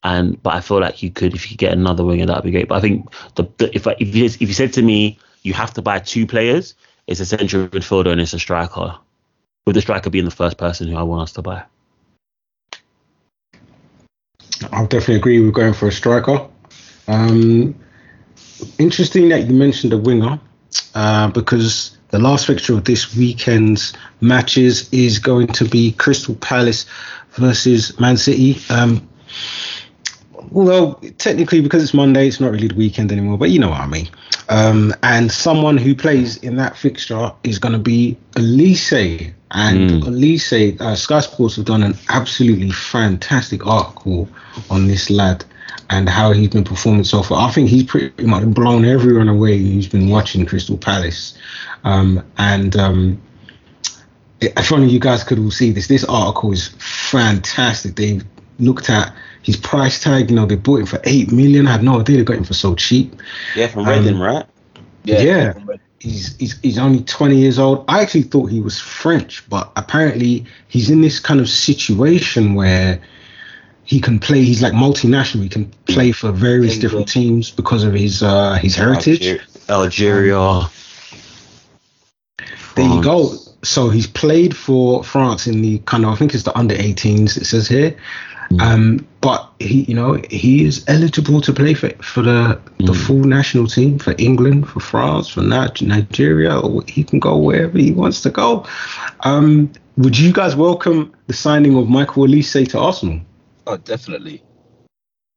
And 0.03 0.41
but 0.41 0.53
I 0.53 0.61
feel 0.61 0.79
like 0.79 1.03
you 1.03 1.11
could 1.11 1.35
if 1.35 1.51
you 1.51 1.57
get 1.57 1.73
another 1.73 2.05
winger 2.05 2.25
that'd 2.25 2.43
be 2.43 2.51
great. 2.51 2.69
But 2.69 2.75
I 2.75 2.81
think 2.81 3.11
the, 3.35 3.49
the 3.57 3.75
if 3.75 3.85
I, 3.85 3.95
if 3.99 4.15
you 4.15 4.25
if 4.25 4.41
you 4.41 4.53
said 4.53 4.73
to 4.73 4.81
me 4.81 5.19
you 5.43 5.53
have 5.53 5.73
to 5.73 5.81
buy 5.81 5.99
two 5.99 6.25
players, 6.25 6.75
it's 7.07 7.19
a 7.19 7.25
central 7.25 7.67
midfielder 7.67 8.11
and 8.11 8.21
it's 8.21 8.33
a 8.33 8.39
striker. 8.39 8.97
With 9.65 9.75
the 9.75 9.81
striker 9.81 10.09
being 10.09 10.25
the 10.25 10.31
first 10.31 10.57
person 10.57 10.87
who 10.87 10.95
I 10.95 11.03
want 11.03 11.23
us 11.23 11.33
to 11.33 11.41
buy. 11.41 11.63
I'll 14.71 14.87
definitely 14.87 15.15
agree 15.15 15.39
with 15.39 15.53
going 15.53 15.73
for 15.73 15.87
a 15.87 15.91
striker. 15.91 16.47
Um, 17.07 17.75
interesting 18.77 19.29
that 19.29 19.47
you 19.47 19.53
mentioned 19.53 19.93
a 19.93 19.97
winger 19.97 20.39
uh, 20.95 21.29
because 21.29 21.97
the 22.09 22.19
last 22.19 22.47
fixture 22.47 22.73
of 22.73 22.85
this 22.85 23.15
weekend's 23.15 23.93
matches 24.21 24.89
is 24.91 25.19
going 25.19 25.47
to 25.47 25.65
be 25.65 25.91
Crystal 25.93 26.35
Palace 26.35 26.85
versus 27.31 27.99
Man 27.99 28.17
City. 28.17 28.57
Um, 28.69 29.07
although 30.53 30.93
technically 31.17 31.61
because 31.61 31.83
it's 31.83 31.93
Monday, 31.93 32.27
it's 32.27 32.39
not 32.39 32.51
really 32.51 32.67
the 32.67 32.75
weekend 32.75 33.11
anymore, 33.11 33.37
but 33.37 33.51
you 33.51 33.59
know 33.59 33.69
what 33.69 33.81
I 33.81 33.87
mean. 33.87 34.09
Um, 34.49 34.93
and 35.03 35.31
someone 35.31 35.77
who 35.77 35.93
plays 35.93 36.37
in 36.37 36.55
that 36.55 36.75
fixture 36.75 37.31
is 37.43 37.59
going 37.59 37.73
to 37.73 37.79
be 37.79 38.17
Elise. 38.35 39.33
And 39.51 39.89
mm. 39.89 40.01
Olise, 40.03 40.79
uh, 40.81 40.95
Sky 40.95 41.19
Sports 41.21 41.55
have 41.55 41.65
done 41.65 41.83
an 41.83 41.95
absolutely 42.09 42.71
fantastic 42.71 43.65
article 43.65 44.29
on 44.69 44.87
this 44.87 45.09
lad 45.09 45.43
and 45.89 46.07
how 46.07 46.31
he's 46.31 46.49
been 46.49 46.63
performing 46.63 47.03
so 47.03 47.23
far. 47.23 47.47
I 47.47 47.51
think 47.51 47.69
he's 47.69 47.83
pretty 47.83 48.25
much 48.25 48.45
blown 48.45 48.85
everyone 48.85 49.27
away 49.27 49.57
who's 49.57 49.87
been 49.87 50.09
watching 50.09 50.45
Crystal 50.45 50.77
Palace. 50.77 51.37
Um, 51.83 52.23
and 52.37 52.75
um, 52.75 53.21
if 54.41 54.71
only 54.71 54.89
you 54.89 54.99
guys 54.99 55.23
could 55.23 55.39
all 55.39 55.51
see 55.51 55.71
this, 55.71 55.87
this 55.87 56.03
article 56.03 56.51
is 56.51 56.69
fantastic. 56.77 57.95
They've 57.95 58.23
looked 58.59 58.89
at 58.89 59.13
his 59.41 59.57
price 59.57 60.01
tag. 60.01 60.29
You 60.29 60.35
know, 60.35 60.45
they 60.45 60.55
bought 60.55 60.81
him 60.81 60.85
for 60.85 61.01
eight 61.05 61.31
million. 61.31 61.67
I 61.67 61.73
had 61.73 61.83
no 61.83 61.99
idea 61.99 62.17
they 62.17 62.23
got 62.23 62.37
him 62.37 62.43
for 62.43 62.53
so 62.53 62.75
cheap. 62.75 63.15
Yeah, 63.55 63.67
from 63.67 63.87
Reading, 63.87 64.15
um, 64.15 64.21
right? 64.21 64.45
Yeah. 65.03 65.21
yeah. 65.21 65.53
He's, 65.99 66.37
he's 66.37 66.59
he's 66.61 66.77
only 66.77 67.03
20 67.03 67.35
years 67.35 67.59
old. 67.59 67.83
I 67.89 68.01
actually 68.01 68.23
thought 68.23 68.45
he 68.45 68.61
was 68.61 68.79
French, 68.79 69.47
but 69.49 69.71
apparently 69.75 70.45
he's 70.69 70.89
in 70.89 71.01
this 71.01 71.19
kind 71.19 71.41
of 71.41 71.49
situation 71.49 72.53
where 72.53 73.01
he 73.89 73.99
can 73.99 74.19
play. 74.19 74.43
He's 74.43 74.61
like 74.61 74.73
multinational. 74.73 75.41
He 75.41 75.49
can 75.49 75.65
play 75.87 76.11
for 76.11 76.31
various 76.31 76.73
England. 76.73 76.81
different 76.81 77.07
teams 77.07 77.49
because 77.49 77.83
of 77.83 77.91
his 77.91 78.21
uh, 78.21 78.53
his 78.53 78.75
heritage. 78.75 79.41
Algeria. 79.67 80.39
Um, 80.39 80.69
there 82.75 82.87
you 82.87 83.01
go. 83.01 83.33
So 83.63 83.89
he's 83.89 84.05
played 84.05 84.55
for 84.55 85.03
France 85.03 85.47
in 85.47 85.63
the 85.63 85.79
kind 85.79 86.05
of 86.05 86.11
I 86.11 86.15
think 86.17 86.35
it's 86.35 86.43
the 86.43 86.55
under 86.55 86.75
18s. 86.75 87.35
It 87.35 87.45
says 87.45 87.67
here, 87.67 87.97
mm. 88.51 88.61
um, 88.61 89.07
but 89.21 89.49
he 89.57 89.85
you 89.85 89.95
know 89.95 90.21
he 90.29 90.65
is 90.65 90.85
eligible 90.87 91.41
to 91.41 91.51
play 91.51 91.73
for 91.73 91.89
for 92.03 92.21
the 92.21 92.61
the 92.77 92.93
mm. 92.93 93.07
full 93.07 93.23
national 93.23 93.65
team 93.65 93.97
for 93.97 94.13
England, 94.19 94.69
for 94.69 94.81
France, 94.81 95.29
for 95.29 95.41
Nigeria. 95.41 96.61
He 96.87 97.03
can 97.03 97.19
go 97.19 97.37
wherever 97.37 97.75
he 97.75 97.91
wants 97.91 98.21
to 98.21 98.29
go. 98.29 98.67
Um, 99.21 99.71
would 99.97 100.15
you 100.15 100.31
guys 100.31 100.55
welcome 100.55 101.11
the 101.25 101.33
signing 101.33 101.75
of 101.75 101.89
Michael 101.89 102.27
Olise 102.27 102.69
to 102.69 102.77
Arsenal? 102.77 103.21
Oh, 103.69 103.77
definitely. 103.77 104.43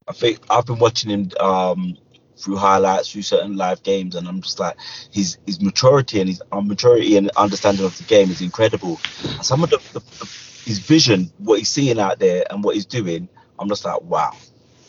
I 0.08 0.14
think 0.14 0.40
I've 0.48 0.64
been 0.64 0.78
watching 0.78 1.10
him 1.10 1.30
um, 1.38 1.98
through 2.38 2.56
highlights, 2.56 3.12
through 3.12 3.20
certain 3.20 3.58
live 3.58 3.82
games, 3.82 4.14
and 4.14 4.26
I'm 4.26 4.40
just 4.40 4.58
like 4.58 4.78
his 5.10 5.36
his 5.44 5.60
maturity 5.60 6.18
and 6.20 6.30
his 6.30 6.40
um, 6.50 6.66
maturity 6.66 7.18
and 7.18 7.30
understanding 7.36 7.84
of 7.84 7.94
the 7.98 8.04
game 8.04 8.30
is 8.30 8.40
incredible. 8.40 8.98
And 9.24 9.44
some 9.44 9.62
of 9.62 9.68
the, 9.68 9.76
the, 9.92 9.98
the, 9.98 10.24
his 10.64 10.78
vision, 10.78 11.30
what 11.36 11.58
he's 11.58 11.68
seeing 11.68 12.00
out 12.00 12.20
there, 12.20 12.42
and 12.48 12.64
what 12.64 12.74
he's 12.74 12.86
doing, 12.86 13.28
I'm 13.58 13.68
just 13.68 13.84
like, 13.84 14.00
wow, 14.00 14.34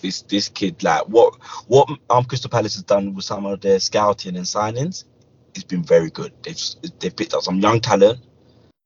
this 0.01 0.21
this 0.21 0.47
kid, 0.47 0.81
like 0.81 1.03
what 1.09 1.35
what 1.67 1.89
um 2.09 2.23
Crystal 2.23 2.49
Palace 2.49 2.75
has 2.75 2.83
done 2.83 3.13
with 3.13 3.25
some 3.25 3.45
of 3.45 3.59
their 3.59 3.81
scouting 3.81 4.37
and 4.37 4.45
signings, 4.45 5.03
it's 5.53 5.65
been 5.65 5.83
very 5.83 6.11
good. 6.11 6.31
They've 6.43 6.61
they've 6.99 7.13
picked 7.13 7.33
up 7.33 7.41
some 7.41 7.59
young 7.59 7.81
talent 7.81 8.21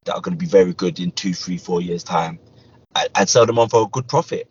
that 0.05 0.15
are 0.15 0.21
going 0.21 0.35
to 0.35 0.43
be 0.43 0.49
very 0.49 0.73
good 0.73 0.99
in 0.99 1.11
two, 1.11 1.35
three, 1.35 1.59
four 1.59 1.79
years 1.79 2.03
time 2.03 2.39
and 3.15 3.29
sell 3.29 3.45
them 3.45 3.59
on 3.59 3.69
for 3.69 3.83
a 3.83 3.87
good 3.87 4.07
profit. 4.07 4.49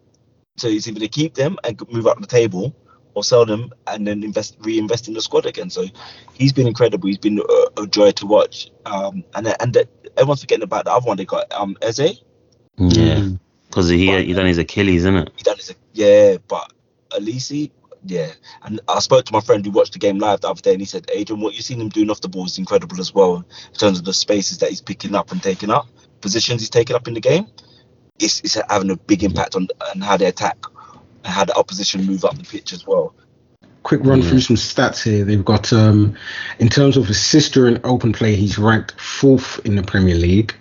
So 0.56 0.68
it's 0.68 0.88
either 0.88 1.00
to 1.00 1.08
keep 1.08 1.34
them 1.34 1.58
and 1.64 1.80
move 1.90 2.06
up 2.06 2.20
the 2.20 2.26
table, 2.26 2.74
or 3.16 3.24
sell 3.24 3.46
them 3.46 3.72
and 3.86 4.06
then 4.06 4.22
invest, 4.22 4.56
reinvest 4.60 5.08
in 5.08 5.14
the 5.14 5.22
squad 5.22 5.46
again. 5.46 5.70
So 5.70 5.86
he's 6.34 6.52
been 6.52 6.66
incredible. 6.66 7.08
He's 7.08 7.18
been 7.18 7.38
a, 7.38 7.82
a 7.82 7.86
joy 7.86 8.10
to 8.12 8.26
watch. 8.26 8.70
Um, 8.84 9.24
and 9.34 9.54
and 9.58 9.72
the, 9.72 9.88
everyone's 10.16 10.42
forgetting 10.42 10.64
about 10.64 10.84
the 10.84 10.92
other 10.92 11.06
one 11.06 11.16
they 11.16 11.24
got, 11.24 11.50
um, 11.52 11.76
Eze. 11.80 12.20
Yeah, 12.76 13.28
because 13.68 13.88
he 13.88 14.22
he 14.22 14.32
done 14.34 14.46
his 14.46 14.58
Achilles, 14.58 15.04
isn't 15.04 15.16
it? 15.16 15.32
He 15.34 15.42
done 15.42 15.56
his 15.56 15.74
yeah, 15.94 16.36
but 16.46 16.70
Olise, 17.10 17.70
yeah. 18.04 18.32
And 18.62 18.80
I 18.86 19.00
spoke 19.00 19.24
to 19.24 19.32
my 19.32 19.40
friend 19.40 19.64
who 19.64 19.72
watched 19.72 19.94
the 19.94 19.98
game 19.98 20.18
live 20.18 20.42
the 20.42 20.50
other 20.50 20.60
day, 20.60 20.72
and 20.72 20.80
he 20.80 20.86
said, 20.86 21.06
Adrian, 21.10 21.40
what 21.40 21.54
you've 21.54 21.64
seen 21.64 21.80
him 21.80 21.88
doing 21.88 22.10
off 22.10 22.20
the 22.20 22.28
ball 22.28 22.44
is 22.44 22.58
incredible 22.58 23.00
as 23.00 23.14
well 23.14 23.36
in 23.36 23.78
terms 23.78 23.98
of 23.98 24.04
the 24.04 24.12
spaces 24.12 24.58
that 24.58 24.68
he's 24.68 24.82
picking 24.82 25.14
up 25.14 25.32
and 25.32 25.42
taking 25.42 25.70
up, 25.70 25.86
positions 26.20 26.60
he's 26.60 26.70
taking 26.70 26.94
up 26.94 27.08
in 27.08 27.14
the 27.14 27.20
game 27.20 27.46
it's, 28.18 28.40
it's 28.40 28.58
having 28.68 28.90
a 28.90 28.96
big 28.96 29.24
impact 29.24 29.54
on, 29.54 29.68
on 29.94 30.00
how 30.00 30.16
they 30.16 30.26
attack 30.26 30.56
and 31.24 31.32
how 31.32 31.44
the 31.44 31.56
opposition 31.56 32.04
move 32.04 32.24
up 32.24 32.36
the 32.36 32.44
pitch 32.44 32.72
as 32.72 32.86
well. 32.86 33.14
Quick 33.82 34.00
run 34.02 34.20
through 34.20 34.40
some 34.40 34.56
stats 34.56 35.02
here. 35.02 35.24
They've 35.24 35.44
got, 35.44 35.72
um, 35.72 36.16
in 36.58 36.68
terms 36.68 36.96
of 36.96 37.08
assist 37.08 37.54
during 37.54 37.78
open 37.84 38.12
play, 38.12 38.34
he's 38.34 38.58
ranked 38.58 39.00
fourth 39.00 39.64
in 39.64 39.76
the 39.76 39.82
Premier 39.82 40.16
League. 40.16 40.54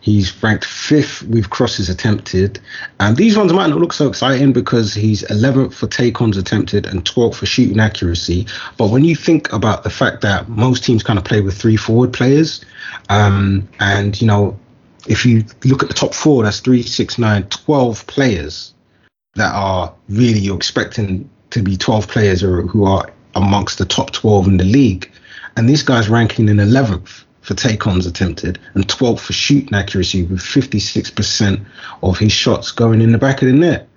He's 0.00 0.42
ranked 0.42 0.64
fifth 0.64 1.22
with 1.22 1.50
crosses 1.50 1.88
attempted. 1.88 2.60
And 3.00 3.16
these 3.16 3.38
ones 3.38 3.52
might 3.52 3.68
not 3.68 3.78
look 3.78 3.92
so 3.92 4.08
exciting 4.08 4.52
because 4.52 4.92
he's 4.92 5.22
11th 5.22 5.72
for 5.72 5.86
take 5.86 6.20
ons 6.20 6.36
attempted 6.36 6.84
and 6.84 7.04
12th 7.04 7.36
for 7.36 7.46
shooting 7.46 7.80
accuracy. 7.80 8.46
But 8.76 8.90
when 8.90 9.04
you 9.04 9.14
think 9.14 9.52
about 9.52 9.84
the 9.84 9.88
fact 9.88 10.20
that 10.22 10.48
most 10.48 10.84
teams 10.84 11.02
kind 11.02 11.18
of 11.18 11.24
play 11.24 11.40
with 11.40 11.56
three 11.56 11.76
forward 11.76 12.12
players, 12.12 12.64
um, 13.08 13.68
and, 13.80 14.20
you 14.20 14.26
know, 14.26 14.58
if 15.06 15.26
you 15.26 15.44
look 15.64 15.82
at 15.82 15.88
the 15.88 15.94
top 15.94 16.14
four, 16.14 16.42
that's 16.42 16.60
three, 16.60 16.82
six, 16.82 17.18
nine, 17.18 17.44
12 17.44 18.06
players 18.06 18.74
that 19.34 19.54
are 19.54 19.92
really 20.08 20.38
you're 20.38 20.56
expecting 20.56 21.28
to 21.50 21.62
be 21.62 21.76
12 21.76 22.08
players 22.08 22.40
who 22.40 22.84
are 22.84 23.10
amongst 23.34 23.78
the 23.78 23.84
top 23.84 24.10
12 24.12 24.48
in 24.48 24.56
the 24.56 24.64
league. 24.64 25.10
And 25.56 25.68
this 25.68 25.82
guy's 25.82 26.08
ranking 26.08 26.48
in 26.48 26.56
11th 26.56 27.24
for 27.42 27.54
take 27.54 27.86
ons 27.86 28.06
attempted 28.06 28.58
and 28.74 28.86
12th 28.88 29.20
for 29.20 29.32
shooting 29.32 29.74
accuracy 29.74 30.24
with 30.24 30.40
56% 30.40 31.64
of 32.02 32.18
his 32.18 32.32
shots 32.32 32.72
going 32.72 33.02
in 33.02 33.12
the 33.12 33.18
back 33.18 33.42
of 33.42 33.48
the 33.48 33.54
net. 33.54 33.88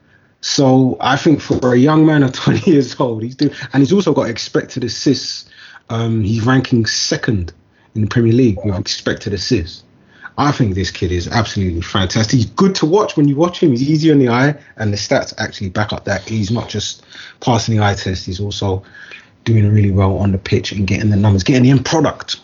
So 0.42 0.98
I 1.00 1.18
think 1.18 1.42
for 1.42 1.74
a 1.74 1.78
young 1.78 2.06
man 2.06 2.24
of 2.24 2.34
20 2.34 2.70
years 2.70 3.00
old, 3.00 3.24
he's 3.24 3.36
doing, 3.36 3.54
and 3.74 3.82
he's 3.82 3.94
also 3.94 4.14
got 4.14 4.30
expected 4.30 4.84
assists. 4.84 5.50
Um, 5.90 6.24
he's 6.24 6.46
ranking 6.46 6.86
second 6.86 7.54
in 7.96 8.02
the 8.02 8.08
Premier 8.08 8.34
League 8.34 8.60
with 8.64 8.78
expected 8.78 9.34
assists. 9.34 9.84
I 10.38 10.52
think 10.52 10.76
this 10.76 10.92
kid 10.92 11.12
is 11.12 11.28
absolutely 11.28 11.82
fantastic. 11.82 12.38
He's 12.38 12.46
good 12.46 12.76
to 12.76 12.86
watch 12.86 13.18
when 13.18 13.28
you 13.28 13.36
watch 13.36 13.62
him. 13.62 13.72
He's 13.72 13.90
easy 13.90 14.12
on 14.12 14.20
the 14.20 14.30
eye, 14.30 14.56
and 14.76 14.94
the 14.94 14.98
stats 14.98 15.34
actually 15.40 15.70
back 15.70 15.92
up 15.92 16.06
that 16.06 16.22
he's 16.28 16.52
not 16.52 16.70
just 16.70 17.04
passing 17.40 17.76
the 17.76 17.84
eye 17.84 17.96
test. 17.96 18.26
He's 18.26 18.40
also 18.40 18.84
doing 19.46 19.72
really 19.74 19.92
well 19.92 20.18
on 20.18 20.32
the 20.32 20.38
pitch 20.38 20.72
and 20.72 20.86
getting 20.86 21.10
the 21.10 21.16
numbers, 21.16 21.44
getting 21.44 21.64
the 21.64 21.72
end 21.72 21.86
product. 21.86 22.40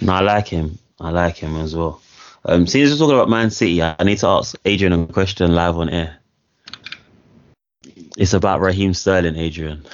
No, 0.00 0.12
I 0.12 0.20
like 0.20 0.46
him. 0.46 0.78
I 1.00 1.10
like 1.10 1.36
him 1.36 1.56
as 1.56 1.74
well. 1.74 2.00
Um, 2.44 2.66
since 2.66 2.90
we're 2.90 2.96
talking 2.96 3.14
about 3.14 3.28
Man 3.28 3.50
City, 3.50 3.82
I 3.82 3.96
need 4.04 4.18
to 4.18 4.26
ask 4.26 4.56
Adrian 4.64 4.92
a 4.92 5.06
question 5.06 5.54
live 5.54 5.76
on 5.76 5.88
air. 5.88 6.18
It's 8.16 8.34
about 8.34 8.60
Raheem 8.60 8.94
Sterling, 8.94 9.36
Adrian. 9.36 9.84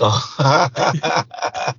Oh, 0.00 0.68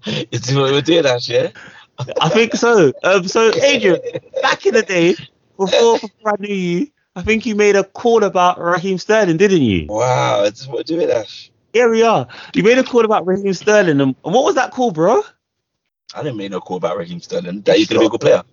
it's 0.06 0.54
what 0.54 0.72
we're 0.72 0.82
doing, 0.82 1.06
actually. 1.06 1.52
I 2.00 2.30
think 2.30 2.54
so. 2.56 2.92
Um, 3.04 3.28
so 3.28 3.54
Adrian, 3.54 4.00
back 4.42 4.66
in 4.66 4.74
the 4.74 4.82
day, 4.82 5.16
before, 5.58 6.00
before 6.00 6.34
I 6.34 6.36
knew 6.40 6.54
you, 6.54 6.88
I 7.16 7.22
think 7.22 7.46
you 7.46 7.56
made 7.56 7.76
a 7.76 7.84
call 7.84 8.24
about 8.24 8.60
Raheem 8.60 8.98
Sterling, 8.98 9.38
didn't 9.38 9.62
you? 9.62 9.86
Wow, 9.88 10.44
it's 10.44 10.68
what 10.68 10.86
do 10.88 11.00
it, 11.00 11.10
Ash. 11.10 11.52
Here 11.72 11.90
we 11.90 12.04
are. 12.04 12.28
You 12.54 12.64
made 12.64 12.78
a 12.78 12.84
call 12.84 13.06
about 13.06 13.26
Raheem 13.26 13.54
Sterling, 13.54 14.02
and, 14.02 14.16
what 14.24 14.44
was 14.44 14.56
that 14.56 14.72
call, 14.72 14.92
bro? 14.92 15.22
I 16.16 16.24
didn't 16.24 16.38
make 16.38 16.52
no 16.52 16.60
call 16.60 16.78
about 16.78 16.98
Raheem 16.98 17.20
Sterling. 17.20 17.62
That 17.62 17.78
he's 17.78 17.88
gonna 17.88 18.02
be 18.02 18.06
a 18.08 18.10
good 18.10 18.22
player. 18.22 18.44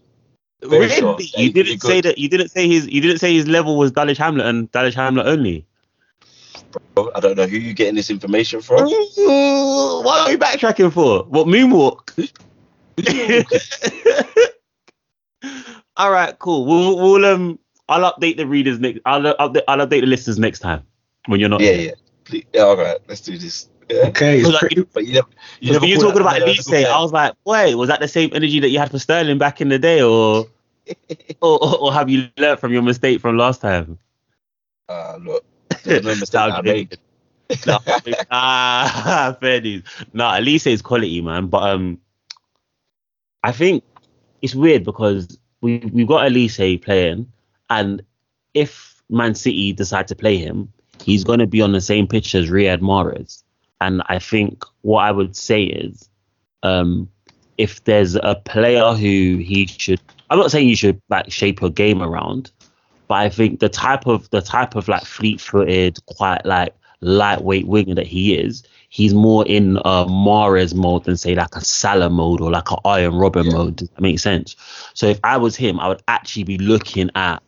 Very 0.63 0.87
Really? 0.87 0.95
sure. 0.95 1.19
You 1.43 1.53
didn't 1.53 1.81
say 1.81 2.01
that. 2.03 2.19
You 2.19 2.29
didn't 2.29 2.51
say 2.51 2.69
his. 2.69 2.87
You 2.87 3.01
didn't 3.01 3.19
say 3.19 3.33
his 3.33 3.49
level 3.49 3.79
was 3.79 3.93
Dulwich 3.93 4.19
Hamlet 4.19 4.47
and 4.47 4.71
Dulwich 4.73 4.95
Hamlet 4.95 5.27
only. 5.27 5.65
Bro, 6.95 7.11
I 7.15 7.21
don't 7.21 7.37
know 7.37 7.47
who 7.47 7.57
you 7.57 7.73
getting 7.73 7.95
this 7.95 8.11
information 8.11 8.61
from. 8.61 8.85
What 8.85 10.29
are 10.29 10.31
you 10.31 10.39
backtracking 10.39 10.93
for? 10.93 11.25
What 11.25 11.47
moonwalk? 11.47 12.31
All 15.97 16.11
right, 16.11 16.39
cool. 16.39 16.67
We'll, 16.67 16.97
we'll 16.97 17.25
um, 17.27 17.59
I'll 17.89 18.13
update 18.13 18.37
the 18.37 18.47
readers 18.47 18.79
next. 18.79 19.01
I'll 19.05 19.23
update. 19.23 19.63
I'll 19.69 19.79
update 19.79 20.01
the 20.01 20.07
listeners 20.07 20.39
next 20.39 20.61
time 20.61 20.83
when 21.27 21.41
you're 21.41 21.49
not. 21.49 21.61
Yeah, 21.61 21.73
here. 21.73 21.89
yeah. 21.89 21.95
Please, 22.25 22.45
yeah, 22.55 22.63
all 22.63 22.77
right, 22.77 22.99
let's 23.09 23.21
do 23.21 23.37
this. 23.37 23.69
Yeah. 23.91 24.07
Okay, 24.09 24.39
it's 24.39 24.49
Like, 24.49 24.61
pretty, 24.61 24.83
But 24.83 25.05
you 25.07 25.15
never, 25.15 25.29
you 25.61 25.73
never 25.73 25.87
you're 25.87 26.01
talking 26.01 26.21
about 26.21 26.41
Elise, 26.41 26.71
a. 26.73 26.87
I 26.87 27.01
was 27.01 27.13
like, 27.13 27.35
wait, 27.45 27.75
was 27.75 27.89
that 27.89 27.99
the 27.99 28.07
same 28.07 28.31
energy 28.33 28.61
that 28.61 28.69
you 28.69 28.79
had 28.79 28.91
for 28.91 29.01
Sterling 29.01 29.39
back 29.39 29.61
in 29.61 29.69
the 29.69 29.79
day, 29.81 30.01
or 30.01 30.47
or, 31.41 31.65
or, 31.65 31.79
or 31.79 31.93
have 31.93 32.09
you 32.09 32.29
learnt 32.39 32.61
from 32.61 32.73
your 32.73 32.83
mistake 32.83 33.21
from 33.21 33.37
last 33.37 33.61
time? 33.61 33.99
Uh, 34.89 35.19
look, 35.21 35.45
there's 35.83 36.05
no 36.05 36.15
mistake 36.21 36.33
that 36.33 36.53
I 36.53 36.63
made. 36.63 36.99
no, 37.67 37.79
ah, 38.31 39.37
fair 39.41 39.61
dues. 39.61 39.83
No, 40.13 40.39
Elise 40.39 40.69
is 40.69 40.83
quality, 40.83 41.21
man. 41.21 41.49
But 41.49 41.63
um, 41.65 41.99
I 43.43 43.53
think 43.53 43.85
it's 44.43 44.55
weird 44.55 44.85
because 44.85 45.39
we 45.61 45.79
we've 45.93 46.09
got 46.09 46.27
Elise 46.27 46.57
playing, 46.83 47.31
and 47.69 48.03
if 48.55 49.03
Man 49.09 49.35
City 49.35 49.73
decide 49.73 50.09
to 50.09 50.15
play 50.15 50.37
him, 50.37 50.73
he's 51.03 51.25
going 51.25 51.39
to 51.39 51.47
be 51.47 51.61
on 51.61 51.73
the 51.73 51.81
same 51.81 52.07
pitch 52.07 52.35
as 52.35 52.51
Riyad 52.51 52.81
Mahrez. 52.81 53.43
And 53.81 54.03
I 54.07 54.19
think 54.19 54.65
what 54.83 55.05
I 55.05 55.11
would 55.11 55.35
say 55.37 55.65
is, 55.65 56.09
um, 56.63 57.09
if 57.57 57.83
there's 57.85 58.15
a 58.15 58.41
player 58.45 58.93
who 58.93 59.39
he 59.39 59.67
should, 59.67 60.01
I'm 60.29 60.39
not 60.39 60.51
saying 60.51 60.69
you 60.69 60.77
should 60.77 61.01
like 61.09 61.31
shape 61.31 61.61
your 61.61 61.71
game 61.71 62.03
around, 62.03 62.53
but 63.09 63.15
I 63.15 63.29
think 63.29 63.61
the 63.61 63.69
type 63.69 64.07
of 64.07 64.29
the 64.31 64.43
type 64.43 64.77
of 64.77 64.87
like 64.89 65.05
fleet-footed, 65.05 65.99
quite 66.07 66.45
like 66.45 66.75
lightweight 67.01 67.67
winger 67.67 67.95
that 67.95 68.07
he 68.07 68.35
is, 68.35 68.63
he's 68.91 69.15
more 69.15 69.47
in 69.47 69.77
a 69.79 70.05
Mahrez 70.05 70.75
mode 70.75 71.05
than 71.05 71.17
say 71.17 71.35
like 71.35 71.55
a 71.55 71.65
Salah 71.65 72.11
mode 72.11 72.41
or 72.41 72.51
like 72.51 72.71
an 72.71 72.79
Arjen 72.85 73.13
Robben 73.13 73.47
Yeah. 73.47 73.53
mode. 73.53 73.77
Does 73.77 73.89
that 73.89 74.01
make 74.01 74.19
sense? 74.19 74.57
So 74.95 75.07
if 75.07 75.21
I 75.25 75.39
was 75.39 75.57
him, 75.57 75.81
I 75.81 75.89
would 75.89 76.03
actually 76.09 76.45
be 76.45 76.59
looking 76.59 77.09
at 77.15 77.43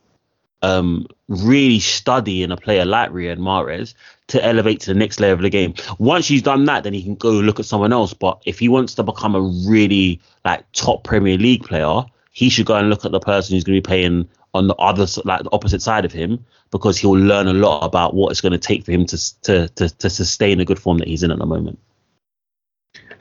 um 0.62 1.06
really 1.26 1.80
studying 1.80 2.52
a 2.52 2.56
player 2.56 2.84
like 2.84 3.10
Riyad 3.10 3.38
Mahrez 3.38 3.94
to 4.28 4.42
elevate 4.44 4.78
to 4.80 4.94
the 4.94 4.98
next 4.98 5.18
layer 5.18 5.32
of 5.32 5.40
the 5.42 5.50
game. 5.50 5.74
Once 5.98 6.28
he's 6.28 6.42
done 6.42 6.64
that, 6.66 6.84
then 6.84 6.94
he 6.94 7.02
can 7.02 7.16
go 7.16 7.30
look 7.32 7.58
at 7.58 7.66
someone 7.66 7.92
else. 7.92 8.14
But 8.14 8.40
if 8.46 8.60
he 8.60 8.68
wants 8.68 8.94
to 8.94 9.02
become 9.02 9.34
a 9.34 9.40
really 9.68 10.20
like 10.44 10.64
top 10.72 11.02
Premier 11.02 11.36
League 11.36 11.64
player, 11.64 12.04
he 12.30 12.48
should 12.48 12.66
go 12.66 12.76
and 12.76 12.88
look 12.88 13.04
at 13.04 13.10
the 13.10 13.20
person 13.20 13.54
who's 13.56 13.64
going 13.64 13.74
to 13.74 13.82
be 13.82 13.86
playing 13.86 14.28
on 14.54 14.66
the 14.66 14.74
other 14.74 15.06
like 15.24 15.42
the 15.42 15.52
opposite 15.52 15.82
side 15.82 16.04
of 16.04 16.12
him 16.12 16.44
because 16.70 16.98
he'll 16.98 17.12
learn 17.12 17.48
a 17.48 17.52
lot 17.52 17.84
about 17.84 18.14
what 18.14 18.30
it's 18.30 18.40
going 18.40 18.52
to 18.52 18.58
take 18.58 18.84
for 18.84 18.92
him 18.92 19.06
to 19.06 19.40
to 19.42 19.68
to, 19.68 19.88
to 19.88 20.10
sustain 20.10 20.58
the 20.58 20.64
good 20.64 20.78
form 20.78 20.98
that 20.98 21.08
he's 21.08 21.22
in 21.22 21.30
at 21.30 21.38
the 21.38 21.46
moment. 21.46 21.78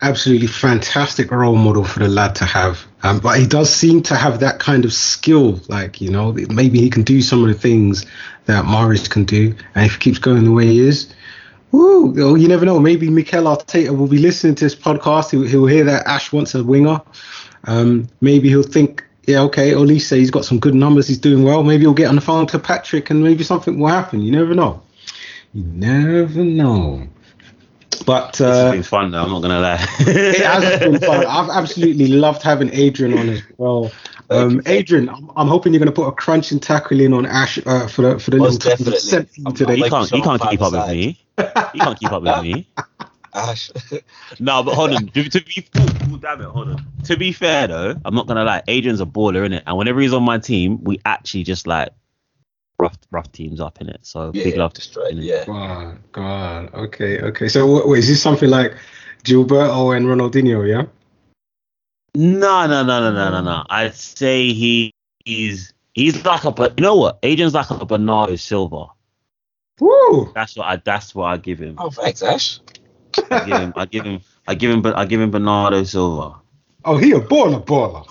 absolutely 0.01 0.47
fantastic 0.47 1.31
role 1.31 1.55
model 1.55 1.83
for 1.83 1.99
the 1.99 2.07
lad 2.07 2.35
to 2.35 2.45
have. 2.45 2.85
Um, 3.03 3.19
but 3.19 3.39
he 3.39 3.45
does 3.45 3.73
seem 3.73 4.01
to 4.03 4.15
have 4.15 4.39
that 4.39 4.59
kind 4.59 4.85
of 4.85 4.93
skill, 4.93 5.59
like, 5.67 6.01
you 6.01 6.09
know, 6.09 6.31
maybe 6.31 6.79
he 6.79 6.89
can 6.89 7.03
do 7.03 7.21
some 7.21 7.43
of 7.43 7.47
the 7.49 7.53
things 7.53 8.05
that 8.45 8.65
Mahrez 8.65 9.09
can 9.09 9.25
do. 9.25 9.55
And 9.75 9.85
if 9.85 9.93
he 9.93 9.99
keeps 9.99 10.19
going 10.19 10.43
the 10.43 10.51
way 10.51 10.65
he 10.65 10.79
is, 10.79 11.13
well, 11.71 12.37
you 12.37 12.47
never 12.47 12.65
know. 12.65 12.79
Maybe 12.79 13.09
Mikel 13.09 13.43
Arteta 13.43 13.95
will 13.95 14.07
be 14.07 14.17
listening 14.17 14.55
to 14.55 14.65
this 14.65 14.75
podcast. 14.75 15.31
He'll, 15.31 15.43
he'll 15.43 15.67
hear 15.67 15.85
that 15.85 16.05
Ash 16.05 16.33
wants 16.33 16.53
a 16.53 16.63
winger. 16.63 17.01
Um, 17.65 18.09
maybe 18.19 18.49
he'll 18.49 18.63
think, 18.63 19.05
yeah, 19.27 19.41
okay, 19.43 19.71
Olise, 19.71 20.15
he's 20.17 20.31
got 20.31 20.45
some 20.45 20.59
good 20.59 20.73
numbers. 20.75 21.07
He's 21.07 21.19
doing 21.19 21.43
well. 21.43 21.63
Maybe 21.63 21.81
he'll 21.83 21.93
get 21.93 22.07
on 22.07 22.15
the 22.15 22.21
phone 22.21 22.47
to 22.47 22.59
Patrick 22.59 23.09
and 23.09 23.23
maybe 23.23 23.43
something 23.43 23.79
will 23.79 23.87
happen. 23.87 24.21
You 24.21 24.31
never 24.31 24.55
know. 24.55 24.81
You 25.53 25.63
never 25.63 26.43
know. 26.43 27.07
But 28.05 28.41
uh, 28.41 28.45
it's 28.65 28.75
been 28.75 28.83
fun 28.83 29.11
though. 29.11 29.23
I'm 29.23 29.29
not 29.29 29.41
gonna 29.41 29.59
lie. 29.59 29.85
it 29.99 30.43
has 30.43 30.79
been 30.79 30.99
fun. 30.99 31.25
I've 31.25 31.49
absolutely 31.49 32.07
loved 32.07 32.41
having 32.41 32.73
Adrian 32.73 33.17
on 33.17 33.29
as 33.29 33.43
well. 33.57 33.91
Um, 34.31 34.61
Adrian, 34.65 35.09
I'm, 35.09 35.29
I'm 35.35 35.47
hoping 35.47 35.73
you're 35.73 35.79
going 35.79 35.91
to 35.91 35.95
put 35.95 36.07
a 36.07 36.13
crunching 36.13 36.59
tackle 36.59 37.01
in 37.01 37.11
on 37.13 37.25
Ash 37.25 37.59
uh, 37.65 37.87
for 37.87 38.01
the 38.01 38.19
for 38.19 38.31
the 38.31 38.37
Most 38.37 38.63
little 38.63 38.69
time 38.69 38.77
definitely. 38.77 38.91
that's 38.91 39.09
sent 39.09 39.29
for 39.29 39.41
you 39.41 39.51
today. 39.53 39.73
I'm 39.73 39.79
you 39.79 39.89
can't 39.89 40.11
you 40.11 40.21
can't 40.21 40.41
keep 40.41 40.61
up 40.61 40.71
with 40.71 40.87
me. 40.87 41.19
You 41.37 41.81
can't 41.81 41.99
keep 41.99 42.11
up 42.11 42.23
with 42.23 42.41
me. 42.41 42.67
Ash. 43.33 43.71
No, 44.39 44.63
but 44.63 44.75
hold 44.75 44.91
on. 44.93 45.07
To, 45.07 45.29
to 45.29 45.43
be 45.43 45.67
oh, 45.77 46.17
damn 46.17 46.41
it, 46.41 46.45
hold 46.45 46.69
on. 46.69 46.85
To 47.03 47.17
be 47.17 47.31
fair 47.31 47.67
though, 47.67 47.95
I'm 48.05 48.15
not 48.15 48.27
gonna 48.27 48.43
lie. 48.43 48.63
Adrian's 48.67 49.01
a 49.01 49.05
baller 49.05 49.45
in 49.45 49.53
it, 49.53 49.63
and 49.67 49.77
whenever 49.77 49.99
he's 49.99 50.13
on 50.13 50.23
my 50.23 50.39
team, 50.39 50.83
we 50.83 50.99
actually 51.05 51.43
just 51.43 51.67
like 51.67 51.89
rough 52.79 52.97
rough 53.11 53.31
teams 53.31 53.61
up 53.61 53.79
in 53.81 53.89
it. 53.89 53.99
So 54.01 54.31
yeah, 54.33 54.45
big 54.45 54.57
love 54.57 54.73
to 54.73 54.81
destroyed. 54.81 55.15
Yeah. 55.15 55.45
God, 55.45 55.99
God. 56.11 56.73
Okay, 56.73 57.21
okay. 57.21 57.47
So 57.47 57.87
wait, 57.87 57.99
is 57.99 58.07
this 58.07 58.21
something 58.21 58.49
like 58.49 58.75
Gilberto 59.23 59.95
and 59.95 60.05
Ronaldinho? 60.07 60.67
Yeah. 60.67 60.85
No, 62.15 62.67
no, 62.67 62.83
no, 62.83 62.99
no, 62.99 63.11
no, 63.13 63.31
no, 63.31 63.41
no. 63.41 63.63
I'd 63.69 63.95
say 63.95 64.51
he 64.51 64.93
he's 65.23 65.73
he's 65.93 66.25
like 66.25 66.43
a 66.43 66.51
but 66.51 66.77
you 66.77 66.83
know 66.83 66.95
what? 66.95 67.19
Adrian's 67.23 67.53
like 67.53 67.69
a 67.69 67.85
Bernardo 67.85 68.35
Silva. 68.35 68.87
Woo! 69.79 70.31
That's 70.35 70.55
what 70.57 70.67
I 70.67 70.75
that's 70.77 71.15
what 71.15 71.25
I 71.25 71.37
give 71.37 71.59
him. 71.59 71.75
Oh, 71.77 71.89
thanks, 71.89 72.21
Ash. 72.21 72.59
I 73.29 73.45
give 73.45 73.57
him 73.57 73.73
I 73.75 73.85
give 73.85 74.03
him 74.05 74.21
I 74.47 74.55
give 74.55 74.71
him 74.71 74.85
I 74.95 75.05
give 75.05 75.21
him 75.21 75.31
Bernardo 75.31 75.83
Silva. 75.83 76.35
Oh, 76.85 76.97
he 76.97 77.11
a 77.11 77.19
baller, 77.19 77.63
baller. 77.63 78.07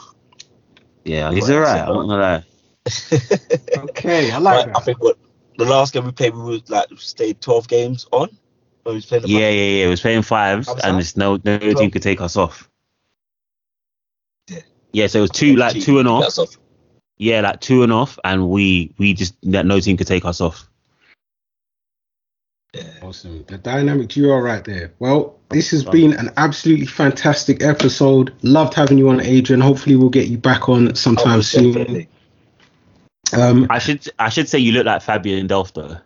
Yeah, 1.05 1.33
he's 1.33 1.49
Right, 1.49 1.57
alright. 1.57 1.81
I'm 1.89 1.95
not 1.95 2.07
gonna 2.07 2.23
lie. 2.23 2.45
Okay, 3.91 4.31
I 4.31 4.39
like 4.39 4.67
Right, 4.67 4.77
I 4.77 4.81
think 4.81 5.03
what 5.03 5.19
the 5.57 5.65
last 5.65 5.93
game 5.93 6.05
we 6.05 6.13
played, 6.13 6.35
we 6.35 6.43
was 6.43 6.69
like 6.71 6.87
stayed 6.97 7.41
12 7.41 7.69
games 7.69 8.07
on. 8.13 8.29
When 8.83 8.95
we 8.95 8.97
was 8.97 9.07
playing 9.07 9.25
Yeah, 9.27 9.49
yeah, 9.49 9.49
yeah. 9.51 9.87
It 9.87 9.91
was 9.91 10.01
playing 10.01 10.23
fives, 10.23 10.67
was 10.69 10.83
and 10.85 10.99
it's 10.99 11.17
no 11.17 11.39
no 11.45 11.59
Twelve? 11.59 11.79
team 11.79 11.91
could 11.91 12.03
take 12.03 12.21
us 12.21 12.37
off. 12.37 12.69
Yeah. 14.49 14.61
Yeah, 14.93 15.07
so 15.07 15.19
it 15.19 15.23
was 15.23 15.31
two 15.31 15.57
like 15.57 15.75
Gee, 15.75 15.83
two 15.83 15.99
and 15.99 16.09
off. 16.09 16.39
off. 16.39 16.57
Yeah, 17.19 17.43
like 17.43 17.61
two 17.61 17.83
and 17.83 17.93
off, 17.93 18.19
and 18.25 18.49
we 18.49 18.95
we 18.97 19.13
just 19.13 19.35
that 19.51 19.67
no 19.67 19.81
team 19.81 19.97
could 19.99 20.07
take 20.07 20.25
us 20.25 20.41
off. 20.41 20.70
Yeah. 22.75 22.83
Awesome. 23.03 23.45
The 23.49 23.59
dynamic 23.59 24.09
duo 24.09 24.39
right 24.39 24.63
there. 24.65 24.93
Well, 25.01 25.39
this 25.49 25.71
has 25.73 25.83
been 25.85 26.13
an 26.13 26.31
absolutely 26.37 26.87
fantastic 26.87 27.63
episode. 27.65 28.33
Loved 28.43 28.75
having 28.75 28.99
you 28.99 29.09
on, 29.09 29.21
Adrian. 29.21 29.61
Hopefully, 29.61 29.97
we'll 29.97 30.09
get 30.09 30.29
you 30.29 30.39
back 30.39 30.69
on 30.69 30.91
Oh, 30.91 30.95
sometime 30.95 31.39
most 31.39 31.51
soon. 31.51 31.73
definitely. 31.73 32.09
Um, 33.33 33.67
I 33.71 33.79
should 33.79 34.09
I 34.19 34.29
should 34.29 34.49
say 34.49 34.59
you 34.59 34.73
look 34.73 34.87
like 34.87 35.03
Fabian 35.03 35.47
Delph 35.49 35.73
though. 35.73 35.99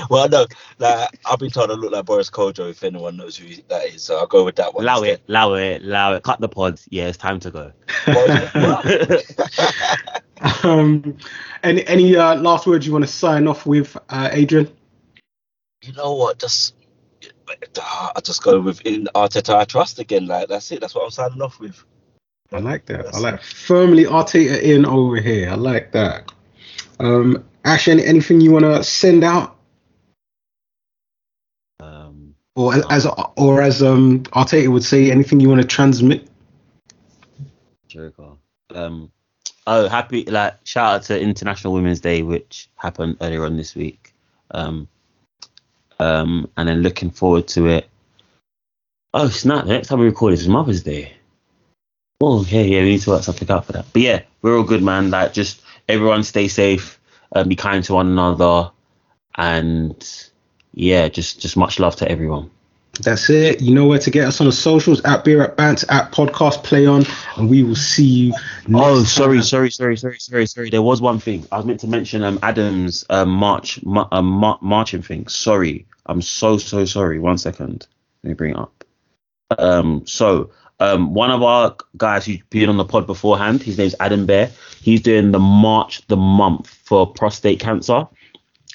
well, 0.10 0.28
no, 0.28 0.46
like 0.78 1.18
I've 1.24 1.38
been 1.38 1.50
told 1.50 1.70
I 1.70 1.74
look 1.74 1.92
like 1.92 2.04
Boris 2.04 2.28
Kodjoe 2.30 2.70
if 2.70 2.82
anyone 2.84 3.16
knows 3.16 3.36
who 3.36 3.46
that 3.68 3.86
is, 3.86 4.02
so 4.02 4.18
I'll 4.18 4.26
go 4.26 4.44
with 4.44 4.56
that 4.56 4.74
one. 4.74 4.84
allow 4.84 5.02
it, 5.02 5.22
allow 5.28 5.54
it, 5.54 5.82
allow 5.82 6.14
it. 6.14 6.22
Cut 6.24 6.40
the 6.40 6.48
pods. 6.48 6.86
Yeah, 6.90 7.06
it's 7.06 7.16
time 7.18 7.38
to 7.40 7.50
go. 7.50 7.72
um, 10.64 11.16
any 11.62 11.86
any 11.86 12.16
uh, 12.16 12.36
last 12.36 12.66
words 12.66 12.86
you 12.86 12.92
want 12.92 13.04
to 13.04 13.10
sign 13.10 13.46
off 13.46 13.66
with, 13.66 13.96
uh, 14.08 14.28
Adrian? 14.32 14.68
you 15.82 15.92
know 15.94 16.14
what? 16.14 16.38
Just 16.38 16.74
I 17.48 18.20
just 18.22 18.42
go 18.42 18.60
with 18.60 18.80
in 18.82 19.08
Arteta 19.14 19.54
I 19.54 19.64
trust 19.64 19.98
again. 19.98 20.26
Like 20.26 20.48
that's 20.48 20.70
it. 20.72 20.80
That's 20.80 20.94
what 20.94 21.04
I'm 21.04 21.10
signing 21.10 21.42
off 21.42 21.58
with. 21.58 21.82
I 22.52 22.58
like 22.58 22.86
that. 22.86 23.14
I 23.14 23.18
like 23.18 23.42
firmly 23.42 24.04
Arteta 24.04 24.60
in 24.60 24.84
over 24.84 25.20
here. 25.20 25.50
I 25.50 25.54
like 25.54 25.92
that. 25.92 26.32
Um, 26.98 27.44
Ash, 27.64 27.88
any, 27.88 28.04
anything 28.04 28.40
you 28.40 28.50
want 28.52 28.64
to 28.64 28.82
send 28.82 29.24
out, 29.24 29.56
Um, 31.78 32.34
or 32.56 32.74
as 32.92 33.06
or 33.36 33.62
as 33.62 33.82
um 33.82 34.22
Arteta 34.24 34.68
would 34.68 34.84
say, 34.84 35.10
anything 35.10 35.40
you 35.40 35.48
want 35.48 35.62
to 35.62 35.66
transmit? 35.66 36.28
Jericho. 37.88 38.38
Um, 38.74 39.10
oh, 39.70 39.88
happy 39.88 40.24
like 40.24 40.54
shout 40.64 40.94
out 40.94 41.02
to 41.04 41.20
International 41.20 41.72
Women's 41.72 42.00
Day, 42.00 42.22
which 42.22 42.68
happened 42.76 43.16
earlier 43.20 43.44
on 43.44 43.56
this 43.56 43.74
week. 43.74 44.12
Um, 44.50 44.88
um, 45.98 46.50
and 46.56 46.68
then 46.68 46.82
looking 46.82 47.10
forward 47.10 47.46
to 47.48 47.68
it. 47.68 47.88
Oh 49.14 49.28
snap! 49.28 49.66
The 49.66 49.72
next 49.72 49.88
time 49.88 50.00
we 50.00 50.06
record 50.06 50.34
is 50.34 50.48
Mother's 50.48 50.82
Day. 50.82 51.12
Oh 52.20 52.44
yeah, 52.48 52.62
yeah, 52.62 52.82
we 52.82 52.90
need 52.90 53.02
to 53.02 53.10
work 53.10 53.22
something 53.22 53.50
out 53.50 53.64
for 53.64 53.72
that. 53.72 53.86
But 53.92 54.02
yeah, 54.02 54.22
we're 54.42 54.56
all 54.56 54.64
good, 54.64 54.82
man. 54.82 55.10
Like 55.10 55.32
just 55.32 55.62
everyone 55.88 56.24
stay 56.24 56.48
safe, 56.48 57.00
um, 57.32 57.48
be 57.48 57.56
kind 57.56 57.82
to 57.84 57.94
one 57.94 58.08
another, 58.08 58.70
and 59.36 60.30
yeah, 60.74 61.08
just 61.08 61.40
just 61.40 61.56
much 61.56 61.78
love 61.78 61.96
to 61.96 62.10
everyone. 62.10 62.50
That's 63.02 63.30
it. 63.30 63.60
You 63.62 63.74
know 63.74 63.86
where 63.86 63.98
to 63.98 64.10
get 64.10 64.26
us 64.28 64.40
on 64.40 64.46
the 64.46 64.52
socials 64.52 65.00
at 65.04 65.24
Beer 65.24 65.42
at 65.42 65.56
Bants 65.56 65.84
at 65.88 66.12
Podcast 66.12 66.62
Play 66.64 66.86
On, 66.86 67.02
and 67.36 67.48
we 67.48 67.62
will 67.62 67.74
see 67.74 68.04
you. 68.04 68.30
Next 68.68 68.74
Oh, 68.74 69.04
sorry, 69.04 69.36
time. 69.38 69.42
sorry, 69.44 69.70
sorry, 69.70 69.96
sorry, 69.96 70.18
sorry, 70.18 70.46
sorry. 70.46 70.70
There 70.70 70.82
was 70.82 71.00
one 71.00 71.18
thing 71.18 71.46
I 71.50 71.56
was 71.56 71.64
meant 71.66 71.80
to 71.80 71.86
mention. 71.88 72.22
Um, 72.22 72.38
Adam's 72.42 73.04
um 73.08 73.30
march, 73.30 73.82
ma- 73.84 74.08
um, 74.12 74.26
mar- 74.26 74.58
marching 74.60 75.00
thing. 75.02 75.26
Sorry, 75.28 75.86
I'm 76.06 76.20
so 76.20 76.58
so 76.58 76.84
sorry. 76.84 77.18
One 77.18 77.38
second. 77.38 77.86
Let 78.22 78.28
me 78.28 78.34
bring 78.34 78.50
it 78.50 78.58
up. 78.58 78.84
Um, 79.58 80.06
so 80.06 80.50
um, 80.78 81.14
one 81.14 81.30
of 81.30 81.42
our 81.42 81.76
guys 81.96 82.26
who's 82.26 82.42
been 82.50 82.68
on 82.68 82.76
the 82.76 82.84
pod 82.84 83.06
beforehand, 83.06 83.62
his 83.62 83.78
name's 83.78 83.94
Adam 83.98 84.26
Bear. 84.26 84.50
He's 84.82 85.00
doing 85.00 85.32
the 85.32 85.38
March 85.38 86.06
the 86.08 86.16
month 86.16 86.68
for 86.84 87.06
prostate 87.10 87.60
cancer. 87.60 88.06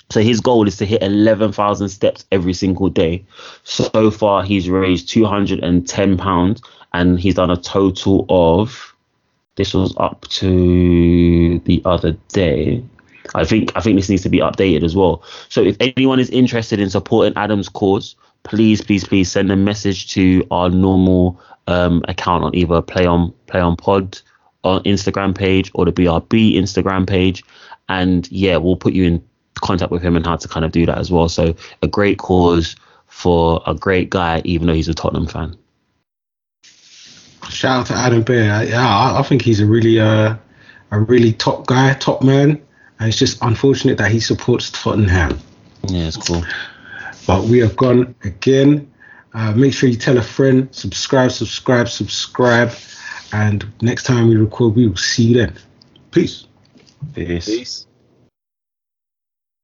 So 0.09 0.21
his 0.21 0.39
goal 0.39 0.67
is 0.67 0.77
to 0.77 0.85
hit 0.85 1.01
11,000 1.01 1.89
steps 1.89 2.25
every 2.31 2.53
single 2.53 2.89
day. 2.89 3.25
So 3.63 4.11
far, 4.11 4.43
he's 4.43 4.69
raised 4.69 5.09
210 5.09 6.17
pounds, 6.17 6.61
and 6.93 7.19
he's 7.19 7.35
done 7.35 7.51
a 7.51 7.57
total 7.57 8.25
of. 8.29 8.93
This 9.55 9.73
was 9.73 9.93
up 9.97 10.27
to 10.29 11.59
the 11.59 11.81
other 11.85 12.11
day. 12.29 12.83
I 13.33 13.45
think 13.45 13.71
I 13.75 13.79
think 13.79 13.97
this 13.97 14.09
needs 14.09 14.21
to 14.23 14.29
be 14.29 14.39
updated 14.39 14.83
as 14.83 14.95
well. 14.95 15.23
So 15.49 15.61
if 15.63 15.77
anyone 15.79 16.19
is 16.19 16.29
interested 16.29 16.79
in 16.79 16.89
supporting 16.89 17.35
Adam's 17.37 17.69
cause, 17.69 18.15
please 18.43 18.81
please 18.81 19.03
please 19.03 19.31
send 19.31 19.51
a 19.51 19.55
message 19.55 20.11
to 20.13 20.45
our 20.51 20.69
normal 20.69 21.39
um, 21.67 22.03
account 22.07 22.43
on 22.43 22.53
either 22.53 22.81
Play 22.81 23.05
on 23.05 23.33
Play 23.47 23.61
on 23.61 23.75
Pod 23.75 24.19
on 24.63 24.83
Instagram 24.83 25.35
page 25.35 25.71
or 25.73 25.85
the 25.85 25.91
BRB 25.91 26.55
Instagram 26.55 27.07
page, 27.07 27.43
and 27.89 28.29
yeah, 28.31 28.57
we'll 28.57 28.75
put 28.75 28.93
you 28.93 29.05
in 29.05 29.23
contact 29.61 29.91
with 29.91 30.01
him 30.01 30.15
and 30.15 30.25
how 30.25 30.35
to 30.35 30.47
kind 30.47 30.65
of 30.65 30.71
do 30.71 30.85
that 30.85 30.97
as 30.97 31.11
well. 31.11 31.29
So 31.29 31.55
a 31.81 31.87
great 31.87 32.17
cause 32.17 32.75
for 33.07 33.61
a 33.65 33.73
great 33.73 34.09
guy, 34.09 34.41
even 34.45 34.67
though 34.67 34.73
he's 34.73 34.89
a 34.89 34.93
Tottenham 34.93 35.27
fan. 35.27 35.57
Shout 37.49 37.81
out 37.81 37.85
to 37.87 37.93
Adam 37.93 38.23
Bear. 38.23 38.63
Yeah, 38.65 38.87
I, 38.87 39.19
I 39.19 39.23
think 39.23 39.41
he's 39.41 39.59
a 39.59 39.65
really 39.65 39.99
uh, 39.99 40.35
a 40.91 40.99
really 40.99 41.33
top 41.33 41.67
guy, 41.67 41.93
top 41.93 42.21
man. 42.23 42.61
And 42.99 43.09
it's 43.09 43.17
just 43.17 43.37
unfortunate 43.41 43.97
that 43.97 44.11
he 44.11 44.19
supports 44.19 44.71
Tottenham. 44.71 45.39
Yeah, 45.87 46.07
it's 46.07 46.17
cool. 46.17 46.43
But 47.27 47.43
we 47.43 47.59
have 47.59 47.75
gone 47.75 48.15
again. 48.23 48.91
Uh, 49.33 49.51
make 49.53 49.73
sure 49.73 49.89
you 49.89 49.97
tell 49.97 50.17
a 50.17 50.21
friend, 50.21 50.69
subscribe, 50.73 51.31
subscribe, 51.31 51.89
subscribe. 51.89 52.71
And 53.33 53.65
next 53.81 54.03
time 54.03 54.29
we 54.29 54.37
record, 54.37 54.75
we 54.75 54.87
will 54.87 54.95
see 54.95 55.23
you 55.23 55.37
then. 55.37 55.55
Peace. 56.11 56.47
Peace. 57.13 57.45
Peace. 57.45 57.87